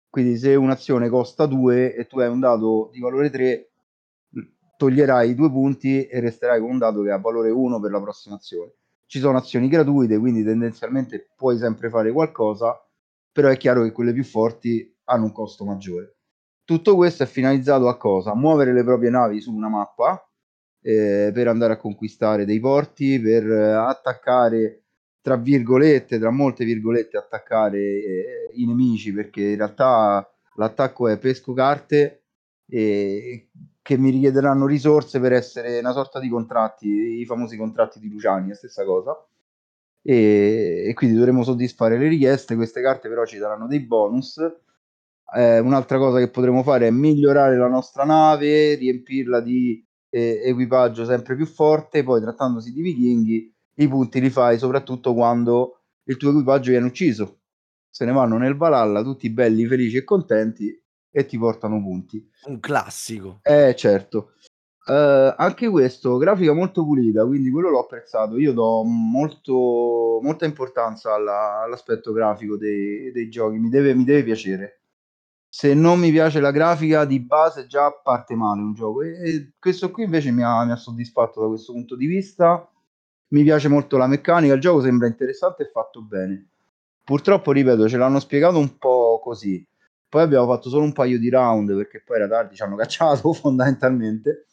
Quindi 0.09 0.37
se 0.37 0.55
un'azione 0.55 1.09
costa 1.09 1.45
2 1.45 1.93
e 1.95 2.07
tu 2.07 2.19
hai 2.19 2.27
un 2.29 2.39
dado 2.39 2.89
di 2.91 2.99
valore 2.99 3.29
3, 3.29 3.71
toglierai 4.77 5.35
due 5.35 5.49
punti 5.49 6.05
e 6.05 6.19
resterai 6.19 6.59
con 6.59 6.71
un 6.71 6.77
dato 6.77 7.01
che 7.03 7.11
ha 7.11 7.17
valore 7.17 7.49
1 7.51 7.79
per 7.79 7.91
la 7.91 8.01
prossima 8.01 8.35
azione. 8.35 8.73
Ci 9.05 9.19
sono 9.19 9.37
azioni 9.37 9.67
gratuite, 9.67 10.17
quindi 10.19 10.43
tendenzialmente 10.43 11.29
puoi 11.35 11.57
sempre 11.57 11.89
fare 11.89 12.11
qualcosa, 12.11 12.79
però 13.31 13.49
è 13.49 13.57
chiaro 13.57 13.83
che 13.83 13.91
quelle 13.91 14.13
più 14.13 14.23
forti 14.23 14.95
hanno 15.05 15.25
un 15.25 15.31
costo 15.31 15.65
maggiore. 15.65 16.17
Tutto 16.63 16.95
questo 16.95 17.23
è 17.23 17.25
finalizzato 17.25 17.87
a 17.87 17.97
cosa? 17.97 18.35
Muovere 18.35 18.73
le 18.73 18.83
proprie 18.83 19.09
navi 19.09 19.41
su 19.41 19.53
una 19.53 19.69
mappa 19.69 20.23
eh, 20.81 21.31
per 21.33 21.47
andare 21.47 21.73
a 21.73 21.77
conquistare 21.77 22.45
dei 22.45 22.59
porti, 22.59 23.19
per 23.19 23.49
eh, 23.49 23.71
attaccare, 23.71 24.83
tra 25.21 25.35
virgolette, 25.35 26.19
tra 26.19 26.29
molte 26.29 26.65
virgolette, 26.65 27.17
attaccare 27.17 27.79
eh, 27.79 28.49
i 28.53 28.65
nemici, 28.65 29.11
perché 29.11 29.41
in 29.41 29.57
realtà 29.57 30.29
l'attacco 30.55 31.07
è 31.07 31.17
pesco 31.17 31.53
carte 31.53 32.23
e 32.67 33.49
che 33.81 33.97
mi 33.97 34.11
richiederanno 34.11 34.67
risorse 34.67 35.19
per 35.19 35.33
essere 35.33 35.79
una 35.79 35.93
sorta 35.93 36.19
di 36.19 36.29
contratti, 36.29 36.87
i 36.87 37.25
famosi 37.25 37.57
contratti 37.57 37.99
di 37.99 38.09
Luciani, 38.09 38.51
è 38.51 38.55
stessa 38.55 38.85
cosa. 38.85 39.17
E, 40.01 40.85
e 40.87 40.93
quindi 40.93 41.15
dovremo 41.15 41.43
soddisfare 41.43 41.97
le 41.97 42.07
richieste. 42.07 42.55
Queste 42.55 42.81
carte 42.81 43.09
però 43.09 43.25
ci 43.25 43.37
daranno 43.37 43.67
dei 43.67 43.79
bonus. 43.81 44.37
Eh, 45.35 45.59
un'altra 45.59 45.97
cosa 45.97 46.17
che 46.17 46.29
potremo 46.29 46.63
fare 46.63 46.87
è 46.87 46.91
migliorare 46.91 47.57
la 47.57 47.67
nostra 47.67 48.03
nave, 48.03 48.75
riempirla 48.75 49.41
di 49.41 49.85
eh, 50.09 50.41
equipaggio 50.43 51.05
sempre 51.05 51.35
più 51.35 51.45
forte. 51.45 52.03
Poi, 52.03 52.21
trattandosi 52.21 52.73
di 52.73 52.81
vichinghi, 52.81 53.53
i 53.75 53.87
punti 53.87 54.19
li 54.19 54.29
fai 54.29 54.57
soprattutto 54.57 55.13
quando 55.13 55.81
il 56.03 56.17
tuo 56.17 56.31
equipaggio 56.31 56.71
viene 56.71 56.87
ucciso. 56.87 57.41
Se 57.89 58.05
ne 58.05 58.11
vanno 58.11 58.37
nel 58.37 58.55
Valhalla 58.55 59.03
tutti 59.03 59.29
belli, 59.29 59.65
felici 59.65 59.97
e 59.97 60.03
contenti 60.03 60.81
e 61.11 61.25
ti 61.25 61.37
portano 61.37 61.81
punti. 61.81 62.29
Un 62.45 62.59
classico. 62.59 63.39
Eh, 63.43 63.75
certo. 63.75 64.33
Eh, 64.89 65.35
anche 65.37 65.69
questo, 65.69 66.17
grafica 66.17 66.51
molto 66.53 66.83
pulita, 66.83 67.23
quindi 67.25 67.51
quello 67.51 67.69
l'ho 67.69 67.81
apprezzato. 67.81 68.37
Io 68.39 68.53
do 68.53 68.83
molto, 68.83 70.19
molta 70.21 70.45
importanza 70.45 71.13
alla- 71.13 71.61
all'aspetto 71.61 72.11
grafico 72.11 72.57
dei, 72.57 73.11
dei 73.11 73.29
giochi, 73.29 73.57
mi 73.59 73.69
deve, 73.69 73.93
mi 73.93 74.03
deve 74.03 74.23
piacere. 74.23 74.81
Se 75.47 75.73
non 75.73 75.99
mi 75.99 76.11
piace 76.11 76.39
la 76.39 76.51
grafica 76.51 77.05
di 77.05 77.19
base 77.19 77.67
già 77.67 77.91
parte 77.91 78.35
male 78.35 78.61
un 78.61 78.73
gioco 78.73 79.01
e, 79.01 79.09
e 79.29 79.53
questo 79.59 79.91
qui 79.91 80.03
invece 80.03 80.31
mi 80.31 80.43
ha, 80.43 80.63
mi 80.65 80.71
ha 80.71 80.75
soddisfatto 80.75 81.41
da 81.41 81.47
questo 81.47 81.73
punto 81.73 81.95
di 81.95 82.05
vista. 82.07 82.67
Mi 83.29 83.43
piace 83.43 83.67
molto 83.67 83.97
la 83.97 84.07
meccanica, 84.07 84.53
il 84.55 84.61
gioco 84.61 84.81
sembra 84.81 85.07
interessante 85.07 85.63
e 85.63 85.69
fatto 85.71 86.01
bene. 86.03 86.49
Purtroppo, 87.03 87.51
ripeto, 87.51 87.87
ce 87.87 87.97
l'hanno 87.97 88.19
spiegato 88.19 88.57
un 88.57 88.77
po' 88.77 89.19
così. 89.23 89.65
Poi 90.07 90.21
abbiamo 90.23 90.47
fatto 90.47 90.69
solo 90.69 90.83
un 90.83 90.93
paio 90.93 91.19
di 91.19 91.29
round 91.29 91.75
perché 91.75 92.01
poi 92.03 92.17
era 92.17 92.27
tardi, 92.27 92.55
ci 92.55 92.63
hanno 92.63 92.75
cacciato 92.75 93.31
fondamentalmente. 93.33 94.45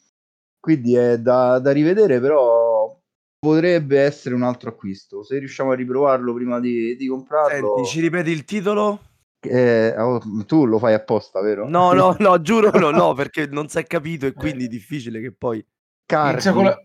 Quindi 0.67 0.95
è 0.95 1.17
da, 1.17 1.59
da 1.59 1.71
rivedere, 1.71 2.19
però 2.19 2.93
potrebbe 3.39 4.01
essere 4.01 4.35
un 4.35 4.43
altro 4.43 4.67
acquisto. 4.71 5.23
Se 5.23 5.39
riusciamo 5.39 5.71
a 5.71 5.75
riprovarlo 5.75 6.33
prima 6.33 6.59
di, 6.59 6.97
di 6.97 7.07
comprarlo, 7.07 7.77
Senti, 7.77 7.89
ci 7.89 8.01
ripeti 8.01 8.31
il 8.31 8.43
titolo? 8.43 8.99
eh, 9.43 9.95
oh, 9.97 10.19
tu 10.45 10.65
lo 10.65 10.77
fai 10.77 10.93
apposta, 10.93 11.39
vero? 11.39 11.69
No, 11.69 11.93
no, 11.93 12.13
no, 12.19 12.41
giuro 12.41 12.69
no, 12.77 12.91
no, 12.91 13.13
perché 13.13 13.47
non 13.47 13.69
si 13.69 13.77
è 13.77 13.85
capito 13.85 14.25
e 14.25 14.33
quindi 14.33 14.65
è 14.65 14.67
difficile 14.67 15.21
che 15.21 15.31
poi... 15.31 15.65
Carvi, 16.05 16.63
la- 16.63 16.77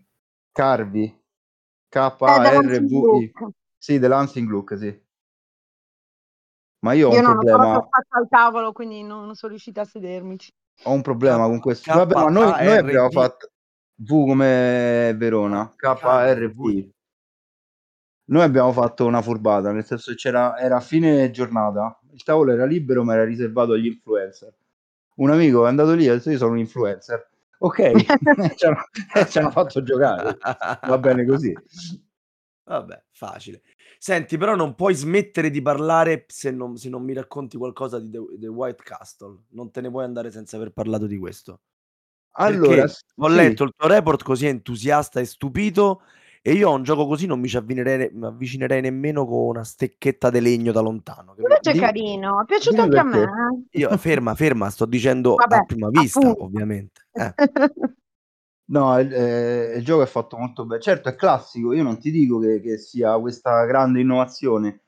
Carvi, 0.53 1.03
Eh, 1.03 1.19
K-A-R-V-I. 1.89 3.31
Look. 3.33 3.53
Sì, 3.77 3.99
dell'Hansing 3.99 4.49
Look, 4.49 4.77
sì. 4.77 4.97
Ma 6.85 6.93
io 6.93 7.09
ho 7.09 7.11
Io 7.11 7.17
un 7.17 7.23
non 7.23 7.31
ho 7.31 7.39
problema, 7.39 7.71
proprio 7.71 7.89
fatto 7.91 8.17
al 8.17 8.27
tavolo, 8.29 8.71
quindi 8.71 9.03
non, 9.03 9.25
non 9.25 9.35
sono 9.35 9.51
riuscita 9.51 9.81
a 9.81 9.85
sedermici. 9.85 10.51
ho 10.83 10.91
un 10.91 11.01
problema 11.01 11.45
K- 11.45 11.47
con 11.49 11.59
questo. 11.59 11.93
Vabbè, 11.93 12.13
ma 12.15 12.29
noi, 12.29 12.45
noi 12.63 12.77
abbiamo 12.77 13.09
fatto 13.09 13.51
V 13.95 14.07
come 14.27 15.13
Verona. 15.17 15.71
K-A-R-V. 15.75 16.91
Noi 18.25 18.41
abbiamo 18.41 18.71
fatto 18.71 19.05
una 19.05 19.21
furbata, 19.21 19.71
nel 19.71 19.83
senso 19.83 20.11
che 20.11 20.17
c'era, 20.17 20.57
era 20.57 20.77
a 20.77 20.79
fine 20.79 21.29
giornata, 21.29 21.99
il 22.13 22.23
tavolo 22.23 22.53
era 22.53 22.65
libero 22.65 23.03
ma 23.03 23.13
era 23.13 23.25
riservato 23.25 23.73
agli 23.73 23.87
influencer. 23.87 24.53
Un 25.15 25.29
amico 25.29 25.65
è 25.65 25.69
andato 25.69 25.93
lì 25.93 26.05
e 26.05 26.09
ha 26.09 26.13
detto 26.13 26.31
io 26.31 26.37
sono 26.37 26.51
un 26.51 26.59
influencer. 26.59 27.29
Ok, 27.59 27.91
ci 28.57 28.65
hanno, 28.65 28.83
ci 29.27 29.37
hanno 29.37 29.51
fatto 29.51 29.83
giocare. 29.83 30.37
Va 30.87 30.97
bene 30.97 31.25
così. 31.25 31.53
Vabbè, 32.65 33.03
facile. 33.11 33.61
Senti, 33.97 34.37
però 34.37 34.55
non 34.55 34.75
puoi 34.75 34.95
smettere 34.95 35.49
di 35.49 35.61
parlare 35.61 36.25
se 36.27 36.51
non, 36.51 36.75
se 36.77 36.89
non 36.89 37.03
mi 37.03 37.13
racconti 37.13 37.57
qualcosa 37.57 37.99
di 37.99 38.09
The, 38.09 38.19
The 38.37 38.47
White 38.47 38.83
Castle. 38.83 39.43
Non 39.49 39.71
te 39.71 39.81
ne 39.81 39.89
puoi 39.89 40.05
andare 40.05 40.31
senza 40.31 40.55
aver 40.57 40.71
parlato 40.71 41.07
di 41.07 41.17
questo. 41.17 41.61
Allora, 42.35 42.81
Perché 42.81 42.87
s- 42.87 43.01
ho 43.15 43.27
sì, 43.27 43.35
letto 43.35 43.63
il 43.63 43.73
tuo 43.75 43.87
report 43.87 44.23
così 44.23 44.47
entusiasta 44.47 45.19
e 45.19 45.25
stupito 45.25 46.01
e 46.41 46.53
io 46.53 46.69
a 46.69 46.73
un 46.73 46.83
gioco 46.83 47.05
così 47.05 47.25
non 47.25 47.39
mi 47.39 47.47
ci 47.47 47.57
avvicinerei, 47.57 48.09
mi 48.11 48.25
avvicinerei 48.25 48.81
nemmeno 48.81 49.25
con 49.25 49.47
una 49.47 49.63
stecchetta 49.63 50.29
di 50.29 50.41
legno 50.41 50.71
da 50.71 50.81
lontano. 50.81 51.35
Invece 51.37 51.71
è 51.71 51.75
carino, 51.75 52.41
è 52.41 52.45
piaciuto 52.45 52.81
dimmi 52.81 52.97
anche 52.97 52.99
a 52.99 53.03
perché. 53.03 53.31
me. 53.31 53.63
Io, 53.75 53.97
ferma, 53.97 54.35
ferma, 54.35 54.69
sto 54.69 54.85
dicendo 54.85 55.35
Vabbè, 55.35 55.55
a 55.55 55.63
prima 55.63 55.89
vista, 55.89 56.19
appunto. 56.19 56.43
ovviamente. 56.43 57.07
Eh. 57.13 57.33
No, 58.65 58.97
il, 58.97 59.13
eh, 59.13 59.73
il 59.77 59.83
gioco 59.83 60.03
è 60.03 60.05
fatto 60.05 60.37
molto 60.37 60.65
bene. 60.65 60.81
Certo, 60.81 61.09
è 61.09 61.15
classico, 61.15 61.73
io 61.73 61.83
non 61.83 61.99
ti 61.99 62.11
dico 62.11 62.39
che, 62.39 62.61
che 62.61 62.77
sia 62.77 63.19
questa 63.19 63.65
grande 63.65 63.99
innovazione. 63.99 64.82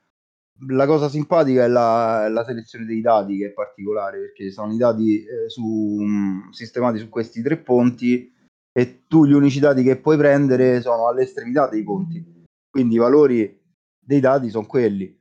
La 0.68 0.86
cosa 0.86 1.08
simpatica 1.10 1.64
è 1.64 1.68
la, 1.68 2.28
la 2.28 2.44
selezione 2.44 2.86
dei 2.86 3.02
dati 3.02 3.36
che 3.36 3.48
è 3.48 3.52
particolare, 3.52 4.18
perché 4.20 4.50
sono 4.50 4.72
i 4.72 4.78
dati 4.78 5.22
eh, 5.22 5.48
su, 5.48 5.98
mh, 6.00 6.50
sistemati 6.50 6.98
su 6.98 7.10
questi 7.10 7.42
tre 7.42 7.58
ponti 7.58 8.32
e 8.72 9.06
tu 9.06 9.26
gli 9.26 9.32
unici 9.32 9.60
dati 9.60 9.82
che 9.82 9.96
puoi 9.96 10.16
prendere 10.16 10.80
sono 10.80 11.08
all'estremità 11.08 11.68
dei 11.68 11.82
ponti. 11.82 12.44
Quindi 12.70 12.94
i 12.94 12.98
valori 12.98 13.60
dei 13.98 14.20
dati 14.20 14.48
sono 14.48 14.66
quelli. 14.66 15.14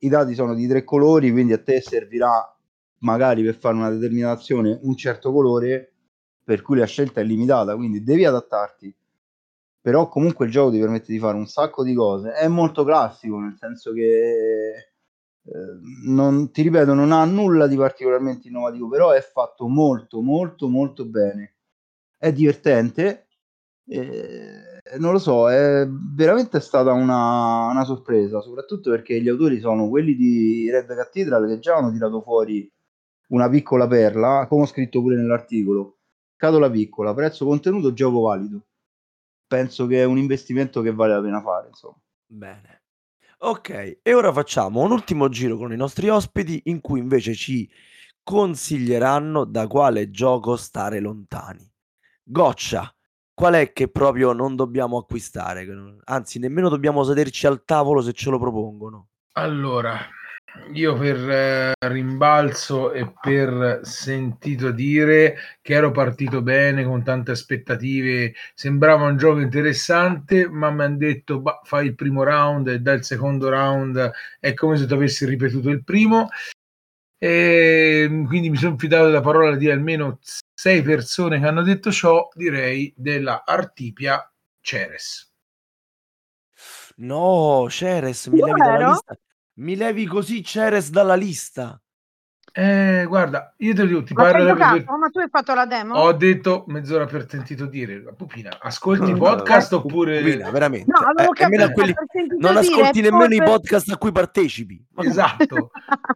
I 0.00 0.08
dati 0.08 0.34
sono 0.34 0.54
di 0.54 0.66
tre 0.66 0.84
colori, 0.84 1.30
quindi 1.30 1.52
a 1.52 1.62
te 1.62 1.80
servirà 1.80 2.54
magari 2.98 3.42
per 3.42 3.54
fare 3.56 3.76
una 3.76 3.90
determinazione 3.90 4.78
un 4.82 4.96
certo 4.96 5.32
colore 5.32 5.92
per 6.44 6.62
cui 6.62 6.76
la 6.76 6.86
scelta 6.86 7.20
è 7.20 7.24
limitata, 7.24 7.74
quindi 7.76 8.02
devi 8.02 8.24
adattarti. 8.24 8.94
Però 9.82 10.08
comunque 10.08 10.46
il 10.46 10.52
gioco 10.52 10.70
ti 10.70 10.78
permette 10.78 11.12
di 11.12 11.18
fare 11.18 11.36
un 11.36 11.46
sacco 11.46 11.82
di 11.84 11.92
cose. 11.94 12.32
È 12.32 12.48
molto 12.48 12.84
classico, 12.84 13.38
nel 13.38 13.56
senso 13.58 13.92
che 13.92 14.92
eh, 15.44 15.78
non, 16.06 16.50
ti 16.52 16.62
ripeto, 16.62 16.94
non 16.94 17.12
ha 17.12 17.24
nulla 17.24 17.66
di 17.66 17.76
particolarmente 17.76 18.48
innovativo, 18.48 18.88
però 18.88 19.10
è 19.10 19.20
fatto 19.20 19.68
molto, 19.68 20.20
molto, 20.22 20.68
molto 20.68 21.04
bene. 21.04 21.56
È 22.16 22.32
divertente. 22.32 23.26
eh, 23.86 24.80
non 24.98 25.12
lo 25.12 25.18
so, 25.18 25.50
è 25.50 25.86
veramente 25.88 26.60
stata 26.60 26.92
una, 26.92 27.66
una 27.70 27.84
sorpresa, 27.84 28.40
soprattutto 28.40 28.90
perché 28.90 29.20
gli 29.20 29.28
autori 29.28 29.60
sono 29.60 29.88
quelli 29.88 30.14
di 30.14 30.70
Red 30.70 30.86
Cathedral 30.94 31.46
che 31.48 31.58
già 31.58 31.76
hanno 31.76 31.90
tirato 31.92 32.20
fuori 32.22 32.70
una 33.28 33.48
piccola 33.48 33.86
perla, 33.88 34.46
come 34.48 34.62
ho 34.62 34.66
scritto 34.66 35.00
pure 35.00 35.16
nell'articolo. 35.16 35.98
Scatola 36.36 36.70
piccola, 36.70 37.14
prezzo 37.14 37.46
contenuto, 37.46 37.92
gioco 37.92 38.20
valido. 38.22 38.64
Penso 39.52 39.86
che 39.86 40.00
è 40.00 40.04
un 40.04 40.16
investimento 40.16 40.80
che 40.80 40.94
vale 40.94 41.12
la 41.12 41.20
pena 41.20 41.42
fare, 41.42 41.68
insomma. 41.68 41.98
Bene. 42.26 42.84
Ok, 43.40 43.98
e 44.00 44.14
ora 44.14 44.32
facciamo 44.32 44.80
un 44.80 44.92
ultimo 44.92 45.28
giro 45.28 45.58
con 45.58 45.72
i 45.74 45.76
nostri 45.76 46.08
ospiti 46.08 46.62
in 46.66 46.80
cui 46.80 47.00
invece 47.00 47.34
ci 47.34 47.70
consiglieranno 48.22 49.44
da 49.44 49.66
quale 49.66 50.10
gioco 50.10 50.56
stare 50.56 51.00
lontani. 51.00 51.70
Goccia, 52.22 52.90
qual 53.34 53.52
è 53.52 53.72
che 53.74 53.88
proprio 53.88 54.32
non 54.32 54.56
dobbiamo 54.56 54.96
acquistare? 54.96 55.66
Anzi, 56.04 56.38
nemmeno 56.38 56.70
dobbiamo 56.70 57.04
sederci 57.04 57.46
al 57.46 57.62
tavolo 57.66 58.00
se 58.00 58.12
ce 58.12 58.30
lo 58.30 58.38
propongono. 58.38 59.08
Allora, 59.32 59.98
io 60.72 60.96
per 60.96 61.30
eh, 61.30 61.72
rimbalzo 61.88 62.92
e 62.92 63.12
per 63.20 63.80
sentito 63.82 64.70
dire 64.70 65.36
che 65.60 65.74
ero 65.74 65.90
partito 65.90 66.42
bene 66.42 66.84
con 66.84 67.02
tante 67.02 67.30
aspettative, 67.32 68.34
sembrava 68.54 69.06
un 69.06 69.16
gioco 69.16 69.40
interessante, 69.40 70.48
ma 70.48 70.70
mi 70.70 70.82
hanno 70.82 70.96
detto 70.98 71.40
"Bah, 71.40 71.60
fai 71.64 71.86
il 71.86 71.94
primo 71.94 72.22
round 72.22 72.68
e 72.68 72.80
dal 72.80 73.04
secondo 73.04 73.48
round 73.48 74.10
è 74.40 74.54
come 74.54 74.76
se 74.76 74.86
tu 74.86 74.94
avessi 74.94 75.24
ripetuto 75.26 75.70
il 75.70 75.84
primo. 75.84 76.28
E 77.18 78.24
quindi 78.26 78.50
mi 78.50 78.56
sono 78.56 78.76
fidato 78.76 79.06
della 79.06 79.20
parola 79.20 79.54
di 79.56 79.70
almeno 79.70 80.18
sei 80.52 80.82
persone 80.82 81.38
che 81.38 81.46
hanno 81.46 81.62
detto 81.62 81.92
ciò, 81.92 82.28
direi 82.34 82.92
della 82.96 83.44
Artipia 83.44 84.28
Ceres. 84.60 85.32
No, 86.96 87.68
Ceres, 87.70 88.26
mi 88.26 88.40
levi 88.40 88.60
dalla 88.60 88.88
lista. 88.88 89.16
Mi 89.54 89.76
levi 89.76 90.06
così 90.06 90.42
Ceres 90.42 90.88
dalla 90.90 91.14
lista. 91.14 91.78
Eh, 92.54 93.06
guarda, 93.08 93.54
io 93.58 93.72
te 93.74 93.80
lo 93.82 93.88
dico, 93.88 94.02
ti 94.02 94.12
Ma 94.12 94.24
parlo 94.24 94.44
proprio- 94.44 94.66
giocato? 94.80 94.98
Ma 94.98 95.08
tu 95.08 95.18
hai 95.20 95.28
fatto 95.30 95.54
la 95.54 95.64
demo? 95.64 95.94
Ho 95.94 96.12
detto 96.12 96.64
mezz'ora 96.66 97.06
per 97.06 97.26
sentito 97.26 97.64
dire, 97.64 98.02
la 98.02 98.12
pupina, 98.12 98.50
ascolti 98.60 99.08
i 99.10 99.14
Mm. 99.14 99.18
podcast 99.18 99.72
Eh, 99.72 99.76
oppure... 99.76 100.20
Pupina, 100.20 100.50
veramente. 100.50 100.90
No, 100.90 100.98
avevo 100.98 101.34
Eh, 101.34 101.42
nemmeno 101.42 101.66
capito, 101.68 101.94
quelli- 102.04 102.28
non 102.38 102.60
dire, 102.60 102.74
ascolti 102.74 103.00
nemmeno 103.00 103.34
i 103.34 103.38
forse- 103.38 103.52
podcast 103.52 103.90
a 103.92 103.96
cui 103.96 104.12
partecipi. 104.12 104.84
Esatto, 105.02 105.70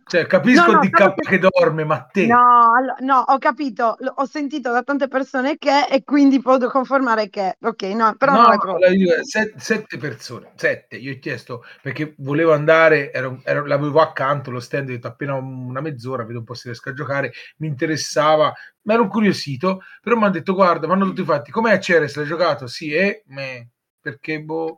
cioè 0.06 0.26
capisco 0.26 0.66
No, 0.72 0.72
no, 0.76 0.82
il 0.82 0.90
stavo 0.94 1.14
DK 1.16 1.26
che 1.28 1.38
dorme, 1.38 1.84
ma 1.84 2.00
te... 2.12 2.26
No, 2.26 2.72
allo- 2.74 2.94
no, 3.00 3.24
ho 3.26 3.38
capito, 3.38 3.96
lo- 4.00 4.12
ho 4.16 4.26
sentito 4.26 4.70
da 4.70 4.82
tante 4.82 5.08
persone 5.08 5.56
che 5.56 5.86
e 5.90 6.04
quindi 6.04 6.42
posso 6.42 6.68
confermare 6.68 7.30
che, 7.30 7.56
ok, 7.62 7.82
no, 7.94 8.14
però 8.18 8.32
no, 8.32 8.54
no, 8.62 8.78
la- 8.78 8.88
io- 8.88 9.24
set- 9.24 9.56
sette 9.56 9.96
persone, 9.96 10.50
sette, 10.56 10.96
io 10.96 11.14
ho 11.14 11.18
chiesto 11.18 11.64
perché 11.80 12.12
volevo 12.18 12.52
andare, 12.52 13.10
ero- 13.10 13.40
ero- 13.42 13.64
l'avevo 13.64 14.00
accanto, 14.02 14.50
lo 14.50 14.60
stand, 14.60 14.88
ho 14.90 14.92
detto 14.92 15.06
appena 15.08 15.34
una 15.34 15.80
mezz'ora, 15.80 16.24
vedo 16.26 16.40
un 16.40 16.44
po' 16.44 16.54
se 16.54 16.68
riesco 16.68 16.90
a 16.90 16.92
giocare, 16.92 17.32
mi 17.58 17.68
interessava, 17.68 18.52
mi 18.82 18.92
ero 18.94 19.04
incuriosito, 19.04 19.80
però 20.02 20.16
mi 20.16 20.24
hanno 20.24 20.32
detto 20.32 20.52
guarda, 20.54 20.86
mi 20.86 20.92
hanno 20.92 21.06
tutti 21.06 21.24
fatti, 21.24 21.50
com'è 21.50 21.78
Ceres, 21.78 22.14
l'hai 22.16 22.26
giocato? 22.26 22.66
Sì, 22.66 22.92
e 22.92 23.22
me, 23.28 23.70
perché 24.00 24.42
boh, 24.42 24.76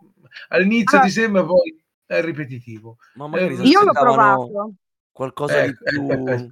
all'inizio 0.49 0.99
Allora- 0.99 1.07
ti 1.07 1.11
sembra, 1.11 1.45
poi 1.45 1.85
è 2.07 2.21
ripetitivo. 2.23 2.99
Ma 3.15 3.27
magari 3.27 3.55
Eh, 3.55 3.63
Io 3.67 3.83
l'ho 3.83 3.93
provato. 3.93 4.73
qualcosa 5.11 5.61
di 5.63 5.71
Eh, 5.71 5.75
più 5.91 6.07
eh. 6.09 6.49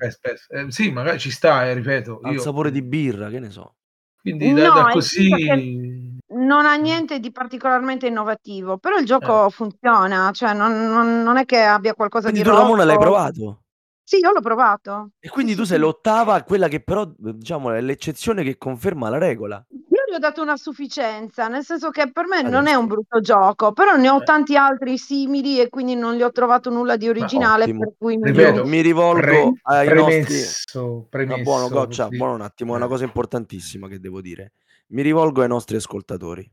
Eh, 0.48 0.70
sì, 0.72 0.90
magari 0.90 1.18
ci 1.18 1.30
sta, 1.30 1.66
eh, 1.68 1.74
ripeto. 1.74 2.20
al 2.22 2.32
Io, 2.32 2.40
sapore 2.40 2.70
di 2.72 2.82
birra, 2.82 3.28
che 3.30 3.38
ne 3.38 3.50
so. 3.50 3.76
Quindi 4.20 4.50
No, 4.52 4.72
da 4.72 4.88
è 4.88 4.92
così... 4.92 5.28
Non 6.28 6.66
ha 6.66 6.74
niente 6.74 7.20
di 7.20 7.30
particolarmente 7.30 8.08
innovativo, 8.08 8.78
però 8.78 8.96
il 8.98 9.06
gioco 9.06 9.48
funziona, 9.50 10.32
cioè 10.32 10.52
non, 10.54 10.88
non- 10.88 11.22
non 11.22 11.36
è 11.36 11.44
che 11.44 11.62
abbia 11.62 11.94
qualcosa 11.94 12.30
Quindi 12.30 12.42
di 12.42 12.48
tu 12.50 12.56
Ramona 12.56 12.82
l'hai 12.82 12.98
provato. 12.98 13.65
Sì, 14.08 14.18
io 14.18 14.30
l'ho 14.30 14.40
provato. 14.40 15.10
E 15.18 15.28
quindi 15.28 15.52
Sì, 15.52 15.58
tu 15.58 15.62
sì, 15.64 15.70
sei 15.70 15.78
sì. 15.78 15.82
l'ottava, 15.82 16.40
quella 16.44 16.68
che 16.68 16.80
però, 16.80 17.10
diciamo, 17.18 17.72
è 17.72 17.80
l'eccezione 17.80 18.44
che 18.44 18.56
conferma 18.56 19.08
la 19.08 19.18
regola. 19.18 19.64
Io 19.68 20.02
gli 20.08 20.14
ho 20.14 20.18
dato 20.20 20.42
una 20.42 20.56
sufficienza, 20.56 21.48
nel 21.48 21.64
senso 21.64 21.90
che 21.90 22.12
per 22.12 22.26
me 22.28 22.40
non 22.42 22.52
è 22.52 22.58
Adesso. 22.58 22.78
un 22.78 22.86
brutto 22.86 23.18
gioco, 23.20 23.72
però 23.72 23.96
ne 23.96 24.08
ho 24.08 24.20
Eh. 24.20 24.22
tanti 24.22 24.56
altri 24.56 24.96
simili 24.96 25.58
e 25.60 25.68
quindi 25.68 25.96
non 25.96 26.14
gli 26.14 26.22
ho 26.22 26.30
trovato 26.30 26.70
nulla 26.70 26.96
di 26.96 27.08
originale, 27.08 27.66
per 27.66 27.94
cui 27.98 28.16
mi 28.16 28.30
Ripeto, 28.30 28.58
Io 28.58 28.64
mi 28.66 28.80
rivolgo 28.80 29.20
pre- 29.20 29.52
ai 29.62 29.92
nostri... 29.92 30.24
premesso, 30.24 31.02
Ah, 31.02 31.06
premesso, 31.10 31.42
buono, 31.42 31.68
Goccia, 31.68 32.04
così. 32.04 32.16
buono 32.16 32.34
un 32.34 32.40
attimo, 32.42 32.74
è 32.74 32.76
una 32.76 32.86
Eh. 32.86 32.88
cosa 32.88 33.04
importantissima 33.04 33.88
che 33.88 33.98
devo 33.98 34.20
dire. 34.20 34.52
Mi 34.88 35.02
rivolgo 35.02 35.42
ai 35.42 35.48
nostri 35.48 35.74
ascoltatori. 35.74 36.48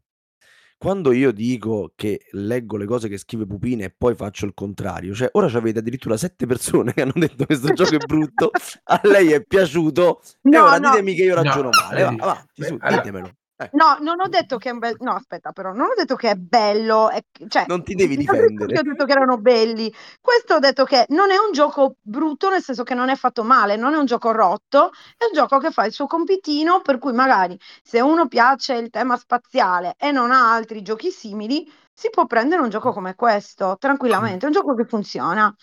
Quando 0.78 1.12
io 1.14 1.32
dico 1.32 1.94
che 1.96 2.26
leggo 2.32 2.76
le 2.78 2.86
cose 2.86 3.08
che 3.08 3.18
scrive 3.18 3.46
Pupine 3.46 3.86
e 3.86 3.90
poi 3.96 4.16
faccio 4.16 4.46
il 4.46 4.54
contrario, 4.54 5.14
cioè 5.14 5.30
ora 5.34 5.48
avete 5.58 5.80
addirittura 5.80 6.18
sette 6.18 6.46
persone 6.46 6.94
che 6.94 7.02
hanno 7.02 7.14
detto 7.16 7.46
questo 7.46 7.72
gioco 7.74 7.96
è 7.96 7.98
brutto, 8.06 8.52
a 8.84 9.00
lei 9.04 9.32
è 9.32 9.44
piaciuto 9.44 10.22
e 10.42 10.50
No, 10.50 10.64
ora 10.64 10.78
no. 10.80 10.90
ditemi 10.92 11.14
che 11.16 11.24
io 11.24 11.36
No, 11.36 11.42
ragiono 11.44 11.70
male. 11.70 12.02
Va, 12.04 12.10
vedi, 12.10 12.22
avanti, 12.22 12.48
beh, 12.56 12.68
allora- 12.68 12.96
ditemelo. 13.02 13.32
Eh, 13.58 13.70
No, 13.74 13.98
non 14.00 14.20
ho 14.20 14.28
detto 14.28 14.58
che 14.58 14.70
è 14.70 14.72
un 14.72 14.80
bel... 14.80 14.96
No, 15.00 15.14
aspetta, 15.14 15.52
però, 15.52 15.74
non 15.74 15.88
ho 15.88 15.94
detto 15.96 16.16
che 16.16 16.32
è 16.32 16.36
bello, 16.36 17.10
è... 17.10 17.24
cioè, 17.48 17.66
Non 17.68 17.84
ti 17.84 17.94
devi 17.94 18.18
difendere. 18.18 18.74
giochi 18.74 18.78
ho 18.78 18.92
detto 18.92 19.06
che 19.06 19.12
erano 19.12 19.38
belli. 19.38 19.94
Questo 20.20 20.56
ho 20.56 20.60
detto 20.60 20.84
che 20.86 21.06
non 21.10 21.32
è 21.32 21.38
un 21.38 21.52
gioco 21.52 21.96
brutto, 22.02 22.50
nel 22.50 22.62
senso 22.64 22.84
che 22.84 22.96
non 22.96 23.10
è 23.10 23.16
fatto 23.16 23.44
male, 23.44 23.76
non 23.76 23.94
è 23.94 23.98
un 23.98 24.06
gioco 24.06 24.32
rotto, 24.32 24.92
è 25.18 25.26
un 25.26 25.34
gioco 25.34 25.60
che 25.60 25.72
fa 25.72 25.86
il 25.86 25.94
suo 25.94 26.08
compitino, 26.08 26.82
per 26.82 26.98
cui 26.98 27.14
magari 27.14 27.58
se 27.84 28.02
uno 28.02 28.28
piace 28.28 28.74
il 28.76 28.90
tema 28.90 29.18
spaziale 29.18 29.96
e 29.98 30.12
non 30.12 30.32
ha 30.32 30.54
altri 30.54 30.82
giochi 30.82 31.12
simili, 31.12 31.70
si 31.94 32.10
può 32.10 32.26
prendere 32.26 32.62
un 32.62 32.70
gioco 32.70 32.92
come 32.92 33.14
questo, 33.16 33.78
tranquillamente, 33.80 34.46
è 34.46 34.48
un 34.48 34.54
gioco 34.54 34.74
che 34.74 34.86
funziona. 34.86 35.54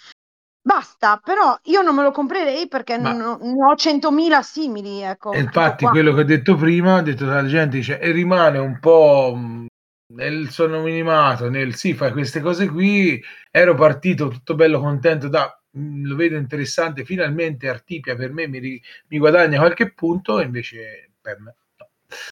Basta, 0.62 1.18
però 1.22 1.58
io 1.64 1.80
non 1.80 1.94
me 1.94 2.02
lo 2.02 2.10
comprerei 2.10 2.68
perché 2.68 2.96
Ma- 2.98 3.12
ne 3.12 3.64
ho 3.64 3.74
100.000 3.76 4.42
simili, 4.42 5.00
ecco. 5.00 5.30
Infatti 5.32 5.84
qua. 5.84 5.90
quello 5.92 6.12
che 6.12 6.20
ho 6.20 6.24
detto 6.24 6.54
prima, 6.56 6.96
ho 6.96 7.02
detto 7.02 7.24
la 7.24 7.46
gente 7.46 7.76
dice, 7.78 7.98
e 7.98 8.10
rimane 8.10 8.58
un 8.58 8.78
po' 8.78 9.32
mh, 9.34 9.66
nel 10.14 10.50
sonno 10.50 10.82
minimato, 10.82 11.48
nel 11.48 11.74
sì, 11.74 11.94
fai 11.94 12.12
queste 12.12 12.40
cose 12.40 12.68
qui, 12.68 13.22
ero 13.50 13.74
partito 13.74 14.28
tutto 14.28 14.54
bello 14.54 14.80
contento 14.80 15.28
da 15.28 15.50
mh, 15.70 16.06
lo 16.06 16.16
vedo 16.16 16.36
interessante, 16.36 17.04
finalmente 17.04 17.68
Artipia 17.68 18.14
per 18.16 18.32
me 18.32 18.46
mi, 18.48 18.58
ri- 18.58 18.82
mi 19.08 19.18
guadagna 19.18 19.58
qualche 19.58 19.92
punto, 19.92 20.40
e 20.40 20.44
invece 20.44 21.12
per 21.20 21.40
me 21.40 21.54
no. 21.78 21.88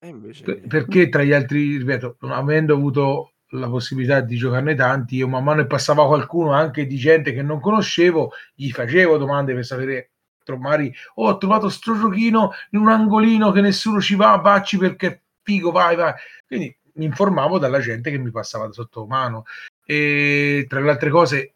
Invece... 0.08 0.42
Per- 0.42 0.66
perché 0.66 1.08
tra 1.08 1.22
gli 1.22 1.32
altri, 1.32 1.78
ripeto, 1.78 2.16
non 2.20 2.32
avendo 2.32 2.74
avuto 2.74 3.32
la 3.50 3.68
possibilità 3.68 4.20
di 4.20 4.36
giocarne 4.36 4.74
tanti, 4.74 5.16
io 5.16 5.28
man 5.28 5.44
mano 5.44 5.62
che 5.62 5.66
passava 5.66 6.06
qualcuno 6.06 6.52
anche 6.52 6.86
di 6.86 6.96
gente 6.96 7.32
che 7.32 7.42
non 7.42 7.60
conoscevo, 7.60 8.32
gli 8.54 8.70
facevo 8.70 9.16
domande 9.16 9.54
per 9.54 9.64
sapere 9.64 10.10
magari 10.56 10.90
oh, 11.16 11.28
ho 11.28 11.36
trovato 11.36 11.68
sto 11.68 11.98
giochino 11.98 12.52
in 12.70 12.80
un 12.80 12.88
angolino 12.88 13.50
che 13.52 13.60
nessuno 13.60 14.00
ci 14.00 14.14
va, 14.14 14.36
vacci 14.36 14.78
perché 14.78 15.24
figo, 15.42 15.70
vai, 15.70 15.96
vai. 15.96 16.14
Quindi 16.46 16.74
mi 16.94 17.04
informavo 17.04 17.58
dalla 17.58 17.80
gente 17.80 18.10
che 18.10 18.18
mi 18.18 18.30
passava 18.30 18.70
sotto 18.72 19.06
mano. 19.06 19.44
E 19.84 20.66
tra 20.68 20.80
le 20.80 20.90
altre 20.90 21.10
cose, 21.10 21.54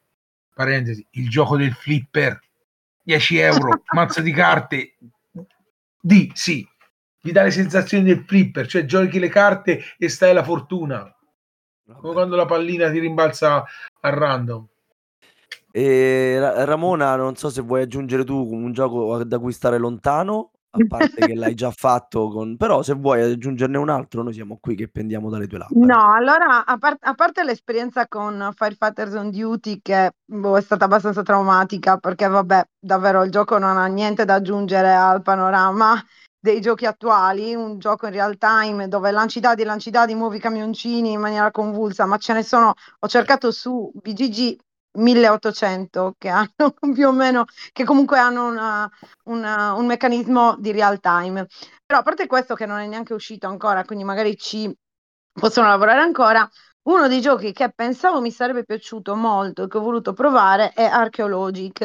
parentesi, 0.54 1.06
il 1.12 1.28
gioco 1.28 1.56
del 1.56 1.72
flipper, 1.72 2.40
10 3.02 3.38
euro, 3.38 3.82
mazzo 3.94 4.20
di 4.20 4.32
carte, 4.32 4.94
di 6.00 6.30
sì, 6.34 6.66
vi 7.22 7.32
dà 7.32 7.42
le 7.42 7.50
sensazioni 7.50 8.04
del 8.04 8.24
flipper, 8.26 8.66
cioè 8.66 8.84
giochi 8.84 9.18
le 9.18 9.28
carte 9.28 9.82
e 9.98 10.08
stai 10.08 10.32
la 10.32 10.42
fortuna. 10.42 11.14
Come 11.84 12.12
quando 12.12 12.36
la 12.36 12.46
pallina 12.46 12.90
ti 12.90 12.98
rimbalza 12.98 13.64
a 14.00 14.10
random. 14.10 14.66
E 15.70 16.38
Ra- 16.38 16.64
Ramona, 16.64 17.16
non 17.16 17.34
so 17.34 17.48
se 17.50 17.62
vuoi 17.62 17.82
aggiungere 17.82 18.24
tu 18.24 18.36
un 18.36 18.72
gioco 18.72 19.22
da 19.24 19.38
cui 19.38 19.52
stare 19.52 19.78
lontano, 19.78 20.50
a 20.70 20.78
parte 20.86 21.26
che 21.26 21.34
l'hai 21.34 21.54
già 21.54 21.70
fatto, 21.70 22.28
con... 22.28 22.56
però 22.56 22.82
se 22.82 22.94
vuoi 22.94 23.22
aggiungerne 23.22 23.78
un 23.78 23.88
altro, 23.88 24.22
noi 24.22 24.32
siamo 24.32 24.58
qui 24.60 24.74
che 24.74 24.88
pendiamo 24.88 25.28
dalle 25.28 25.46
tue 25.46 25.58
labbra. 25.58 25.84
No, 25.84 26.12
allora, 26.12 26.64
a, 26.64 26.76
par- 26.78 26.98
a 27.00 27.14
parte 27.14 27.42
l'esperienza 27.42 28.06
con 28.06 28.50
Firefighters 28.54 29.14
on 29.14 29.30
Duty, 29.30 29.80
che 29.82 30.12
boh, 30.24 30.56
è 30.56 30.60
stata 30.60 30.84
abbastanza 30.84 31.22
traumatica, 31.22 31.96
perché 31.96 32.26
vabbè, 32.26 32.64
davvero 32.78 33.22
il 33.24 33.30
gioco 33.30 33.58
non 33.58 33.76
ha 33.76 33.86
niente 33.86 34.24
da 34.24 34.34
aggiungere 34.34 34.92
al 34.94 35.22
panorama 35.22 36.02
dei 36.42 36.60
giochi 36.60 36.86
attuali, 36.86 37.54
un 37.54 37.78
gioco 37.78 38.06
in 38.06 38.12
real 38.12 38.36
time 38.36 38.88
dove 38.88 39.12
lanci 39.12 39.38
dadi, 39.38 39.62
lanci 39.62 39.90
dadi, 39.90 40.16
muovi 40.16 40.38
i 40.38 40.40
camioncini 40.40 41.12
in 41.12 41.20
maniera 41.20 41.52
convulsa, 41.52 42.04
ma 42.04 42.16
ce 42.18 42.32
ne 42.32 42.42
sono, 42.42 42.74
ho 42.98 43.06
cercato 43.06 43.52
su 43.52 43.92
BGG 43.94 44.58
1800 44.98 46.16
che 46.18 46.28
hanno 46.28 46.74
più 46.92 47.06
o 47.06 47.12
meno, 47.12 47.44
che 47.70 47.84
comunque 47.84 48.18
hanno 48.18 48.48
una, 48.48 48.90
una, 49.26 49.74
un 49.74 49.86
meccanismo 49.86 50.56
di 50.58 50.72
real 50.72 50.98
time. 50.98 51.46
Però 51.86 52.00
a 52.00 52.02
parte 52.02 52.26
questo 52.26 52.56
che 52.56 52.66
non 52.66 52.80
è 52.80 52.88
neanche 52.88 53.14
uscito 53.14 53.46
ancora, 53.46 53.84
quindi 53.84 54.02
magari 54.02 54.36
ci 54.36 54.68
possono 55.32 55.68
lavorare 55.68 56.00
ancora, 56.00 56.48
uno 56.84 57.06
dei 57.06 57.20
giochi 57.20 57.52
che 57.52 57.70
pensavo 57.72 58.20
mi 58.20 58.32
sarebbe 58.32 58.64
piaciuto 58.64 59.14
molto 59.14 59.64
e 59.64 59.68
che 59.68 59.78
ho 59.78 59.82
voluto 59.82 60.12
provare 60.12 60.72
è 60.72 60.82
Archeologic, 60.84 61.78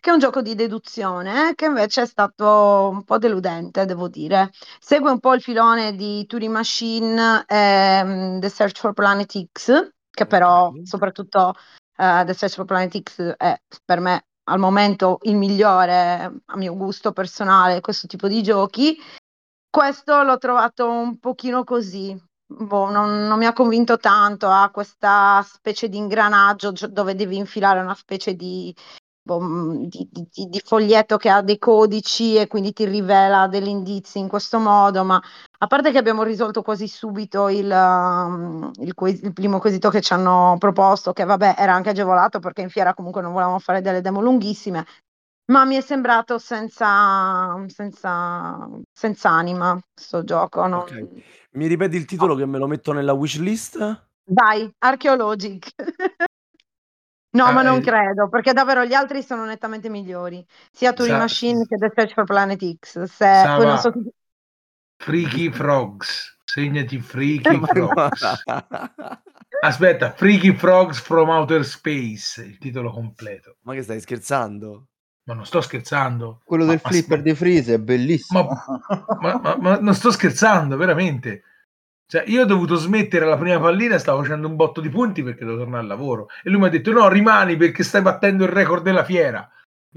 che 0.00 0.10
è 0.10 0.12
un 0.12 0.18
gioco 0.20 0.42
di 0.42 0.54
deduzione 0.54 1.50
eh, 1.50 1.54
che 1.54 1.64
invece 1.64 2.02
è 2.02 2.06
stato 2.06 2.88
un 2.92 3.02
po' 3.02 3.18
deludente, 3.18 3.84
devo 3.84 4.08
dire. 4.08 4.50
Segue 4.78 5.10
un 5.10 5.18
po' 5.18 5.34
il 5.34 5.42
filone 5.42 5.96
di 5.96 6.24
Turing 6.26 6.52
Machine 6.52 7.44
e 7.46 8.00
um, 8.04 8.40
The 8.40 8.48
Search 8.48 8.78
for 8.78 8.92
Planet 8.92 9.48
X, 9.52 9.90
che 10.08 10.26
però 10.26 10.72
soprattutto 10.84 11.54
uh, 11.96 12.24
The 12.24 12.34
Search 12.34 12.54
for 12.54 12.64
Planet 12.64 13.02
X 13.02 13.34
è 13.36 13.60
per 13.84 13.98
me 13.98 14.26
al 14.44 14.58
momento 14.60 15.18
il 15.22 15.36
migliore 15.36 16.42
a 16.44 16.56
mio 16.56 16.76
gusto 16.76 17.12
personale 17.12 17.80
questo 17.80 18.06
tipo 18.06 18.28
di 18.28 18.42
giochi. 18.42 18.96
Questo 19.68 20.22
l'ho 20.22 20.38
trovato 20.38 20.88
un 20.88 21.18
pochino 21.18 21.64
così, 21.64 22.16
boh, 22.46 22.90
non, 22.90 23.26
non 23.26 23.38
mi 23.38 23.46
ha 23.46 23.52
convinto 23.52 23.96
tanto, 23.98 24.48
ha 24.48 24.70
questa 24.70 25.42
specie 25.42 25.88
di 25.88 25.96
ingranaggio 25.96 26.72
gio- 26.72 26.88
dove 26.88 27.14
devi 27.14 27.36
infilare 27.36 27.80
una 27.80 27.94
specie 27.94 28.34
di, 28.34 28.74
boh, 29.22 29.40
mm, 29.40 29.84
di- 29.84 30.08
di- 30.10 30.46
di- 30.48 30.60
foglietto 30.64 31.16
che 31.16 31.30
ha 31.30 31.42
dei 31.42 31.58
codici 31.58 32.36
e 32.36 32.46
quindi 32.46 32.72
ti 32.72 32.84
rivela 32.84 33.46
degli 33.48 33.68
indizi 33.68 34.18
in 34.18 34.28
questo 34.28 34.58
modo, 34.58 35.02
ma 35.04 35.20
a 35.58 35.66
parte 35.66 35.90
che 35.90 35.98
abbiamo 35.98 36.22
risolto 36.22 36.62
quasi 36.62 36.86
subito 36.88 37.48
il, 37.48 37.70
um, 37.70 38.70
il 38.80 38.92
il 39.22 39.32
primo 39.32 39.58
quesito 39.58 39.88
che 39.90 40.00
ci 40.02 40.12
hanno 40.12 40.56
proposto, 40.58 41.12
che 41.12 41.24
vabbè 41.24 41.54
era 41.58 41.72
anche 41.74 41.90
agevolato 41.90 42.38
perché 42.38 42.60
in 42.62 42.68
fiera 42.70 42.92
comunque 42.94 43.22
non 43.22 43.32
volevamo 43.32 43.58
fare 43.58 43.80
delle 43.80 44.00
demo 44.02 44.20
lunghissime, 44.20 44.84
ma 45.46 45.64
mi 45.64 45.76
è 45.76 45.80
sembrato 45.80 46.38
senza, 46.38 47.64
senza, 47.68 48.68
senza 48.92 49.30
anima 49.30 49.78
sto 49.94 50.22
gioco. 50.24 50.66
non- 50.66 50.80
Ok. 50.80 51.06
Mi 51.54 51.66
ripeti 51.66 51.96
il 51.96 52.04
titolo 52.04 52.36
che 52.36 52.46
me 52.46 52.58
lo 52.58 52.68
metto 52.68 52.92
nella 52.92 53.12
wishlist? 53.12 54.06
Dai, 54.26 54.70
Archeologic. 54.78 55.72
No, 57.34 57.50
ma 57.50 57.62
Ah, 57.62 57.62
non 57.62 57.80
eh. 57.80 57.82
credo, 57.82 58.28
perché 58.28 58.52
davvero 58.52 58.84
gli 58.84 58.92
altri 58.94 59.20
sono 59.22 59.44
nettamente 59.44 59.88
migliori, 59.88 60.44
sia 60.70 60.92
Turing 60.92 61.16
Sa- 61.16 61.18
Machine 61.18 61.66
che 61.66 61.76
The 61.76 61.90
Search 61.92 62.12
for 62.14 62.22
Planet 62.24 62.62
X. 62.78 63.02
Se, 63.04 63.50
poi 63.52 63.66
non 63.66 63.76
so 63.76 63.90
Sava, 63.90 63.92
chi- 63.92 64.08
Freaky 64.98 65.50
Frogs, 65.52 66.38
segnati 66.44 66.98
Freaky 67.00 67.60
Frogs. 67.60 68.44
Aspetta, 69.60 70.12
Freaky 70.12 70.54
Frogs 70.54 71.00
from 71.00 71.28
Outer 71.30 71.64
Space, 71.64 72.42
il 72.44 72.58
titolo 72.58 72.90
completo. 72.92 73.56
Ma 73.62 73.74
che 73.74 73.82
stai 73.82 74.00
scherzando? 74.00 74.88
Ma 75.26 75.34
non 75.34 75.46
sto 75.46 75.60
scherzando. 75.62 76.40
Quello 76.44 76.64
Ma- 76.64 76.72
del 76.72 76.80
ma- 76.84 76.90
flipper 76.90 77.22
di 77.22 77.34
Freeze 77.34 77.74
è 77.74 77.78
bellissimo. 77.78 78.48
ma, 79.20 79.40
ma- 79.42 79.56
ma 79.58 79.78
non 79.78 79.94
sto 79.94 80.10
scherzando, 80.10 80.76
veramente. 80.76 81.42
Cioè, 82.06 82.24
io 82.26 82.42
ho 82.42 82.44
dovuto 82.44 82.74
smettere 82.76 83.24
la 83.24 83.38
prima 83.38 83.58
pallina, 83.58 83.98
stavo 83.98 84.20
facendo 84.20 84.46
un 84.46 84.56
botto 84.56 84.82
di 84.82 84.90
punti 84.90 85.22
perché 85.22 85.44
devo 85.46 85.56
tornare 85.56 85.80
al 85.82 85.88
lavoro. 85.88 86.28
E 86.42 86.50
lui 86.50 86.60
mi 86.60 86.66
ha 86.66 86.70
detto: 86.70 86.92
No, 86.92 87.08
rimani 87.08 87.56
perché 87.56 87.82
stai 87.82 88.02
battendo 88.02 88.44
il 88.44 88.50
record 88.50 88.82
della 88.82 89.04
fiera. 89.04 89.48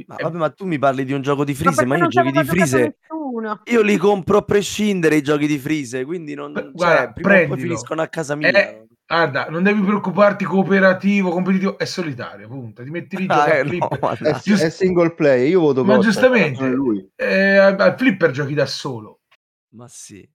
Ma, 0.06 0.16
Eh, 0.16 0.24
vabbè, 0.24 0.38
ma 0.38 0.50
tu 0.52 0.66
mi 0.66 0.80
parli 0.80 1.04
di 1.04 1.12
un 1.12 1.22
gioco 1.22 1.44
di 1.44 1.52
Ma 1.52 1.58
Freeze, 1.58 1.76
perché 1.76 1.90
ma 1.90 1.98
io 1.98 2.08
giochi 2.08 2.32
di 2.32 2.44
Freeze 2.46 2.98
nessuno? 3.10 3.62
io 3.66 3.82
li 3.82 3.98
compro 3.98 4.38
a 4.38 4.42
prescindere 4.44 5.16
i 5.18 5.22
giochi 5.24 5.48
di 5.48 5.58
Freeze, 5.58 6.06
quindi 6.06 6.36
non 6.36 6.54
Beh, 6.54 6.62
cioè, 6.62 6.72
guarda, 6.72 7.12
prima 7.12 7.44
o 7.44 7.48
poi 7.48 7.60
finiscono 7.60 8.02
a 8.02 8.08
casa 8.08 8.36
mia. 8.36 8.50
Eh, 8.50 8.88
guarda, 9.08 9.46
non 9.50 9.64
devi 9.64 9.82
preoccuparti, 9.82 10.44
cooperativo, 10.44 11.32
competitivo, 11.32 11.78
è 11.78 11.86
solitario, 11.86 12.48
punto. 12.48 12.84
Ti 12.84 12.90
metti 12.90 13.18
lì, 13.18 13.26
Ah, 13.30 13.36
giochi 13.46 13.50
eh, 13.50 13.60
al 13.60 13.66
no, 13.66 13.70
flipper. 13.70 14.00
ma 14.02 14.14
È. 14.14 14.40
Giust- 14.44 14.64
è 14.64 14.70
single 14.70 15.14
play, 15.16 15.50
io 15.50 15.60
voto 15.62 15.84
Ma 15.84 15.96
Costa, 15.96 16.12
giustamente, 16.12 16.68
lui. 16.70 17.10
eh, 17.16 17.58
al 17.58 17.96
flipper 17.98 18.32
giochi 18.32 18.54
da 18.54 18.66
solo. 18.66 19.22
Ma 19.70 19.88
sì. 19.88 20.28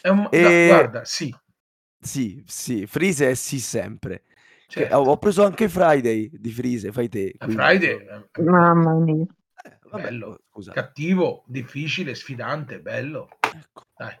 È 0.00 0.08
un- 0.08 0.28
E- 0.30 0.40
no, 0.42 0.74
guarda, 0.74 1.04
sì, 1.04 1.34
Sì, 2.00 2.42
sì, 2.46 2.86
Freeze 2.86 3.30
è 3.30 3.34
sì 3.34 3.58
sempre. 3.60 4.24
Certo. 4.66 4.96
ho, 4.96 5.04
ho 5.04 5.18
preso 5.18 5.44
anche 5.44 5.68
Friday 5.68 6.28
di 6.32 6.50
Freeze, 6.50 6.90
fai 6.92 7.08
te. 7.08 7.26
Eh, 7.26 7.34
quindi- 7.38 7.54
Friday 7.56 7.96
è 8.34 8.40
Mamma 8.42 8.94
mia. 8.94 9.24
Eh, 9.62 9.78
bello. 9.90 10.40
scusa. 10.50 10.72
cattivo, 10.72 11.44
difficile, 11.46 12.14
sfidante, 12.14 12.80
bello. 12.80 13.28
Ecco. 13.40 13.84
Dai. 13.96 14.18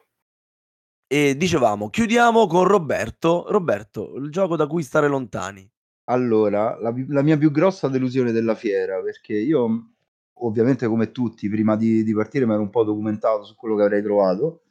E 1.14 1.36
dicevamo, 1.36 1.90
chiudiamo 1.90 2.48
con 2.48 2.64
Roberto. 2.64 3.44
Roberto, 3.46 4.16
il 4.16 4.32
gioco 4.32 4.56
da 4.56 4.66
cui 4.66 4.82
stare 4.82 5.06
lontani. 5.06 5.70
Allora, 6.06 6.76
la, 6.80 6.92
la 7.06 7.22
mia 7.22 7.38
più 7.38 7.52
grossa 7.52 7.86
delusione 7.86 8.32
della 8.32 8.56
fiera, 8.56 9.00
perché 9.00 9.34
io 9.34 9.90
ovviamente 10.32 10.88
come 10.88 11.12
tutti, 11.12 11.48
prima 11.48 11.76
di, 11.76 12.02
di 12.02 12.12
partire 12.12 12.46
mi 12.46 12.54
ero 12.54 12.62
un 12.62 12.70
po' 12.70 12.82
documentato 12.82 13.44
su 13.44 13.54
quello 13.54 13.76
che 13.76 13.82
avrei 13.82 14.02
trovato 14.02 14.62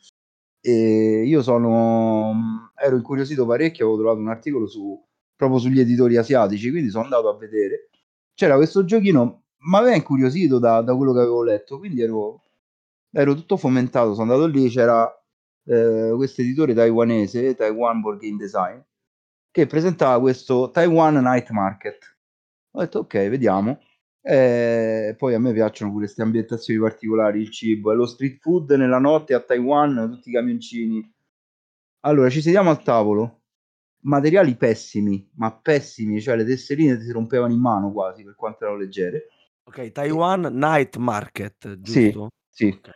e 0.59 1.23
io 1.25 1.41
sono, 1.41 2.71
ero 2.75 2.97
incuriosito 2.97 3.45
parecchio, 3.45 3.85
avevo 3.85 4.01
trovato 4.01 4.19
un 4.19 4.27
articolo 4.27 4.67
su, 4.67 5.01
proprio 5.37 5.59
sugli 5.59 5.79
editori 5.79 6.17
asiatici, 6.17 6.71
quindi 6.71 6.89
sono 6.89 7.05
andato 7.05 7.29
a 7.29 7.37
vedere. 7.37 7.87
C'era 8.33 8.57
questo 8.57 8.83
giochino, 8.83 9.43
mi 9.59 9.77
aveva 9.77 9.95
incuriosito 9.95 10.59
da, 10.59 10.81
da 10.81 10.93
quello 10.93 11.13
che 11.13 11.19
avevo 11.19 11.41
letto, 11.41 11.77
quindi 11.77 12.01
ero, 12.01 12.41
ero 13.13 13.33
tutto 13.33 13.55
fomentato, 13.55 14.13
sono 14.13 14.33
andato 14.33 14.51
lì, 14.51 14.67
c'era 14.67 15.09
eh, 15.65 16.11
questo 16.15 16.41
editore 16.41 16.73
taiwanese, 16.73 17.55
Taiwan 17.55 18.01
Board 18.01 18.19
Game 18.19 18.37
Design, 18.37 18.79
che 19.51 19.65
presentava 19.67 20.19
questo 20.19 20.71
Taiwan 20.71 21.15
Night 21.15 21.49
Market. 21.49 22.17
Ho 22.71 22.79
detto 22.79 22.99
ok, 22.99 23.13
vediamo. 23.29 23.79
Eh, 24.25 25.15
poi 25.17 25.33
a 25.33 25.39
me 25.39 25.51
piacciono 25.51 25.91
pure 25.91 26.05
queste 26.05 26.21
ambientazioni 26.21 26.79
particolari, 26.79 27.41
il 27.41 27.51
cibo 27.51 27.91
e 27.91 27.95
lo 27.95 28.05
street 28.05 28.39
food 28.39 28.71
nella 28.71 28.99
notte 28.99 29.33
a 29.33 29.41
Taiwan, 29.41 30.09
tutti 30.11 30.29
i 30.29 30.33
camioncini. 30.33 31.13
Allora 32.05 32.29
ci 32.29 32.41
sediamo 32.41 32.69
al 32.69 32.81
tavolo, 32.83 33.41
materiali 34.05 34.55
pessimi, 34.55 35.29
ma 35.35 35.53
pessimi, 35.53 36.21
cioè 36.21 36.35
le 36.35 36.45
tesserine 36.45 36.99
si 37.01 37.11
rompevano 37.11 37.53
in 37.53 37.59
mano 37.59 37.91
quasi 37.91 38.23
per 38.23 38.35
quanto 38.35 38.63
erano 38.63 38.79
leggere. 38.79 39.27
Ok, 39.65 39.91
Taiwan 39.91 40.41
Night 40.53 40.97
Market, 40.97 41.79
Sì, 41.83 42.03
giusto? 42.11 42.29
sì. 42.49 42.67
Ok. 42.67 42.89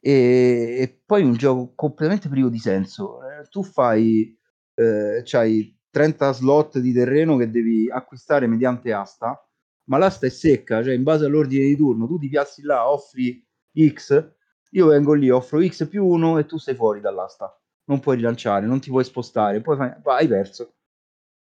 E, 0.00 0.78
e 0.80 1.02
poi 1.04 1.22
un 1.22 1.34
gioco 1.34 1.72
completamente 1.74 2.28
privo 2.28 2.48
di 2.48 2.58
senso. 2.58 3.20
Eh, 3.22 3.48
tu 3.48 3.62
fai, 3.62 4.36
eh, 4.74 5.22
c'hai 5.24 5.78
30 5.90 6.32
slot 6.32 6.78
di 6.78 6.92
terreno 6.92 7.36
che 7.36 7.50
devi 7.50 7.90
acquistare 7.90 8.46
mediante 8.46 8.92
asta, 8.92 9.38
ma 9.84 9.98
l'asta 9.98 10.26
è 10.26 10.30
secca, 10.30 10.82
cioè 10.82 10.94
in 10.94 11.02
base 11.02 11.24
all'ordine 11.26 11.64
di 11.66 11.76
turno, 11.76 12.06
tu 12.06 12.18
ti 12.18 12.28
piazzi 12.28 12.62
là, 12.62 12.88
offri 12.90 13.44
X, 13.92 14.34
io 14.72 14.86
vengo 14.86 15.12
lì, 15.14 15.30
offro 15.30 15.60
X 15.66 15.88
più 15.88 16.06
1 16.06 16.38
e 16.38 16.46
tu 16.46 16.56
sei 16.58 16.74
fuori 16.74 17.00
dall'asta. 17.00 17.54
Non 17.84 17.98
puoi 18.00 18.16
rilanciare, 18.16 18.66
non 18.66 18.80
ti 18.80 18.88
puoi 18.90 19.04
spostare, 19.04 19.60
poi 19.60 19.76
fai, 19.76 19.92
hai 20.04 20.28
perso. 20.28 20.74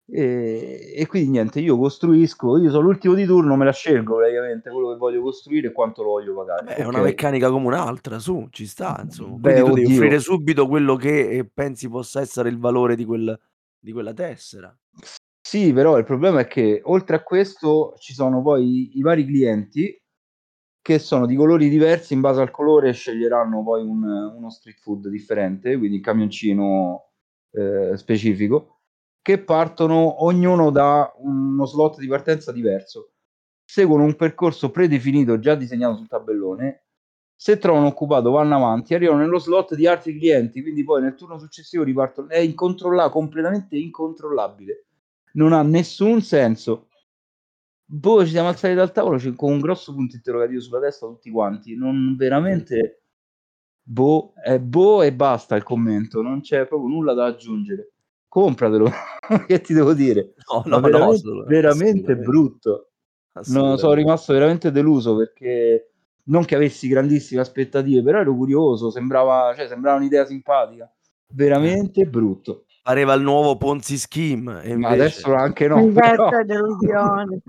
E, 0.05 0.93
e 0.95 1.07
quindi 1.07 1.29
niente, 1.31 1.59
io 1.59 1.77
costruisco, 1.77 2.57
io 2.57 2.69
sono 2.69 2.83
l'ultimo 2.83 3.13
di 3.13 3.25
turno, 3.25 3.55
me 3.55 3.65
la 3.65 3.71
scelgo 3.71 4.17
praticamente 4.17 4.69
quello 4.69 4.91
che 4.91 4.97
voglio 4.97 5.21
costruire 5.21 5.67
e 5.67 5.71
quanto 5.71 6.03
lo 6.03 6.09
voglio 6.09 6.35
pagare. 6.35 6.65
Vabbè, 6.65 6.75
è 6.77 6.85
una 6.85 7.01
meccanica 7.01 7.49
come 7.49 7.67
un'altra, 7.67 8.19
su, 8.19 8.47
ci 8.49 8.65
sta, 8.65 8.99
insomma. 9.03 9.37
Beh, 9.37 9.53
Quindi 9.53 9.69
tu 9.69 9.75
devi 9.75 9.93
offrire 9.93 10.19
subito 10.19 10.67
quello 10.67 10.95
che 10.95 11.29
eh, 11.29 11.45
pensi 11.45 11.87
possa 11.89 12.19
essere 12.21 12.49
il 12.49 12.59
valore 12.59 12.95
di 12.95 13.05
quel, 13.05 13.39
di 13.79 13.91
quella 13.91 14.13
tessera. 14.13 14.75
Sì, 15.45 15.71
però 15.73 15.97
il 15.97 16.05
problema 16.05 16.41
è 16.41 16.47
che 16.47 16.81
oltre 16.83 17.15
a 17.15 17.23
questo 17.23 17.93
ci 17.97 18.13
sono 18.13 18.41
poi 18.41 18.65
i, 18.65 18.97
i 18.97 19.01
vari 19.01 19.25
clienti 19.25 19.97
che 20.81 20.99
sono 20.99 21.25
di 21.25 21.35
colori 21.35 21.69
diversi, 21.69 22.13
in 22.13 22.19
base 22.19 22.41
al 22.41 22.51
colore 22.51 22.91
sceglieranno 22.91 23.63
poi 23.63 23.83
un- 23.83 24.03
uno 24.03 24.49
street 24.49 24.79
food 24.79 25.07
differente, 25.07 25.77
quindi 25.77 25.97
il 25.97 26.03
camioncino 26.03 27.11
eh, 27.51 27.95
specifico, 27.95 28.72
che 29.23 29.39
partono 29.41 30.25
ognuno 30.25 30.69
da 30.69 31.11
uno 31.15 31.65
slot 31.65 31.97
di 31.97 32.07
partenza 32.07 32.51
diverso. 32.51 33.13
Seguono 33.63 34.03
un 34.03 34.15
percorso 34.15 34.69
predefinito 34.69 35.39
già 35.39 35.55
disegnato 35.55 35.95
sul 35.95 36.09
tabellone. 36.09 36.83
Se 37.33 37.57
trovano 37.57 37.87
occupato 37.87 38.31
vanno 38.31 38.55
avanti, 38.57 38.93
arrivano 38.93 39.19
nello 39.19 39.39
slot 39.39 39.75
di 39.75 39.87
altri 39.87 40.17
clienti, 40.17 40.61
quindi 40.61 40.83
poi 40.83 41.01
nel 41.01 41.15
turno 41.15 41.39
successivo 41.39 41.83
ripartono. 41.83 42.27
È 42.27 42.37
incontrollabile, 42.37 43.13
completamente 43.13 43.77
incontrollabile. 43.77 44.85
Non 45.33 45.53
ha 45.53 45.63
nessun 45.63 46.21
senso. 46.21 46.89
Boh, 47.85 48.25
ci 48.25 48.31
siamo 48.31 48.49
alzati 48.49 48.73
dal 48.73 48.91
tavolo 48.91 49.17
c'è 49.17 49.33
con 49.35 49.53
un 49.53 49.59
grosso 49.61 49.93
punto 49.93 50.17
interrogativo 50.17 50.59
sulla 50.59 50.81
testa 50.81 51.07
tutti 51.07 51.31
quanti. 51.31 51.77
Non 51.77 52.15
veramente. 52.17 53.03
Boh, 53.81 54.33
è 54.35 54.59
boh 54.59 55.01
e 55.01 55.13
basta 55.13 55.55
il 55.55 55.63
commento, 55.63 56.21
non 56.21 56.41
c'è 56.41 56.65
proprio 56.67 56.89
nulla 56.89 57.13
da 57.13 57.25
aggiungere. 57.25 57.92
Compratelo, 58.33 58.89
che 59.45 59.61
ti 59.61 59.75
devo 59.75 59.93
dire? 59.93 60.33
No, 60.51 60.63
no, 60.65 60.77
no, 60.77 60.81
veramente, 60.81 61.13
assolut- 61.17 61.47
veramente 61.47 62.15
brutto. 62.15 62.89
No, 63.49 63.77
sono 63.77 63.93
rimasto 63.93 64.33
veramente 64.33 64.71
deluso 64.71 65.15
perché 65.15 65.91
non 66.23 66.43
che 66.43 66.55
avessi 66.55 66.87
grandissime 66.87 67.41
aspettative, 67.41 68.01
però 68.01 68.21
ero 68.21 68.33
curioso, 68.33 68.89
sembrava, 68.89 69.53
cioè, 69.55 69.67
sembrava 69.67 69.97
un'idea 69.97 70.25
simpatica. 70.25 70.91
Veramente 71.27 72.05
brutto. 72.05 72.65
Pareva 72.81 73.13
il 73.13 73.21
nuovo 73.21 73.55
Ponzi 73.55 73.99
Scheme. 73.99 74.77
Ma 74.77 74.89
adesso 74.89 75.31
anche 75.35 75.67
no, 75.67 75.85
però. 75.89 76.31
Delusione. 76.43 77.39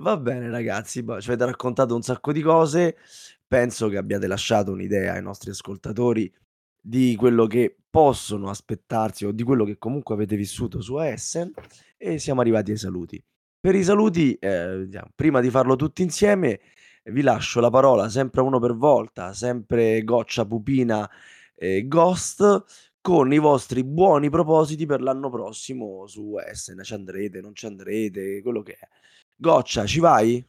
Va 0.00 0.16
bene, 0.16 0.48
ragazzi, 0.48 1.02
boh, 1.02 1.20
ci 1.20 1.28
avete 1.28 1.44
raccontato 1.44 1.94
un 1.94 2.00
sacco 2.00 2.32
di 2.32 2.40
cose. 2.40 2.96
Penso 3.46 3.88
che 3.90 3.98
abbiate 3.98 4.26
lasciato 4.26 4.72
un'idea 4.72 5.12
ai 5.12 5.22
nostri 5.22 5.50
ascoltatori 5.50 6.32
di 6.86 7.16
quello 7.16 7.46
che 7.46 7.76
possono 7.90 8.48
aspettarsi 8.48 9.24
o 9.24 9.32
di 9.32 9.42
quello 9.42 9.64
che 9.64 9.76
comunque 9.76 10.14
avete 10.14 10.36
vissuto 10.36 10.80
su 10.80 11.00
Essen 11.00 11.52
e 11.96 12.18
siamo 12.20 12.40
arrivati 12.42 12.70
ai 12.70 12.76
saluti. 12.76 13.20
Per 13.58 13.74
i 13.74 13.82
saluti, 13.82 14.34
eh, 14.34 14.76
vediamo, 14.76 15.08
prima 15.12 15.40
di 15.40 15.50
farlo 15.50 15.74
tutti 15.74 16.02
insieme, 16.02 16.60
vi 17.06 17.22
lascio 17.22 17.58
la 17.58 17.70
parola 17.70 18.08
sempre 18.08 18.40
uno 18.40 18.60
per 18.60 18.76
volta, 18.76 19.32
sempre 19.32 20.04
Goccia, 20.04 20.46
Pupina 20.46 21.10
e 21.56 21.88
Ghost 21.88 22.64
con 23.00 23.32
i 23.32 23.38
vostri 23.38 23.82
buoni 23.82 24.30
propositi 24.30 24.86
per 24.86 25.00
l'anno 25.00 25.28
prossimo 25.28 26.06
su 26.06 26.36
Essen. 26.38 26.84
Ci 26.84 26.94
andrete, 26.94 27.40
non 27.40 27.54
ci 27.54 27.66
andrete, 27.66 28.42
quello 28.42 28.62
che 28.62 28.74
è. 28.74 28.88
Goccia, 29.34 29.86
ci 29.86 29.98
vai? 29.98 30.44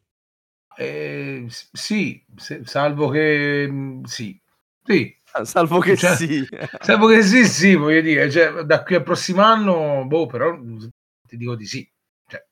Eh, 0.77 1.47
sì, 1.49 2.23
se- 2.35 2.63
salvo 2.63 3.09
che 3.09 3.67
mm, 3.67 4.03
sì, 4.03 4.39
sì, 4.83 5.16
Salvo 5.45 5.79
che 5.79 5.95
Cioè, 5.95 6.15
sì. 6.15 6.47
salvo 6.79 7.07
che 7.07 7.21
sì, 7.23 7.45
sì, 7.45 7.75
voglio 7.75 8.01
dire, 8.01 8.29
cioè, 8.29 8.63
da 8.63 8.83
qui 8.83 8.95
al 8.95 9.03
prossimo 9.03 9.41
anno, 9.41 10.05
boh, 10.05 10.25
però 10.27 10.57
ti 11.27 11.37
dico 11.37 11.55
di 11.55 11.65
sì. 11.65 11.89
Cioè, 12.25 12.45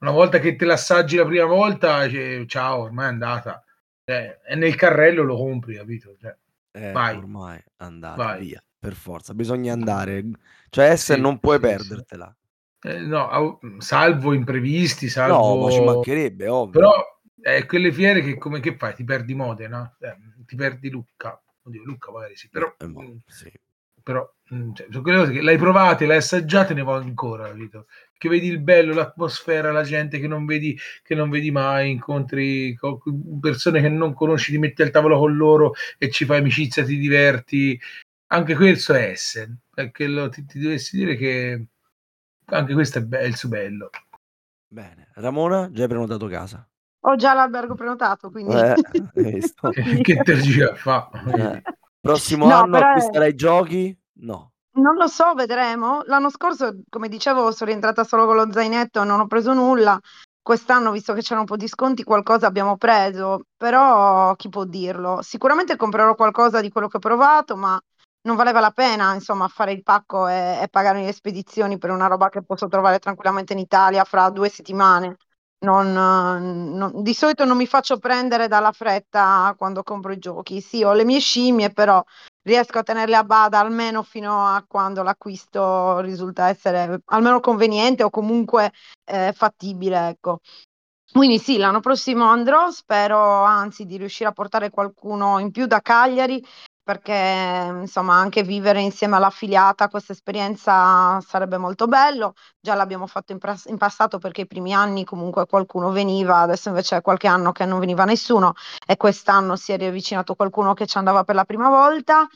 una 0.00 0.10
volta 0.12 0.38
che 0.38 0.56
te 0.56 0.64
l'assaggi 0.64 1.16
la 1.16 1.24
prima 1.26 1.44
volta, 1.46 2.08
cioè, 2.08 2.44
ciao, 2.46 2.82
ormai 2.82 3.06
è 3.06 3.08
andata. 3.08 3.62
Cioè, 4.04 4.38
è 4.40 4.54
nel 4.54 4.74
carrello 4.74 5.22
lo 5.22 5.36
compri, 5.36 5.76
capito? 5.76 6.16
Cioè, 6.20 6.36
Eh, 6.72 6.92
Vai. 6.92 7.16
ormai 7.16 7.62
andate 7.76 8.16
Vai. 8.22 8.40
via, 8.40 8.62
per 8.78 8.94
forza, 8.94 9.34
bisogna 9.34 9.72
andare. 9.72 10.24
Cioè, 10.70 10.90
Essen 10.90 11.16
Sì, 11.16 11.22
non 11.22 11.38
puoi 11.38 11.58
sì, 11.58 11.62
sì. 11.62 11.66
perdertela. 11.66 12.36
eh, 12.82 12.98
no, 13.00 13.58
salvo 13.78 14.32
imprevisti, 14.34 15.08
salvo... 15.08 15.56
No, 15.56 15.56
ma 15.64 15.70
ci 15.70 15.80
mancherebbe, 15.82 16.48
ovvio. 16.48 16.70
Però 16.80 16.92
è 17.40 17.66
quelle 17.66 17.92
fiere 17.92 18.20
che 18.22 18.36
come 18.38 18.60
che 18.60 18.76
fai? 18.76 18.94
Ti 18.94 19.04
perdi 19.04 19.34
Modena, 19.34 19.96
eh, 20.00 20.16
ti 20.46 20.56
perdi 20.56 20.90
Lucca. 20.90 21.40
Oddio, 21.68 21.84
Lucca 21.84 22.10
magari 22.10 22.36
sì, 22.36 22.48
però, 22.48 22.74
Eh, 22.78 22.86
boh, 22.88 23.02
mm, 23.02 23.16
sì. 23.26 23.52
però 24.02 24.34
mm, 24.54 24.72
cioè, 24.72 24.86
sono 24.90 25.02
quelle 25.02 25.18
cose 25.18 25.32
che 25.32 25.42
l'hai 25.42 25.58
provate, 25.58 26.06
l'hai 26.06 26.16
assaggiate, 26.16 26.72
ne 26.74 26.82
va 26.82 26.96
ancora, 26.96 27.48
capito? 27.48 27.86
Che 28.16 28.28
vedi 28.28 28.46
il 28.48 28.58
bello, 28.60 28.94
l'atmosfera, 28.94 29.70
la 29.70 29.82
gente 29.82 30.18
che 30.18 30.26
non 30.26 30.46
vedi, 30.46 30.76
che 31.02 31.14
non 31.14 31.28
vedi 31.30 31.50
mai, 31.50 31.90
incontri 31.90 32.74
co- 32.74 33.02
persone 33.40 33.80
che 33.82 33.88
non 33.88 34.14
conosci, 34.14 34.50
ti 34.52 34.58
metti 34.58 34.82
al 34.82 34.90
tavolo 34.90 35.18
con 35.18 35.36
loro 35.36 35.72
e 35.98 36.10
ci 36.10 36.24
fai 36.24 36.38
amicizia, 36.38 36.84
ti 36.84 36.96
diverti. 36.96 37.78
Anche 38.30 38.54
questo 38.54 38.94
è 38.94 39.10
Essen, 39.10 39.58
perché 39.74 40.06
lo- 40.06 40.28
ti, 40.28 40.44
ti 40.46 40.58
dovessi 40.58 40.96
dire 40.96 41.16
che 41.16 41.66
anche 42.46 42.72
questo 42.72 42.98
è, 42.98 43.02
be- 43.02 43.26
il 43.26 43.36
suo 43.36 43.48
bello. 43.50 43.90
Bene. 44.70 45.10
Ramona, 45.14 45.70
già 45.70 45.82
hai 45.82 45.88
prenotato 45.88 46.26
casa. 46.26 46.66
Ho 47.00 47.16
già 47.16 47.32
l'albergo 47.32 47.74
prenotato, 47.74 48.30
quindi... 48.30 48.54
Eh, 48.54 48.74
che, 49.72 50.00
che 50.00 50.22
te 50.22 50.36
gira 50.40 50.72
a 50.72 50.74
fa? 50.74 51.10
Eh. 51.34 51.62
Prossimo 52.00 52.46
No, 52.46 52.60
anno 52.62 52.76
però 52.76 52.86
è- 52.86 52.88
acquisterai 52.90 53.34
giochi? 53.34 53.98
No. 54.20 54.52
Non 54.78 54.94
lo 54.94 55.06
so, 55.08 55.34
vedremo. 55.34 56.02
L'anno 56.06 56.30
scorso, 56.30 56.82
come 56.88 57.08
dicevo, 57.08 57.50
sono 57.50 57.70
rientrata 57.70 58.04
solo 58.04 58.26
con 58.26 58.36
lo 58.36 58.52
zainetto 58.52 59.02
e 59.02 59.04
non 59.04 59.20
ho 59.20 59.26
preso 59.26 59.52
nulla. 59.52 59.98
Quest'anno, 60.40 60.92
visto 60.92 61.12
che 61.12 61.20
c'erano 61.20 61.40
un 61.40 61.46
po' 61.46 61.56
di 61.56 61.68
sconti, 61.68 62.04
qualcosa 62.04 62.46
abbiamo 62.46 62.76
preso, 62.76 63.42
però 63.56 64.34
chi 64.36 64.48
può 64.48 64.64
dirlo? 64.64 65.20
Sicuramente 65.20 65.76
comprerò 65.76 66.14
qualcosa 66.14 66.60
di 66.60 66.70
quello 66.70 66.86
che 66.88 66.96
ho 66.96 67.00
provato, 67.00 67.56
ma 67.56 67.78
non 68.22 68.36
valeva 68.36 68.60
la 68.60 68.70
pena, 68.70 69.12
insomma, 69.14 69.48
fare 69.48 69.72
il 69.72 69.82
pacco 69.82 70.26
e, 70.28 70.60
e 70.62 70.68
pagare 70.70 71.02
le 71.04 71.12
spedizioni 71.12 71.76
per 71.76 71.90
una 71.90 72.06
roba 72.06 72.28
che 72.30 72.42
posso 72.42 72.68
trovare 72.68 72.98
tranquillamente 72.98 73.52
in 73.52 73.58
Italia 73.58 74.04
fra 74.04 74.30
due 74.30 74.48
settimane. 74.48 75.16
Non, 75.60 75.92
non- 75.92 77.02
di 77.02 77.14
solito 77.14 77.44
non 77.44 77.56
mi 77.56 77.66
faccio 77.66 77.98
prendere 77.98 78.46
dalla 78.46 78.70
fretta 78.70 79.52
quando 79.58 79.82
compro 79.82 80.12
i 80.12 80.18
giochi. 80.18 80.60
Sì, 80.60 80.84
ho 80.84 80.92
le 80.92 81.04
mie 81.04 81.18
scimmie, 81.18 81.72
però 81.72 82.02
riesco 82.42 82.78
a 82.78 82.82
tenerle 82.84 83.16
a 83.16 83.24
bada 83.24 83.58
almeno 83.58 84.02
fino 84.04 84.46
a 84.46 84.64
quando 84.66 85.02
l'acquisto 85.02 85.98
risulta 86.00 86.48
essere 86.48 87.00
almeno 87.06 87.40
conveniente 87.40 88.04
o 88.04 88.10
comunque 88.10 88.72
eh, 89.04 89.32
fattibile, 89.34 90.08
ecco. 90.10 90.38
Quindi 91.10 91.38
sì, 91.38 91.56
l'anno 91.56 91.80
prossimo 91.80 92.26
andrò, 92.26 92.70
spero 92.70 93.18
anzi 93.42 93.86
di 93.86 93.96
riuscire 93.96 94.28
a 94.28 94.32
portare 94.32 94.70
qualcuno 94.70 95.38
in 95.38 95.50
più 95.50 95.66
da 95.66 95.80
Cagliari, 95.80 96.42
perché 96.88 97.12
insomma 97.82 98.14
anche 98.14 98.42
vivere 98.42 98.80
insieme 98.80 99.16
all'affiliata 99.16 99.88
questa 99.88 100.12
esperienza 100.14 101.20
sarebbe 101.20 101.58
molto 101.58 101.86
bello. 101.86 102.32
Già 102.58 102.72
l'abbiamo 102.74 103.06
fatto 103.06 103.32
in, 103.32 103.38
pras- 103.38 103.66
in 103.66 103.76
passato 103.76 104.16
perché 104.16 104.40
i 104.42 104.46
primi 104.46 104.72
anni 104.72 105.04
comunque 105.04 105.44
qualcuno 105.44 105.90
veniva, 105.90 106.38
adesso 106.38 106.68
invece 106.70 106.96
è 106.96 107.00
qualche 107.02 107.26
anno 107.26 107.52
che 107.52 107.66
non 107.66 107.78
veniva 107.78 108.04
nessuno 108.06 108.54
e 108.86 108.96
quest'anno 108.96 109.54
si 109.56 109.72
è 109.72 109.76
riavvicinato 109.76 110.34
qualcuno 110.34 110.72
che 110.72 110.86
ci 110.86 110.96
andava 110.96 111.24
per 111.24 111.34
la 111.34 111.44
prima 111.44 111.68
volta. 111.68 112.26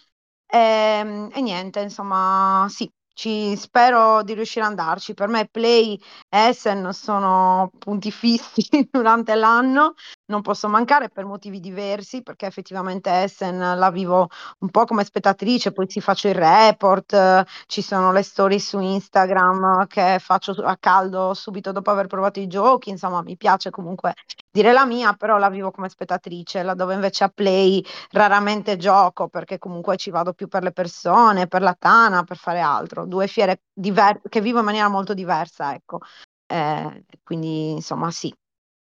E, 0.47 1.29
e 1.33 1.41
niente, 1.41 1.81
insomma, 1.81 2.67
sì, 2.69 2.91
ci 3.15 3.57
spero 3.57 4.23
di 4.23 4.35
riuscire 4.35 4.65
ad 4.65 4.71
andarci. 4.71 5.15
Per 5.15 5.29
me 5.29 5.47
Play 5.51 5.99
e 6.29 6.49
Essen 6.49 6.93
sono 6.93 7.71
punti 7.79 8.11
fissi 8.11 8.67
durante 8.91 9.35
l'anno, 9.35 9.95
non 10.27 10.43
posso 10.43 10.69
mancare 10.69 11.09
per 11.09 11.25
motivi 11.25 11.61
diversi, 11.61 12.23
perché 12.23 12.47
effettivamente 12.47 13.11
Essen 13.11 13.59
la 13.59 13.91
vivo 13.91 14.29
un 14.61 14.71
po' 14.71 14.85
come 14.85 15.05
spettatrice, 15.05 15.73
poi 15.73 15.89
ci 15.89 16.01
faccio 16.01 16.29
il 16.29 16.35
report, 16.35 17.45
ci 17.67 17.83
sono 17.83 18.13
le 18.13 18.23
storie 18.23 18.59
su 18.59 18.81
Instagram 18.81 19.87
che 19.87 20.19
faccio 20.21 20.53
a 20.53 20.77
caldo 20.79 21.35
subito 21.35 21.73
dopo 21.73 21.91
aver 21.91 22.07
provato 22.07 22.41
i 22.41 22.47
giochi, 22.47 22.91
insomma, 22.91 23.23
mi 23.23 23.37
piace 23.37 23.71
comunque 23.71 24.15
dire 24.53 24.73
la 24.73 24.85
mia, 24.85 25.15
però 25.15 25.39
la 25.39 25.49
vivo 25.49 25.71
come 25.71 25.89
spettatrice, 25.89 26.63
laddove 26.63 26.95
invece 26.95 27.25
a 27.25 27.29
Play 27.29 27.83
raramente 28.11 28.77
gioco 28.77 29.29
perché 29.29 29.59
comunque 29.59 29.97
ci 29.97 30.11
vado 30.11 30.35
più 30.35 30.47
per 30.47 30.63
le 30.63 30.73
persone, 30.73 31.47
per 31.49 31.63
la 31.63 31.75
tana, 31.77 32.23
per 32.23 32.37
fare 32.37 32.61
altro. 32.61 33.07
Due 33.07 33.27
fiere 33.27 33.63
diver- 33.73 34.21
che 34.29 34.41
vivo 34.41 34.59
in 34.59 34.67
maniera 34.67 34.89
molto 34.89 35.15
diversa, 35.15 35.75
ecco. 35.75 36.01
Eh, 36.47 37.05
quindi 37.23 37.71
insomma 37.71 38.11
sì, 38.11 38.33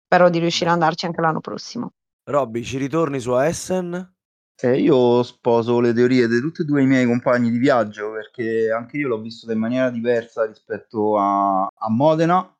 spero 0.05 0.29
di 0.29 0.37
riuscire 0.39 0.69
ad 0.69 0.75
andarci 0.75 1.07
anche 1.07 1.21
l'anno 1.21 1.39
prossimo. 1.39 1.91
Robby, 2.25 2.63
ci 2.63 2.77
ritorni 2.77 3.19
su 3.19 3.35
Essen? 3.35 4.13
Eh, 4.57 4.79
io 4.79 5.21
sposo 5.23 5.81
le 5.81 5.93
teorie 5.93 6.27
di 6.27 6.39
tutti 6.39 6.61
e 6.61 6.65
due 6.65 6.81
i 6.81 6.85
miei 6.85 7.05
compagni 7.05 7.51
di 7.51 7.57
viaggio 7.57 8.11
perché 8.11 8.71
anche 8.71 8.97
io 8.97 9.09
l'ho 9.09 9.19
vissuta 9.19 9.51
in 9.51 9.59
maniera 9.59 9.89
diversa 9.89 10.45
rispetto 10.45 11.17
a, 11.19 11.63
a 11.63 11.89
Modena, 11.89 12.55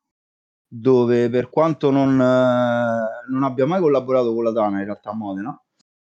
dove 0.77 1.29
per 1.29 1.49
quanto 1.49 1.89
non, 1.89 2.19
eh, 2.19 3.29
non 3.31 3.43
abbia 3.43 3.65
mai 3.65 3.79
collaborato 3.79 4.33
con 4.33 4.43
la 4.43 4.51
Tana 4.51 4.79
in 4.79 4.85
realtà 4.85 5.11
a 5.11 5.15
Modena, 5.15 5.57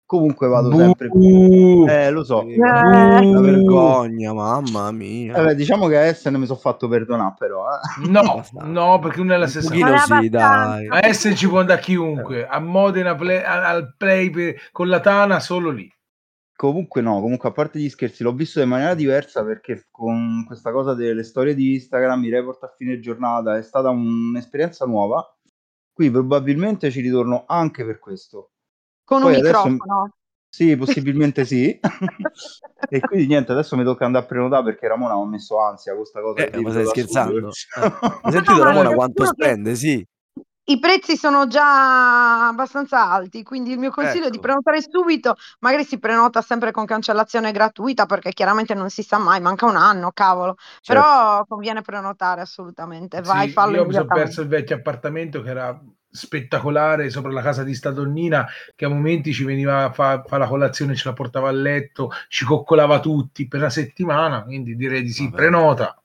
comunque 0.05 0.47
vado 0.47 0.75
sempre... 0.75 1.07
Buh. 1.07 1.85
Eh, 1.87 2.09
lo 2.11 2.23
so. 2.23 2.41
Eh. 2.43 2.55
Una 2.57 3.39
vergogna, 3.41 4.33
mamma 4.33 4.91
mia. 4.91 5.33
Vabbè, 5.33 5.55
diciamo 5.55 5.87
che 5.87 5.97
a 5.97 6.01
Essen 6.01 6.35
mi 6.35 6.45
sono 6.45 6.59
fatto 6.59 6.87
perdonare 6.87 7.33
però. 7.37 7.65
eh. 7.67 8.07
No, 8.09 8.43
no, 8.65 8.99
perché 8.99 9.17
non 9.19 9.31
è 9.31 9.37
la 9.37 9.43
Un 9.45 9.49
stessa 9.49 9.73
cosa. 9.73 10.19
sì, 10.19 10.29
dai. 10.29 10.87
A 10.87 10.99
Essen 11.05 11.35
ci 11.35 11.47
può 11.47 11.59
andare 11.59 11.81
chiunque, 11.81 12.47
a 12.47 12.59
Modena 12.59 13.15
play- 13.15 13.43
al 13.43 13.95
play 13.97 14.29
per- 14.29 14.55
con 14.71 14.87
la 14.87 14.99
Tana 14.99 15.39
solo 15.39 15.69
lì. 15.71 15.91
Comunque 16.59 16.99
no, 16.99 17.21
comunque 17.21 17.47
a 17.47 17.51
parte 17.53 17.79
gli 17.79 17.87
scherzi, 17.87 18.21
l'ho 18.21 18.33
visto 18.33 18.59
in 18.59 18.67
maniera 18.67 18.93
diversa 18.93 19.45
perché 19.45 19.87
con 19.89 20.43
questa 20.45 20.73
cosa 20.73 20.93
delle 20.93 21.23
storie 21.23 21.55
di 21.55 21.75
Instagram, 21.75 22.21
i 22.25 22.29
report 22.29 22.61
a 22.65 22.73
fine 22.75 22.99
giornata, 22.99 23.55
è 23.55 23.61
stata 23.61 23.87
un'esperienza 23.91 24.85
nuova. 24.85 25.25
Qui 25.93 26.11
probabilmente 26.11 26.91
ci 26.91 26.99
ritorno 26.99 27.45
anche 27.47 27.85
per 27.85 27.99
questo. 27.99 28.51
Con 29.05 29.21
Poi 29.21 29.35
un 29.35 29.39
adesso- 29.39 29.69
microfono. 29.69 30.13
Sì, 30.49 30.75
possibilmente 30.75 31.45
sì. 31.45 31.79
e 32.89 32.99
quindi 32.99 33.27
niente, 33.27 33.53
adesso 33.53 33.77
mi 33.77 33.85
tocca 33.85 34.03
andare 34.03 34.25
a 34.25 34.27
prenotare 34.27 34.63
perché 34.65 34.85
Ramona 34.89 35.15
mi 35.15 35.21
ha 35.21 35.25
messo 35.27 35.61
ansia 35.61 35.93
con 35.93 36.01
questa 36.01 36.19
cosa. 36.19 36.43
Eh, 36.45 36.59
ma 36.59 36.71
stai 36.71 36.85
scherzando? 36.87 37.37
Eh, 37.47 37.51
Hai 38.23 38.31
sentito 38.33 38.61
Ramona 38.61 38.93
quanto 38.93 39.23
spende? 39.23 39.75
Sì. 39.75 40.05
I 40.69 40.77
prezzi 40.77 41.17
sono 41.17 41.47
già 41.47 42.47
abbastanza 42.49 43.09
alti, 43.09 43.41
quindi 43.41 43.71
il 43.71 43.79
mio 43.79 43.89
consiglio 43.89 44.27
è 44.27 44.29
di 44.29 44.35
Ecco. 44.35 44.39
prenotare 44.39 44.81
subito, 44.83 45.35
magari 45.61 45.83
si 45.83 45.97
prenota 45.97 46.43
sempre 46.43 46.69
con 46.71 46.85
cancellazione 46.85 47.51
gratuita 47.51 48.05
perché 48.05 48.31
chiaramente 48.33 48.75
non 48.75 48.91
si 48.91 49.01
sa 49.01 49.17
mai, 49.17 49.41
manca 49.41 49.65
un 49.65 49.75
anno, 49.75 50.11
cavolo, 50.11 50.57
Certo. 50.81 50.93
però 50.93 51.43
conviene 51.45 51.81
prenotare 51.81 52.41
assolutamente, 52.41 53.19
vai, 53.21 53.47
Sì, 53.47 53.53
fallo 53.53 53.77
io 53.77 53.85
mi 53.85 53.93
sono 53.93 54.11
perso 54.11 54.41
il 54.41 54.47
vecchio 54.47 54.75
appartamento 54.75 55.41
che 55.41 55.49
era 55.49 55.81
spettacolare 56.11 57.09
sopra 57.09 57.31
la 57.31 57.41
casa 57.41 57.63
di 57.63 57.73
Stadonnina 57.75 58.47
che 58.75 58.85
a 58.85 58.89
momenti 58.89 59.33
ci 59.33 59.43
veniva 59.43 59.85
a 59.85 59.91
fare 59.91 60.23
la 60.37 60.47
colazione, 60.47 60.95
ce 60.95 61.07
la 61.07 61.13
portava 61.13 61.49
a 61.49 61.51
letto, 61.51 62.11
ci 62.27 62.45
coccolava 62.45 62.99
tutti 62.99 63.47
per 63.47 63.59
una 63.61 63.69
settimana, 63.69 64.43
quindi 64.43 64.75
direi 64.75 65.01
di 65.01 65.11
sì, 65.11 65.29
Vabbè. 65.29 65.35
prenota. 65.35 65.98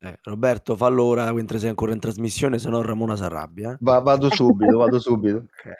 Eh, 0.00 0.18
Roberto, 0.22 0.76
fallo 0.76 1.04
ora 1.04 1.32
mentre 1.32 1.58
sei 1.58 1.70
ancora 1.70 1.92
in 1.92 1.98
trasmissione, 2.00 2.58
se 2.58 2.68
no 2.68 2.82
Ramona 2.82 3.16
si 3.16 3.22
arrabbia. 3.22 3.76
Va- 3.80 4.00
vado 4.00 4.30
subito, 4.30 4.78
vado 4.78 4.98
subito. 4.98 5.44
Ok. 5.56 5.72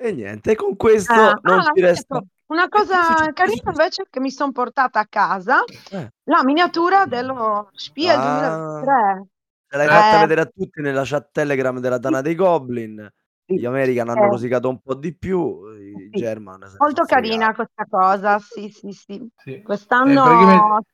E 0.00 0.12
niente, 0.12 0.54
con 0.54 0.76
questo 0.76 1.12
Ah, 1.12 1.36
non 1.42 1.58
ah, 1.58 1.70
ci 1.74 1.80
resta... 1.80 2.22
una 2.46 2.68
cosa 2.68 3.32
carina 3.32 3.70
invece 3.70 4.04
che 4.08 4.20
mi 4.20 4.30
sono 4.30 4.52
portata 4.52 5.00
a 5.00 5.06
casa, 5.08 5.64
Eh. 5.90 6.12
la 6.24 6.44
miniatura 6.44 7.04
dello 7.06 7.68
Spiel 7.72 8.14
Ah. 8.16 8.80
2023. 8.84 9.26
Te 9.66 9.76
l'hai 9.76 9.86
fatta 9.88 10.16
Eh. 10.16 10.20
vedere 10.20 10.40
a 10.42 10.46
tutti 10.46 10.80
nella 10.80 11.02
chat 11.04 11.30
Telegram 11.32 11.78
della 11.80 11.98
Tana 11.98 12.20
dei 12.20 12.36
Goblin. 12.36 13.12
Gli 13.44 13.64
American 13.64 14.08
hanno 14.10 14.24
Eh. 14.26 14.28
rosicato 14.30 14.68
un 14.68 14.78
po' 14.80 14.94
di 14.94 15.16
più, 15.16 15.64
i 15.74 16.10
Sì. 16.12 16.20
German 16.20 16.60
Molto 16.78 17.02
carina 17.04 17.46
fregati. 17.52 17.54
questa 17.56 17.86
cosa, 17.88 18.38
sì, 18.38 18.68
sì, 18.68 18.92
sì. 18.92 19.28
Sì. 19.36 19.62
Quest'anno... 19.62 20.22
Eh, 20.22 20.28
praticamente- 20.28 20.90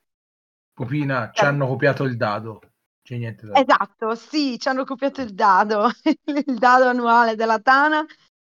Popina, 0.75 1.31
ci 1.33 1.45
hanno 1.45 1.67
copiato 1.67 2.05
il 2.05 2.17
dado. 2.17 2.61
C'è 3.03 3.17
niente 3.17 3.47
da. 3.47 3.55
Esatto, 3.55 4.15
sì, 4.15 4.59
ci 4.59 4.69
hanno 4.69 4.85
copiato 4.85 5.21
il 5.21 5.33
dado, 5.33 5.89
il 6.25 6.59
dado 6.59 6.89
annuale 6.89 7.37
della 7.37 7.61
Tana. 7.61 8.05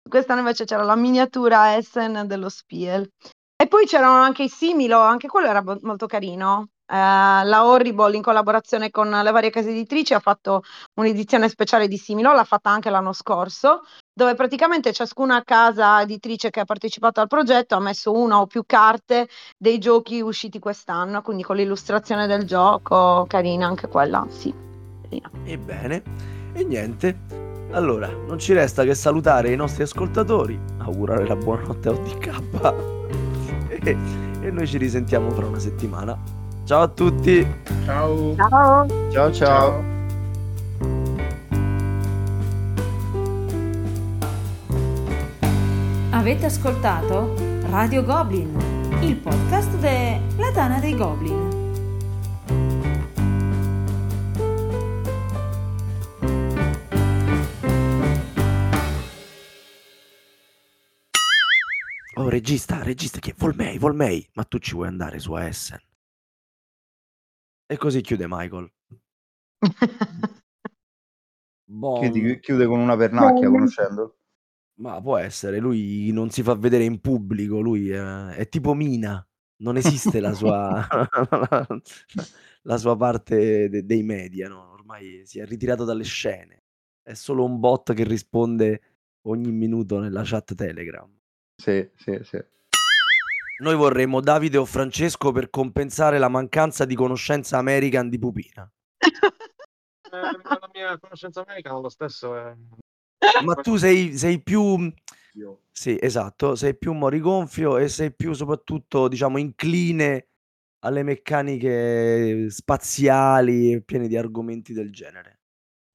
Quest'anno 0.09 0.40
invece 0.40 0.64
c'era 0.64 0.82
la 0.82 0.96
miniatura 0.96 1.76
Essen 1.76 2.26
dello 2.26 2.48
Spiel. 2.48 3.09
E 3.56 3.66
poi 3.68 3.86
c'erano 3.86 4.20
anche 4.20 4.44
i 4.44 4.48
Similo, 4.48 5.01
anche 5.01 5.28
quello 5.28 5.48
era 5.48 5.62
bo- 5.62 5.78
molto 5.82 6.06
carino. 6.06 6.68
Eh, 6.86 6.94
la 6.97 7.66
Horrible 7.66 8.15
in 8.15 8.23
collaborazione 8.23 8.90
con 8.90 9.09
le 9.09 9.31
varie 9.31 9.51
case 9.51 9.70
editrici 9.70 10.15
ha 10.15 10.20
fatto 10.20 10.62
un'edizione 10.94 11.48
speciale 11.48 11.89
di 11.89 11.97
Similo, 11.97 12.32
l'ha 12.32 12.44
fatta 12.44 12.70
anche 12.70 12.90
l'anno 12.90 13.12
scorso, 13.12 13.82
dove 14.12 14.35
praticamente 14.35 14.93
ciascuna 14.93 15.43
casa 15.43 16.02
editrice 16.02 16.51
che 16.51 16.61
ha 16.61 16.65
partecipato 16.65 17.20
al 17.20 17.27
progetto 17.27 17.74
ha 17.74 17.81
messo 17.81 18.12
una 18.12 18.40
o 18.40 18.47
più 18.47 18.65
carte 18.66 19.28
dei 19.56 19.78
giochi 19.78 20.20
usciti 20.20 20.59
quest'anno, 20.59 21.23
quindi 21.23 21.43
con 21.43 21.56
l'illustrazione 21.56 22.27
del 22.27 22.44
gioco, 22.44 23.24
carina 23.28 23.66
anche 23.66 23.89
quella, 23.89 24.27
sì. 24.28 24.55
carina. 25.02 25.31
Ebbene, 25.44 26.02
e 26.52 26.65
niente. 26.65 27.43
Allora, 27.70 28.09
non 28.09 28.39
ci 28.39 28.52
resta 28.52 28.85
che 28.85 28.94
salutare 28.94 29.51
i 29.51 29.56
nostri 29.56 29.82
ascoltatori, 29.82 30.59
augurare 30.78 31.27
la 31.27 31.35
buonanotte 31.35 31.89
a 31.89 31.93
ODK 31.93 32.43
e, 33.69 33.97
e 34.43 34.51
noi 34.51 34.66
ci 34.66 34.78
risentiamo 34.78 35.31
fra 35.31 35.47
una 35.47 35.59
settimana. 35.59 36.34
Ciao 36.65 36.81
a 36.81 36.89
tutti! 36.89 37.47
Ciao. 37.85 38.35
Ciao! 38.36 39.11
Ciao 39.11 39.32
ciao. 39.32 39.85
Avete 46.09 46.47
ascoltato 46.47 47.35
Radio 47.69 48.03
Goblin, 48.03 48.57
il 49.03 49.16
podcast 49.16 49.77
della 49.77 50.51
Tana 50.55 50.81
dei 50.81 50.97
Goblin. 50.97 51.53
Oh, 62.15 62.31
regista, 62.31 62.82
regista, 62.82 63.19
chi 63.19 63.32
è? 63.32 63.35
Volmei, 63.36 63.77
Volmei, 63.77 64.27
ma 64.32 64.45
tu 64.45 64.59
ci 64.59 64.73
vuoi 64.73 64.89
andare 64.89 65.19
su 65.19 65.36
Essen? 65.36 65.78
E 67.66 67.77
così 67.77 68.01
chiude 68.03 68.27
Michael. 68.28 68.70
Bon. 71.66 72.01
Chiudi- 72.01 72.39
chiude 72.41 72.66
con 72.66 72.78
una 72.78 72.97
pernacchia, 72.97 73.49
Bene. 73.49 73.51
conoscendolo. 73.51 74.19
Ma 74.77 75.01
può 75.01 75.16
essere, 75.16 75.59
lui 75.59 76.11
non 76.12 76.31
si 76.31 76.43
fa 76.43 76.55
vedere 76.55 76.85
in 76.85 77.01
pubblico, 77.01 77.61
lui 77.61 77.91
è, 77.91 78.27
è 78.28 78.49
tipo 78.49 78.74
Mina, 78.74 79.27
non 79.59 79.77
esiste 79.77 80.19
la 80.19 80.32
sua, 80.32 80.85
la 82.62 82.77
sua 82.77 82.97
parte 82.97 83.69
de- 83.69 83.85
dei 83.85 84.03
media, 84.03 84.49
no? 84.49 84.73
ormai 84.73 85.23
si 85.24 85.39
è 85.39 85.47
ritirato 85.47 85.85
dalle 85.85 86.03
scene, 86.03 86.65
è 87.03 87.15
solo 87.15 87.45
un 87.45 87.61
bot 87.61 87.95
che 87.95 88.03
risponde 88.05 88.82
ogni 89.27 89.53
minuto 89.53 90.01
nella 90.01 90.23
chat 90.24 90.55
Telegram. 90.55 91.09
Sì, 91.57 91.89
sì, 91.95 92.19
sì. 92.23 92.45
Noi 93.59 93.76
vorremmo 93.76 94.20
Davide 94.20 94.59
o 94.59 94.64
Francesco 94.64 95.31
per 95.32 95.48
compensare 95.51 96.18
la 96.18 96.28
mancanza 96.28 96.85
di 96.85 96.94
conoscenza 96.94 97.56
American 97.59 98.09
di 98.09 98.18
Pupina. 98.18 98.70
Eh, 98.98 100.20
la 100.43 100.70
mia 100.72 100.98
conoscenza 100.98 101.43
americana 101.43 101.78
lo 101.78 101.89
stesso 101.89 102.36
è... 102.36 102.55
Ma 103.44 103.55
tu 103.55 103.76
sei, 103.76 104.16
sei 104.16 104.43
più... 104.43 104.93
Sì, 105.70 105.98
esatto, 106.01 106.55
sei 106.55 106.76
più 106.76 106.93
morigonfio 106.93 107.78
e 107.78 107.89
sei 107.89 108.12
più 108.14 108.32
soprattutto, 108.32 109.09
diciamo, 109.09 109.39
incline 109.39 110.28
alle 110.85 111.02
meccaniche 111.02 112.48
spaziali 112.51 113.72
e 113.72 113.81
piene 113.82 114.06
di 114.06 114.16
argomenti 114.16 114.72
del 114.72 114.93
genere. 114.93 115.40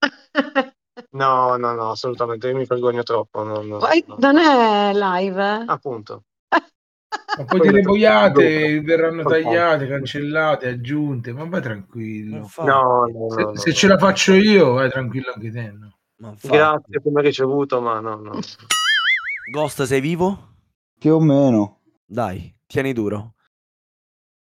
No, 1.11 1.55
no, 1.55 1.73
no, 1.75 1.91
assolutamente, 1.91 2.49
io 2.49 2.57
mi 2.57 2.65
vergogno 2.65 3.03
troppo. 3.03 3.41
non- 3.43 3.67
non- 3.67 3.79
Poi 3.79 4.03
no. 4.05 4.17
non 4.19 4.37
è 4.37 4.91
live, 4.93 5.41
eh? 5.41 5.63
Appunto. 5.65 6.25
Ma 7.37 7.45
poi 7.45 7.59
delle 7.59 7.81
boiate 7.81 8.81
verranno 8.81 9.23
tagliate, 9.23 9.87
cancellate, 9.87 10.67
aggiunte, 10.67 11.31
ma 11.31 11.45
vai 11.45 11.61
tranquillo. 11.61 12.49
No, 12.57 12.65
no, 12.65 13.29
Se, 13.29 13.41
no, 13.41 13.47
no, 13.51 13.55
se 13.55 13.73
ce 13.73 13.87
la 13.87 13.97
faccio 13.97 14.33
io, 14.33 14.73
vai 14.73 14.89
tranquillo 14.89 15.31
anche 15.33 15.51
te. 15.51 15.73
Grazie 16.41 17.01
come 17.01 17.21
ricevuto, 17.21 17.79
ma 17.79 17.99
no, 17.99 18.15
no. 18.15 18.39
Ghost, 19.51 19.83
sei 19.83 20.01
vivo? 20.01 20.55
Più 20.97 21.13
o 21.13 21.19
meno. 21.19 21.79
Dai, 22.05 22.53
tieni 22.67 22.91
duro. 22.91 23.35